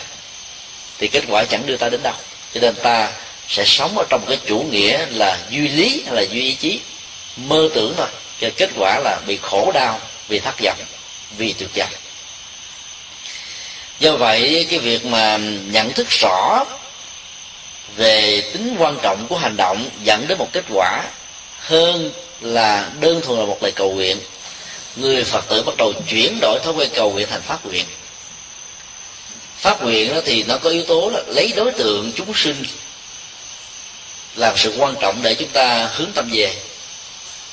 thì 0.97 1.07
kết 1.07 1.23
quả 1.29 1.43
chẳng 1.43 1.65
đưa 1.65 1.77
ta 1.77 1.89
đến 1.89 2.03
đâu. 2.03 2.13
Cho 2.53 2.59
nên 2.59 2.75
ta 2.75 3.11
sẽ 3.47 3.65
sống 3.65 3.97
ở 3.97 4.05
trong 4.09 4.25
cái 4.27 4.37
chủ 4.45 4.65
nghĩa 4.71 5.05
là 5.09 5.37
duy 5.49 5.67
lý 5.67 6.03
hay 6.05 6.15
là 6.15 6.21
duy 6.21 6.41
ý 6.41 6.53
chí 6.53 6.79
mơ 7.35 7.69
tưởng 7.73 7.93
thôi 7.97 8.07
cho 8.41 8.49
kết 8.57 8.69
quả 8.75 8.99
là 9.03 9.19
bị 9.27 9.39
khổ 9.41 9.71
đau 9.73 9.99
vì 10.27 10.39
thất 10.39 10.55
vọng, 10.63 10.79
vì 11.37 11.53
tuyệt 11.53 11.69
vọng. 11.75 11.93
Do 13.99 14.15
vậy, 14.15 14.67
cái 14.69 14.79
việc 14.79 15.05
mà 15.05 15.37
nhận 15.71 15.93
thức 15.93 16.07
rõ 16.09 16.65
về 17.95 18.41
tính 18.53 18.75
quan 18.79 18.97
trọng 19.01 19.27
của 19.27 19.37
hành 19.37 19.57
động 19.57 19.89
dẫn 20.03 20.25
đến 20.27 20.37
một 20.37 20.47
kết 20.51 20.63
quả 20.73 21.03
hơn 21.59 22.11
là 22.41 22.89
đơn 22.99 23.21
thuần 23.21 23.39
là 23.39 23.45
một 23.45 23.57
lời 23.61 23.71
cầu 23.71 23.91
nguyện, 23.91 24.19
người 24.95 25.23
phật 25.23 25.47
tử 25.49 25.63
bắt 25.63 25.77
đầu 25.77 25.93
chuyển 26.07 26.37
đổi 26.41 26.59
thói 26.63 26.73
quen 26.73 26.89
cầu 26.93 27.11
nguyện 27.11 27.27
thành 27.29 27.41
phát 27.41 27.65
nguyện. 27.65 27.85
Phát 29.57 29.81
nguyện 29.81 30.13
đó 30.13 30.21
thì 30.25 30.43
nó 30.43 30.57
có 30.57 30.69
yếu 30.69 30.83
tố 30.83 31.09
là 31.13 31.21
lấy 31.27 31.53
đối 31.55 31.71
tượng 31.71 32.11
chúng 32.15 32.33
sinh 32.33 32.63
làm 34.35 34.57
sự 34.57 34.75
quan 34.77 34.95
trọng 35.01 35.21
để 35.21 35.35
chúng 35.35 35.49
ta 35.49 35.89
hướng 35.93 36.11
tâm 36.11 36.29
về 36.33 36.55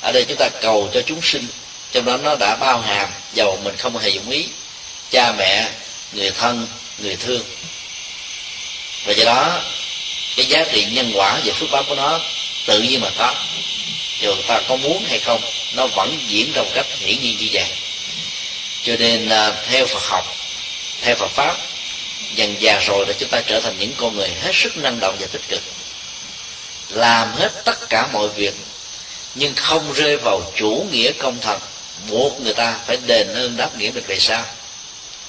ở 0.00 0.12
đây 0.12 0.24
chúng 0.28 0.36
ta 0.36 0.48
cầu 0.48 0.90
cho 0.94 1.02
chúng 1.06 1.22
sinh, 1.22 1.46
trong 1.92 2.04
đó 2.04 2.16
nó 2.16 2.36
đã 2.36 2.56
bao 2.56 2.80
hàm 2.80 3.08
dầu 3.34 3.58
mình 3.64 3.76
không 3.76 3.98
hề 3.98 4.08
dụng 4.08 4.30
ý, 4.30 4.46
cha 5.10 5.32
mẹ, 5.32 5.68
người 6.12 6.30
thân, 6.30 6.66
người 6.98 7.16
thương. 7.16 7.42
Và 9.04 9.12
do 9.12 9.24
đó, 9.24 9.60
cái 10.36 10.46
giá 10.46 10.64
trị 10.72 10.84
nhân 10.84 11.12
quả 11.14 11.40
và 11.44 11.52
phước 11.54 11.70
báo 11.70 11.82
của 11.88 11.94
nó 11.94 12.20
tự 12.66 12.80
nhiên 12.80 13.00
mà 13.00 13.08
có 13.18 13.34
dù 14.20 14.34
ta 14.46 14.60
có 14.68 14.76
muốn 14.76 15.04
hay 15.08 15.18
không, 15.18 15.40
nó 15.74 15.86
vẫn 15.86 16.18
diễn 16.28 16.52
ra 16.52 16.62
một 16.62 16.70
cách 16.74 16.86
hiển 16.98 17.20
nhiên 17.20 17.36
như 17.38 17.48
vậy. 17.52 17.66
Cho 18.82 18.96
nên 18.98 19.28
à, 19.28 19.52
theo 19.68 19.86
phật 19.86 20.02
học, 20.02 20.36
theo 21.02 21.14
phật 21.14 21.30
pháp, 21.30 21.56
dần 22.34 22.56
già 22.60 22.80
rồi 22.86 23.06
là 23.08 23.14
chúng 23.18 23.28
ta 23.28 23.40
trở 23.46 23.60
thành 23.60 23.78
những 23.78 23.92
con 23.96 24.16
người 24.16 24.28
hết 24.28 24.50
sức 24.54 24.76
năng 24.76 25.00
động 25.00 25.16
và 25.20 25.26
tích 25.32 25.48
cực. 25.48 25.62
Làm 26.88 27.34
hết 27.36 27.50
tất 27.64 27.88
cả 27.88 28.08
mọi 28.12 28.28
việc 28.28 28.54
nhưng 29.38 29.54
không 29.54 29.92
rơi 29.92 30.16
vào 30.16 30.42
chủ 30.56 30.86
nghĩa 30.92 31.12
công 31.12 31.38
thần, 31.40 31.60
buộc 32.10 32.40
người 32.40 32.54
ta 32.54 32.76
phải 32.86 32.98
đền 33.06 33.28
ơn 33.34 33.56
đáp 33.56 33.78
nghĩa 33.78 33.90
mình 33.94 34.04
về 34.06 34.18
sau. 34.18 34.44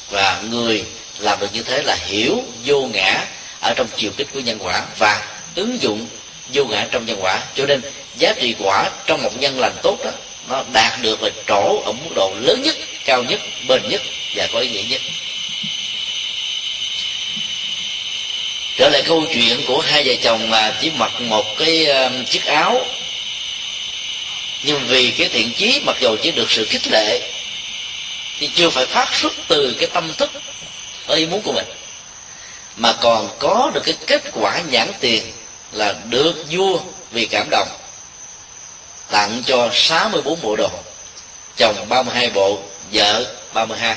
Và 0.10 0.42
người 0.50 0.84
làm 1.20 1.40
được 1.40 1.54
như 1.54 1.64
thế 1.64 1.82
là 1.84 1.98
hiểu 2.06 2.44
vô 2.66 2.90
ngã 2.94 3.26
ở 3.62 3.74
trong 3.76 3.88
chiều 3.98 4.12
kích 4.18 4.28
của 4.34 4.40
nhân 4.40 4.58
quả 4.62 4.86
và 4.98 5.28
ứng 5.56 5.82
dụng 5.82 6.08
vô 6.54 6.66
ngã 6.66 6.88
trong 6.92 7.06
nhân 7.06 7.18
quả. 7.22 7.44
Cho 7.56 7.66
nên 7.66 7.82
giá 8.18 8.34
trị 8.34 8.56
quả 8.60 8.90
trong 9.06 9.24
một 9.24 9.40
nhân 9.40 9.60
lành 9.60 9.76
tốt 9.84 9.98
đó, 10.04 10.12
nó 10.50 10.64
đạt 10.74 11.02
được 11.02 11.24
là 11.24 11.30
trổ 11.48 11.82
ở 11.86 11.92
mức 11.92 12.10
độ 12.16 12.34
lớn 12.42 12.62
nhất, 12.62 12.76
cao 13.06 13.24
nhất, 13.24 13.40
bền 13.68 13.82
nhất 13.90 14.02
và 14.36 14.48
có 14.54 14.60
ý 14.60 14.70
nghĩa 14.70 14.84
nhất. 14.90 15.02
Trở 18.78 18.90
lại 18.90 19.04
câu 19.06 19.24
chuyện 19.34 19.62
của 19.68 19.80
hai 19.80 20.04
vợ 20.04 20.14
chồng 20.22 20.50
mà 20.50 20.78
chỉ 20.82 20.92
mặc 20.98 21.12
một 21.22 21.46
cái 21.58 21.86
um, 21.86 22.26
chiếc 22.26 22.46
áo 22.46 22.86
nhưng 24.64 24.88
vì 24.88 25.12
cái 25.12 25.30
thiện 25.30 25.54
chí, 25.58 25.82
mặc 25.86 25.96
dù 26.00 26.16
chỉ 26.22 26.32
được 26.32 26.52
sự 26.52 26.66
khích 26.70 26.88
lệ, 26.88 27.32
thì 28.40 28.50
chưa 28.56 28.70
phải 28.70 28.86
phát 28.86 29.14
xuất 29.14 29.34
từ 29.48 29.76
cái 29.80 29.90
tâm 29.94 30.14
thức 30.18 30.32
ở 31.08 31.16
ý 31.16 31.26
muốn 31.26 31.42
của 31.42 31.54
mình. 31.54 31.66
Mà 32.76 32.94
còn 33.02 33.30
có 33.40 33.72
được 33.74 33.82
cái 33.84 33.96
kết 34.08 34.24
quả 34.34 34.62
nhãn 34.72 34.92
tiền 35.00 35.24
là 35.72 35.96
được 36.10 36.46
vua 36.52 36.80
vì 37.12 37.26
cảm 37.26 37.48
động, 37.50 37.68
tặng 39.12 39.42
cho 39.46 39.70
64 39.74 40.42
bộ 40.42 40.56
đồ, 40.56 40.70
chồng 41.58 41.86
32 41.90 42.30
bộ, 42.30 42.60
vợ 42.94 43.26
32 43.54 43.96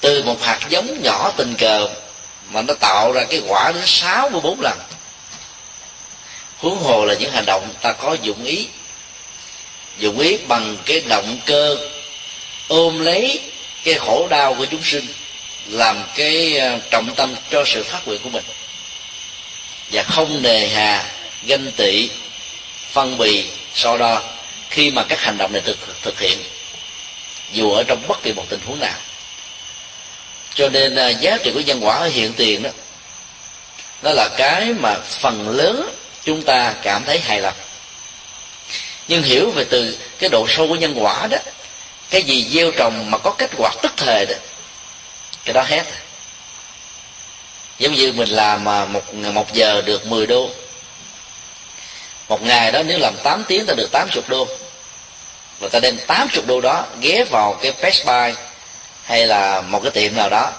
từ 0.00 0.22
một 0.22 0.42
hạt 0.42 0.58
giống 0.68 1.02
nhỏ 1.02 1.32
tình 1.36 1.54
cờ 1.54 1.88
mà 2.50 2.62
nó 2.62 2.74
tạo 2.74 3.12
ra 3.12 3.24
cái 3.30 3.42
quả 3.48 3.72
đến 3.72 3.82
64 3.86 4.60
lần 4.60 4.78
huống 6.58 6.78
hồ 6.78 7.04
là 7.04 7.14
những 7.14 7.32
hành 7.32 7.46
động 7.46 7.74
ta 7.82 7.92
có 7.92 8.16
dụng 8.22 8.44
ý. 8.44 8.66
Dụng 9.98 10.18
ý 10.18 10.36
bằng 10.36 10.76
cái 10.84 11.00
động 11.00 11.38
cơ 11.46 11.76
ôm 12.68 13.00
lấy 13.00 13.40
cái 13.84 13.94
khổ 13.94 14.26
đau 14.30 14.54
của 14.54 14.64
chúng 14.64 14.82
sinh, 14.82 15.06
làm 15.66 16.02
cái 16.14 16.58
ờ, 16.58 16.78
trọng 16.90 17.14
tâm 17.14 17.34
cho 17.50 17.64
sự 17.66 17.82
phát 17.82 18.08
nguyện 18.08 18.20
của 18.22 18.30
mình. 18.30 18.44
Và 19.92 20.02
không 20.02 20.42
nề 20.42 20.68
hà, 20.68 21.04
ganh 21.46 21.72
tị, 21.76 22.08
phân 22.92 23.18
bì 23.18 23.44
so 23.74 23.96
đo 23.96 24.22
khi 24.70 24.90
mà 24.90 25.04
các 25.08 25.20
hành 25.20 25.38
động 25.38 25.52
này 25.52 25.62
thực 25.64 25.78
thực 26.02 26.20
hiện, 26.20 26.38
dù 27.52 27.72
ở 27.72 27.82
trong 27.82 28.02
bất 28.08 28.22
kỳ 28.22 28.32
một 28.32 28.44
tình 28.48 28.60
huống 28.66 28.80
nào. 28.80 28.98
Cho 30.54 30.68
nên 30.68 30.94
ờ, 30.94 31.08
giá 31.08 31.38
trị 31.44 31.50
của 31.54 31.60
nhân 31.60 31.80
quả 31.82 31.96
ở 31.96 32.08
hiện 32.08 32.32
tiền 32.32 32.62
đó 32.62 32.70
đó 34.02 34.10
là 34.12 34.28
cái 34.36 34.72
mà 34.80 34.96
phần 35.20 35.48
lớn 35.48 35.94
chúng 36.24 36.42
ta 36.42 36.74
cảm 36.82 37.04
thấy 37.04 37.18
hài 37.18 37.40
lòng. 37.40 37.54
Nhưng 39.08 39.22
hiểu 39.22 39.50
về 39.50 39.64
từ 39.70 39.98
cái 40.18 40.30
độ 40.30 40.46
sâu 40.48 40.68
của 40.68 40.74
nhân 40.74 40.94
quả 41.04 41.26
đó, 41.26 41.38
cái 42.10 42.22
gì 42.22 42.48
gieo 42.50 42.70
trồng 42.70 43.10
mà 43.10 43.18
có 43.18 43.30
kết 43.30 43.50
quả 43.56 43.70
tức 43.82 43.92
thời 43.96 44.26
đó, 44.26 44.34
cái 45.44 45.54
đó 45.54 45.62
hết. 45.62 45.84
Giống 47.78 47.92
như 47.92 48.12
mình 48.12 48.28
làm 48.28 48.64
mà 48.64 48.84
một 48.84 49.14
một 49.14 49.52
giờ 49.52 49.82
được 49.82 50.06
10 50.06 50.26
đô. 50.26 50.50
Một 52.28 52.42
ngày 52.42 52.72
đó 52.72 52.82
nếu 52.82 52.98
làm 52.98 53.14
8 53.24 53.44
tiếng 53.48 53.66
ta 53.66 53.74
được 53.76 53.88
80 53.92 54.22
đô. 54.28 54.48
Và 55.60 55.68
ta 55.68 55.80
đem 55.80 55.98
80 56.06 56.44
đô 56.46 56.60
đó 56.60 56.86
ghé 57.00 57.24
vào 57.30 57.58
cái 57.62 57.72
Best 57.82 58.06
Buy 58.06 58.34
hay 59.04 59.26
là 59.26 59.60
một 59.60 59.80
cái 59.82 59.90
tiệm 59.90 60.16
nào 60.16 60.30
đó. 60.30 60.52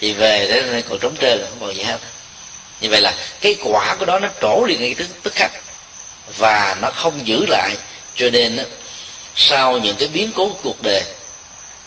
Thì 0.00 0.12
về 0.12 0.46
đấy 0.48 0.82
còn 0.88 0.98
trống 0.98 1.16
trơn, 1.20 1.46
không 1.48 1.60
còn 1.60 1.76
gì 1.76 1.82
hết 1.82 1.98
như 2.82 2.88
vậy 2.88 3.00
là 3.00 3.14
cái 3.40 3.56
quả 3.64 3.96
của 3.98 4.04
đó 4.04 4.18
nó 4.18 4.28
trổ 4.40 4.64
liền 4.68 4.80
ngay 4.80 4.94
tức, 4.94 5.06
tức 5.22 5.34
khắc. 5.34 5.50
Và 6.38 6.76
nó 6.80 6.90
không 6.90 7.26
giữ 7.26 7.46
lại. 7.48 7.76
Cho 8.16 8.30
nên 8.30 8.58
sau 9.36 9.78
những 9.78 9.96
cái 9.96 10.08
biến 10.08 10.30
cố 10.36 10.48
của 10.48 10.58
cuộc 10.62 10.82
đời 10.82 11.02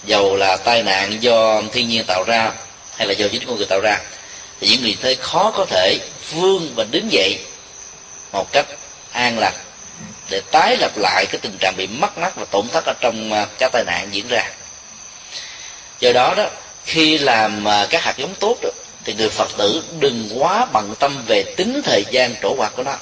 dầu 0.06 0.36
là 0.36 0.58
tai 0.58 0.84
nạn 0.84 1.24
do 1.24 1.62
thiên 1.72 1.90
nhiên 1.90 2.04
tạo 2.08 2.24
ra 2.28 2.52
hay 2.98 3.08
là 3.08 3.14
do 3.14 3.28
chính 3.32 3.46
con 3.48 3.56
người 3.58 3.66
tạo 3.66 3.80
ra 3.80 4.00
thì 4.62 4.68
những 4.68 4.82
người 4.82 4.98
thế 5.02 5.16
khó 5.16 5.52
có 5.52 5.66
thể 5.66 6.00
vương 6.32 6.72
và 6.76 6.84
đứng 6.92 7.12
dậy 7.12 7.40
một 8.32 8.52
cách 8.52 8.66
an 9.12 9.40
lạc 9.40 9.54
để 10.30 10.42
tái 10.52 10.78
lập 10.78 10.92
lại 10.98 11.26
cái 11.26 11.40
tình 11.42 11.58
trạng 11.60 11.74
bị 11.78 11.88
mất 11.88 12.18
mát 12.18 12.36
và 12.36 12.46
tổn 12.46 12.68
thất 12.68 12.86
ở 12.86 12.94
trong 13.02 13.34
à, 13.34 13.46
các 13.58 13.72
tai 13.72 13.84
nạn 13.84 14.08
diễn 14.12 14.28
ra. 14.28 14.50
Do 16.00 16.12
đó 16.14 16.34
đó 16.38 16.50
khi 16.86 17.18
làm 17.18 17.68
à, 17.68 17.88
các 17.90 18.04
hạt 18.04 18.18
giống 18.18 18.34
tốt 18.40 18.58
đó, 18.62 18.70
thì 19.06 19.14
người 19.14 19.30
phật 19.30 19.57
tử 19.57 19.84
đừng 19.99 20.30
quá 20.36 20.65
bận 20.73 20.95
tâm 20.99 21.23
về 21.27 21.53
tính 21.57 21.82
thời 21.84 22.06
gian 22.11 22.36
trổ 22.41 22.56
hoạt 22.57 22.73
của 22.76 22.84
nó. 22.84 22.98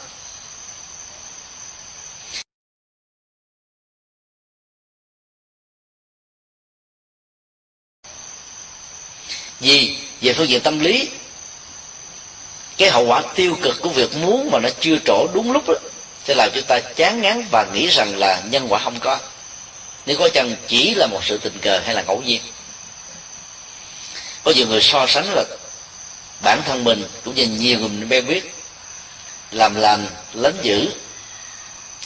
Vì 9.59 9.97
về 10.21 10.33
phương 10.33 10.49
diện 10.49 10.61
tâm 10.61 10.79
lý 10.79 11.09
cái 12.77 12.89
hậu 12.89 13.05
quả 13.05 13.21
tiêu 13.35 13.57
cực 13.61 13.81
của 13.81 13.89
việc 13.89 14.15
muốn 14.15 14.49
mà 14.51 14.59
nó 14.59 14.69
chưa 14.79 14.97
trổ 15.05 15.27
đúng 15.33 15.51
lúc 15.51 15.63
đó, 15.67 15.73
sẽ 16.25 16.33
làm 16.35 16.49
chúng 16.53 16.63
ta 16.67 16.79
chán 16.95 17.21
ngán 17.21 17.45
và 17.51 17.65
nghĩ 17.73 17.87
rằng 17.87 18.17
là 18.17 18.41
nhân 18.49 18.65
quả 18.69 18.79
không 18.79 18.99
có. 18.99 19.19
Nếu 20.05 20.17
có 20.19 20.29
chăng 20.33 20.55
chỉ 20.67 20.95
là 20.95 21.07
một 21.07 21.19
sự 21.23 21.37
tình 21.37 21.59
cờ 21.61 21.79
hay 21.79 21.95
là 21.95 22.01
ngẫu 22.01 22.21
nhiên. 22.21 22.41
Có 24.43 24.51
nhiều 24.51 24.67
người 24.67 24.81
so 24.81 25.07
sánh 25.07 25.25
là 25.33 25.43
bản 26.41 26.61
thân 26.65 26.83
mình, 26.83 27.03
cũng 27.25 27.35
như 27.35 27.47
nhiều 27.47 27.79
người 27.79 28.07
quen 28.09 28.27
biết, 28.27 28.53
làm 29.51 29.75
lành 29.75 30.07
lấn 30.33 30.55
dữ. 30.61 30.87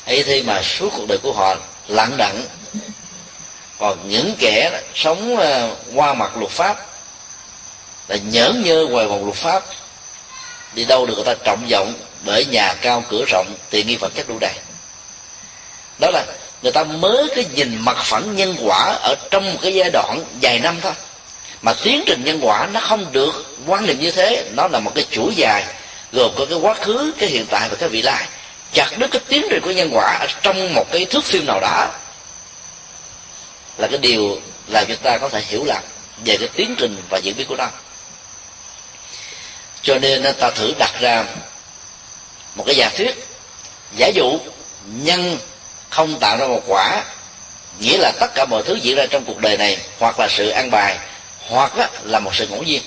Ấy 0.05 0.23
thế 0.23 0.43
mà 0.43 0.61
suốt 0.61 0.89
cuộc 0.95 1.07
đời 1.07 1.17
của 1.17 1.33
họ 1.33 1.55
lặng 1.87 2.17
đặng. 2.17 2.43
Còn 3.79 4.09
những 4.09 4.35
kẻ 4.39 4.81
sống 4.95 5.37
ờ, 5.37 5.75
qua 5.93 6.13
mặt 6.13 6.37
luật 6.37 6.51
pháp, 6.51 6.85
là 8.07 8.15
nhớ 8.15 8.53
nhơ 8.63 8.85
ngoài 8.89 9.05
vòng 9.05 9.25
luật 9.25 9.37
pháp, 9.37 9.63
đi 10.73 10.85
đâu 10.85 11.05
được 11.05 11.13
người 11.15 11.25
ta 11.25 11.33
trọng 11.43 11.67
vọng 11.69 11.93
bởi 12.25 12.45
nhà 12.45 12.73
cao 12.73 13.03
cửa 13.09 13.25
rộng, 13.27 13.55
tiện 13.69 13.87
nghi 13.87 13.95
vật 13.95 14.11
chất 14.15 14.29
đủ 14.29 14.37
đầy. 14.41 14.53
Đó 15.99 16.09
là 16.11 16.25
người 16.61 16.71
ta 16.71 16.83
mới 16.83 17.27
cái 17.35 17.45
nhìn 17.55 17.77
mặt 17.81 17.97
phẳng 18.03 18.35
nhân 18.35 18.55
quả 18.61 18.97
ở 19.01 19.15
trong 19.31 19.53
một 19.53 19.59
cái 19.61 19.73
giai 19.73 19.89
đoạn 19.89 20.23
dài 20.39 20.59
năm 20.59 20.77
thôi 20.81 20.93
mà 21.61 21.73
tiến 21.83 22.03
trình 22.05 22.23
nhân 22.23 22.39
quả 22.41 22.67
nó 22.73 22.79
không 22.79 23.11
được 23.11 23.55
quan 23.65 23.85
niệm 23.85 23.99
như 23.99 24.11
thế. 24.11 24.45
Nó 24.55 24.67
là 24.67 24.79
một 24.79 24.91
cái 24.95 25.05
chuỗi 25.11 25.35
dài, 25.35 25.63
gồm 26.11 26.31
có 26.37 26.45
cái 26.45 26.57
quá 26.57 26.73
khứ, 26.73 27.11
cái 27.19 27.29
hiện 27.29 27.45
tại 27.45 27.69
và 27.69 27.75
cái 27.79 27.89
vị 27.89 28.01
lai. 28.01 28.27
Chặt 28.73 28.97
đứt 28.97 29.11
cái 29.11 29.21
tiến 29.27 29.47
trình 29.49 29.61
của 29.63 29.71
nhân 29.71 29.89
quả 29.93 30.27
trong 30.41 30.73
một 30.73 30.85
cái 30.91 31.05
thước 31.05 31.23
phim 31.23 31.45
nào 31.45 31.59
đó 31.59 31.87
là 33.77 33.87
cái 33.87 33.97
điều 33.97 34.41
làm 34.67 34.85
cho 34.87 34.95
ta 34.95 35.17
có 35.17 35.29
thể 35.29 35.41
hiểu 35.47 35.63
lầm 35.65 35.83
về 36.25 36.37
cái 36.37 36.47
tiến 36.47 36.75
trình 36.77 37.03
và 37.09 37.17
diễn 37.17 37.37
biến 37.37 37.47
của 37.47 37.55
nó. 37.55 37.67
Cho 39.81 39.95
nên 39.99 40.23
ta 40.39 40.49
thử 40.49 40.73
đặt 40.79 40.91
ra 40.99 41.25
một 42.55 42.63
cái 42.67 42.75
giả 42.75 42.89
thuyết. 42.89 43.27
Giả 43.97 44.07
dụ, 44.07 44.39
nhân 44.85 45.37
không 45.89 46.19
tạo 46.19 46.37
ra 46.37 46.47
một 46.47 46.63
quả, 46.67 47.03
nghĩa 47.79 47.97
là 47.97 48.11
tất 48.19 48.27
cả 48.35 48.45
mọi 48.45 48.63
thứ 48.65 48.75
diễn 48.75 48.95
ra 48.95 49.05
trong 49.05 49.25
cuộc 49.25 49.37
đời 49.37 49.57
này, 49.57 49.77
hoặc 49.99 50.19
là 50.19 50.27
sự 50.29 50.49
an 50.49 50.71
bài 50.71 50.97
hoặc 51.47 51.73
là 52.03 52.19
một 52.19 52.35
sự 52.35 52.47
ngẫu 52.47 52.63
nhiên. 52.63 52.81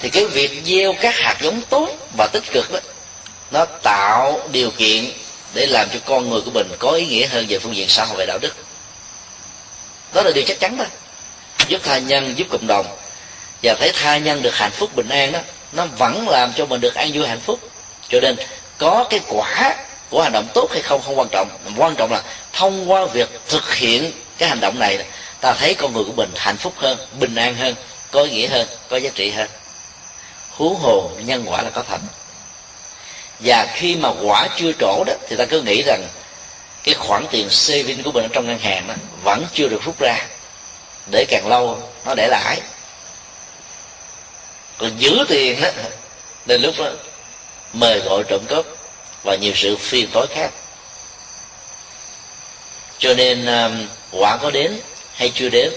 Thì 0.00 0.10
cái 0.10 0.24
việc 0.26 0.62
gieo 0.64 0.94
các 1.00 1.16
hạt 1.16 1.36
giống 1.40 1.60
tốt 1.60 1.88
và 2.16 2.28
tích 2.32 2.44
cực 2.52 2.72
đó, 2.72 2.78
nó 3.50 3.64
tạo 3.82 4.40
điều 4.52 4.70
kiện 4.70 5.10
để 5.54 5.66
làm 5.66 5.88
cho 5.92 5.98
con 6.04 6.30
người 6.30 6.40
của 6.40 6.50
mình 6.50 6.72
có 6.78 6.90
ý 6.90 7.06
nghĩa 7.06 7.26
hơn 7.26 7.46
về 7.48 7.58
phương 7.58 7.76
diện 7.76 7.88
xã 7.88 8.04
hội 8.04 8.16
và 8.18 8.24
đạo 8.26 8.38
đức. 8.42 8.54
Đó 10.14 10.22
là 10.22 10.30
điều 10.34 10.44
chắc 10.46 10.60
chắn 10.60 10.76
thôi. 10.76 10.86
Giúp 11.68 11.80
tha 11.84 11.98
nhân, 11.98 12.34
giúp 12.36 12.46
cộng 12.50 12.66
đồng. 12.66 12.86
Và 13.62 13.74
thấy 13.74 13.92
tha 13.94 14.18
nhân 14.18 14.42
được 14.42 14.54
hạnh 14.54 14.70
phúc, 14.70 14.90
bình 14.96 15.08
an 15.08 15.32
đó, 15.32 15.38
nó 15.72 15.86
vẫn 15.86 16.28
làm 16.28 16.52
cho 16.52 16.66
mình 16.66 16.80
được 16.80 16.94
an 16.94 17.10
vui, 17.14 17.26
hạnh 17.26 17.40
phúc. 17.40 17.70
Cho 18.08 18.20
nên 18.20 18.36
có 18.78 19.06
cái 19.10 19.20
quả 19.28 19.76
của 20.10 20.22
hành 20.22 20.32
động 20.32 20.48
tốt 20.54 20.68
hay 20.72 20.82
không 20.82 21.02
không 21.02 21.18
quan 21.18 21.28
trọng. 21.32 21.48
Quan 21.76 21.94
trọng 21.94 22.12
là 22.12 22.22
thông 22.52 22.90
qua 22.90 23.06
việc 23.06 23.28
thực 23.48 23.74
hiện 23.74 24.12
cái 24.38 24.48
hành 24.48 24.60
động 24.60 24.78
này 24.78 25.04
ta 25.40 25.52
thấy 25.52 25.74
con 25.74 25.92
người 25.92 26.04
của 26.04 26.12
mình 26.12 26.30
hạnh 26.36 26.56
phúc 26.56 26.74
hơn, 26.76 26.98
bình 27.20 27.34
an 27.34 27.54
hơn, 27.54 27.74
có 28.10 28.22
ý 28.22 28.30
nghĩa 28.30 28.48
hơn, 28.48 28.68
có 28.88 28.96
giá 28.96 29.10
trị 29.14 29.30
hơn. 29.30 29.48
Huống 30.50 30.74
hồ 30.74 31.10
nhân 31.18 31.44
quả 31.46 31.62
là 31.62 31.70
có 31.70 31.82
thật. 31.82 32.00
Và 33.40 33.66
khi 33.74 33.96
mà 33.96 34.10
quả 34.22 34.48
chưa 34.56 34.72
trổ 34.80 35.04
đó, 35.06 35.12
thì 35.28 35.36
ta 35.36 35.44
cứ 35.44 35.62
nghĩ 35.62 35.82
rằng 35.86 36.08
cái 36.84 36.94
khoản 36.94 37.26
tiền 37.30 37.50
saving 37.50 38.02
của 38.02 38.12
mình 38.12 38.24
ở 38.24 38.28
trong 38.32 38.46
ngân 38.46 38.58
hàng 38.58 38.86
đó 38.88 38.94
vẫn 39.22 39.46
chưa 39.54 39.68
được 39.68 39.82
rút 39.84 40.00
ra. 40.00 40.26
Để 41.10 41.24
càng 41.28 41.48
lâu, 41.48 41.82
nó 42.04 42.14
để 42.14 42.28
lãi 42.30 42.60
còn 44.78 44.90
giữ 44.98 45.24
tiền 45.28 45.60
đó, 45.60 45.68
đến 46.46 46.62
lúc 46.62 46.74
đó, 46.78 46.90
mời 47.72 48.00
gọi 48.00 48.22
trộm 48.28 48.40
cắp 48.48 48.64
và 49.24 49.36
nhiều 49.40 49.52
sự 49.54 49.76
phiền 49.76 50.08
tối 50.12 50.26
khác. 50.30 50.50
Cho 52.98 53.14
nên 53.14 53.46
um, 53.46 53.86
quả 54.12 54.36
có 54.36 54.50
đến 54.50 54.80
hay 55.18 55.32
chưa 55.34 55.48
đến 55.48 55.72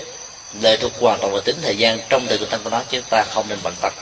lệ 0.61 0.77
thuộc 0.77 0.91
hoàn 0.99 1.19
toàn 1.19 1.31
vào 1.31 1.41
tính 1.41 1.55
thời 1.61 1.77
gian 1.77 1.99
trong 2.09 2.27
thời 2.27 2.37
tăng 2.37 2.63
của 2.63 2.69
nó 2.69 2.81
chứ 2.89 3.01
ta 3.09 3.23
không 3.31 3.45
nên 3.49 3.59
bận 3.63 3.73
tâm. 3.81 3.93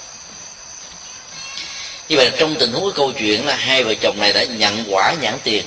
Như 2.09 2.17
vậy 2.17 2.31
trong 2.37 2.55
tình 2.55 2.73
huống 2.73 2.91
câu 2.95 3.11
chuyện 3.11 3.45
là 3.45 3.55
hai 3.55 3.83
vợ 3.83 3.93
chồng 4.01 4.19
này 4.19 4.33
đã 4.33 4.43
nhận 4.43 4.83
quả 4.89 5.13
nhãn 5.21 5.37
tiền. 5.43 5.65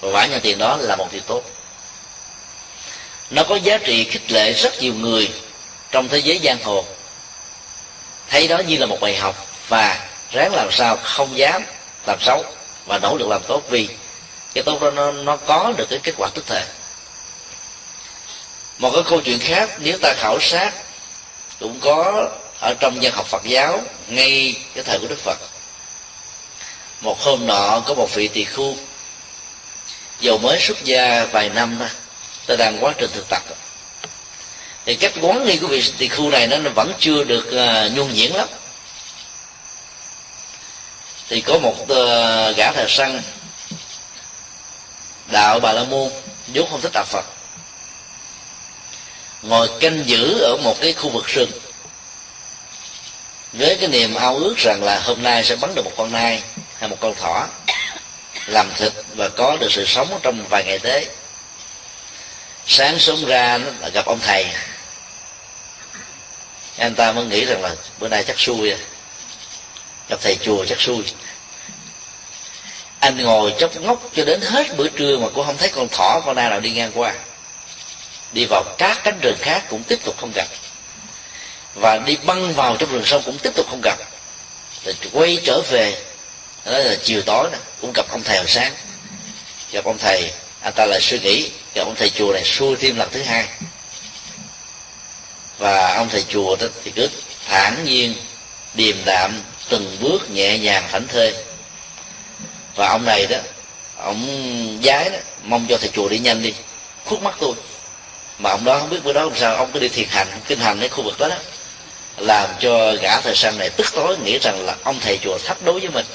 Và 0.00 0.10
quả 0.12 0.26
nhãn 0.26 0.40
tiền 0.40 0.58
đó 0.58 0.76
là 0.80 0.96
một 0.96 1.08
điều 1.12 1.20
tốt. 1.26 1.42
Nó 3.30 3.44
có 3.44 3.56
giá 3.56 3.78
trị 3.78 4.04
khích 4.04 4.32
lệ 4.32 4.52
rất 4.52 4.78
nhiều 4.80 4.94
người 4.94 5.30
trong 5.90 6.08
thế 6.08 6.18
giới 6.18 6.40
giang 6.44 6.62
hồ. 6.62 6.84
Thấy 8.28 8.48
đó 8.48 8.58
như 8.58 8.76
là 8.76 8.86
một 8.86 9.00
bài 9.00 9.16
học 9.16 9.46
và 9.68 10.08
ráng 10.32 10.54
làm 10.54 10.68
sao 10.72 10.96
không 10.96 11.38
dám 11.38 11.62
làm 12.06 12.18
xấu 12.20 12.44
và 12.86 12.98
nỗ 12.98 13.16
lực 13.16 13.28
làm 13.28 13.42
tốt 13.48 13.62
vì 13.70 13.88
cái 14.54 14.64
tốt 14.64 14.82
đó 14.82 14.90
nó, 14.90 15.12
nó 15.12 15.36
có 15.36 15.72
được 15.76 15.86
cái 15.90 15.98
kết 16.02 16.12
quả 16.16 16.28
tức 16.34 16.44
thời 16.46 16.62
một 18.80 18.90
cái 18.94 19.02
câu 19.10 19.20
chuyện 19.20 19.38
khác 19.38 19.70
nếu 19.78 19.98
ta 19.98 20.14
khảo 20.14 20.40
sát 20.40 20.72
cũng 21.58 21.80
có 21.80 22.28
ở 22.60 22.74
trong 22.80 23.02
dân 23.02 23.12
học 23.12 23.26
Phật 23.26 23.42
giáo 23.44 23.80
ngay 24.08 24.54
cái 24.74 24.84
thời 24.84 24.98
của 24.98 25.06
Đức 25.06 25.18
Phật. 25.18 25.38
Một 27.00 27.20
hôm 27.20 27.46
nọ 27.46 27.82
có 27.86 27.94
một 27.94 28.14
vị 28.14 28.28
tỳ 28.28 28.44
khu 28.44 28.76
dầu 30.20 30.38
mới 30.38 30.60
xuất 30.60 30.84
gia 30.84 31.24
vài 31.24 31.48
năm 31.48 31.78
đó 31.78 31.86
ta 32.46 32.56
đang 32.56 32.78
quá 32.80 32.92
trình 32.98 33.10
thực 33.12 33.28
tập. 33.28 33.42
Thì 34.86 34.94
cách 34.94 35.12
quán 35.20 35.46
nghi 35.46 35.56
của 35.56 35.66
vị 35.66 35.92
tỳ 35.98 36.08
khu 36.08 36.30
này 36.30 36.46
nó 36.46 36.70
vẫn 36.74 36.92
chưa 36.98 37.24
được 37.24 37.52
ờ, 37.52 37.86
uh, 37.86 37.92
nhuôn 37.92 38.14
nhuyễn 38.14 38.32
lắm. 38.32 38.48
Thì 41.28 41.40
có 41.40 41.58
một 41.58 41.76
uh, 41.82 42.56
gã 42.56 42.72
thờ 42.72 42.86
săn 42.88 43.22
đạo 45.26 45.60
bà 45.60 45.72
la 45.72 45.84
môn 45.84 46.10
vốn 46.54 46.70
không 46.70 46.80
thích 46.80 46.92
đạo 46.94 47.04
phật 47.04 47.24
ngồi 49.42 49.70
canh 49.80 50.02
giữ 50.06 50.40
ở 50.40 50.56
một 50.56 50.76
cái 50.80 50.92
khu 50.92 51.10
vực 51.10 51.26
rừng. 51.26 51.50
Với 53.52 53.76
cái 53.80 53.88
niềm 53.88 54.14
ao 54.14 54.36
ước 54.36 54.54
rằng 54.56 54.82
là 54.82 55.00
hôm 55.00 55.22
nay 55.22 55.44
sẽ 55.44 55.56
bắn 55.56 55.74
được 55.74 55.84
một 55.84 55.92
con 55.96 56.12
nai 56.12 56.42
hay 56.78 56.88
một 56.88 56.96
con 57.00 57.14
thỏ, 57.14 57.48
làm 58.46 58.70
thịt 58.76 58.92
và 59.14 59.28
có 59.28 59.56
được 59.60 59.72
sự 59.72 59.84
sống 59.86 60.20
trong 60.22 60.46
vài 60.48 60.64
ngày 60.64 60.78
tới. 60.78 61.06
Sáng 62.66 62.98
sớm 62.98 63.24
ra 63.24 63.58
nó 63.58 63.70
là 63.80 63.88
gặp 63.88 64.06
ông 64.06 64.18
thầy. 64.22 64.46
Anh 66.78 66.94
ta 66.94 67.12
mới 67.12 67.24
nghĩ 67.24 67.44
rằng 67.44 67.62
là 67.62 67.74
bữa 67.98 68.08
nay 68.08 68.24
chắc 68.26 68.40
xui 68.40 68.70
à. 68.70 68.78
Gặp 70.08 70.20
thầy 70.22 70.36
chùa 70.42 70.64
chắc 70.64 70.80
xui. 70.80 71.02
Anh 73.00 73.22
ngồi 73.22 73.54
chốc 73.58 73.76
ngốc 73.76 74.02
cho 74.14 74.24
đến 74.24 74.40
hết 74.40 74.76
bữa 74.76 74.88
trưa 74.88 75.18
mà 75.18 75.28
cũng 75.34 75.46
không 75.46 75.56
thấy 75.56 75.68
con 75.68 75.88
thỏ, 75.88 76.22
con 76.26 76.36
nai 76.36 76.50
nào 76.50 76.60
đi 76.60 76.70
ngang 76.70 76.92
qua 76.94 77.14
đi 78.32 78.44
vào 78.44 78.64
các 78.78 79.00
cánh 79.04 79.18
rừng 79.20 79.36
khác 79.40 79.64
cũng 79.70 79.82
tiếp 79.82 79.98
tục 80.04 80.16
không 80.20 80.32
gặp. 80.34 80.48
Và 81.74 81.98
đi 81.98 82.16
băng 82.24 82.54
vào 82.54 82.76
trong 82.76 82.92
rừng 82.92 83.04
sâu 83.04 83.22
cũng 83.24 83.38
tiếp 83.38 83.50
tục 83.56 83.66
không 83.70 83.80
gặp. 83.84 83.98
Rồi 84.84 84.94
quay 85.12 85.38
trở 85.44 85.60
về, 85.60 85.96
đó 86.64 86.78
là 86.78 86.94
chiều 87.02 87.22
tối 87.22 87.48
nè, 87.52 87.58
cũng 87.80 87.92
gặp 87.94 88.06
ông 88.08 88.22
thầy 88.22 88.36
hồi 88.36 88.46
sáng. 88.48 88.72
Gặp 89.72 89.84
ông 89.84 89.98
thầy, 89.98 90.32
anh 90.60 90.72
ta 90.76 90.86
lại 90.86 91.00
suy 91.00 91.18
nghĩ, 91.18 91.50
gặp 91.74 91.82
ông 91.84 91.94
thầy 91.96 92.10
chùa 92.10 92.32
này 92.32 92.44
xuôi 92.44 92.76
thêm 92.76 92.96
lần 92.96 93.08
thứ 93.12 93.22
hai. 93.22 93.48
Và 95.58 95.94
ông 95.94 96.08
thầy 96.08 96.24
chùa 96.28 96.56
đó 96.56 96.66
thì 96.84 96.90
cứ 96.90 97.08
thản 97.46 97.84
nhiên 97.84 98.14
điềm 98.74 98.96
đạm, 99.04 99.42
từng 99.68 99.96
bước 100.00 100.30
nhẹ 100.30 100.58
nhàng 100.58 100.88
thảnh 100.92 101.08
thơi. 101.08 101.34
Và 102.74 102.88
ông 102.88 103.04
này 103.04 103.26
đó, 103.26 103.38
ông 103.96 104.80
giái 104.84 105.10
đó, 105.10 105.18
mong 105.42 105.66
cho 105.68 105.76
thầy 105.78 105.88
chùa 105.88 106.08
đi 106.08 106.18
nhanh 106.18 106.42
đi. 106.42 106.54
Khuất 107.04 107.22
mắt 107.22 107.34
tôi 107.40 107.54
mà 108.40 108.50
ông 108.50 108.64
đó 108.64 108.78
không 108.78 108.90
biết 108.90 109.04
bữa 109.04 109.12
đó 109.12 109.22
làm 109.22 109.36
sao, 109.36 109.56
ông 109.56 109.70
cứ 109.72 109.80
đi 109.80 109.88
thiền 109.88 110.08
hành, 110.08 110.28
kinh 110.46 110.58
hành 110.58 110.80
ở 110.80 110.88
khu 110.88 111.02
vực 111.02 111.18
đó 111.18 111.28
đó, 111.28 111.36
làm 112.16 112.48
cho 112.60 112.94
gã 113.02 113.20
thời 113.20 113.36
sang 113.36 113.58
này 113.58 113.70
tức 113.70 113.86
tối, 113.94 114.16
nghĩ 114.18 114.38
rằng 114.38 114.66
là 114.66 114.76
ông 114.84 115.00
thầy 115.00 115.18
chùa 115.22 115.38
thách 115.38 115.62
đối 115.62 115.80
với 115.80 115.88
mình. 115.88 116.06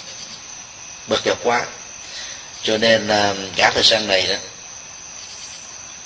Bực 1.07 1.21
dọc 1.25 1.37
quá. 1.43 1.65
Cho 2.63 2.77
nên 2.77 3.07
ờ, 3.07 3.35
gã 3.55 3.69
thời 3.69 3.83
sang 3.83 4.07
này 4.07 4.27
đó 4.27 4.35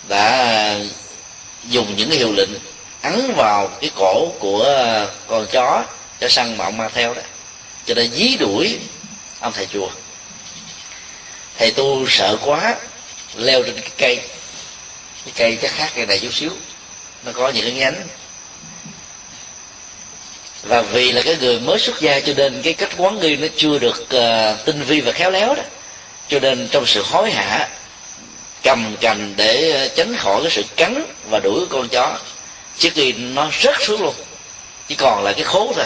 đã 0.08 0.76
dùng 1.70 1.96
những 1.96 2.10
cái 2.10 2.18
hiệu 2.18 2.34
lệnh 2.34 2.50
ấn 3.02 3.34
vào 3.36 3.68
cái 3.82 3.92
cổ 3.96 4.34
của 4.40 4.66
con 5.28 5.46
chó 5.52 5.84
chó 6.20 6.28
săn 6.28 6.58
mà 6.58 6.66
ông 6.66 6.78
mang 6.78 6.92
theo 6.94 7.14
đó, 7.14 7.22
cho 7.86 7.94
nên 7.94 8.12
dí 8.12 8.36
đuổi 8.40 8.80
ông 9.40 9.54
thầy 9.54 9.68
chùa. 9.74 9.90
Thầy 11.58 11.72
tu 11.72 12.06
sợ 12.10 12.38
quá, 12.42 12.76
leo 13.36 13.64
trên 13.64 13.82
cái 13.82 13.90
cây 13.98 14.20
cái 15.26 15.34
cây 15.36 15.58
chắc 15.62 15.72
khác 15.72 15.92
cây 15.96 16.06
này 16.06 16.20
chút 16.20 16.34
xíu. 16.34 16.52
Nó 17.24 17.32
có 17.32 17.50
những 17.50 17.64
cái 17.64 17.74
nhánh. 17.74 18.08
Và 20.64 20.82
vì 20.82 21.12
là 21.12 21.22
cái 21.22 21.38
người 21.42 21.60
mới 21.60 21.80
xuất 21.80 22.02
gia 22.02 22.20
cho 22.20 22.34
nên 22.38 22.62
cái 22.62 22.74
cách 22.74 22.90
quán 22.98 23.20
nghi 23.20 23.36
nó 23.36 23.48
chưa 23.58 23.80
được 23.80 24.02
uh, 24.02 24.66
tinh 24.66 24.84
vi 24.84 25.02
và 25.02 25.12
khéo 25.12 25.32
léo 25.32 25.56
đó. 25.56 25.64
Cho 26.30 26.40
nên 26.40 26.68
trong 26.72 26.86
sự 26.86 27.04
hối 27.04 27.32
hả 27.32 27.70
cầm 28.64 28.96
cành 29.02 29.34
để 29.38 29.72
ờ, 29.72 29.88
tránh 29.88 30.16
khỏi 30.16 30.42
cái 30.42 30.52
sự 30.52 30.64
cắn 30.76 31.06
và 31.30 31.40
đuổi 31.40 31.66
con 31.70 31.90
chó 31.90 32.18
chiếc 32.78 32.96
y 32.96 33.14
nó 33.14 33.50
rớt 33.62 33.76
xuống 33.80 34.02
luôn. 34.02 34.16
Chỉ 34.88 34.96
còn 34.96 35.24
là 35.24 35.34
cái 35.34 35.44
khố 35.44 35.74
thôi. 35.76 35.86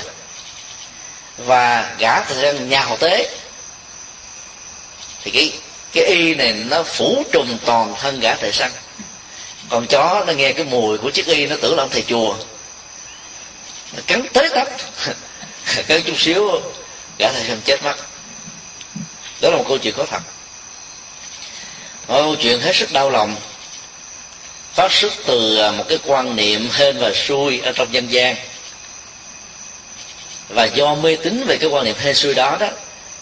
Và 1.37 1.95
gã 1.99 2.21
thì 2.21 2.59
nhào 2.59 2.97
tế 2.97 3.29
thì 5.23 5.31
cái 5.31 5.51
cái 5.93 6.05
y 6.05 6.35
này 6.35 6.53
nó 6.53 6.83
phủ 6.83 7.23
trùng 7.31 7.57
toàn 7.65 7.93
thân 8.01 8.19
gã 8.19 8.35
thợ 8.35 8.51
săn 8.51 8.71
còn 9.73 9.87
chó 9.87 10.23
nó 10.27 10.33
nghe 10.33 10.53
cái 10.53 10.65
mùi 10.65 10.97
của 10.97 11.09
chiếc 11.09 11.25
y, 11.25 11.45
nó 11.45 11.55
tưởng 11.61 11.75
là 11.75 11.83
ông 11.83 11.89
thầy 11.89 12.03
chùa. 12.07 12.35
Nó 13.93 14.01
cắn 14.07 14.25
tới 14.33 14.49
tấp. 14.49 14.67
Cắn 15.87 16.03
chút 16.03 16.13
xíu, 16.17 16.61
gã 17.19 17.31
thầy 17.31 17.43
săn 17.47 17.61
chết 17.65 17.83
mất 17.83 17.95
đó 19.41 19.49
là 19.49 19.57
một 19.57 19.65
câu 19.67 19.77
chuyện 19.77 19.93
có 19.97 20.05
thật. 20.05 20.21
Một 22.07 22.15
câu 22.15 22.35
chuyện 22.35 22.59
hết 22.59 22.75
sức 22.75 22.91
đau 22.91 23.09
lòng. 23.09 23.35
Phát 24.73 24.91
xuất 24.91 25.13
từ 25.25 25.57
à, 25.57 25.71
một 25.71 25.83
cái 25.89 25.99
quan 26.05 26.35
niệm 26.35 26.69
hên 26.71 26.97
và 26.97 27.11
xui 27.13 27.59
ở 27.59 27.71
trong 27.71 27.93
dân 27.93 28.11
gian. 28.11 28.35
Và 30.49 30.65
do 30.65 30.95
mê 30.95 31.15
tín 31.15 31.43
về 31.47 31.57
cái 31.57 31.69
quan 31.69 31.85
niệm 31.85 31.95
hên 31.99 32.15
xui 32.15 32.33
đó 32.33 32.57
đó, 32.59 32.67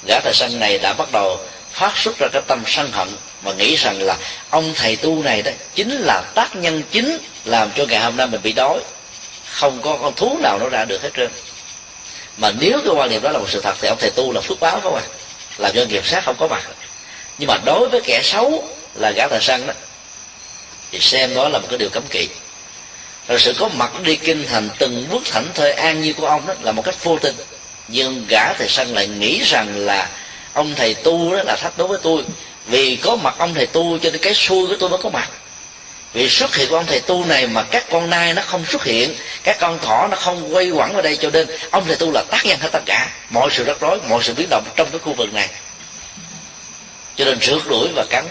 gã 0.07 0.19
thầy 0.19 0.34
săn 0.34 0.60
này 0.60 0.78
đã 0.78 0.94
bắt 0.94 1.11
đầu 1.11 1.40
phát 1.72 1.98
xuất 1.98 2.18
ra 2.19 2.28
cái 2.34 2.41
tâm 2.48 2.64
sân 2.68 2.91
hận 2.91 3.07
mà 3.41 3.53
nghĩ 3.53 3.76
rằng 3.76 4.01
là 4.01 4.18
ông 4.49 4.73
thầy 4.76 4.95
tu 4.95 5.23
này 5.23 5.41
đó, 5.41 5.51
chính 5.76 5.91
là 5.91 6.22
tác 6.35 6.55
nhân 6.55 6.84
chính 6.91 7.18
làm 7.45 7.69
cho 7.76 7.85
ngày 7.85 7.99
hôm 7.99 8.18
nay 8.18 8.27
mình 8.27 8.41
bị 8.43 8.51
đói. 8.53 8.80
Không 9.45 9.81
có 9.81 9.97
con 10.01 10.15
thú 10.15 10.38
nào 10.43 10.59
nó 10.59 10.69
ra 10.69 10.85
được 10.85 11.01
hết 11.01 11.09
trơn. 11.18 11.31
Mà 12.38 12.51
nếu 12.59 12.81
cái 12.85 12.93
quan 12.95 13.09
niệm 13.09 13.22
đó 13.22 13.31
là 13.31 13.39
một 13.39 13.49
sự 13.49 13.61
thật 13.61 13.76
thì 13.81 13.88
ông 13.88 13.97
thầy 14.01 14.09
tu 14.09 14.31
là 14.31 14.41
phước 14.41 14.59
báo 14.59 14.80
các 14.84 14.89
bạn 14.89 15.03
làm 15.57 15.72
cho 15.76 15.85
nghiệp 15.85 16.05
sát 16.05 16.26
không 16.26 16.35
có 16.39 16.47
mặt. 16.47 16.63
Nhưng 17.38 17.47
mà 17.47 17.57
đối 17.65 17.89
với 17.89 18.01
kẻ 18.01 18.22
xấu 18.23 18.63
là 18.95 19.11
gã 19.11 19.27
thầy 19.27 19.41
săn 19.41 19.68
đó, 19.68 19.73
thì 20.91 20.99
xem 20.99 21.35
đó 21.35 21.49
là 21.49 21.59
một 21.59 21.68
cái 21.69 21.77
điều 21.77 21.89
cấm 21.89 22.03
kỵ. 22.09 22.27
Rồi 23.27 23.39
sự 23.39 23.53
có 23.59 23.68
mặt 23.68 23.91
đi 24.03 24.15
kinh 24.15 24.45
thành 24.47 24.69
từng 24.77 25.05
bước 25.09 25.22
thảnh 25.26 25.47
thơi 25.53 25.72
an 25.72 26.01
như 26.01 26.13
của 26.13 26.27
ông 26.27 26.47
đó 26.47 26.53
là 26.61 26.72
một 26.72 26.85
cách 26.85 27.03
vô 27.03 27.18
tình. 27.22 27.35
Nhưng 27.88 28.26
gã 28.30 28.53
thầy 28.53 28.69
săn 28.69 28.88
lại 28.88 29.07
nghĩ 29.07 29.41
rằng 29.43 29.77
là 29.77 30.09
ông 30.53 30.76
thầy 30.76 30.93
tu 30.93 31.35
đó 31.35 31.43
là 31.43 31.55
thách 31.55 31.77
đối 31.77 31.88
với 31.88 31.99
tôi 32.03 32.23
vì 32.65 32.95
có 32.95 33.15
mặt 33.15 33.35
ông 33.38 33.53
thầy 33.53 33.67
tu 33.67 33.97
cho 33.97 34.11
nên 34.11 34.21
cái 34.21 34.33
xui 34.33 34.67
của 34.67 34.75
tôi 34.79 34.89
mới 34.89 34.99
có 35.03 35.09
mặt. 35.09 35.29
Vì 36.13 36.29
xuất 36.29 36.55
hiện 36.55 36.69
của 36.69 36.75
ông 36.75 36.85
thầy 36.85 36.99
tu 36.99 37.25
này 37.25 37.47
mà 37.47 37.63
các 37.63 37.85
con 37.89 38.09
nai 38.09 38.33
nó 38.33 38.41
không 38.41 38.65
xuất 38.65 38.83
hiện 38.83 39.15
các 39.43 39.57
con 39.59 39.79
thỏ 39.79 40.07
nó 40.11 40.17
không 40.17 40.55
quay 40.55 40.69
quẩn 40.69 40.93
vào 40.93 41.01
đây 41.01 41.17
cho 41.17 41.29
nên 41.29 41.47
ông 41.71 41.83
thầy 41.88 41.95
tu 41.95 42.11
là 42.11 42.23
tác 42.29 42.45
nhân 42.45 42.59
hết 42.59 42.69
tất 42.71 42.83
cả. 42.85 43.09
Mọi 43.29 43.49
sự 43.51 43.63
rắc 43.63 43.79
rối 43.79 43.99
mọi 44.09 44.23
sự 44.23 44.33
biến 44.33 44.47
động 44.49 44.63
trong 44.75 44.91
cái 44.91 44.99
khu 44.99 45.13
vực 45.13 45.33
này. 45.33 45.49
Cho 47.15 47.25
nên 47.25 47.39
rượt 47.41 47.61
đuổi 47.67 47.89
và 47.95 48.05
cắn. 48.09 48.25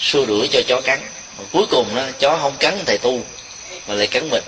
Xua 0.00 0.26
đuổi 0.26 0.48
cho 0.52 0.60
chó 0.68 0.80
cắn. 0.80 1.00
Mà 1.38 1.44
cuối 1.52 1.66
cùng 1.70 1.94
đó, 1.94 2.02
chó 2.18 2.38
không 2.40 2.56
cắn 2.58 2.78
thầy 2.86 2.98
tu 2.98 3.24
mà 3.86 3.94
lại 3.94 4.06
cắn 4.06 4.30
mình. 4.30 4.44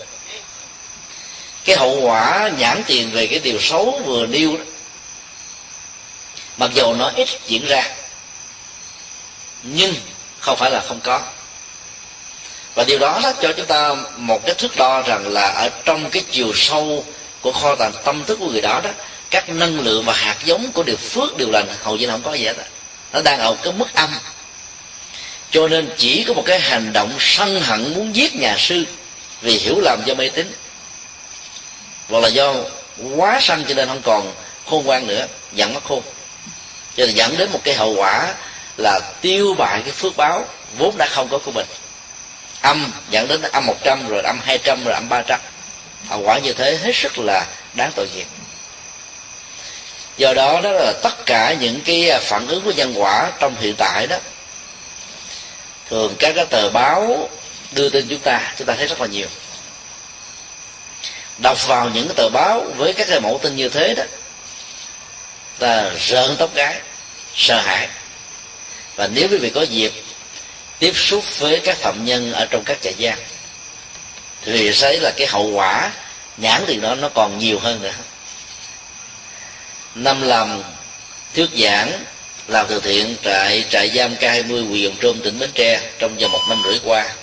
Cái 1.65 1.77
hậu 1.77 2.01
quả 2.01 2.51
nhãn 2.59 2.83
tiền 2.87 3.11
về 3.11 3.27
cái 3.27 3.39
điều 3.39 3.61
xấu 3.61 4.01
vừa 4.07 4.27
nêu 4.27 4.57
đó 4.57 4.65
mặc 6.57 6.71
dù 6.75 6.95
nó 6.95 7.11
ít 7.17 7.29
diễn 7.47 7.67
ra 7.67 7.89
nhưng 9.63 9.95
không 10.39 10.57
phải 10.57 10.71
là 10.71 10.81
không 10.81 11.01
có. 11.01 11.21
Và 12.75 12.85
điều 12.85 12.99
đó, 12.99 13.21
đó 13.23 13.33
cho 13.43 13.53
chúng 13.53 13.67
ta 13.67 13.95
một 14.17 14.47
cái 14.47 14.55
thước 14.55 14.77
đo 14.77 15.03
rằng 15.03 15.29
là 15.29 15.49
ở 15.49 15.69
trong 15.85 16.11
cái 16.11 16.25
chiều 16.31 16.53
sâu 16.55 17.05
của 17.41 17.53
kho 17.53 17.75
tàng 17.75 17.93
tâm 18.05 18.25
thức 18.25 18.39
của 18.41 18.51
người 18.51 18.61
đó 18.61 18.81
đó 18.85 18.91
các 19.31 19.49
năng 19.49 19.81
lượng 19.81 20.05
và 20.05 20.13
hạt 20.13 20.37
giống 20.45 20.73
của 20.73 20.83
điều 20.83 20.97
phước 20.97 21.37
điều 21.37 21.51
lành 21.51 21.67
hầu 21.83 21.97
như 21.97 22.07
là 22.07 22.13
không 22.13 22.23
có 22.23 22.35
gì 22.35 22.47
hết 22.47 22.57
nó 23.13 23.21
đang 23.23 23.39
ở 23.39 23.57
cái 23.63 23.73
mức 23.73 23.95
âm. 23.95 24.11
Cho 25.51 25.69
nên 25.69 25.91
chỉ 25.97 26.25
có 26.25 26.35
một 26.35 26.43
cái 26.47 26.61
hành 26.61 26.93
động 26.93 27.13
sân 27.19 27.61
hận 27.61 27.95
muốn 27.95 28.17
giết 28.17 28.35
nhà 28.35 28.57
sư 28.59 28.85
vì 29.43 29.59
hiểu 29.59 29.81
lầm 29.81 30.03
do 30.05 30.15
mê 30.15 30.29
tín. 30.29 30.53
Hoặc 32.09 32.21
là 32.21 32.29
do 32.29 32.55
quá 33.17 33.39
sân 33.41 33.65
cho 33.69 33.75
nên 33.75 33.89
không 33.89 34.03
còn 34.03 34.33
khôn 34.67 34.85
ngoan 34.85 35.07
nữa 35.07 35.27
dẫn 35.53 35.75
mất 35.75 35.85
khôn. 35.85 36.03
Cho 36.97 37.07
nên 37.07 37.15
dẫn 37.15 37.37
đến 37.39 37.53
một 37.53 37.61
cái 37.65 37.75
hậu 37.75 37.95
quả 37.95 38.35
là 38.77 39.01
tiêu 39.21 39.55
bại 39.59 39.83
cái 39.85 39.93
phước 39.93 40.17
báo 40.17 40.47
vốn 40.79 40.97
đã 40.99 41.07
không 41.11 41.29
có 41.29 41.39
của 41.39 41.53
mình. 41.53 41.67
Âm 42.61 42.93
dẫn 43.11 43.29
đến 43.29 43.43
âm 43.43 43.67
100 43.67 44.09
rồi 44.09 44.23
âm 44.23 44.41
200 44.45 44.85
rồi 44.85 44.95
âm 44.95 45.09
300 45.09 45.41
hậu 46.09 46.21
quả 46.21 46.39
như 46.39 46.53
thế 46.53 46.79
hết 46.83 46.97
sức 46.97 47.19
là 47.19 47.47
đáng 47.75 47.91
tội 47.97 48.09
nghiệp. 48.15 48.27
Do 50.17 50.35
đó 50.35 50.61
đó 50.61 50.71
là 50.71 50.93
tất 51.03 51.27
cả 51.27 51.55
những 51.61 51.81
cái 51.81 52.21
phản 52.21 52.47
ứng 52.49 52.65
của 52.65 52.73
nhân 52.73 52.93
quả 52.97 53.31
trong 53.41 53.55
hiện 53.61 53.75
tại 53.79 54.07
đó, 54.07 54.17
thường 55.91 56.15
các 56.19 56.33
cái 56.37 56.47
tờ 56.47 56.71
báo 56.71 57.29
đưa 57.73 57.89
tin 57.89 58.07
chúng 58.09 58.19
ta 58.19 58.53
chúng 58.59 58.67
ta 58.67 58.75
thấy 58.75 58.87
rất 58.87 59.01
là 59.01 59.07
nhiều. 59.07 59.27
Đọc 61.39 61.67
vào 61.67 61.89
những 61.89 62.09
cái 62.09 62.15
tờ 62.17 62.29
báo 62.29 62.67
với 62.77 62.93
các 62.93 63.07
cái 63.11 63.21
mẫu 63.21 63.39
tin 63.43 63.57
như 63.57 63.69
thế 63.69 63.95
đó, 63.95 64.05
ta 65.59 65.91
rợn 65.99 66.37
tóc 66.39 66.55
gái 66.55 66.81
sợ 67.35 67.61
hãi 67.61 67.89
và 68.97 69.09
nếu 69.15 69.29
quý 69.29 69.37
vị 69.37 69.51
có 69.51 69.63
dịp 69.63 69.93
tiếp 70.79 70.93
xúc 70.97 71.25
với 71.39 71.61
các 71.61 71.77
phạm 71.77 72.05
nhân 72.05 72.33
ở 72.33 72.47
trong 72.47 72.63
các 72.65 72.79
trại 72.83 72.95
giam, 72.99 73.19
thì 74.45 74.73
thấy 74.81 74.99
là 75.01 75.11
cái 75.17 75.27
hậu 75.27 75.51
quả 75.51 75.91
nhãn 76.37 76.65
tiền 76.67 76.81
đó 76.81 76.95
nó 76.95 77.09
còn 77.09 77.39
nhiều 77.39 77.59
hơn 77.59 77.83
nữa. 77.83 77.93
Năm 79.95 80.23
làm 80.23 80.63
thuyết 81.35 81.51
giảng 81.59 82.05
làm 82.49 82.67
từ 82.69 82.81
thiện 82.81 83.17
trại 83.25 83.65
trại 83.71 83.91
giam 83.95 84.15
K20 84.15 84.69
huyện 84.69 84.83
Dòng 84.83 84.97
Trôm 85.01 85.21
tỉnh 85.21 85.39
Bến 85.39 85.51
Tre 85.55 85.81
trong 85.99 86.17
vòng 86.17 86.33
một 86.33 86.41
năm 86.49 86.63
rưỡi 86.65 86.79
qua. 86.85 87.15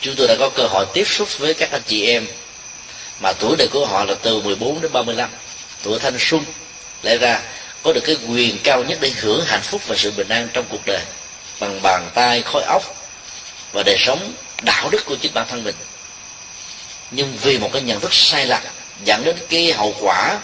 Chúng 0.00 0.14
tôi 0.16 0.28
đã 0.28 0.36
có 0.38 0.50
cơ 0.54 0.66
hội 0.70 0.86
tiếp 0.94 1.04
xúc 1.08 1.38
với 1.38 1.54
các 1.54 1.72
anh 1.72 1.82
chị 1.86 2.06
em 2.06 2.26
mà 3.20 3.32
tuổi 3.32 3.56
đời 3.58 3.68
của 3.68 3.86
họ 3.86 4.04
là 4.04 4.14
từ 4.22 4.40
14 4.40 4.80
đến 4.80 4.92
35 4.92 5.30
tuổi 5.82 5.98
thanh 5.98 6.16
xuân 6.18 6.44
lẽ 7.02 7.16
ra 7.16 7.40
có 7.82 7.92
được 7.92 8.00
cái 8.04 8.16
quyền 8.28 8.58
cao 8.58 8.84
nhất 8.84 8.98
để 9.00 9.12
hưởng 9.20 9.44
hạnh 9.44 9.62
phúc 9.62 9.80
và 9.86 9.96
sự 9.96 10.10
bình 10.10 10.28
an 10.28 10.48
trong 10.52 10.64
cuộc 10.68 10.86
đời 10.86 11.02
bằng 11.60 11.82
bàn 11.82 12.10
tay, 12.14 12.42
khối 12.42 12.62
óc 12.62 12.96
và 13.72 13.82
đời 13.82 13.96
sống 13.98 14.32
đạo 14.62 14.88
đức 14.90 15.04
của 15.06 15.16
chính 15.16 15.34
bản 15.34 15.46
thân 15.48 15.64
mình. 15.64 15.74
Nhưng 17.10 17.36
vì 17.42 17.58
một 17.58 17.70
cái 17.72 17.82
nhận 17.82 18.00
thức 18.00 18.14
sai 18.14 18.46
lạc 18.46 18.62
dẫn 19.04 19.24
đến 19.24 19.36
cái 19.48 19.72
hậu 19.72 19.94
quả 20.00 20.38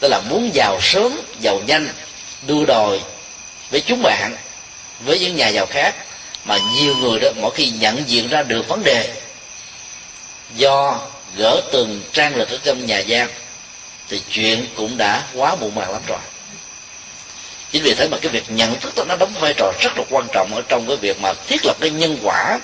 tức 0.00 0.08
là 0.08 0.20
muốn 0.20 0.50
giàu 0.54 0.78
sớm, 0.82 1.20
giàu 1.40 1.60
nhanh, 1.66 1.88
đua 2.46 2.64
đòi 2.64 3.00
với 3.70 3.80
chúng 3.80 4.02
bạn, 4.02 4.36
với 5.00 5.18
những 5.18 5.36
nhà 5.36 5.48
giàu 5.48 5.66
khác, 5.66 5.94
mà 6.44 6.58
nhiều 6.74 6.96
người 6.96 7.20
đó 7.20 7.28
mỗi 7.36 7.50
khi 7.54 7.70
nhận 7.70 8.02
diện 8.06 8.28
ra 8.28 8.42
được 8.42 8.68
vấn 8.68 8.82
đề 8.84 9.22
do 10.56 11.00
gỡ 11.36 11.60
từng 11.72 12.02
trang 12.12 12.36
lịch 12.36 12.48
ở 12.48 12.58
trong 12.64 12.86
nhà 12.86 13.02
giam, 13.08 13.28
thì 14.08 14.22
chuyện 14.30 14.66
cũng 14.76 14.96
đã 14.96 15.22
quá 15.34 15.54
muộn 15.54 15.74
màng 15.74 15.90
lắm 15.90 16.02
rồi 16.06 16.18
chính 17.72 17.82
vì 17.82 17.94
thế 17.94 18.08
mà 18.08 18.18
cái 18.22 18.32
việc 18.32 18.44
nhận 18.48 18.80
thức 18.80 18.94
đó, 18.96 19.04
nó 19.08 19.16
đóng 19.16 19.34
vai 19.40 19.54
trò 19.56 19.72
rất 19.80 19.98
là 19.98 20.04
quan 20.10 20.26
trọng 20.32 20.54
ở 20.54 20.62
trong 20.68 20.86
cái 20.86 20.96
việc 20.96 21.20
mà 21.20 21.32
thiết 21.46 21.64
lập 21.64 21.76
cái 21.80 21.90
nhân 21.90 22.18
quả 22.22 22.60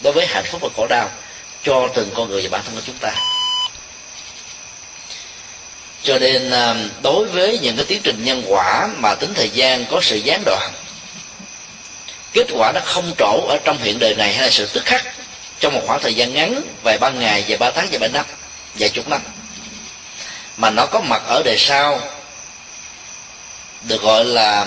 đối 0.00 0.12
với 0.12 0.26
hạnh 0.26 0.44
phúc 0.44 0.60
và 0.62 0.68
khổ 0.76 0.86
đau 0.86 1.10
cho 1.62 1.88
từng 1.94 2.10
con 2.14 2.30
người 2.30 2.42
và 2.42 2.48
bản 2.50 2.60
thân 2.64 2.74
của 2.74 2.82
chúng 2.86 2.98
ta. 3.00 3.12
Cho 6.02 6.18
nên 6.18 6.50
à, 6.50 6.74
đối 7.02 7.26
với 7.26 7.58
những 7.58 7.76
cái 7.76 7.84
tiến 7.84 8.00
trình 8.04 8.24
nhân 8.24 8.42
quả 8.46 8.88
mà 8.96 9.14
tính 9.14 9.34
thời 9.34 9.50
gian 9.50 9.84
có 9.90 10.00
sự 10.02 10.16
gián 10.16 10.42
đoạn, 10.44 10.72
kết 12.32 12.46
quả 12.52 12.72
nó 12.72 12.80
không 12.84 13.12
trổ 13.18 13.46
ở 13.48 13.58
trong 13.64 13.78
hiện 13.78 13.98
đời 13.98 14.14
này 14.14 14.32
hay 14.32 14.42
là 14.42 14.50
sự 14.50 14.66
tức 14.72 14.84
khắc 14.84 15.04
trong 15.60 15.74
một 15.74 15.80
khoảng 15.86 16.00
thời 16.02 16.14
gian 16.14 16.34
ngắn, 16.34 16.62
vài 16.82 16.98
ba 16.98 17.10
ngày, 17.10 17.44
vài 17.48 17.58
ba 17.58 17.70
tháng, 17.70 17.88
vài 17.90 17.98
ba 17.98 18.08
năm, 18.08 18.24
vài 18.74 18.88
chục 18.88 19.08
năm, 19.08 19.20
mà 20.56 20.70
nó 20.70 20.86
có 20.86 21.00
mặt 21.00 21.22
ở 21.26 21.42
đời 21.44 21.58
sau 21.58 22.00
được 23.82 24.02
gọi 24.02 24.24
là 24.24 24.66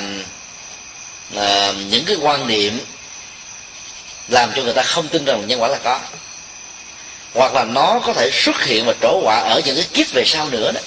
à, 1.35 1.73
những 1.89 2.05
cái 2.05 2.15
quan 2.21 2.47
niệm 2.47 2.79
làm 4.27 4.51
cho 4.55 4.63
người 4.63 4.73
ta 4.73 4.83
không 4.83 5.07
tin 5.07 5.25
rằng 5.25 5.47
nhân 5.47 5.61
quả 5.61 5.67
là 5.67 5.79
có. 5.83 5.99
Hoặc 7.33 7.53
là 7.53 7.63
nó 7.63 7.99
có 8.05 8.13
thể 8.13 8.29
xuất 8.33 8.65
hiện 8.65 8.85
và 8.85 8.93
trổ 9.01 9.21
quả 9.23 9.39
ở 9.39 9.61
những 9.65 9.75
cái 9.75 9.85
kiếp 9.93 10.13
về 10.13 10.23
sau 10.25 10.49
nữa 10.49 10.71
đó 10.71 10.81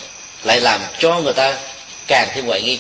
lại 0.44 0.60
làm 0.60 0.80
cho 0.98 1.20
người 1.20 1.32
ta 1.32 1.56
càng 2.06 2.28
thêm 2.34 2.46
hoài 2.46 2.62
nghi. 2.62 2.78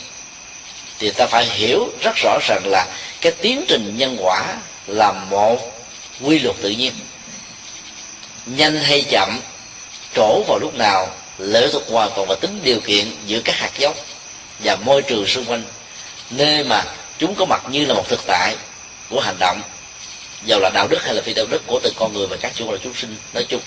Thì 0.98 1.10
ta 1.10 1.26
phải 1.26 1.44
hiểu 1.44 1.88
rất 2.00 2.16
rõ 2.16 2.38
ràng 2.48 2.62
là 2.66 2.86
cái 3.20 3.32
tiến 3.32 3.64
trình 3.68 3.94
nhân 3.96 4.16
quả 4.20 4.56
là 4.86 5.12
một 5.12 5.72
quy 6.20 6.38
luật 6.38 6.56
tự 6.62 6.70
nhiên. 6.70 6.92
Nhanh 8.46 8.76
hay 8.76 9.02
chậm 9.10 9.40
trổ 10.14 10.42
vào 10.48 10.58
lúc 10.58 10.74
nào 10.74 11.14
lệ 11.38 11.68
thuộc 11.72 11.82
hoàn 11.88 12.10
toàn 12.16 12.28
vào 12.28 12.36
tính 12.36 12.60
điều 12.64 12.80
kiện 12.80 13.16
giữa 13.26 13.40
các 13.44 13.56
hạt 13.56 13.70
giống 13.78 13.96
và 14.64 14.76
môi 14.76 15.02
trường 15.02 15.26
xung 15.26 15.44
quanh 15.44 15.62
nơi 16.30 16.64
mà 16.64 16.84
chúng 17.18 17.34
có 17.34 17.44
mặt 17.44 17.62
như 17.70 17.86
là 17.86 17.94
một 17.94 18.08
thực 18.08 18.20
tại 18.26 18.56
của 19.10 19.20
hành 19.20 19.36
động 19.38 19.60
dầu 20.44 20.60
là 20.60 20.70
đạo 20.74 20.88
đức 20.88 21.04
hay 21.04 21.14
là 21.14 21.22
phi 21.22 21.34
đạo 21.34 21.46
đức 21.50 21.62
của 21.66 21.80
từng 21.82 21.94
con 21.96 22.12
người 22.12 22.26
và 22.26 22.36
các 22.40 22.52
chúng 22.54 22.70
là 22.70 22.78
chúng 22.82 22.94
sinh 22.94 23.16
nói 23.32 23.44
chung. 23.48 23.60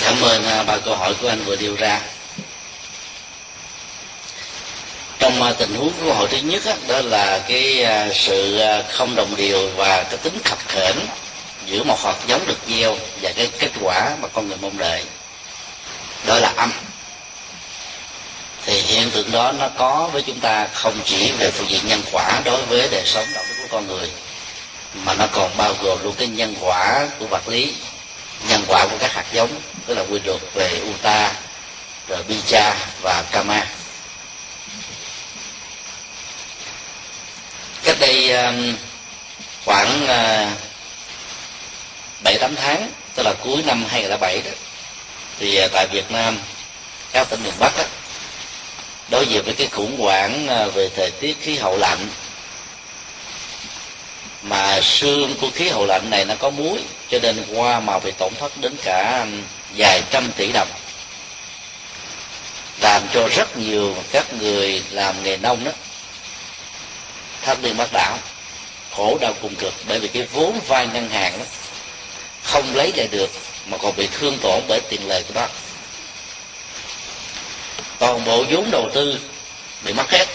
Cảm 0.00 0.22
ơn 0.22 0.44
à, 0.44 0.62
ba 0.62 0.78
câu 0.78 0.96
hỏi 0.96 1.14
của 1.22 1.28
anh 1.28 1.44
vừa 1.44 1.56
đưa 1.56 1.76
ra. 1.76 2.00
Trong 5.18 5.42
à, 5.42 5.52
tình 5.52 5.74
huống 5.74 5.92
của 6.04 6.14
hội 6.14 6.28
thứ 6.28 6.38
nhất 6.38 6.62
đó, 6.66 6.72
đó 6.88 7.00
là 7.00 7.38
cái 7.48 7.84
à, 7.84 8.08
sự 8.14 8.60
không 8.90 9.16
đồng 9.16 9.36
điều 9.36 9.70
và 9.76 10.02
cái 10.02 10.16
tính 10.16 10.38
khập 10.44 10.58
khểnh 10.68 10.96
giữa 11.70 11.82
một 11.82 12.04
hạt 12.04 12.16
giống 12.26 12.46
được 12.46 12.58
gieo 12.68 12.96
và 13.22 13.32
cái 13.36 13.50
kết 13.58 13.70
quả 13.80 14.16
mà 14.20 14.28
con 14.28 14.48
người 14.48 14.56
mong 14.60 14.78
đợi, 14.78 15.04
đó 16.26 16.38
là 16.38 16.52
âm. 16.56 16.72
Thì 18.64 18.80
hiện 18.80 19.10
tượng 19.10 19.30
đó 19.30 19.52
nó 19.52 19.68
có 19.68 20.08
với 20.12 20.22
chúng 20.22 20.40
ta 20.40 20.68
không 20.72 21.00
chỉ 21.04 21.32
về 21.32 21.50
phương 21.50 21.70
diện 21.70 21.86
nhân 21.86 22.02
quả 22.12 22.40
đối 22.44 22.62
với 22.62 22.88
đời 22.90 23.02
sống 23.06 23.26
đạo 23.34 23.44
đức 23.48 23.54
của 23.62 23.68
con 23.70 23.86
người, 23.86 24.10
mà 24.94 25.14
nó 25.14 25.26
còn 25.32 25.56
bao 25.56 25.74
gồm 25.82 26.04
luôn 26.04 26.14
cái 26.18 26.28
nhân 26.28 26.54
quả 26.60 27.08
của 27.18 27.26
vật 27.26 27.48
lý, 27.48 27.74
nhân 28.48 28.64
quả 28.68 28.86
của 28.90 28.96
các 29.00 29.12
hạt 29.12 29.24
giống, 29.32 29.60
tức 29.86 29.94
là 29.94 30.02
quy 30.10 30.20
luật 30.24 30.40
về 30.54 30.80
uta 30.90 31.32
rồi 32.08 32.22
bicha 32.28 32.76
và 33.02 33.24
kama. 33.32 33.66
Cách 37.84 37.96
đây 38.00 38.30
um, 38.30 38.76
khoảng 39.64 40.04
uh, 40.04 40.67
uh, 42.18 42.24
bảy 42.24 42.38
tám 42.38 42.56
tháng 42.56 42.90
tức 43.14 43.22
là 43.22 43.34
cuối 43.44 43.62
năm 43.66 43.84
2007 43.88 44.42
đó 44.44 44.50
thì 45.38 45.56
à, 45.56 45.68
tại 45.72 45.86
Việt 45.86 46.10
Nam 46.10 46.38
các 47.12 47.30
tỉnh 47.30 47.42
miền 47.42 47.52
Bắc 47.58 47.76
đó, 47.76 47.84
đối 49.10 49.26
diện 49.26 49.44
với 49.44 49.54
cái 49.54 49.66
khủng 49.66 50.00
hoảng 50.00 50.48
à, 50.48 50.66
về 50.66 50.88
thời 50.96 51.10
tiết 51.10 51.36
khí 51.40 51.56
hậu 51.56 51.76
lạnh 51.76 52.08
mà 54.42 54.80
xương 54.80 55.34
của 55.40 55.50
khí 55.54 55.68
hậu 55.68 55.86
lạnh 55.86 56.10
này 56.10 56.24
nó 56.24 56.34
có 56.38 56.50
muối 56.50 56.78
cho 57.10 57.18
nên 57.22 57.44
hoa 57.54 57.80
màu 57.80 58.00
bị 58.00 58.10
tổn 58.18 58.32
thất 58.40 58.52
đến 58.60 58.76
cả 58.82 59.02
à, 59.02 59.26
vài 59.76 60.02
trăm 60.10 60.32
tỷ 60.36 60.52
đồng 60.52 60.68
làm 62.80 63.02
cho 63.14 63.28
rất 63.36 63.56
nhiều 63.56 63.96
các 64.12 64.34
người 64.34 64.82
làm 64.90 65.22
nghề 65.22 65.36
nông 65.36 65.64
đó 65.64 65.72
thất 67.42 67.62
đi 67.62 67.72
bắt 67.72 67.88
đảo 67.92 68.18
khổ 68.96 69.18
đau 69.20 69.34
cùng 69.42 69.54
cực 69.54 69.74
bởi 69.88 70.00
vì 70.00 70.08
cái 70.08 70.22
vốn 70.32 70.60
vay 70.66 70.86
ngân 70.86 71.08
hàng 71.08 71.38
đó 71.38 71.44
không 72.48 72.76
lấy 72.76 72.92
lại 72.96 73.08
được 73.10 73.30
mà 73.66 73.76
còn 73.76 73.96
bị 73.96 74.08
thương 74.18 74.38
tổn 74.42 74.60
bởi 74.68 74.80
tiền 74.80 75.08
lời 75.08 75.24
của 75.28 75.34
nó. 75.34 75.46
Toàn 77.98 78.24
bộ 78.24 78.44
vốn 78.50 78.70
đầu 78.70 78.90
tư 78.94 79.20
bị 79.82 79.92
mất 79.92 80.10
hết. 80.10 80.26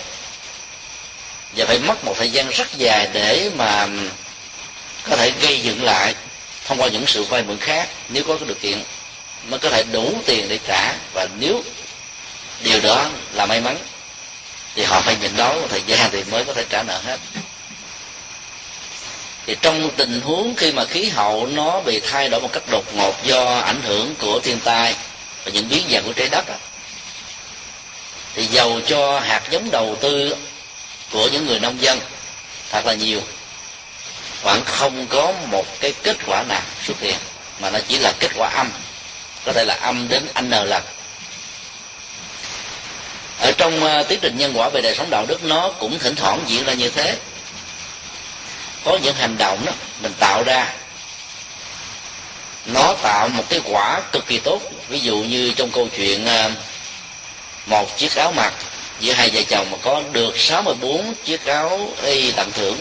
Và 1.55 1.65
phải 1.65 1.79
mất 1.79 2.03
một 2.05 2.13
thời 2.17 2.29
gian 2.29 2.49
rất 2.49 2.67
dài 2.77 3.09
để 3.13 3.49
mà 3.55 3.87
có 5.03 5.15
thể 5.15 5.31
gây 5.41 5.61
dựng 5.61 5.83
lại 5.83 6.15
thông 6.65 6.81
qua 6.81 6.87
những 6.87 7.07
sự 7.07 7.23
vay 7.23 7.43
mượn 7.43 7.57
khác 7.57 7.89
nếu 8.09 8.23
có 8.23 8.37
cái 8.37 8.47
điều 8.47 8.57
kiện 8.61 8.83
mới 9.47 9.59
có 9.59 9.69
thể 9.69 9.83
đủ 9.83 10.13
tiền 10.25 10.49
để 10.49 10.59
trả. 10.67 10.93
Và 11.13 11.27
nếu 11.39 11.63
điều 12.63 12.79
đó 12.79 13.09
là 13.33 13.45
may 13.45 13.61
mắn 13.61 13.77
thì 14.75 14.83
họ 14.83 15.01
phải 15.01 15.15
nhịn 15.21 15.35
đói 15.37 15.55
một 15.55 15.67
thời 15.69 15.81
gian 15.87 16.11
thì 16.11 16.23
mới 16.23 16.45
có 16.45 16.53
thể 16.53 16.65
trả 16.69 16.83
nợ 16.83 17.01
hết 17.05 17.17
thì 19.45 19.55
trong 19.61 19.89
tình 19.97 20.21
huống 20.21 20.55
khi 20.55 20.71
mà 20.71 20.85
khí 20.85 21.05
hậu 21.05 21.47
nó 21.47 21.81
bị 21.81 21.99
thay 21.99 22.29
đổi 22.29 22.41
một 22.41 22.49
cách 22.53 22.63
đột 22.71 22.95
ngột 22.95 23.23
do 23.23 23.55
ảnh 23.55 23.81
hưởng 23.83 24.15
của 24.19 24.39
thiên 24.39 24.59
tai 24.59 24.95
và 25.43 25.51
những 25.51 25.69
biến 25.69 25.83
dạng 25.91 26.03
của 26.03 26.13
trái 26.13 26.29
đất 26.29 26.47
đó, 26.47 26.55
thì 28.35 28.45
giàu 28.45 28.79
cho 28.85 29.19
hạt 29.19 29.41
giống 29.49 29.71
đầu 29.71 29.97
tư 30.01 30.35
của 31.11 31.29
những 31.31 31.45
người 31.45 31.59
nông 31.59 31.81
dân 31.81 31.99
thật 32.69 32.85
là 32.85 32.93
nhiều. 32.93 33.21
Vẫn 34.41 34.61
không 34.65 35.07
có 35.07 35.33
một 35.51 35.65
cái 35.79 35.93
kết 36.03 36.17
quả 36.27 36.43
nào 36.43 36.61
xuất 36.83 36.99
hiện 36.99 37.17
mà 37.59 37.69
nó 37.69 37.79
chỉ 37.87 37.97
là 37.97 38.13
kết 38.19 38.31
quả 38.35 38.49
âm 38.49 38.69
có 39.45 39.53
thể 39.53 39.65
là 39.65 39.75
âm 39.81 40.07
đến 40.07 40.25
n 40.41 40.49
lần. 40.49 40.83
Ở 43.39 43.51
trong 43.51 43.83
ờ, 43.83 43.99
uh, 43.99 44.07
tiến 44.07 44.19
trình 44.21 44.37
nhân 44.37 44.53
quả 44.55 44.69
về 44.69 44.81
đời 44.81 44.95
sống 44.95 45.09
đạo 45.09 45.25
đức 45.27 45.43
nó 45.43 45.69
cũng 45.69 45.99
thỉnh 45.99 46.15
thoảng 46.15 46.39
diễn 46.47 46.65
ra 46.65 46.73
như 46.73 46.89
thế 46.89 47.17
có 48.83 48.97
những 49.03 49.15
hành 49.15 49.37
động 49.37 49.65
đó, 49.65 49.71
mình 50.01 50.13
tạo 50.19 50.43
ra, 50.43 50.73
nó 52.65 52.93
tạo 53.01 53.27
một 53.27 53.43
cái 53.49 53.61
quả 53.63 54.01
cực 54.11 54.27
kỳ 54.27 54.39
tốt. 54.39 54.61
Ví 54.89 54.99
dụ 54.99 55.17
như 55.17 55.51
trong 55.55 55.71
câu 55.71 55.87
chuyện 55.97 56.25
à, 56.25 56.49
một 57.65 57.97
chiếc 57.97 58.15
áo 58.15 58.31
mặc 58.31 58.53
giữa 58.99 59.13
hai 59.13 59.29
vợ 59.29 59.41
chồng 59.49 59.67
mà 59.71 59.77
có 59.81 60.03
được 60.11 60.39
64 60.39 61.13
chiếc 61.25 61.45
áo 61.45 61.89
y 62.03 62.31
tặng 62.31 62.51
thưởng, 62.51 62.77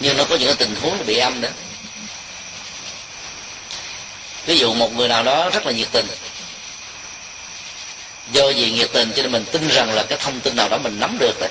nhưng 0.00 0.16
nó 0.16 0.24
có 0.24 0.36
những 0.36 0.48
cái 0.48 0.56
tình 0.56 0.74
huống 0.82 1.06
bị 1.06 1.18
âm 1.18 1.40
đó. 1.40 1.48
Ví 4.46 4.58
dụ 4.58 4.74
một 4.74 4.94
người 4.94 5.08
nào 5.08 5.22
đó 5.22 5.50
rất 5.50 5.66
là 5.66 5.72
nhiệt 5.72 5.88
tình, 5.92 6.06
do 8.32 8.46
vì 8.56 8.70
nhiệt 8.70 8.92
tình 8.92 9.12
cho 9.16 9.22
nên 9.22 9.32
mình 9.32 9.44
tin 9.44 9.68
rằng 9.68 9.94
là 9.94 10.02
cái 10.02 10.18
thông 10.22 10.40
tin 10.40 10.56
nào 10.56 10.68
đó 10.68 10.78
mình 10.78 11.00
nắm 11.00 11.16
được 11.20 11.40
đấy 11.40 11.50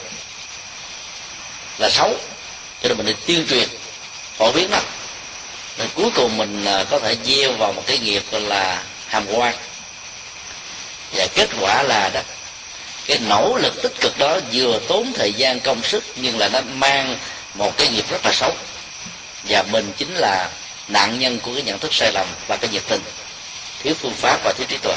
là 1.78 1.90
xấu 1.90 2.18
cho 2.86 2.90
nên 2.90 2.98
mình 2.98 3.06
đi 3.06 3.14
tuyên 3.26 3.48
truyền. 3.48 3.70
Phổ 4.38 4.52
biến 4.52 4.70
nó 4.72 4.80
rồi 5.78 5.88
cuối 5.96 6.10
cùng 6.16 6.38
mình 6.38 6.66
à, 6.66 6.84
có 6.84 7.00
thể 7.00 7.18
gieo 7.24 7.52
vào 7.52 7.74
một 7.74 7.84
cái 7.86 7.98
nghiệp 8.00 8.24
gọi 8.32 8.42
là 8.42 8.84
hàm 9.08 9.26
quan. 9.34 9.56
Và 11.12 11.28
kết 11.36 11.50
quả 11.60 11.84
là 11.84 12.10
đó, 12.14 12.22
cái 13.06 13.20
nỗ 13.20 13.58
lực 13.62 13.82
tích 13.82 13.94
cực 14.02 14.18
đó 14.18 14.40
vừa 14.54 14.80
tốn 14.88 15.14
thời 15.14 15.34
gian, 15.34 15.60
công 15.60 15.84
sức, 15.84 16.04
nhưng 16.16 16.38
là 16.38 16.50
nó 16.54 16.62
mang 16.62 17.18
một 17.54 17.78
cái 17.78 17.88
nghiệp 17.88 18.06
rất 18.10 18.26
là 18.26 18.32
xấu. 18.34 18.56
Và 19.50 19.64
mình 19.72 19.94
chính 19.98 20.14
là 20.16 20.50
nạn 20.88 21.20
nhân 21.20 21.40
của 21.40 21.54
cái 21.54 21.64
nhận 21.64 21.80
thức 21.80 21.94
sai 21.94 22.12
lầm 22.14 22.28
và 22.48 22.58
cái 22.58 22.70
nhiệt 22.70 22.84
tình. 22.88 23.02
Thiếu 23.84 23.94
phương 24.02 24.14
pháp 24.14 24.40
và 24.44 24.54
thiếu 24.58 24.68
trí 24.70 24.78
tuệ. 24.78 24.96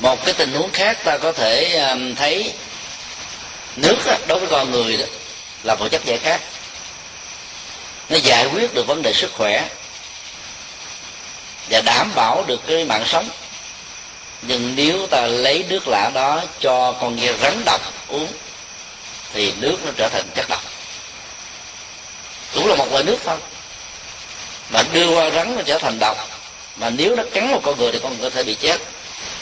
Một 0.00 0.24
cái 0.24 0.34
tình 0.34 0.52
huống 0.52 0.70
khác 0.72 0.98
ta 1.04 1.18
có 1.18 1.32
thể 1.32 1.76
um, 1.90 2.14
thấy 2.14 2.52
nước 3.76 3.96
đối 4.26 4.38
với 4.38 4.48
con 4.50 4.70
người 4.70 4.96
đó 4.96 5.04
là 5.62 5.74
một 5.74 5.88
chất 5.90 6.04
giải 6.04 6.18
khác 6.18 6.40
nó 8.08 8.16
giải 8.16 8.46
quyết 8.46 8.74
được 8.74 8.86
vấn 8.86 9.02
đề 9.02 9.12
sức 9.12 9.32
khỏe 9.32 9.68
và 11.70 11.80
đảm 11.80 12.10
bảo 12.14 12.44
được 12.46 12.60
cái 12.66 12.84
mạng 12.84 13.04
sống. 13.06 13.28
Nhưng 14.42 14.76
nếu 14.76 15.06
ta 15.06 15.26
lấy 15.26 15.64
nước 15.68 15.88
lã 15.88 16.10
đó 16.14 16.42
cho 16.60 16.92
con 16.92 17.16
nghe 17.16 17.32
rắn 17.42 17.62
độc 17.64 17.80
uống, 18.08 18.28
thì 19.32 19.52
nước 19.60 19.76
nó 19.84 19.90
trở 19.96 20.08
thành 20.08 20.24
chất 20.34 20.48
độc. 20.48 20.62
Cũng 22.54 22.66
là 22.66 22.74
một 22.74 22.92
loại 22.92 23.04
nước 23.04 23.16
thôi. 23.24 23.36
Mà 24.70 24.82
đưa 24.92 25.08
qua 25.14 25.30
rắn 25.30 25.56
nó 25.56 25.62
trở 25.62 25.78
thành 25.78 25.98
độc. 25.98 26.28
Mà 26.76 26.90
nếu 26.90 27.16
nó 27.16 27.22
cắn 27.32 27.50
một 27.50 27.60
con 27.62 27.78
người 27.78 27.92
thì 27.92 27.98
con 28.02 28.18
người 28.18 28.30
có 28.30 28.36
thể 28.36 28.44
bị 28.44 28.54
chết 28.54 28.80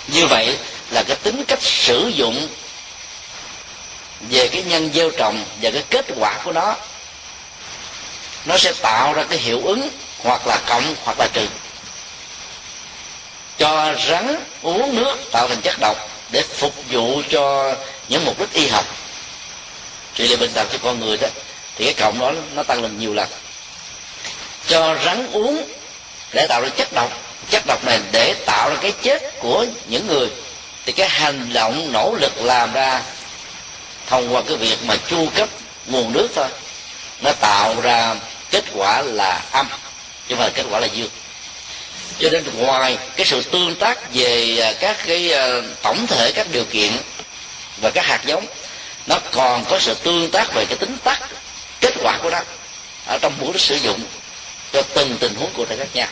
như 0.09 0.26
vậy 0.26 0.59
là 0.90 1.02
cái 1.02 1.16
tính 1.16 1.44
cách 1.44 1.62
sử 1.62 2.09
dụng 2.09 2.48
về 4.20 4.48
cái 4.48 4.62
nhân 4.62 4.90
gieo 4.94 5.10
trồng 5.10 5.44
và 5.62 5.70
cái 5.70 5.82
kết 5.90 6.06
quả 6.16 6.39
của 6.44 6.52
nó 6.52 6.74
nó 8.44 8.59
sẽ 8.59 8.72
tạo 8.72 9.12
ra 9.12 9.24
cái 9.28 9.39
hiệu 9.39 9.60
ứng 9.64 9.89
hoặc 10.18 10.47
là 10.47 10.60
cộng 10.68 10.94
hoặc 11.05 11.18
là 11.18 11.28
trừ. 11.32 11.47
Cho 13.59 13.94
rắn 14.09 14.36
uống 14.62 14.97
nước 14.97 15.16
tạo 15.32 15.48
thành 15.48 15.60
chất 15.60 15.76
độc 15.80 15.97
để 16.30 16.43
phục 16.43 16.74
vụ 16.90 17.22
cho 17.30 17.74
những 18.09 18.24
mục 18.24 18.39
đích 18.39 18.52
y 18.52 18.68
học. 18.68 18.85
Trị 20.14 20.28
liệu 20.28 20.39
bệnh 20.39 20.52
tật 20.52 20.68
cho 20.72 20.78
con 20.82 21.01
người 21.01 21.16
đó, 21.16 21.28
thì 21.76 21.85
cái 21.85 21.94
cộng 21.94 22.18
đó 22.18 22.32
nó 22.55 22.62
tăng 22.62 22.82
lên 22.82 22.98
nhiều 22.98 23.14
lần. 23.14 23.28
Cho 24.66 24.97
rắn 25.05 25.32
uống 25.32 25.62
để 26.32 26.47
tạo 26.48 26.60
ra 26.62 26.68
chất 26.68 26.93
độc 26.93 27.27
chất 27.50 27.66
độc 27.66 27.84
này 27.84 28.00
để 28.12 28.34
tạo 28.46 28.70
ra 28.70 28.76
cái 28.80 28.92
chết 29.02 29.22
của 29.40 29.66
những 29.88 30.06
người. 30.06 30.28
Thì 30.86 30.92
cái 30.92 31.08
hành 31.08 31.52
động, 31.52 31.92
nỗ 31.92 32.14
lực 32.20 32.32
làm 32.36 32.72
ra, 32.72 33.02
thông 34.06 34.34
qua 34.34 34.42
cái 34.46 34.56
việc 34.56 34.76
mà 34.84 34.96
chu 35.10 35.28
cấp 35.34 35.48
nguồn 35.86 36.12
nước 36.12 36.28
thôi, 36.34 36.48
nó 37.20 37.32
tạo 37.32 37.80
ra 37.80 38.14
kết 38.50 38.64
quả 38.74 39.02
là 39.02 39.42
âm, 39.50 39.66
chứ 40.28 40.34
không 40.34 40.38
phải 40.38 40.50
kết 40.50 40.64
quả 40.70 40.80
là 40.80 40.86
dương. 40.86 41.10
Cho 42.18 42.28
nên 42.30 42.44
ngoài 42.54 42.98
cái 43.16 43.26
sự 43.26 43.42
tương 43.42 43.74
tác 43.74 44.14
về 44.14 44.58
à, 44.58 44.72
các 44.80 44.96
cái 45.06 45.32
à, 45.32 45.48
tổng 45.82 46.06
thể 46.06 46.32
các 46.32 46.46
điều 46.52 46.64
kiện 46.64 46.92
và 47.80 47.90
các 47.90 48.04
hạt 48.06 48.20
giống, 48.26 48.46
nó 49.06 49.18
còn 49.32 49.64
có 49.64 49.78
sự 49.78 49.94
tương 49.94 50.30
tác 50.30 50.54
về 50.54 50.64
cái 50.64 50.76
tính 50.76 50.96
tắc, 51.04 51.22
kết 51.80 51.94
quả 52.02 52.18
của 52.22 52.30
nó, 52.30 52.40
ở 53.06 53.18
trong 53.22 53.32
buổi 53.40 53.52
đích 53.52 53.62
sử 53.62 53.74
dụng 53.74 54.00
cho 54.72 54.82
từng 54.82 55.16
tình 55.20 55.34
huống 55.34 55.50
cụ 55.52 55.64
thể 55.64 55.76
khác 55.76 55.88
nhau 55.94 56.08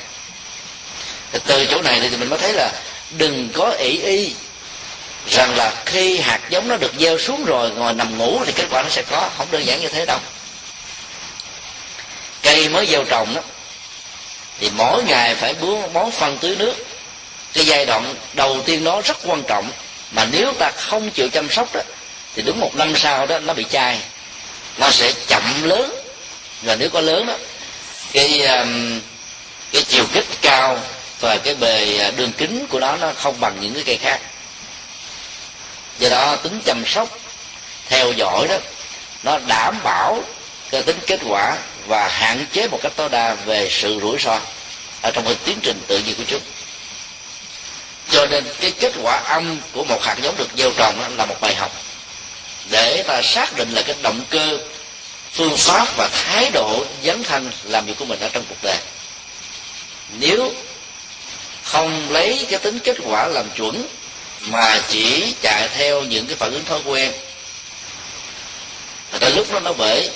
thì 1.37 1.43
từ 1.47 1.67
chỗ 1.67 1.83
này 1.83 2.01
thì 2.01 2.17
mình 2.17 2.31
mới 2.31 2.39
thấy 2.39 2.53
là 2.53 2.73
đừng 3.11 3.49
có 3.55 3.71
ỷ 3.71 4.01
y 4.01 4.33
rằng 5.31 5.57
là 5.57 5.73
khi 5.87 6.19
hạt 6.19 6.41
giống 6.51 6.69
nó 6.69 6.77
được 6.77 6.93
gieo 6.99 7.19
xuống 7.19 7.45
rồi 7.45 7.71
ngồi 7.71 7.93
nằm 7.93 8.19
ngủ 8.19 8.41
thì 8.47 8.53
kết 8.53 8.65
quả 8.71 8.83
nó 8.83 8.89
sẽ 8.89 9.03
có. 9.11 9.31
Không 9.37 9.47
đơn 9.51 9.67
giản 9.67 9.81
như 9.81 9.89
thế 9.89 10.07
đâu. 10.07 10.19
Cây 12.43 12.69
mới 12.69 12.87
gieo 12.87 13.05
trồng 13.05 13.35
đó 13.35 13.41
thì 14.61 14.71
mỗi 14.71 15.05
ngày 15.05 15.35
phải 15.35 15.55
bón 15.55 15.93
bón 15.93 16.11
phân 16.11 16.39
tưới 16.39 16.57
nước. 16.57 16.75
Cái 17.53 17.67
giai 17.67 17.87
đoạn 17.87 18.15
đầu 18.33 18.63
tiên 18.65 18.85
đó 18.85 19.01
rất 19.05 19.17
quan 19.25 19.43
trọng, 19.43 19.71
mà 20.11 20.27
nếu 20.33 20.53
ta 20.59 20.71
không 20.77 21.11
chịu 21.11 21.29
chăm 21.29 21.51
sóc 21.51 21.75
đó, 21.75 21.81
thì 22.35 22.43
đúng 22.43 22.61
một 22.61 22.75
năm 22.75 22.97
sau 22.97 23.27
đó 23.27 23.39
nó 23.39 23.55
bị 23.55 23.65
chai. 23.71 24.01
Nó 24.79 24.91
sẽ 24.91 25.13
chậm 25.27 25.63
lớn. 25.63 25.95
Và 26.63 26.77
nếu 26.77 26.91
có 26.91 27.01
lớn 27.01 27.27
đó, 27.27 27.35
cái 28.13 28.43
um, 28.43 29.01
cái 29.73 29.83
chiều 29.83 30.05
kích 30.13 30.27
cao 30.43 30.79
và 31.21 31.37
cái 31.37 31.55
bề 31.55 31.99
à, 31.99 32.11
đường 32.11 32.33
kính 32.33 32.67
của 32.67 32.81
nó 32.81 32.97
nó 32.97 33.13
không 33.17 33.41
bằng 33.41 33.57
những 33.61 33.75
cái 33.75 33.83
cây 33.87 33.97
khác. 33.97 34.21
Do 35.99 36.09
đó, 36.09 36.37
tính 36.37 36.61
chăm 36.65 36.87
sóc, 36.87 37.19
theo 37.89 38.13
dõi 38.13 38.47
đó, 38.49 38.57
nó 39.23 39.39
đảm 39.47 39.77
bảo 39.85 40.23
cái 40.71 40.83
tính 40.83 40.99
kết 41.07 41.21
quả 41.29 41.57
và 41.87 42.09
hạn 42.09 42.47
chế 42.53 42.69
một 42.69 42.79
cách 42.83 42.93
tối 42.97 43.09
đa 43.09 43.35
về 43.35 43.69
sự 43.71 43.99
rủi 44.01 44.19
ro 44.19 44.41
ở 45.03 45.11
trong 45.11 45.25
cái 45.25 45.37
tiến 45.45 45.59
trình 45.63 45.81
tự 45.89 45.99
nhiên 45.99 46.15
của 46.17 46.25
chúng 46.27 46.43
cho 48.11 48.27
nên 48.27 48.45
cái 48.61 48.71
kết 48.71 48.93
quả 49.03 49.17
âm 49.17 49.57
của 49.73 49.85
một 49.85 50.03
hạt 50.03 50.17
giống 50.23 50.37
được 50.37 50.49
gieo 50.57 50.71
trồng 50.77 51.17
là 51.17 51.27
một 51.27 51.41
bài 51.41 51.55
học 51.55 51.73
để 52.71 53.05
ta 53.07 53.23
xác 53.23 53.57
định 53.57 53.71
là 53.71 53.83
cái 53.83 53.97
động 54.03 54.21
cơ, 54.31 54.59
phương 55.33 55.57
pháp 55.57 55.89
và 55.97 56.09
thái 56.13 56.51
độ 56.51 56.85
dấn 57.05 57.23
thân 57.23 57.51
làm 57.65 57.87
việc 57.87 57.95
của 57.99 58.05
mình 58.05 58.21
ở 58.21 58.29
trong 58.29 58.45
cuộc 58.49 58.63
đời. 58.63 58.79
Nếu 60.19 60.53
không 61.67 62.11
lấy 62.11 62.47
cái 62.51 62.59
tính 62.59 62.79
kết 62.79 62.97
quả 63.05 63.27
làm 63.27 63.51
chuẩn, 63.51 63.87
mà 64.41 64.81
chỉ 64.89 65.35
chạy 65.43 65.69
theo 65.69 66.03
những 66.03 66.27
cái 66.27 66.37
phản 66.37 66.53
ứng 66.53 66.65
thói 66.65 66.81
quen. 66.85 67.13
Và 69.11 69.19
tới 69.19 69.31
lúc 69.31 69.53
đó 69.53 69.61
nó 69.61 69.73
bể, 69.73 70.11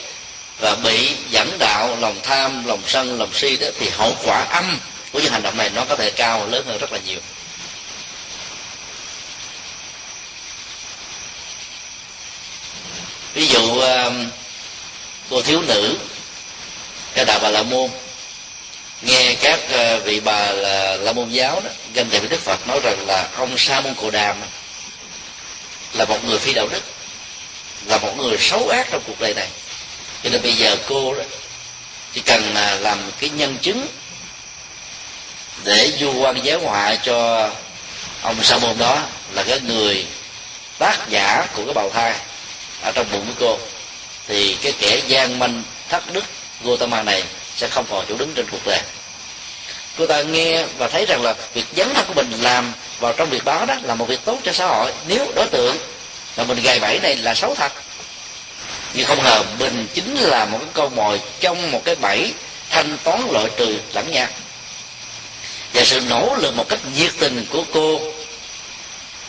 và 0.58 0.74
bị 0.74 1.16
dẫn 1.30 1.56
đạo, 1.58 1.96
lòng 2.00 2.16
tham, 2.22 2.66
lòng 2.66 2.82
sân, 2.86 3.18
lòng 3.18 3.30
si 3.34 3.56
đó, 3.56 3.66
thì 3.78 3.88
hậu 3.88 4.16
quả 4.24 4.44
âm 4.44 4.78
của 5.12 5.20
những 5.20 5.32
hành 5.32 5.42
động 5.42 5.56
này 5.56 5.70
nó 5.70 5.84
có 5.84 5.96
thể 5.96 6.10
cao 6.10 6.46
lớn 6.46 6.64
hơn 6.66 6.78
rất 6.78 6.92
là 6.92 6.98
nhiều. 7.06 7.20
Ví 13.34 13.46
dụ 13.46 13.80
um, 13.80 14.30
cô 15.30 15.42
thiếu 15.42 15.62
nữ, 15.62 15.96
cái 17.14 17.24
đạo 17.24 17.38
bà 17.42 17.48
la 17.48 17.62
môn 17.62 17.90
nghe 19.02 19.34
các 19.34 19.60
ờ, 19.72 19.98
vị 19.98 20.20
bà 20.20 20.52
là 20.52 20.96
la 20.96 21.12
môn 21.12 21.28
giáo 21.28 21.60
đó 21.64 21.70
gần 21.94 22.10
tị 22.10 22.18
với 22.18 22.28
đức 22.28 22.40
phật 22.40 22.68
nói 22.68 22.80
rằng 22.82 23.06
là 23.06 23.28
ông 23.36 23.58
sa 23.58 23.80
môn 23.80 23.94
cồ 23.94 24.10
đàm 24.10 24.36
là 25.92 26.04
một 26.04 26.24
người 26.24 26.38
phi 26.38 26.52
đạo 26.54 26.68
đức, 26.68 26.82
là 27.86 27.98
một 27.98 28.16
người 28.16 28.38
xấu 28.38 28.68
ác 28.68 28.86
trong 28.90 29.02
cuộc 29.06 29.20
đời 29.20 29.34
này. 29.34 29.48
Cho 30.22 30.30
nên 30.30 30.42
bây 30.42 30.52
giờ 30.52 30.76
cô 30.88 31.14
đó 31.14 31.22
chỉ 32.12 32.20
cần 32.20 32.54
là 32.54 32.74
làm 32.74 32.98
cái 33.20 33.30
nhân 33.30 33.56
chứng 33.62 33.86
để 35.64 35.92
du 36.00 36.12
quan 36.12 36.44
giáo 36.44 36.60
họa 36.60 36.94
cho 36.94 37.50
ông 38.22 38.42
sa 38.42 38.58
môn 38.58 38.78
đó 38.78 39.02
là 39.32 39.42
cái 39.42 39.60
người 39.60 40.06
tác 40.78 40.98
giả 41.08 41.46
của 41.54 41.64
cái 41.64 41.74
bào 41.74 41.90
thai 41.90 42.14
ở 42.82 42.92
trong 42.92 43.06
bụng 43.12 43.26
của 43.26 43.34
cô, 43.40 43.58
thì 44.28 44.56
cái 44.62 44.72
kẻ 44.78 45.00
gian 45.06 45.38
manh 45.38 45.62
thất 45.88 46.12
đức 46.12 46.24
Gautama 46.64 47.02
này 47.02 47.22
sẽ 47.60 47.68
không 47.68 47.86
còn 47.90 48.04
chỗ 48.08 48.16
đứng 48.16 48.32
trên 48.34 48.46
cuộc 48.50 48.66
đời. 48.66 48.80
Cô 49.98 50.06
ta 50.06 50.22
nghe 50.22 50.64
và 50.78 50.88
thấy 50.88 51.06
rằng 51.06 51.22
là 51.22 51.34
việc 51.54 51.64
dấn 51.76 51.94
thân 51.94 52.06
của 52.06 52.14
mình 52.14 52.32
làm 52.40 52.72
vào 53.00 53.12
trong 53.12 53.30
việc 53.30 53.44
báo 53.44 53.66
đó 53.66 53.74
là 53.82 53.94
một 53.94 54.08
việc 54.08 54.20
tốt 54.24 54.38
cho 54.44 54.52
xã 54.52 54.66
hội. 54.66 54.92
Nếu 55.08 55.32
đối 55.34 55.46
tượng 55.46 55.76
mà 56.36 56.44
mình 56.44 56.62
gài 56.62 56.80
bẫy 56.80 57.00
này 57.00 57.16
là 57.16 57.34
xấu 57.34 57.54
thật. 57.54 57.72
Nhưng 58.94 59.06
không 59.06 59.22
ngờ 59.24 59.42
mình 59.58 59.86
chính 59.94 60.16
là 60.16 60.44
một 60.44 60.58
cái 60.58 60.68
câu 60.74 60.88
mồi 60.88 61.20
trong 61.40 61.70
một 61.70 61.84
cái 61.84 61.94
bẫy 61.94 62.32
thanh 62.70 62.98
toán 63.04 63.22
loại 63.32 63.46
trừ 63.56 63.78
lẫn 63.94 64.10
nhau. 64.10 64.26
Và 65.72 65.84
sự 65.84 66.00
nỗ 66.00 66.36
lực 66.40 66.56
một 66.56 66.68
cách 66.68 66.80
nhiệt 66.96 67.12
tình 67.18 67.46
của 67.50 67.64
cô 67.72 68.00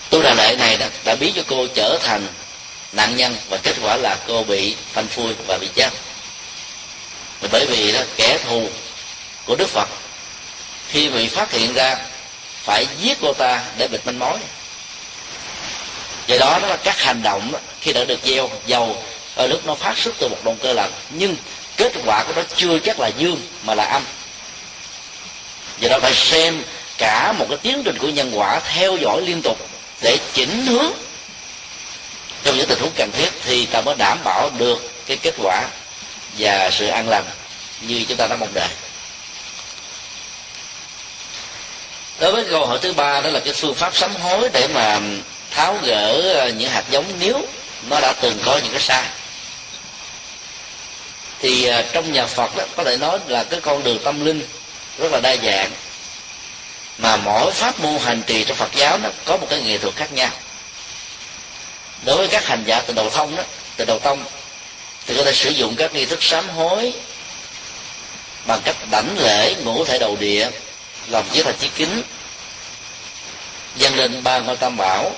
Tu 0.10 0.22
đà 0.22 0.34
lệ 0.34 0.56
này 0.60 0.78
đã, 0.78 0.90
đã 1.06 1.16
biến 1.16 1.34
cho 1.36 1.42
cô 1.48 1.68
trở 1.76 1.98
thành 2.04 2.28
nạn 2.92 3.16
nhân 3.16 3.36
và 3.50 3.58
kết 3.58 3.76
quả 3.84 3.98
là 3.98 4.18
cô 4.28 4.44
bị 4.44 4.76
phanh 4.94 5.08
phui 5.08 5.34
và 5.48 5.58
bị 5.58 5.68
chết 5.76 5.90
bởi 7.52 7.66
vì 7.66 7.92
đó 7.92 8.00
kẻ 8.18 8.38
thù 8.46 8.70
của 9.46 9.56
đức 9.56 9.70
phật 9.70 9.90
khi 10.90 11.10
bị 11.10 11.28
phát 11.28 11.52
hiện 11.52 11.74
ra 11.74 11.98
phải 12.64 12.88
giết 13.00 13.18
cô 13.22 13.34
ta 13.34 13.64
để 13.78 13.88
bịt 13.88 14.02
manh 14.06 14.20
mối. 14.20 14.38
Do 16.28 16.38
đó 16.38 16.60
đó 16.62 16.68
là 16.68 16.78
các 16.78 17.00
hành 17.00 17.24
động 17.24 17.52
đó, 17.52 17.60
khi 17.82 17.94
đã 17.94 18.04
được 18.04 18.20
gieo 18.24 18.50
dầu 18.68 19.04
ở 19.36 19.48
lúc 19.48 19.66
nó 19.66 19.76
phát 19.76 19.98
xuất 19.98 20.16
từ 20.20 20.28
một 20.28 20.38
động 20.44 20.58
cơ 20.62 20.74
lành 20.74 20.92
nhưng 21.10 21.36
kết 21.78 21.94
quả 22.06 22.24
của 22.24 22.34
nó 22.36 22.42
chưa 22.56 22.80
chắc 22.80 23.00
là 23.00 23.08
dương 23.18 23.42
mà 23.64 23.76
là 23.76 23.84
âm. 23.84 24.04
Do 25.80 25.90
đó 25.90 26.00
phải 26.00 26.14
xem 26.14 26.64
cả 26.98 27.34
một 27.38 27.46
cái 27.50 27.58
tiến 27.58 27.82
trình 27.86 27.98
của 27.98 28.10
nhân 28.10 28.32
quả 28.34 28.60
theo 28.60 28.98
dõi 28.98 29.22
liên 29.22 29.42
tục 29.42 29.58
để 30.02 30.18
chỉnh 30.34 30.66
hướng. 30.66 30.92
Trong 32.44 32.58
những 32.58 32.68
tình 32.68 32.80
huống 32.80 32.92
cần 32.96 33.12
thiết 33.12 33.30
thì 33.46 33.66
ta 33.66 33.82
mới 33.82 33.96
đảm 33.98 34.18
bảo 34.24 34.52
được 34.58 34.92
cái 35.06 35.18
kết 35.18 35.34
quả 35.38 35.64
và 36.38 36.70
sự 36.72 36.88
an 36.88 37.10
lành 37.10 37.26
như 37.82 38.06
chúng 38.08 38.18
ta 38.18 38.28
đã 38.28 38.36
mong 38.36 38.54
đợi. 38.54 38.70
Đối 42.20 42.32
với 42.32 42.46
câu 42.50 42.66
hỏi 42.66 42.80
thứ 42.82 42.94
ba, 42.94 43.22
đó 43.22 43.30
là 43.30 43.40
cái 43.40 43.54
phương 43.54 43.76
pháp 43.76 43.96
sám 43.96 44.16
hối 44.16 44.50
để 44.54 44.68
mà 44.68 45.00
tháo 45.52 45.78
gỡ 45.84 46.22
ờ, 46.36 46.50
những 46.50 46.70
hạt 46.70 46.84
giống 46.90 47.06
nếu 47.20 47.46
nó 47.90 48.00
đã 48.00 48.14
từng 48.14 48.40
có 48.46 48.60
những 48.64 48.72
cái 48.72 48.82
sai. 48.82 49.04
Thì 51.40 51.66
ờ, 51.66 51.82
trong 51.94 52.12
nhà 52.12 52.26
Phật 52.26 52.56
đó, 52.56 52.64
có 52.76 52.84
thể 52.84 52.98
nói 52.98 53.20
là 53.28 53.44
cái 53.44 53.60
con 53.60 53.84
đường 53.84 54.00
tâm 54.04 54.26
linh 54.26 54.48
rất 54.98 55.12
là 55.12 55.20
đa 55.20 55.36
dạng, 55.44 55.72
mà 56.98 57.18
mỗi 57.18 57.52
pháp 57.52 57.80
môn 57.80 57.98
hành 57.98 58.22
trì 58.28 58.44
trong 58.44 58.58
Phật 58.58 58.72
giáo 58.76 58.98
nó 58.98 59.10
có 59.26 59.38
một 59.38 59.48
cái 59.50 59.62
nghệ 59.62 59.78
thuật 59.78 59.96
khác 59.96 60.14
nhau. 60.14 60.30
Đối 62.06 62.18
với 62.18 62.28
các 62.28 62.46
hành 62.46 62.64
giả 62.66 62.82
từ 62.82 62.94
đầu 62.94 63.10
thông 63.10 63.36
đó, 63.36 63.44
từ 63.78 63.86
đầu 63.86 64.00
tông 64.00 64.24
thì 65.12 65.18
có 65.18 65.24
thể 65.24 65.34
sử 65.34 65.50
dụng 65.50 65.76
các 65.76 65.94
nghi 65.94 66.06
thức 66.06 66.24
sám 66.24 66.50
hối 66.50 66.94
bằng 68.46 68.62
cách 68.64 68.76
đảnh 68.92 69.18
lễ 69.20 69.56
ngũ 69.64 69.86
thể 69.86 70.00
đầu 70.00 70.18
địa, 70.20 70.50
lòng 71.08 71.26
với 71.34 71.44
thành 71.44 71.56
chí 71.60 71.70
kính, 71.76 72.04
dâng 73.76 73.96
lên 73.96 74.24
ba 74.24 74.40
ngôi 74.40 74.58
tam 74.58 74.78
bảo 74.78 75.16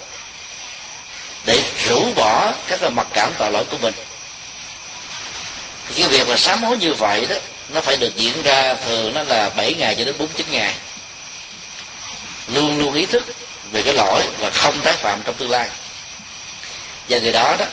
để 1.46 1.64
rũ 1.88 2.14
bỏ 2.16 2.54
các 2.68 2.80
cái 2.82 2.90
mặc 2.90 3.08
cảm 3.14 3.32
tội 3.38 3.52
lỗi 3.52 3.64
của 3.72 3.78
mình. 3.78 3.94
Thì 5.88 6.02
cái 6.02 6.10
việc 6.10 6.28
mà 6.28 6.38
sám 6.38 6.64
hối 6.64 6.78
như 6.78 6.94
vậy 6.94 7.26
đó, 7.30 7.36
nó 7.70 7.82
phải 7.82 7.98
được 7.98 8.16
diễn 8.16 8.44
ra 8.44 8.74
thường 8.74 9.14
nó 9.14 9.24
là 9.24 9.50
7 9.50 9.74
ngày 9.74 9.96
cho 9.96 10.06
đến 10.06 10.16
49 10.18 10.48
ngày. 10.52 10.74
Luôn 12.48 12.80
luôn 12.80 12.94
ý 12.94 13.06
thức 13.06 13.24
về 13.72 13.82
cái 13.82 13.94
lỗi 13.94 14.24
và 14.40 14.50
không 14.50 14.82
tái 14.82 14.94
phạm 14.94 15.22
trong 15.26 15.36
tương 15.36 15.50
lai. 15.50 15.70
Và 17.10 17.20
người 17.20 17.32
đó 17.32 17.56
đó 17.60 17.66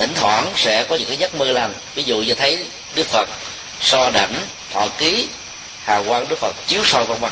thỉnh 0.00 0.14
thoảng 0.14 0.46
sẽ 0.56 0.84
có 0.84 0.96
những 0.96 1.08
cái 1.08 1.16
giấc 1.16 1.34
mơ 1.34 1.52
lành. 1.52 1.74
Ví 1.94 2.02
dụ 2.02 2.16
như 2.16 2.34
thấy 2.34 2.58
đức 2.94 3.06
phật 3.06 3.28
so 3.80 4.10
đảnh 4.10 4.34
thọ 4.72 4.88
ký 4.98 5.28
hào 5.84 6.04
quang 6.04 6.28
đức 6.28 6.38
phật 6.38 6.56
chiếu 6.66 6.84
soi 6.84 7.04
vân 7.04 7.18
vân 7.20 7.30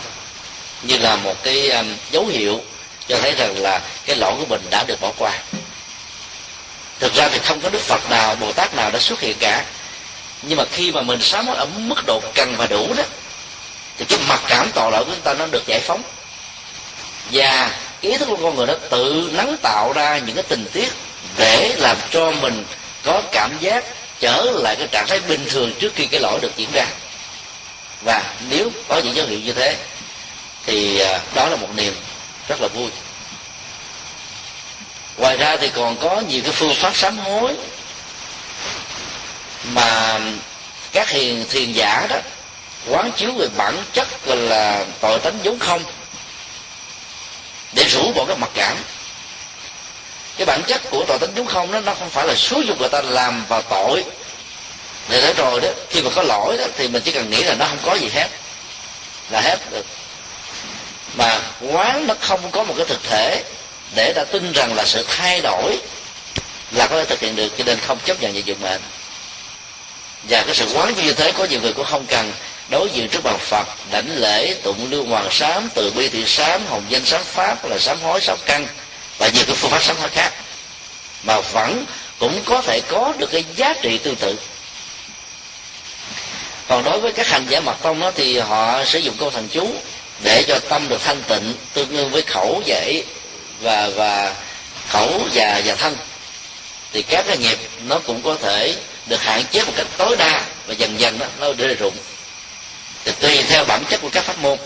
như 0.83 0.99
là 0.99 1.17
một 1.17 1.43
cái 1.43 1.71
um, 1.71 1.87
dấu 2.11 2.27
hiệu 2.27 2.61
cho 3.09 3.19
thấy 3.19 3.35
rằng 3.39 3.55
là 3.59 3.81
cái 4.07 4.17
lỗi 4.17 4.35
của 4.39 4.47
mình 4.49 4.61
đã 4.71 4.85
được 4.87 5.01
bỏ 5.01 5.13
qua. 5.19 5.33
Thực 7.01 7.15
ra 7.15 7.29
thì 7.29 7.39
không 7.39 7.61
có 7.61 7.71
đức 7.71 7.81
phật 7.81 8.11
nào 8.11 8.37
bồ 8.37 8.53
tát 8.53 8.75
nào 8.75 8.91
đã 8.91 8.99
xuất 8.99 9.21
hiện 9.21 9.37
cả. 9.39 9.65
Nhưng 10.43 10.59
mà 10.59 10.65
khi 10.73 10.93
mà 10.93 11.03
mình 11.03 11.23
sống 11.23 11.55
ở 11.55 11.67
mức 11.77 12.07
độ 12.07 12.23
cần 12.35 12.55
và 12.57 12.67
đủ 12.67 12.95
đó 12.97 13.03
thì 13.99 14.05
cái 14.05 14.19
mặc 14.29 14.41
cảm 14.49 14.71
tội 14.75 14.93
lỗi 14.93 15.05
của 15.05 15.11
chúng 15.11 15.23
ta 15.23 15.35
nó 15.35 15.47
được 15.47 15.67
giải 15.67 15.81
phóng. 15.81 16.03
Và 17.33 17.71
cái 18.01 18.13
ý 18.13 18.19
thức 18.19 18.29
của 18.29 18.37
con 18.37 18.57
người 18.57 18.67
nó 18.67 18.75
tự 18.91 19.31
nắng 19.33 19.57
tạo 19.63 19.93
ra 19.93 20.19
những 20.19 20.35
cái 20.35 20.45
tình 20.49 20.65
tiết 20.73 20.93
để 21.39 21.75
làm 21.79 21.97
cho 22.11 22.31
mình 22.31 22.65
có 23.03 23.23
cảm 23.33 23.59
giác 23.61 23.85
trở 24.21 24.43
lại 24.55 24.77
cái 24.77 24.89
trạng 24.93 25.07
thái 25.09 25.21
bình 25.21 25.47
thường 25.51 25.73
trước 25.79 25.93
khi 25.95 26.07
cái 26.07 26.21
lỗi 26.21 26.39
được 26.43 26.57
diễn 26.57 26.69
ra. 26.73 26.87
Và 28.03 28.23
nếu 28.51 28.71
có 28.89 28.99
những 28.99 29.17
dấu 29.17 29.27
hiệu 29.27 29.41
như 29.41 29.53
thế, 29.53 29.77
thì 30.67 31.01
à, 31.01 31.21
đó 31.35 31.49
là 31.49 31.57
một 31.57 31.69
niềm 31.77 31.95
rất 32.49 32.61
là 32.61 32.69
vui. 32.69 32.91
Ngoài 35.17 35.37
ra 35.37 35.57
thì 35.57 35.69
còn 35.69 35.97
có 35.97 36.23
nhiều 36.29 36.41
cái 36.45 36.53
phương 36.53 36.75
pháp 36.75 36.97
sám 36.97 37.19
hối 37.19 37.57
mà 39.65 40.21
các 40.93 41.09
hiền 41.09 41.45
thiền 41.51 41.73
giả 41.73 42.07
đó 42.11 42.17
quán 42.87 43.13
chiếu 43.17 43.33
về 43.33 43.49
bản 43.57 43.85
chất 43.93 44.09
là 44.25 44.85
tội 45.01 45.19
tánh 45.19 45.39
vốn 45.45 45.59
không 45.59 45.83
để 47.73 47.85
rũ 47.85 48.13
bỏ 48.13 48.25
cái 48.25 48.37
mặc 48.37 48.51
cảm 48.55 48.77
cái 50.39 50.47
bản 50.47 50.63
chất 50.67 50.81
của 50.91 51.05
tội 51.09 51.19
tánh 51.19 51.31
chúng 51.37 51.47
không 51.47 51.73
đó, 51.73 51.81
nó 51.81 51.95
không 51.95 52.11
phải 52.11 52.27
là 52.27 52.35
xúi 52.35 52.67
dục 52.67 52.81
người 52.81 52.89
ta 52.89 53.03
làm 53.03 53.45
vào 53.49 53.63
tội. 53.63 54.05
Để 55.09 55.21
thế 55.21 55.33
rồi 55.33 55.61
đó, 55.61 55.69
khi 55.91 56.03
mà 56.03 56.11
có 56.15 56.23
lỗi 56.23 56.57
đó, 56.57 56.65
thì 56.77 56.89
mình 56.89 57.03
chỉ 57.03 57.13
cần 57.13 57.31
nghĩ 57.31 57.43
là 57.43 57.55
nó 57.55 57.67
không 57.67 57.79
có 57.85 57.95
gì 57.95 58.09
hết. 58.09 58.29
Là 59.31 59.41
hết 59.41 59.59
được 59.71 59.87
mà 61.15 61.41
quán 61.61 62.07
nó 62.07 62.15
không 62.21 62.51
có 62.51 62.65
một 62.65 62.75
cái 62.77 62.87
thực 62.87 63.03
thể 63.05 63.43
để 63.95 64.13
ta 64.17 64.25
tin 64.25 64.53
rằng 64.53 64.75
là 64.75 64.85
sự 64.85 65.05
thay 65.09 65.41
đổi 65.41 65.79
là 66.71 66.87
có 66.87 66.97
thể 66.97 67.05
thực 67.05 67.21
hiện 67.21 67.37
được, 67.37 67.49
cho 67.59 67.65
nên 67.65 67.79
không 67.87 67.99
chấp 68.05 68.23
nhận 68.23 68.33
về 68.33 68.43
dụng 68.45 68.61
mệnh. 68.61 68.81
Và 70.23 70.43
cái 70.43 70.55
sự 70.55 70.67
quán 70.75 70.95
như 70.97 71.13
thế, 71.13 71.33
có 71.33 71.45
nhiều 71.45 71.61
người 71.61 71.73
cũng 71.73 71.87
không 71.87 72.07
cần 72.07 72.33
đối 72.69 72.91
diện 72.91 73.09
trước 73.09 73.25
bàn 73.25 73.39
phật, 73.39 73.67
đảnh 73.91 74.17
lễ, 74.17 74.55
tụng 74.63 74.91
lưu 74.91 75.05
hoàng 75.05 75.29
sám, 75.31 75.69
từ 75.75 75.91
bi 75.91 76.09
thị 76.09 76.25
sám, 76.27 76.67
hồng 76.67 76.85
danh 76.89 77.05
sám 77.05 77.23
pháp, 77.25 77.65
là 77.65 77.79
sám 77.79 78.01
hối, 78.03 78.21
sám 78.21 78.39
căn 78.47 78.67
và 79.19 79.29
nhiều 79.29 79.45
cái 79.47 79.57
phương 79.57 79.71
pháp 79.71 79.83
sống 79.83 79.97
khác. 80.13 80.33
Mà 81.23 81.41
vẫn 81.41 81.85
cũng 82.19 82.43
có 82.45 82.63
thể 82.63 82.81
có 82.89 83.13
được 83.19 83.31
cái 83.33 83.45
giá 83.57 83.75
trị 83.83 83.99
tương 83.99 84.17
tự. 84.17 84.37
Còn 86.69 86.85
đối 86.85 87.01
với 87.01 87.13
các 87.13 87.27
hành 87.27 87.47
giả 87.49 87.61
mật 87.61 87.77
tông 87.83 88.01
đó 88.01 88.11
thì 88.15 88.39
họ 88.39 88.85
sử 88.85 88.99
dụng 88.99 89.17
câu 89.19 89.31
thần 89.31 89.49
chú 89.49 89.71
để 90.23 90.45
cho 90.49 90.59
tâm 90.59 90.89
được 90.89 91.01
thanh 91.05 91.23
tịnh, 91.23 91.55
tương 91.75 91.97
đương 91.97 92.11
với 92.11 92.23
khẩu 92.23 92.63
và 92.67 92.83
và 93.61 93.89
và 93.89 94.35
khẩu 94.89 95.21
và 95.35 95.63
và 95.65 95.75
thân. 95.75 95.97
Thì 96.93 97.03
các 97.03 97.25
cái 97.29 97.37
nghiệp 97.39 97.59
nó 97.87 97.99
cũng 97.99 98.23
có 98.23 98.37
thể 98.43 98.77
được 99.07 99.23
hạn 99.23 99.45
chế 99.51 99.65
một 99.65 99.73
cách 99.77 99.87
tối 99.97 100.17
đa 100.17 100.45
và 100.67 100.75
dần 100.75 101.01
dần 101.01 101.19
đó, 101.19 101.27
nó 101.41 101.53
rơi 101.53 101.75
rụng. 101.75 101.97
Thì 103.05 103.13
tùy 103.21 103.43
theo 103.43 103.65
bản 103.65 103.85
chất 103.91 104.01
của 104.01 104.09
các 104.13 104.25
pháp 104.25 104.39
môn 104.39 104.59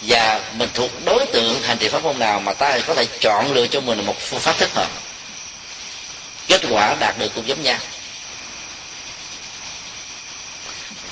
và 0.00 0.40
mình 0.56 0.68
thuộc 0.74 0.90
đối 1.04 1.26
tượng 1.26 1.62
hành 1.62 1.78
trì 1.78 1.88
pháp 1.88 2.02
môn 2.02 2.18
nào 2.18 2.40
mà 2.40 2.52
ta 2.52 2.78
có 2.86 2.94
thể 2.94 3.06
chọn 3.20 3.52
lựa 3.52 3.66
cho 3.66 3.80
mình 3.80 4.06
một 4.06 4.20
phương 4.20 4.40
pháp 4.40 4.58
thích 4.58 4.70
hợp. 4.74 4.88
Kết 6.48 6.60
quả 6.70 6.96
đạt 7.00 7.18
được 7.18 7.34
cũng 7.34 7.48
giống 7.48 7.62
nhau. 7.62 7.78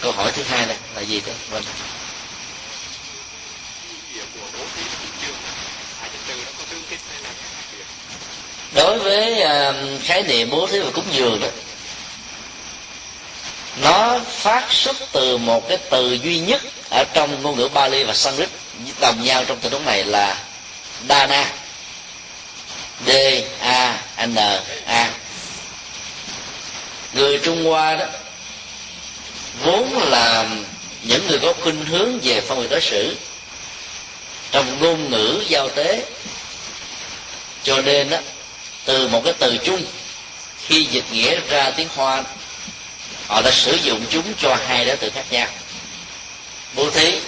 Câu 0.01 0.13
hỏi 0.13 0.33
thứ 0.33 0.43
hai 0.43 0.67
này 0.67 0.77
là 0.95 1.01
gì 1.01 1.21
đó 1.27 1.33
vâng 1.51 1.63
đối 8.75 8.99
với 8.99 9.41
ờ, 9.41 9.75
khái 10.03 10.23
niệm 10.23 10.51
bố 10.51 10.67
thí 10.67 10.79
và 10.79 10.91
cúng 10.91 11.05
dường 11.13 11.41
đó 11.41 11.49
nó 13.77 14.19
phát 14.29 14.73
xuất 14.73 14.97
từ 15.13 15.37
một 15.37 15.69
cái 15.69 15.79
từ 15.91 16.13
duy 16.13 16.39
nhất 16.39 16.63
ở 16.91 17.05
trong 17.05 17.43
ngôn 17.43 17.57
ngữ 17.57 17.69
Bali 17.69 18.05
và 18.05 18.15
Sanskrit 18.15 18.49
đồng 19.01 19.25
nhau 19.25 19.45
trong 19.45 19.59
tình 19.61 19.73
huống 19.73 19.85
này 19.85 20.05
là 20.05 20.39
Dana. 21.09 21.53
D 23.07 23.11
A 23.61 23.99
N 24.27 24.37
A. 24.87 25.11
Người 27.13 27.39
Trung 27.39 27.65
Hoa 27.65 27.97
đó 27.97 28.07
vốn 29.65 29.99
là 29.99 30.47
những 31.03 31.27
người 31.27 31.39
có 31.39 31.53
khuynh 31.63 31.85
hướng 31.85 32.19
về 32.23 32.41
phong 32.41 32.61
biệt 32.61 32.71
đối 32.71 32.81
xử 32.81 33.17
trong 34.51 34.81
ngôn 34.81 35.11
ngữ 35.11 35.45
giao 35.49 35.69
tế 35.69 36.03
cho 37.63 37.81
nên 37.81 38.11
đó, 38.11 38.19
từ 38.85 39.09
một 39.09 39.23
cái 39.25 39.33
từ 39.39 39.59
chung 39.59 39.83
khi 40.67 40.85
dịch 40.85 41.05
nghĩa 41.13 41.41
ra 41.49 41.71
tiếng 41.71 41.89
hoa 41.97 42.23
họ 43.27 43.43
đã 43.43 43.51
sử 43.51 43.75
dụng 43.83 44.05
chúng 44.11 44.35
cho 44.39 44.57
hai 44.67 44.85
đối 44.85 44.97
tượng 44.97 45.13
khác 45.15 45.25
nhau. 45.31 45.49
Bố 46.75 46.91
thí 46.91 47.19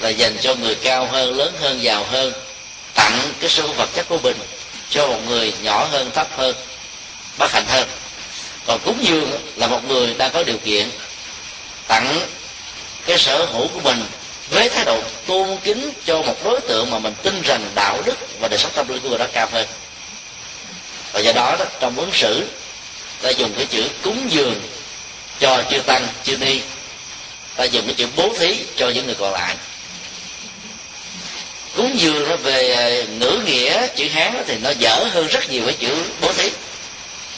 là 0.00 0.08
dành 0.08 0.36
cho 0.40 0.54
người 0.54 0.74
cao 0.74 1.06
hơn 1.06 1.36
lớn 1.36 1.54
hơn 1.60 1.82
giàu 1.82 2.04
hơn 2.10 2.32
tặng 2.94 3.32
cái 3.40 3.50
số 3.50 3.72
vật 3.72 3.88
chất 3.94 4.08
của 4.08 4.18
mình 4.18 4.36
cho 4.90 5.06
một 5.06 5.20
người 5.26 5.52
nhỏ 5.62 5.84
hơn 5.84 6.10
thấp 6.14 6.28
hơn 6.36 6.56
bất 7.38 7.52
hạnh 7.52 7.66
hơn. 7.68 7.88
Còn 8.66 8.80
cúng 8.84 8.98
dường 9.02 9.30
là 9.56 9.66
một 9.66 9.84
người 9.88 10.14
đang 10.14 10.30
có 10.32 10.42
điều 10.42 10.58
kiện 10.58 10.90
tặng 11.88 12.20
cái 13.06 13.18
sở 13.18 13.44
hữu 13.44 13.68
của 13.68 13.80
mình 13.80 14.04
với 14.50 14.68
thái 14.68 14.84
độ 14.84 15.02
tôn 15.26 15.56
kính 15.64 15.90
cho 16.04 16.22
một 16.22 16.44
đối 16.44 16.60
tượng 16.60 16.90
mà 16.90 16.98
mình 16.98 17.14
tin 17.22 17.42
rằng 17.42 17.70
đạo 17.74 18.02
đức 18.06 18.16
và 18.40 18.48
đời 18.48 18.58
sống 18.58 18.72
tâm 18.74 18.88
linh 18.88 19.00
của 19.00 19.08
người 19.08 19.18
đó 19.18 19.26
cao 19.32 19.48
hơn. 19.52 19.66
Và 21.12 21.20
do 21.20 21.32
đó, 21.32 21.56
đó 21.58 21.64
trong 21.80 21.96
ứng 21.96 22.10
xử 22.12 22.46
ta 23.22 23.30
dùng 23.30 23.52
cái 23.56 23.66
chữ 23.66 23.88
cúng 24.02 24.28
dường 24.30 24.60
cho 25.40 25.62
chư 25.70 25.78
tăng, 25.78 26.08
chư 26.24 26.36
ni. 26.36 26.60
Ta 27.56 27.64
dùng 27.64 27.86
cái 27.86 27.94
chữ 27.94 28.06
bố 28.16 28.34
thí 28.38 28.56
cho 28.76 28.88
những 28.88 29.06
người 29.06 29.14
còn 29.14 29.32
lại. 29.32 29.56
Cúng 31.76 32.00
dường 32.00 32.28
nó 32.28 32.36
về 32.36 32.74
à, 32.74 33.12
ngữ 33.18 33.40
nghĩa, 33.44 33.86
chữ 33.96 34.08
hán 34.08 34.44
thì 34.46 34.56
nó 34.62 34.70
dở 34.70 35.04
hơn 35.12 35.26
rất 35.26 35.50
nhiều 35.50 35.64
với 35.64 35.74
chữ 35.74 36.04
bố 36.20 36.32
thí. 36.32 36.50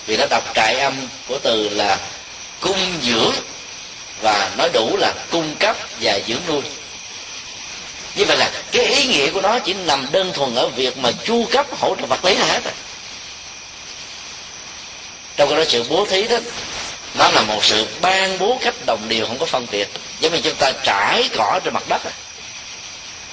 Vì 0.07 0.17
nó 0.17 0.27
đọc 0.31 0.53
trại 0.55 0.81
âm 0.81 0.95
của 1.27 1.39
từ 1.39 1.69
là 1.69 1.99
cung 2.61 2.93
dưỡng 3.03 3.35
và 4.23 4.51
nói 4.59 4.71
đủ 4.73 4.97
là 4.97 5.15
cung 5.31 5.57
cấp 5.57 5.77
và 6.01 6.19
dưỡng 6.29 6.41
nuôi. 6.49 6.63
Như 8.15 8.25
vậy 8.25 8.37
là 8.37 8.51
cái 8.73 8.87
ý 8.87 9.07
nghĩa 9.07 9.31
của 9.31 9.41
nó 9.41 9.59
chỉ 9.59 9.75
nằm 9.75 10.07
đơn 10.13 10.33
thuần 10.33 10.55
ở 10.55 10.69
việc 10.69 10.99
mà 10.99 11.13
chu 11.25 11.47
cấp 11.51 11.67
hỗ 11.79 11.97
trợ 12.01 12.07
vật 12.07 12.25
lý 12.25 12.35
là 12.35 12.47
hết 12.47 12.65
rồi. 12.65 12.75
Trong 15.37 15.49
cái 15.49 15.59
đó 15.59 15.65
sự 15.69 15.85
bố 15.89 16.07
thí 16.07 16.23
đó 16.23 16.39
nó 17.19 17.31
là 17.31 17.43
một 17.43 17.65
sự 17.65 17.87
ban 18.01 18.39
bố 18.39 18.59
cách 18.63 18.75
đồng 18.87 19.09
đều 19.09 19.27
không 19.27 19.39
có 19.39 19.47
phân 19.47 19.67
biệt. 19.71 19.89
Giống 20.21 20.33
như 20.33 20.41
chúng 20.41 20.55
ta 20.55 20.73
trải 20.85 21.29
cỏ 21.37 21.61
trên 21.65 21.75
mặt 21.75 21.89
đất 21.89 22.03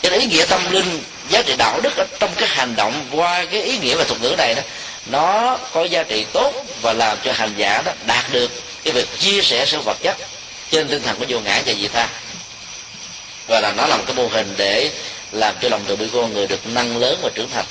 cho 0.06 0.12
nên 0.12 0.20
ý 0.20 0.28
nghĩa 0.28 0.45
tâm 0.45 0.72
linh, 0.72 1.03
giá 1.30 1.41
trị 1.41 1.56
đạo 1.57 1.80
đức 1.82 1.98
ở 1.98 2.06
trong 2.20 2.32
cái 2.36 2.49
hành 2.49 2.76
động 2.76 3.06
qua 3.12 3.45
cái 3.45 3.62
ý 3.62 3.78
nghĩa 3.78 3.95
và 3.95 4.03
thuật 4.03 4.22
ngữ 4.22 4.36
này 4.38 4.56
đó, 4.56 4.62
nó 5.06 5.57
có 5.74 5.84
giá 5.84 6.03
trị 6.03 6.26
tốt 6.34 6.53
và 6.82 6.94
làm 6.94 7.18
cho 7.24 7.32
hành 7.34 7.53
giả 7.57 7.82
đó 7.82 7.91
đạt 8.06 8.26
được 8.32 8.52
cái 8.84 8.94
việc 8.94 9.20
chia 9.20 9.41
sẻ 9.41 9.66
sự 9.66 9.80
vật 9.80 9.98
chất 10.02 10.18
trên 10.72 10.88
tinh 10.88 11.02
thần 11.02 11.16
của 11.20 11.26
vô 11.30 11.40
ngã 11.40 11.62
và 11.66 11.74
dị 11.74 11.88
tha. 11.88 12.10
Và 13.48 13.60
là 13.62 13.74
nó 13.78 13.88
là 13.88 13.98
một 13.98 14.03
cái 14.07 14.16
mô 14.16 14.28
hình 14.28 14.53
để 14.57 14.91
làm 15.32 15.56
cho 15.62 15.70
lòng 15.70 15.82
từ 15.88 15.95
bi 15.95 16.07
của 16.12 16.22
con 16.22 16.34
người 16.34 16.48
được 16.48 16.68
nâng 16.68 16.98
lớn 16.98 17.20
và 17.24 17.30
trưởng 17.36 17.49
thành 17.49 17.66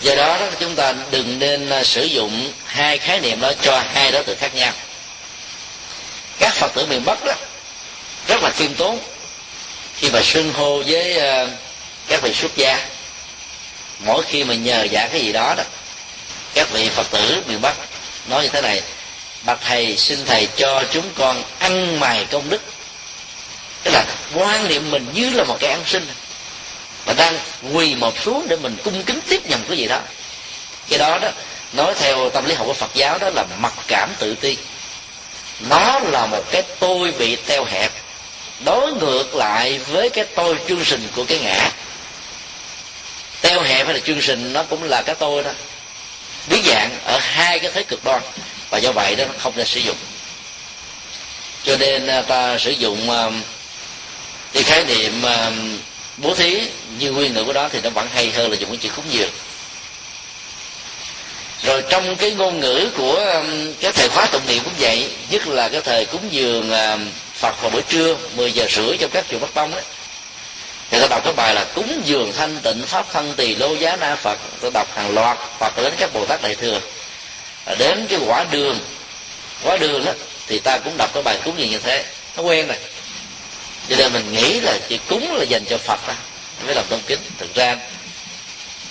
do 0.00 0.14
đó, 0.14 0.38
chúng 0.60 0.74
ta 0.74 0.94
đừng 1.10 1.38
nên 1.38 1.70
à, 1.70 1.84
sử 1.84 2.04
dụng 2.04 2.52
hai 2.64 2.98
khái 2.98 3.20
niệm 3.20 3.40
đó 3.40 3.52
cho 3.62 3.82
hai 3.94 4.12
đối 4.12 4.24
tượng 4.24 4.38
khác 4.38 4.54
nhau. 4.54 4.72
Các 6.38 6.54
phật 6.54 6.74
tử 6.74 6.86
miền 6.86 7.04
bắc 7.04 7.24
đó 7.24 7.34
rất 8.28 8.42
là 8.42 8.50
khiêm 8.50 8.74
tốn 8.74 8.98
khi 9.96 10.10
mà 10.10 10.22
xưng 10.22 10.52
hô 10.52 10.82
với 10.86 11.18
à, 11.18 11.46
các 12.08 12.22
vị 12.22 12.32
xuất 12.34 12.56
gia. 12.56 12.86
Mỗi 13.98 14.22
khi 14.22 14.44
mà 14.44 14.54
nhờ 14.54 14.82
giả 14.82 15.08
cái 15.12 15.20
gì 15.20 15.32
đó 15.32 15.54
đó 15.56 15.64
các 16.54 16.70
vị 16.70 16.88
phật 16.88 17.10
tử 17.10 17.42
miền 17.46 17.60
bắc 17.60 17.74
nói 18.28 18.42
như 18.42 18.48
thế 18.48 18.60
này 18.60 18.82
bạch 19.42 19.58
thầy 19.60 19.96
xin 19.96 20.24
thầy 20.26 20.48
cho 20.56 20.84
chúng 20.90 21.10
con 21.14 21.42
ăn 21.58 22.00
mài 22.00 22.26
công 22.30 22.50
đức. 22.50 22.62
Tức 23.82 23.90
là 23.90 24.04
quan 24.34 24.68
niệm 24.68 24.90
mình 24.90 25.06
như 25.14 25.30
là 25.30 25.44
một 25.44 25.56
cái 25.60 25.70
ăn 25.70 25.82
sinh 25.86 26.06
mà 27.08 27.14
đang 27.14 27.38
quỳ 27.72 27.94
một 27.94 28.18
xuống 28.18 28.46
để 28.48 28.56
mình 28.56 28.76
cung 28.84 29.02
kính 29.02 29.20
tiếp 29.28 29.40
nhận 29.48 29.64
cái 29.68 29.76
gì 29.76 29.86
đó. 29.86 30.00
Cái 30.88 30.98
đó 30.98 31.18
đó, 31.22 31.28
nói 31.72 31.94
theo 31.94 32.30
tâm 32.30 32.44
lý 32.44 32.54
học 32.54 32.66
của 32.66 32.72
phật 32.72 32.90
giáo 32.94 33.18
đó 33.18 33.30
là 33.34 33.44
mặc 33.58 33.72
cảm 33.86 34.10
tự 34.18 34.34
ti. 34.34 34.56
Nó 35.60 36.00
là 36.00 36.26
một 36.26 36.42
cái 36.50 36.62
tôi 36.78 37.12
bị 37.12 37.36
teo 37.36 37.64
hẹp, 37.64 37.92
đối 38.64 38.92
ngược 38.92 39.34
lại 39.34 39.78
với 39.78 40.10
cái 40.10 40.24
tôi 40.24 40.56
chương 40.68 40.84
trình 40.84 41.08
của 41.16 41.24
cái 41.24 41.38
ngã. 41.38 41.70
Teo 43.40 43.60
hẹp 43.60 43.86
hay 43.86 43.94
là 43.94 44.00
chương 44.00 44.20
trình 44.20 44.52
nó 44.52 44.62
cũng 44.62 44.84
là 44.84 45.02
cái 45.02 45.14
tôi 45.14 45.44
đó. 45.44 45.50
Biến 46.46 46.62
dạng 46.64 46.90
ở 47.04 47.18
hai 47.18 47.58
cái 47.58 47.70
thế 47.74 47.82
cực 47.82 48.04
đoan, 48.04 48.22
và 48.70 48.78
do 48.78 48.92
vậy 48.92 49.16
đó 49.16 49.24
nó 49.24 49.32
không 49.38 49.52
nên 49.56 49.66
sử 49.66 49.80
dụng. 49.80 49.96
Cho 51.64 51.76
nên 51.76 52.06
à, 52.06 52.22
ta 52.22 52.58
sử 52.58 52.70
dụng 52.70 53.10
à, 53.10 53.30
cái 54.52 54.62
khái 54.62 54.84
niệm 54.84 55.22
à, 55.22 55.50
bố 56.22 56.34
thí 56.34 56.62
như 56.98 57.10
nguyên 57.10 57.34
ngữ 57.34 57.44
của 57.44 57.52
đó 57.52 57.68
thì 57.72 57.80
nó 57.80 57.90
vẫn 57.90 58.08
hay 58.12 58.30
hơn 58.30 58.50
là 58.50 58.56
dùng 58.56 58.70
cái 58.70 58.78
chữ 58.82 58.88
cúng 58.96 59.04
dường 59.10 59.30
rồi 61.62 61.82
trong 61.90 62.16
cái 62.16 62.30
ngôn 62.30 62.60
ngữ 62.60 62.90
của 62.96 63.14
um, 63.14 63.72
cái 63.80 63.92
thời 63.92 64.08
khóa 64.08 64.26
tụng 64.26 64.42
niệm 64.46 64.64
cũng 64.64 64.74
vậy 64.78 65.10
nhất 65.30 65.48
là 65.48 65.68
cái 65.68 65.80
thời 65.80 66.06
cúng 66.06 66.28
dường 66.30 66.70
um, 66.70 67.08
phật 67.34 67.62
vào 67.62 67.70
buổi 67.70 67.82
trưa 67.88 68.16
10 68.36 68.52
giờ 68.52 68.66
rưỡi 68.70 68.96
trong 68.96 69.10
các 69.10 69.24
chùa 69.30 69.38
bắc 69.38 69.54
tông 69.54 69.72
ấy, 69.72 69.82
thì 70.90 71.00
ta 71.00 71.06
đọc 71.06 71.24
cái 71.24 71.32
bài 71.32 71.54
là 71.54 71.64
cúng 71.74 72.02
dường 72.04 72.32
thanh 72.32 72.56
tịnh 72.62 72.82
pháp 72.86 73.06
thân 73.12 73.34
tỳ 73.36 73.54
lô 73.54 73.74
giá 73.74 73.96
na 73.96 74.16
phật. 74.16 74.38
Ta 74.60 74.68
đọc 74.74 74.88
hàng 74.96 75.14
loạt 75.14 75.38
Phật 75.58 75.76
đến 75.76 75.92
các 75.98 76.10
bồ 76.12 76.26
tát 76.26 76.42
đại 76.42 76.54
thừa. 76.54 76.80
Đến 77.78 78.06
cái 78.08 78.18
quả 78.26 78.44
đường 78.50 78.78
quả 79.64 79.76
đường 79.76 80.04
đó 80.04 80.12
thì 80.46 80.58
ta 80.58 80.78
cũng 80.78 80.96
đọc 80.96 81.10
cái 81.14 81.22
bài 81.22 81.38
cúng 81.44 81.54
dường 81.58 81.70
như 81.70 81.78
thế. 81.78 82.04
Nó 82.36 82.42
quen 82.42 82.66
rồi 82.66 82.76
cho 83.90 83.96
nên 83.96 84.12
mình 84.12 84.32
nghĩ 84.32 84.60
là 84.60 84.78
chỉ 84.88 84.98
cúng 85.08 85.36
là 85.36 85.44
dành 85.44 85.64
cho 85.70 85.78
phật 85.78 86.08
đó 86.08 86.14
mới 86.66 86.74
làm 86.74 86.84
tôn 86.88 87.00
kính. 87.06 87.20
Thực 87.38 87.54
ra, 87.54 87.76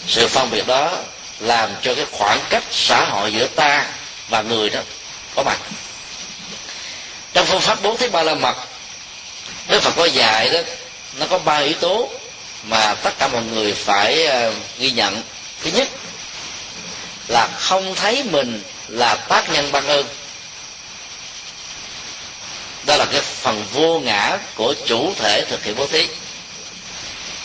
sự 0.07 0.27
phân 0.27 0.49
biệt 0.49 0.67
đó 0.67 0.97
làm 1.39 1.69
cho 1.81 1.95
cái 1.95 2.05
khoảng 2.11 2.39
cách 2.49 2.63
xã 2.71 3.05
hội 3.05 3.33
giữa 3.33 3.47
ta 3.47 3.85
và 4.29 4.41
người 4.41 4.69
đó 4.69 4.79
có 5.35 5.43
mặt 5.43 5.57
trong 7.37 7.45
phương 7.45 7.61
pháp 7.61 7.81
bốn 7.81 7.97
thứ 7.97 8.09
ba 8.09 8.23
la 8.23 8.35
mật, 8.35 8.55
đức 9.67 9.79
phật 9.83 9.93
có 9.95 10.05
dạy 10.05 10.49
đó, 10.49 10.59
nó 11.19 11.25
có 11.29 11.37
ba 11.39 11.57
yếu 11.57 11.73
tố 11.73 12.09
mà 12.63 12.95
tất 12.95 13.19
cả 13.19 13.27
mọi 13.27 13.43
người 13.43 13.73
phải 13.73 14.25
ờ, 14.25 14.53
ghi 14.79 14.91
nhận. 14.91 15.23
Thứ 15.63 15.71
nhất 15.71 15.87
là 17.27 17.47
không 17.59 17.95
thấy 17.95 18.23
mình 18.23 18.63
là 18.87 19.15
tác 19.15 19.49
nhân 19.49 19.71
ban 19.71 19.87
ơn 19.87 20.05
đó 22.87 22.97
là 22.97 23.05
cái 23.05 23.21
phần 23.21 23.65
vô 23.73 23.99
ngã 23.99 24.37
của 24.55 24.73
chủ 24.85 25.13
thể 25.15 25.45
thực 25.49 25.63
hiện 25.63 25.75
bố 25.75 25.87
thí. 25.87 26.07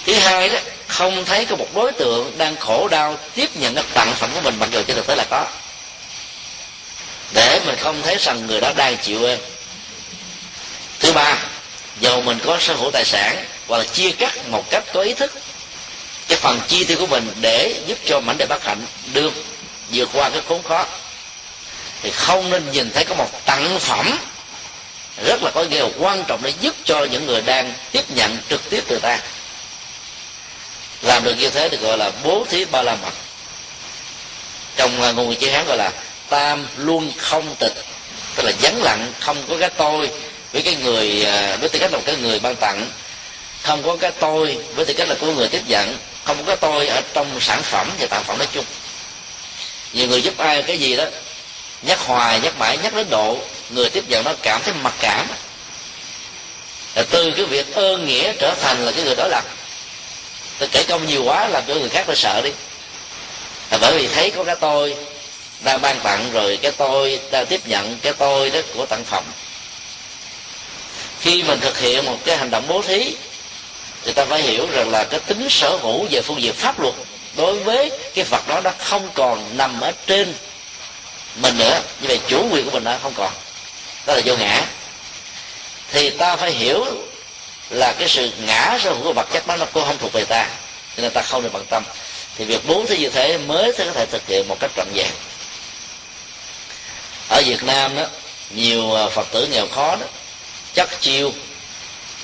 Thứ 0.07 0.15
hai 0.15 0.49
đó, 0.49 0.59
không 0.87 1.25
thấy 1.25 1.45
có 1.45 1.57
một 1.57 1.69
đối 1.75 1.93
tượng 1.93 2.39
đang 2.39 2.57
khổ 2.57 2.89
đau 2.89 3.19
tiếp 3.35 3.57
nhận 3.57 3.75
cái 3.75 3.85
tặng 3.95 4.15
phẩm 4.15 4.31
của 4.35 4.41
mình, 4.41 4.55
mặc 4.59 4.69
dù 4.73 4.83
trên 4.83 4.97
thực 4.97 5.07
tế 5.07 5.17
là 5.17 5.25
có. 5.31 5.47
Để 7.35 7.61
mình 7.67 7.77
không 7.81 8.03
thấy 8.03 8.17
rằng 8.21 8.47
người 8.47 8.61
đó 8.61 8.73
đang 8.77 8.97
chịu 8.97 9.25
ơn 9.25 9.39
thứ 10.99 11.13
ba, 11.13 11.39
dầu 12.01 12.23
mình 12.23 12.39
có 12.45 12.59
sở 12.61 12.75
hữu 12.75 12.91
tài 12.91 13.05
sản 13.05 13.45
hoặc 13.69 13.79
là 13.79 13.85
chia 13.85 14.11
cắt 14.11 14.49
một 14.49 14.71
cách 14.71 14.85
có 14.93 15.01
ý 15.01 15.15
thức, 15.15 15.33
cái 16.29 16.39
phần 16.39 16.61
chi 16.69 16.85
tiêu 16.85 16.97
của 17.01 17.07
mình 17.07 17.31
để 17.41 17.75
giúp 17.87 17.99
cho 18.07 18.21
mảnh 18.21 18.39
đề 18.39 18.47
bất 18.47 18.65
hạnh 18.65 18.87
được 19.13 19.33
vượt 19.93 20.09
qua 20.13 20.31
cái 20.31 20.41
khốn 20.49 20.63
khó. 20.63 20.87
Thì 22.03 22.11
không 22.11 22.51
nên 22.51 22.73
nhìn 22.73 22.91
thấy 22.95 23.05
có 23.05 23.15
một 23.15 23.45
tặng 23.45 23.79
phẩm 23.81 24.19
rất 25.17 25.43
là 25.43 25.51
có 25.51 25.65
điều 25.65 25.91
quan 25.99 26.25
trọng 26.29 26.41
để 26.43 26.53
giúp 26.61 26.75
cho 26.85 27.05
những 27.05 27.27
người 27.27 27.41
đang 27.41 27.75
tiếp 27.93 28.05
nhận 28.09 28.39
trực 28.51 28.71
tiếp 28.71 28.85
từ 28.89 28.99
ta. 28.99 29.19
Làm 31.03 31.25
được 31.25 31.35
như 31.39 31.51
thế 31.51 31.69
thì 31.69 31.77
gọi 31.77 31.99
là 31.99 32.11
bố 32.25 32.47
thí 32.51 32.65
ba 32.65 32.83
la 32.83 32.97
mật. 33.03 33.13
Trong 34.77 35.03
à, 35.03 35.13
ngôn 35.13 35.29
ngữ 35.29 35.35
chữ 35.35 35.51
hán 35.51 35.67
gọi 35.67 35.77
là 35.77 35.93
tam 36.29 36.67
luôn 36.77 37.13
không 37.17 37.55
tịch, 37.59 37.75
tức 38.37 38.43
là 38.43 38.53
vắng 38.61 38.83
lặng, 38.83 39.13
không 39.21 39.37
có 39.49 39.57
cái 39.61 39.71
tôi 39.71 40.11
với 40.53 40.63
cái 40.63 40.77
người 40.77 41.25
à, 41.25 41.57
với 41.57 41.69
tư 41.69 41.79
cách 41.79 41.93
là 41.93 41.99
một 41.99 42.05
cái 42.07 42.17
người 42.17 42.39
ban 42.39 42.57
tặng, 42.57 42.91
không 43.63 43.83
có 43.83 43.97
cái 43.97 44.11
tôi 44.21 44.59
với 44.75 44.85
tư 44.85 44.95
cách 44.95 45.09
là 45.09 45.15
của 45.21 45.33
người 45.33 45.49
tiếp 45.49 45.63
nhận, 45.67 45.97
không 46.25 46.37
có 46.39 46.43
cái 46.47 46.57
tôi 46.57 46.87
ở 46.87 47.03
trong 47.15 47.41
sản 47.41 47.63
phẩm 47.63 47.91
và 48.01 48.07
tặng 48.07 48.25
phẩm 48.25 48.39
nói 48.39 48.49
chung. 48.53 48.65
Nhiều 49.93 50.09
người 50.09 50.23
giúp 50.23 50.39
ai 50.39 50.63
cái 50.63 50.79
gì 50.79 50.97
đó 50.97 51.05
nhắc 51.83 52.01
hoài, 52.01 52.41
nhắc 52.41 52.59
mãi, 52.59 52.79
nhắc 52.83 52.95
đến 52.95 53.07
độ 53.11 53.39
người 53.71 53.91
tiếp 53.91 54.05
nhận 54.09 54.25
nó 54.25 54.33
cảm 54.43 54.63
thấy 54.63 54.75
mặc 54.83 54.95
cảm. 55.01 55.27
Là 56.95 57.03
từ 57.11 57.31
cái 57.31 57.45
việc 57.47 57.75
ơn 57.75 58.07
nghĩa 58.07 58.33
trở 58.39 58.55
thành 58.55 58.85
là 58.85 58.93
cái 58.93 59.05
người 59.05 59.15
đó 59.17 59.27
là 59.27 59.43
tôi 60.59 60.69
kể 60.73 60.85
công 60.89 61.07
nhiều 61.07 61.25
quá 61.25 61.49
làm 61.49 61.63
cho 61.69 61.75
người 61.75 61.89
khác 61.89 62.05
phải 62.07 62.17
sợ 62.17 62.41
đi. 62.45 62.51
Là 63.71 63.79
bởi 63.81 63.99
vì 63.99 64.09
thấy 64.09 64.31
có 64.31 64.45
cái 64.45 64.57
tôi 64.61 64.97
đang 65.61 65.81
ban 65.81 66.01
tặng 66.01 66.31
rồi, 66.33 66.59
cái 66.63 66.73
tôi 66.73 67.21
đang 67.31 67.47
tiếp 67.47 67.61
nhận, 67.67 67.99
cái 68.03 68.13
tôi 68.13 68.51
đó 68.51 68.61
của 68.75 68.87
tặng 68.87 69.05
phẩm 69.05 69.25
khi 71.23 71.43
mình 71.43 71.61
thực 71.61 71.79
hiện 71.79 72.05
một 72.05 72.19
cái 72.25 72.37
hành 72.37 72.51
động 72.51 72.65
bố 72.69 72.83
thí, 72.83 73.15
thì 74.05 74.13
ta 74.13 74.25
phải 74.25 74.43
hiểu 74.43 74.67
rằng 74.73 74.91
là 74.91 75.05
cái 75.05 75.21
tính 75.21 75.47
sở 75.51 75.77
hữu 75.77 76.07
về 76.11 76.21
phương 76.21 76.43
diện 76.43 76.55
pháp 76.55 76.81
luật 76.81 76.95
đối 77.37 77.59
với 77.59 77.91
cái 78.15 78.25
vật 78.25 78.49
đó 78.49 78.61
nó 78.61 78.73
không 78.79 79.09
còn 79.15 79.57
nằm 79.57 79.81
ở 79.81 79.93
trên 80.07 80.35
mình 81.37 81.59
nữa, 81.59 81.81
như 82.01 82.09
vậy 82.09 82.21
chủ 82.29 82.49
quyền 82.53 82.65
của 82.65 82.71
mình 82.71 82.85
đã 82.85 82.99
không 83.03 83.15
còn. 83.17 83.33
Đó 84.07 84.15
là 84.15 84.21
vô 84.25 84.37
ngã. 84.37 84.67
Thì 85.93 86.11
ta 86.11 86.37
phải 86.37 86.51
hiểu 86.51 86.85
là 87.71 87.93
cái 87.99 88.09
sự 88.09 88.31
ngã 88.39 88.79
sở 88.83 88.93
hữu 88.93 89.03
của 89.03 89.13
vật 89.13 89.29
chất 89.33 89.47
đó 89.47 89.57
nó 89.57 89.65
cũng 89.65 89.85
không 89.85 89.99
thuộc 89.99 90.13
về 90.13 90.25
ta, 90.25 90.49
cho 90.97 91.03
nên 91.03 91.13
ta 91.13 91.23
không 91.23 91.43
được 91.43 91.53
bận 91.53 91.65
tâm. 91.71 91.83
Thì 92.37 92.45
việc 92.45 92.67
bố 92.67 92.85
thí 92.89 92.97
như 92.97 93.11
thế 93.11 93.39
mới 93.39 93.73
có 93.79 93.85
thể 93.95 94.07
thực 94.07 94.23
hiện 94.29 94.49
một 94.49 94.57
cách 94.61 94.71
trọn 94.77 94.87
vẹn. 94.95 95.11
Ở 97.29 97.43
Việt 97.47 97.63
Nam 97.63 97.97
đó, 97.97 98.07
nhiều 98.51 98.95
à, 98.95 99.09
Phật 99.09 99.27
tử 99.31 99.47
nghèo 99.47 99.67
khó 99.69 99.97
đó 99.97 100.07
chắc 100.75 101.01
chiêu, 101.01 101.33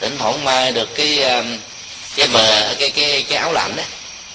thỉnh 0.00 0.16
thoảng 0.18 0.44
mai 0.44 0.72
được 0.72 0.94
cái 0.94 1.22
à, 1.22 1.42
cái 2.16 2.28
bờ, 2.28 2.74
cái 2.78 2.90
cái 2.90 3.24
cái 3.28 3.38
áo 3.38 3.52
lạnh 3.52 3.76
đó, 3.76 3.82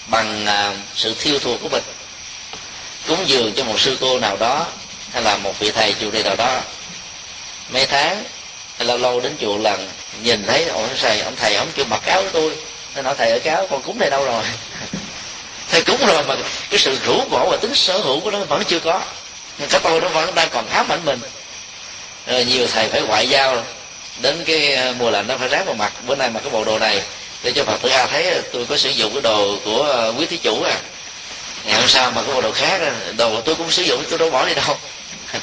bằng 0.07 0.45
à, 0.45 0.73
sự 0.95 1.15
thiêu 1.19 1.39
thuộc 1.39 1.61
của 1.61 1.69
mình 1.69 1.83
cúng 3.07 3.29
dường 3.29 3.53
cho 3.53 3.63
một 3.63 3.79
sư 3.79 3.97
cô 4.01 4.19
nào 4.19 4.37
đó, 4.37 4.65
hay 5.11 5.23
là 5.23 5.37
một 5.37 5.59
vị 5.59 5.71
thầy 5.71 5.95
chùa 6.01 6.11
đi 6.11 6.23
nào 6.23 6.35
đó. 6.35 6.61
Mấy 7.69 7.85
tháng 7.85 8.23
hay 8.77 8.87
lâu 8.87 8.97
lâu 8.97 9.19
đến 9.19 9.35
chùa 9.41 9.57
lần, 9.57 9.89
nhìn 10.23 10.45
thấy 10.47 10.65
ông 10.65 10.89
thầy 11.01 11.19
ông 11.19 11.35
thầy 11.35 11.55
ông 11.55 11.67
chưa 11.75 11.83
mặc 11.83 12.05
áo 12.05 12.21
của 12.21 12.29
tôi. 12.33 12.51
Nên 12.95 13.05
nói, 13.05 13.15
thầy 13.17 13.31
ở 13.31 13.39
cáo 13.39 13.57
con 13.57 13.69
còn 13.69 13.81
cúng 13.81 13.99
này 13.99 14.09
đâu 14.09 14.25
rồi? 14.25 14.43
Thầy 15.71 15.81
cúng 15.81 16.05
rồi 16.07 16.23
mà 16.23 16.35
cái 16.69 16.79
sự 16.79 16.97
rủ 17.05 17.21
bỏ 17.29 17.45
và 17.51 17.57
tính 17.57 17.75
sở 17.75 17.97
hữu 17.97 18.19
của 18.19 18.31
nó 18.31 18.39
vẫn 18.39 18.63
chưa 18.67 18.79
có. 18.79 19.01
Nhưng 19.57 19.69
cái 19.69 19.81
tôi 19.83 20.01
nó 20.01 20.07
vẫn 20.07 20.35
đang 20.35 20.49
còn 20.49 20.67
ám 20.67 20.91
ảnh 20.91 21.05
mình. 21.05 21.19
Rồi 22.27 22.45
nhiều 22.45 22.67
thầy 22.67 22.87
phải 22.87 23.01
ngoại 23.01 23.29
giao 23.29 23.63
đến 24.21 24.43
cái 24.45 24.73
ờ, 24.73 24.93
mùa 24.99 25.09
lạnh 25.09 25.27
nó 25.27 25.37
phải 25.37 25.47
ráng 25.47 25.65
vào 25.65 25.75
mặt. 25.75 25.93
Bữa 26.07 26.15
nay 26.15 26.29
mặc 26.29 26.39
cái 26.39 26.49
bộ 26.49 26.63
đồ 26.63 26.79
này 26.79 27.01
để 27.43 27.51
cho 27.51 27.63
phật 27.63 27.81
tử 27.81 27.89
a 27.89 28.07
thấy, 28.07 28.41
tôi 28.53 28.65
có 28.65 28.77
sử 28.77 28.89
dụng 28.89 29.13
cái 29.13 29.21
đồ 29.21 29.57
của 29.65 29.83
ờ, 29.83 30.13
quý 30.17 30.25
thí 30.25 30.37
chủ 30.37 30.63
à 30.63 30.77
ngày 31.65 31.79
hôm 31.79 31.87
sau 31.87 32.11
mà 32.11 32.21
cái 32.21 32.35
bộ 32.35 32.41
đồ 32.41 32.51
khác 32.51 32.81
đồ 33.17 33.41
tôi 33.41 33.55
cũng 33.55 33.71
sử 33.71 33.83
dụng 33.83 34.03
tôi 34.09 34.19
đâu 34.19 34.29
bỏ 34.29 34.45
đi 34.45 34.53
đâu. 34.53 34.77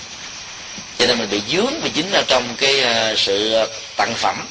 Cho 0.98 1.06
nên 1.06 1.18
mình 1.18 1.30
bị 1.30 1.42
dướng 1.52 1.80
bị 1.82 1.90
dính 1.94 2.12
ở 2.12 2.22
trong 2.26 2.56
cái 2.58 2.80
ờ, 2.80 3.14
sự 3.16 3.66
tặng 3.96 4.14
phẩm 4.14 4.46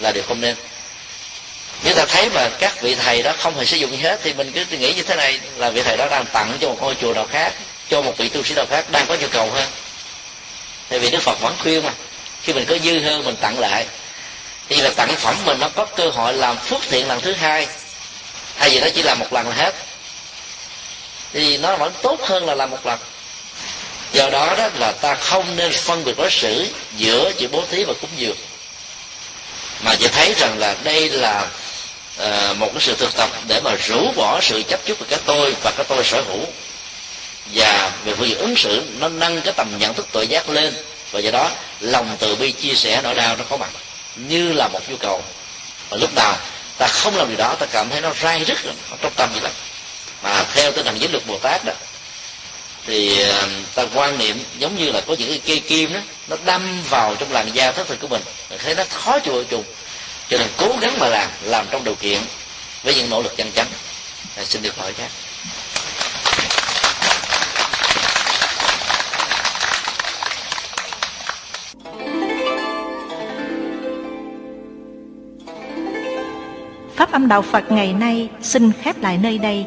là 0.00 0.12
điều 0.12 0.22
không 0.28 0.40
nên. 0.40 0.56
Nếu 1.82 1.94
ta 1.94 2.06
thấy 2.06 2.30
mà 2.30 2.48
các 2.58 2.82
vị 2.82 2.94
thầy 2.94 3.22
đó 3.22 3.32
không 3.38 3.58
hề 3.58 3.64
sử 3.64 3.76
dụng 3.76 3.90
gì 3.90 3.96
hết 3.96 4.20
thì 4.22 4.32
mình 4.32 4.52
cứ 4.52 4.76
nghĩ 4.76 4.92
như 4.92 5.02
thế 5.02 5.16
này 5.16 5.40
là 5.56 5.70
vị 5.70 5.82
thầy 5.82 5.96
đó 5.96 6.08
đang 6.10 6.24
tặng 6.26 6.58
cho 6.60 6.68
một 6.68 6.76
ngôi 6.80 6.94
chùa 7.00 7.14
nào 7.14 7.26
khác 7.30 7.52
cho 7.90 8.02
một 8.02 8.16
vị 8.16 8.28
tu 8.28 8.42
sĩ 8.42 8.54
nào 8.54 8.66
khác 8.70 8.90
đang 8.90 9.06
có 9.06 9.14
nhu 9.14 9.28
cầu 9.28 9.50
hơn. 9.50 9.68
Tại 10.88 10.98
vì 10.98 11.10
đức 11.10 11.22
phật 11.22 11.40
vẫn 11.40 11.54
khuyên 11.62 11.84
mà 11.84 11.92
khi 12.42 12.52
mình 12.52 12.64
có 12.68 12.78
dư 12.84 13.00
hơn 13.00 13.24
mình 13.24 13.36
tặng 13.36 13.58
lại. 13.58 13.86
Thì 14.68 14.76
là 14.76 14.90
tặng 14.96 15.14
phẩm 15.16 15.36
mình 15.44 15.60
nó 15.60 15.68
có 15.68 15.84
cơ 15.84 16.10
hội 16.10 16.34
làm 16.34 16.56
phước 16.56 16.80
thiện 16.88 17.08
lần 17.08 17.20
thứ 17.20 17.32
hai. 17.32 17.66
Hay 18.56 18.70
gì 18.70 18.80
đó 18.80 18.88
chỉ 18.94 19.02
làm 19.02 19.18
một 19.18 19.32
lần 19.32 19.48
là 19.48 19.54
hết 19.54 19.74
thì 21.34 21.56
nó 21.58 21.76
vẫn 21.76 21.92
tốt 22.02 22.20
hơn 22.22 22.46
là 22.46 22.54
làm 22.54 22.70
một 22.70 22.86
lần. 22.86 22.98
Do 24.12 24.30
đó 24.30 24.54
đó 24.58 24.68
là 24.78 24.92
ta 24.92 25.14
không 25.14 25.56
nên 25.56 25.72
phân 25.72 26.04
biệt 26.04 26.16
đối 26.16 26.30
xử 26.30 26.66
giữa 26.96 27.32
chữ 27.38 27.48
bố 27.48 27.64
thí 27.70 27.84
và 27.84 27.92
cúng 28.00 28.10
dường. 28.16 28.36
Mà 29.80 29.94
chỉ 29.94 30.08
thấy 30.08 30.34
rằng 30.34 30.58
là 30.58 30.76
đây 30.84 31.10
là 31.10 31.46
uh, 32.20 32.56
một 32.56 32.70
cái 32.72 32.80
sự 32.80 32.94
thực 32.98 33.16
tập 33.16 33.30
để 33.48 33.60
mà 33.60 33.74
rũ 33.86 34.12
bỏ 34.16 34.40
sự 34.42 34.62
chấp 34.62 34.80
trước 34.86 34.98
về 34.98 35.06
cái 35.10 35.18
tôi 35.24 35.54
và 35.62 35.70
cái 35.76 35.86
tôi 35.88 36.04
sở 36.04 36.22
hữu. 36.22 36.46
Và 37.54 37.92
về 38.04 38.14
phương 38.14 38.28
diện 38.28 38.38
ứng 38.38 38.56
xử 38.56 38.82
nó 38.98 39.08
nâng 39.08 39.40
cái 39.40 39.54
tầm 39.56 39.78
nhận 39.78 39.94
thức 39.94 40.06
tội 40.12 40.28
giác 40.28 40.48
lên. 40.48 40.74
Và 41.10 41.20
do 41.20 41.30
đó 41.30 41.50
lòng 41.80 42.16
từ 42.18 42.36
bi 42.36 42.52
chia 42.52 42.74
sẻ 42.74 43.00
nỗi 43.02 43.14
đau 43.14 43.36
nó 43.36 43.44
có 43.48 43.56
mặt 43.56 43.70
như 44.16 44.52
là 44.52 44.68
một 44.68 44.80
nhu 44.88 44.96
cầu. 44.96 45.24
Và 45.90 45.96
lúc 45.96 46.14
nào 46.14 46.36
ta 46.78 46.86
không 46.86 47.16
làm 47.16 47.28
điều 47.28 47.36
đó 47.36 47.54
ta 47.54 47.66
cảm 47.66 47.90
thấy 47.90 48.00
nó 48.00 48.10
rai 48.22 48.44
rứt 48.44 48.58
trong 49.02 49.12
tâm 49.16 49.30
như 49.34 49.40
vậy 49.40 49.52
mà 50.24 50.44
theo 50.54 50.72
tinh 50.72 50.84
thần 50.84 51.00
giới 51.00 51.08
luật 51.08 51.26
bồ 51.26 51.38
tát 51.38 51.64
đó 51.64 51.72
thì 52.86 53.20
ờ, 53.20 53.48
ta 53.74 53.86
quan 53.94 54.18
niệm 54.18 54.38
giống 54.58 54.76
như 54.76 54.92
là 54.92 55.00
có 55.00 55.16
những 55.18 55.28
cái 55.28 55.40
cây 55.46 55.60
kim 55.60 55.92
đó 55.92 56.00
nó 56.28 56.36
đâm 56.44 56.82
vào 56.90 57.16
trong 57.18 57.32
làn 57.32 57.54
da 57.54 57.72
thất 57.72 57.88
thực 57.88 58.00
của 58.00 58.08
mình. 58.08 58.22
Thấy 58.58 58.74
nó 58.74 58.84
khó 58.90 59.18
chịu 59.18 59.44
trùng 59.44 59.64
cho 60.28 60.38
nên 60.38 60.48
cố 60.56 60.76
gắng 60.80 60.98
mà 60.98 61.08
làm 61.08 61.30
làm 61.42 61.66
trong 61.70 61.84
điều 61.84 61.94
kiện 61.94 62.20
với 62.82 62.94
những 62.94 63.10
nỗ 63.10 63.22
lực 63.22 63.36
chân 63.36 63.50
chánh 63.54 63.66
à, 63.66 64.36
dạ, 64.36 64.44
xin 64.44 64.62
được 64.62 64.76
hỏi 64.76 64.92
khác 64.92 65.08
Pháp 76.96 77.12
âm 77.12 77.28
Đạo 77.28 77.42
Phật 77.42 77.72
ngày 77.72 77.92
nay 77.92 78.28
xin 78.42 78.72
khép 78.82 79.02
lại 79.02 79.18
nơi 79.18 79.38
đây. 79.38 79.66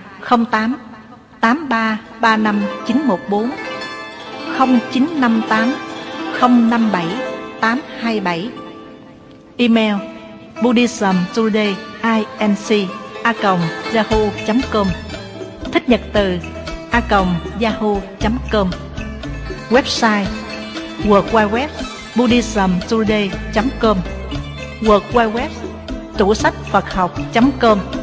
08 0.21 0.77
83 1.41 1.97
35 2.21 2.37
914 2.37 3.49
0958 4.57 5.73
057 6.39 7.31
827 7.61 8.51
Email 9.57 9.95
Buddhism 10.61 11.15
Today 11.35 11.75
inc 12.39 12.87
a 13.23 13.33
yahoo.com 13.93 14.87
Thích 15.71 15.89
nhật 15.89 16.01
từ 16.13 16.39
a 16.91 17.01
yahoo.com 17.59 18.69
Website 19.69 20.25
World 21.05 21.33
Wide 21.33 21.51
Web 21.51 21.69
buddhismtoday.com 22.15 23.97
World 24.81 25.03
Wide 25.13 25.31
Web 25.33 25.51
tủ 26.17 26.33
sách 26.33 26.53
Phật 26.71 26.93
học.com 26.93 28.00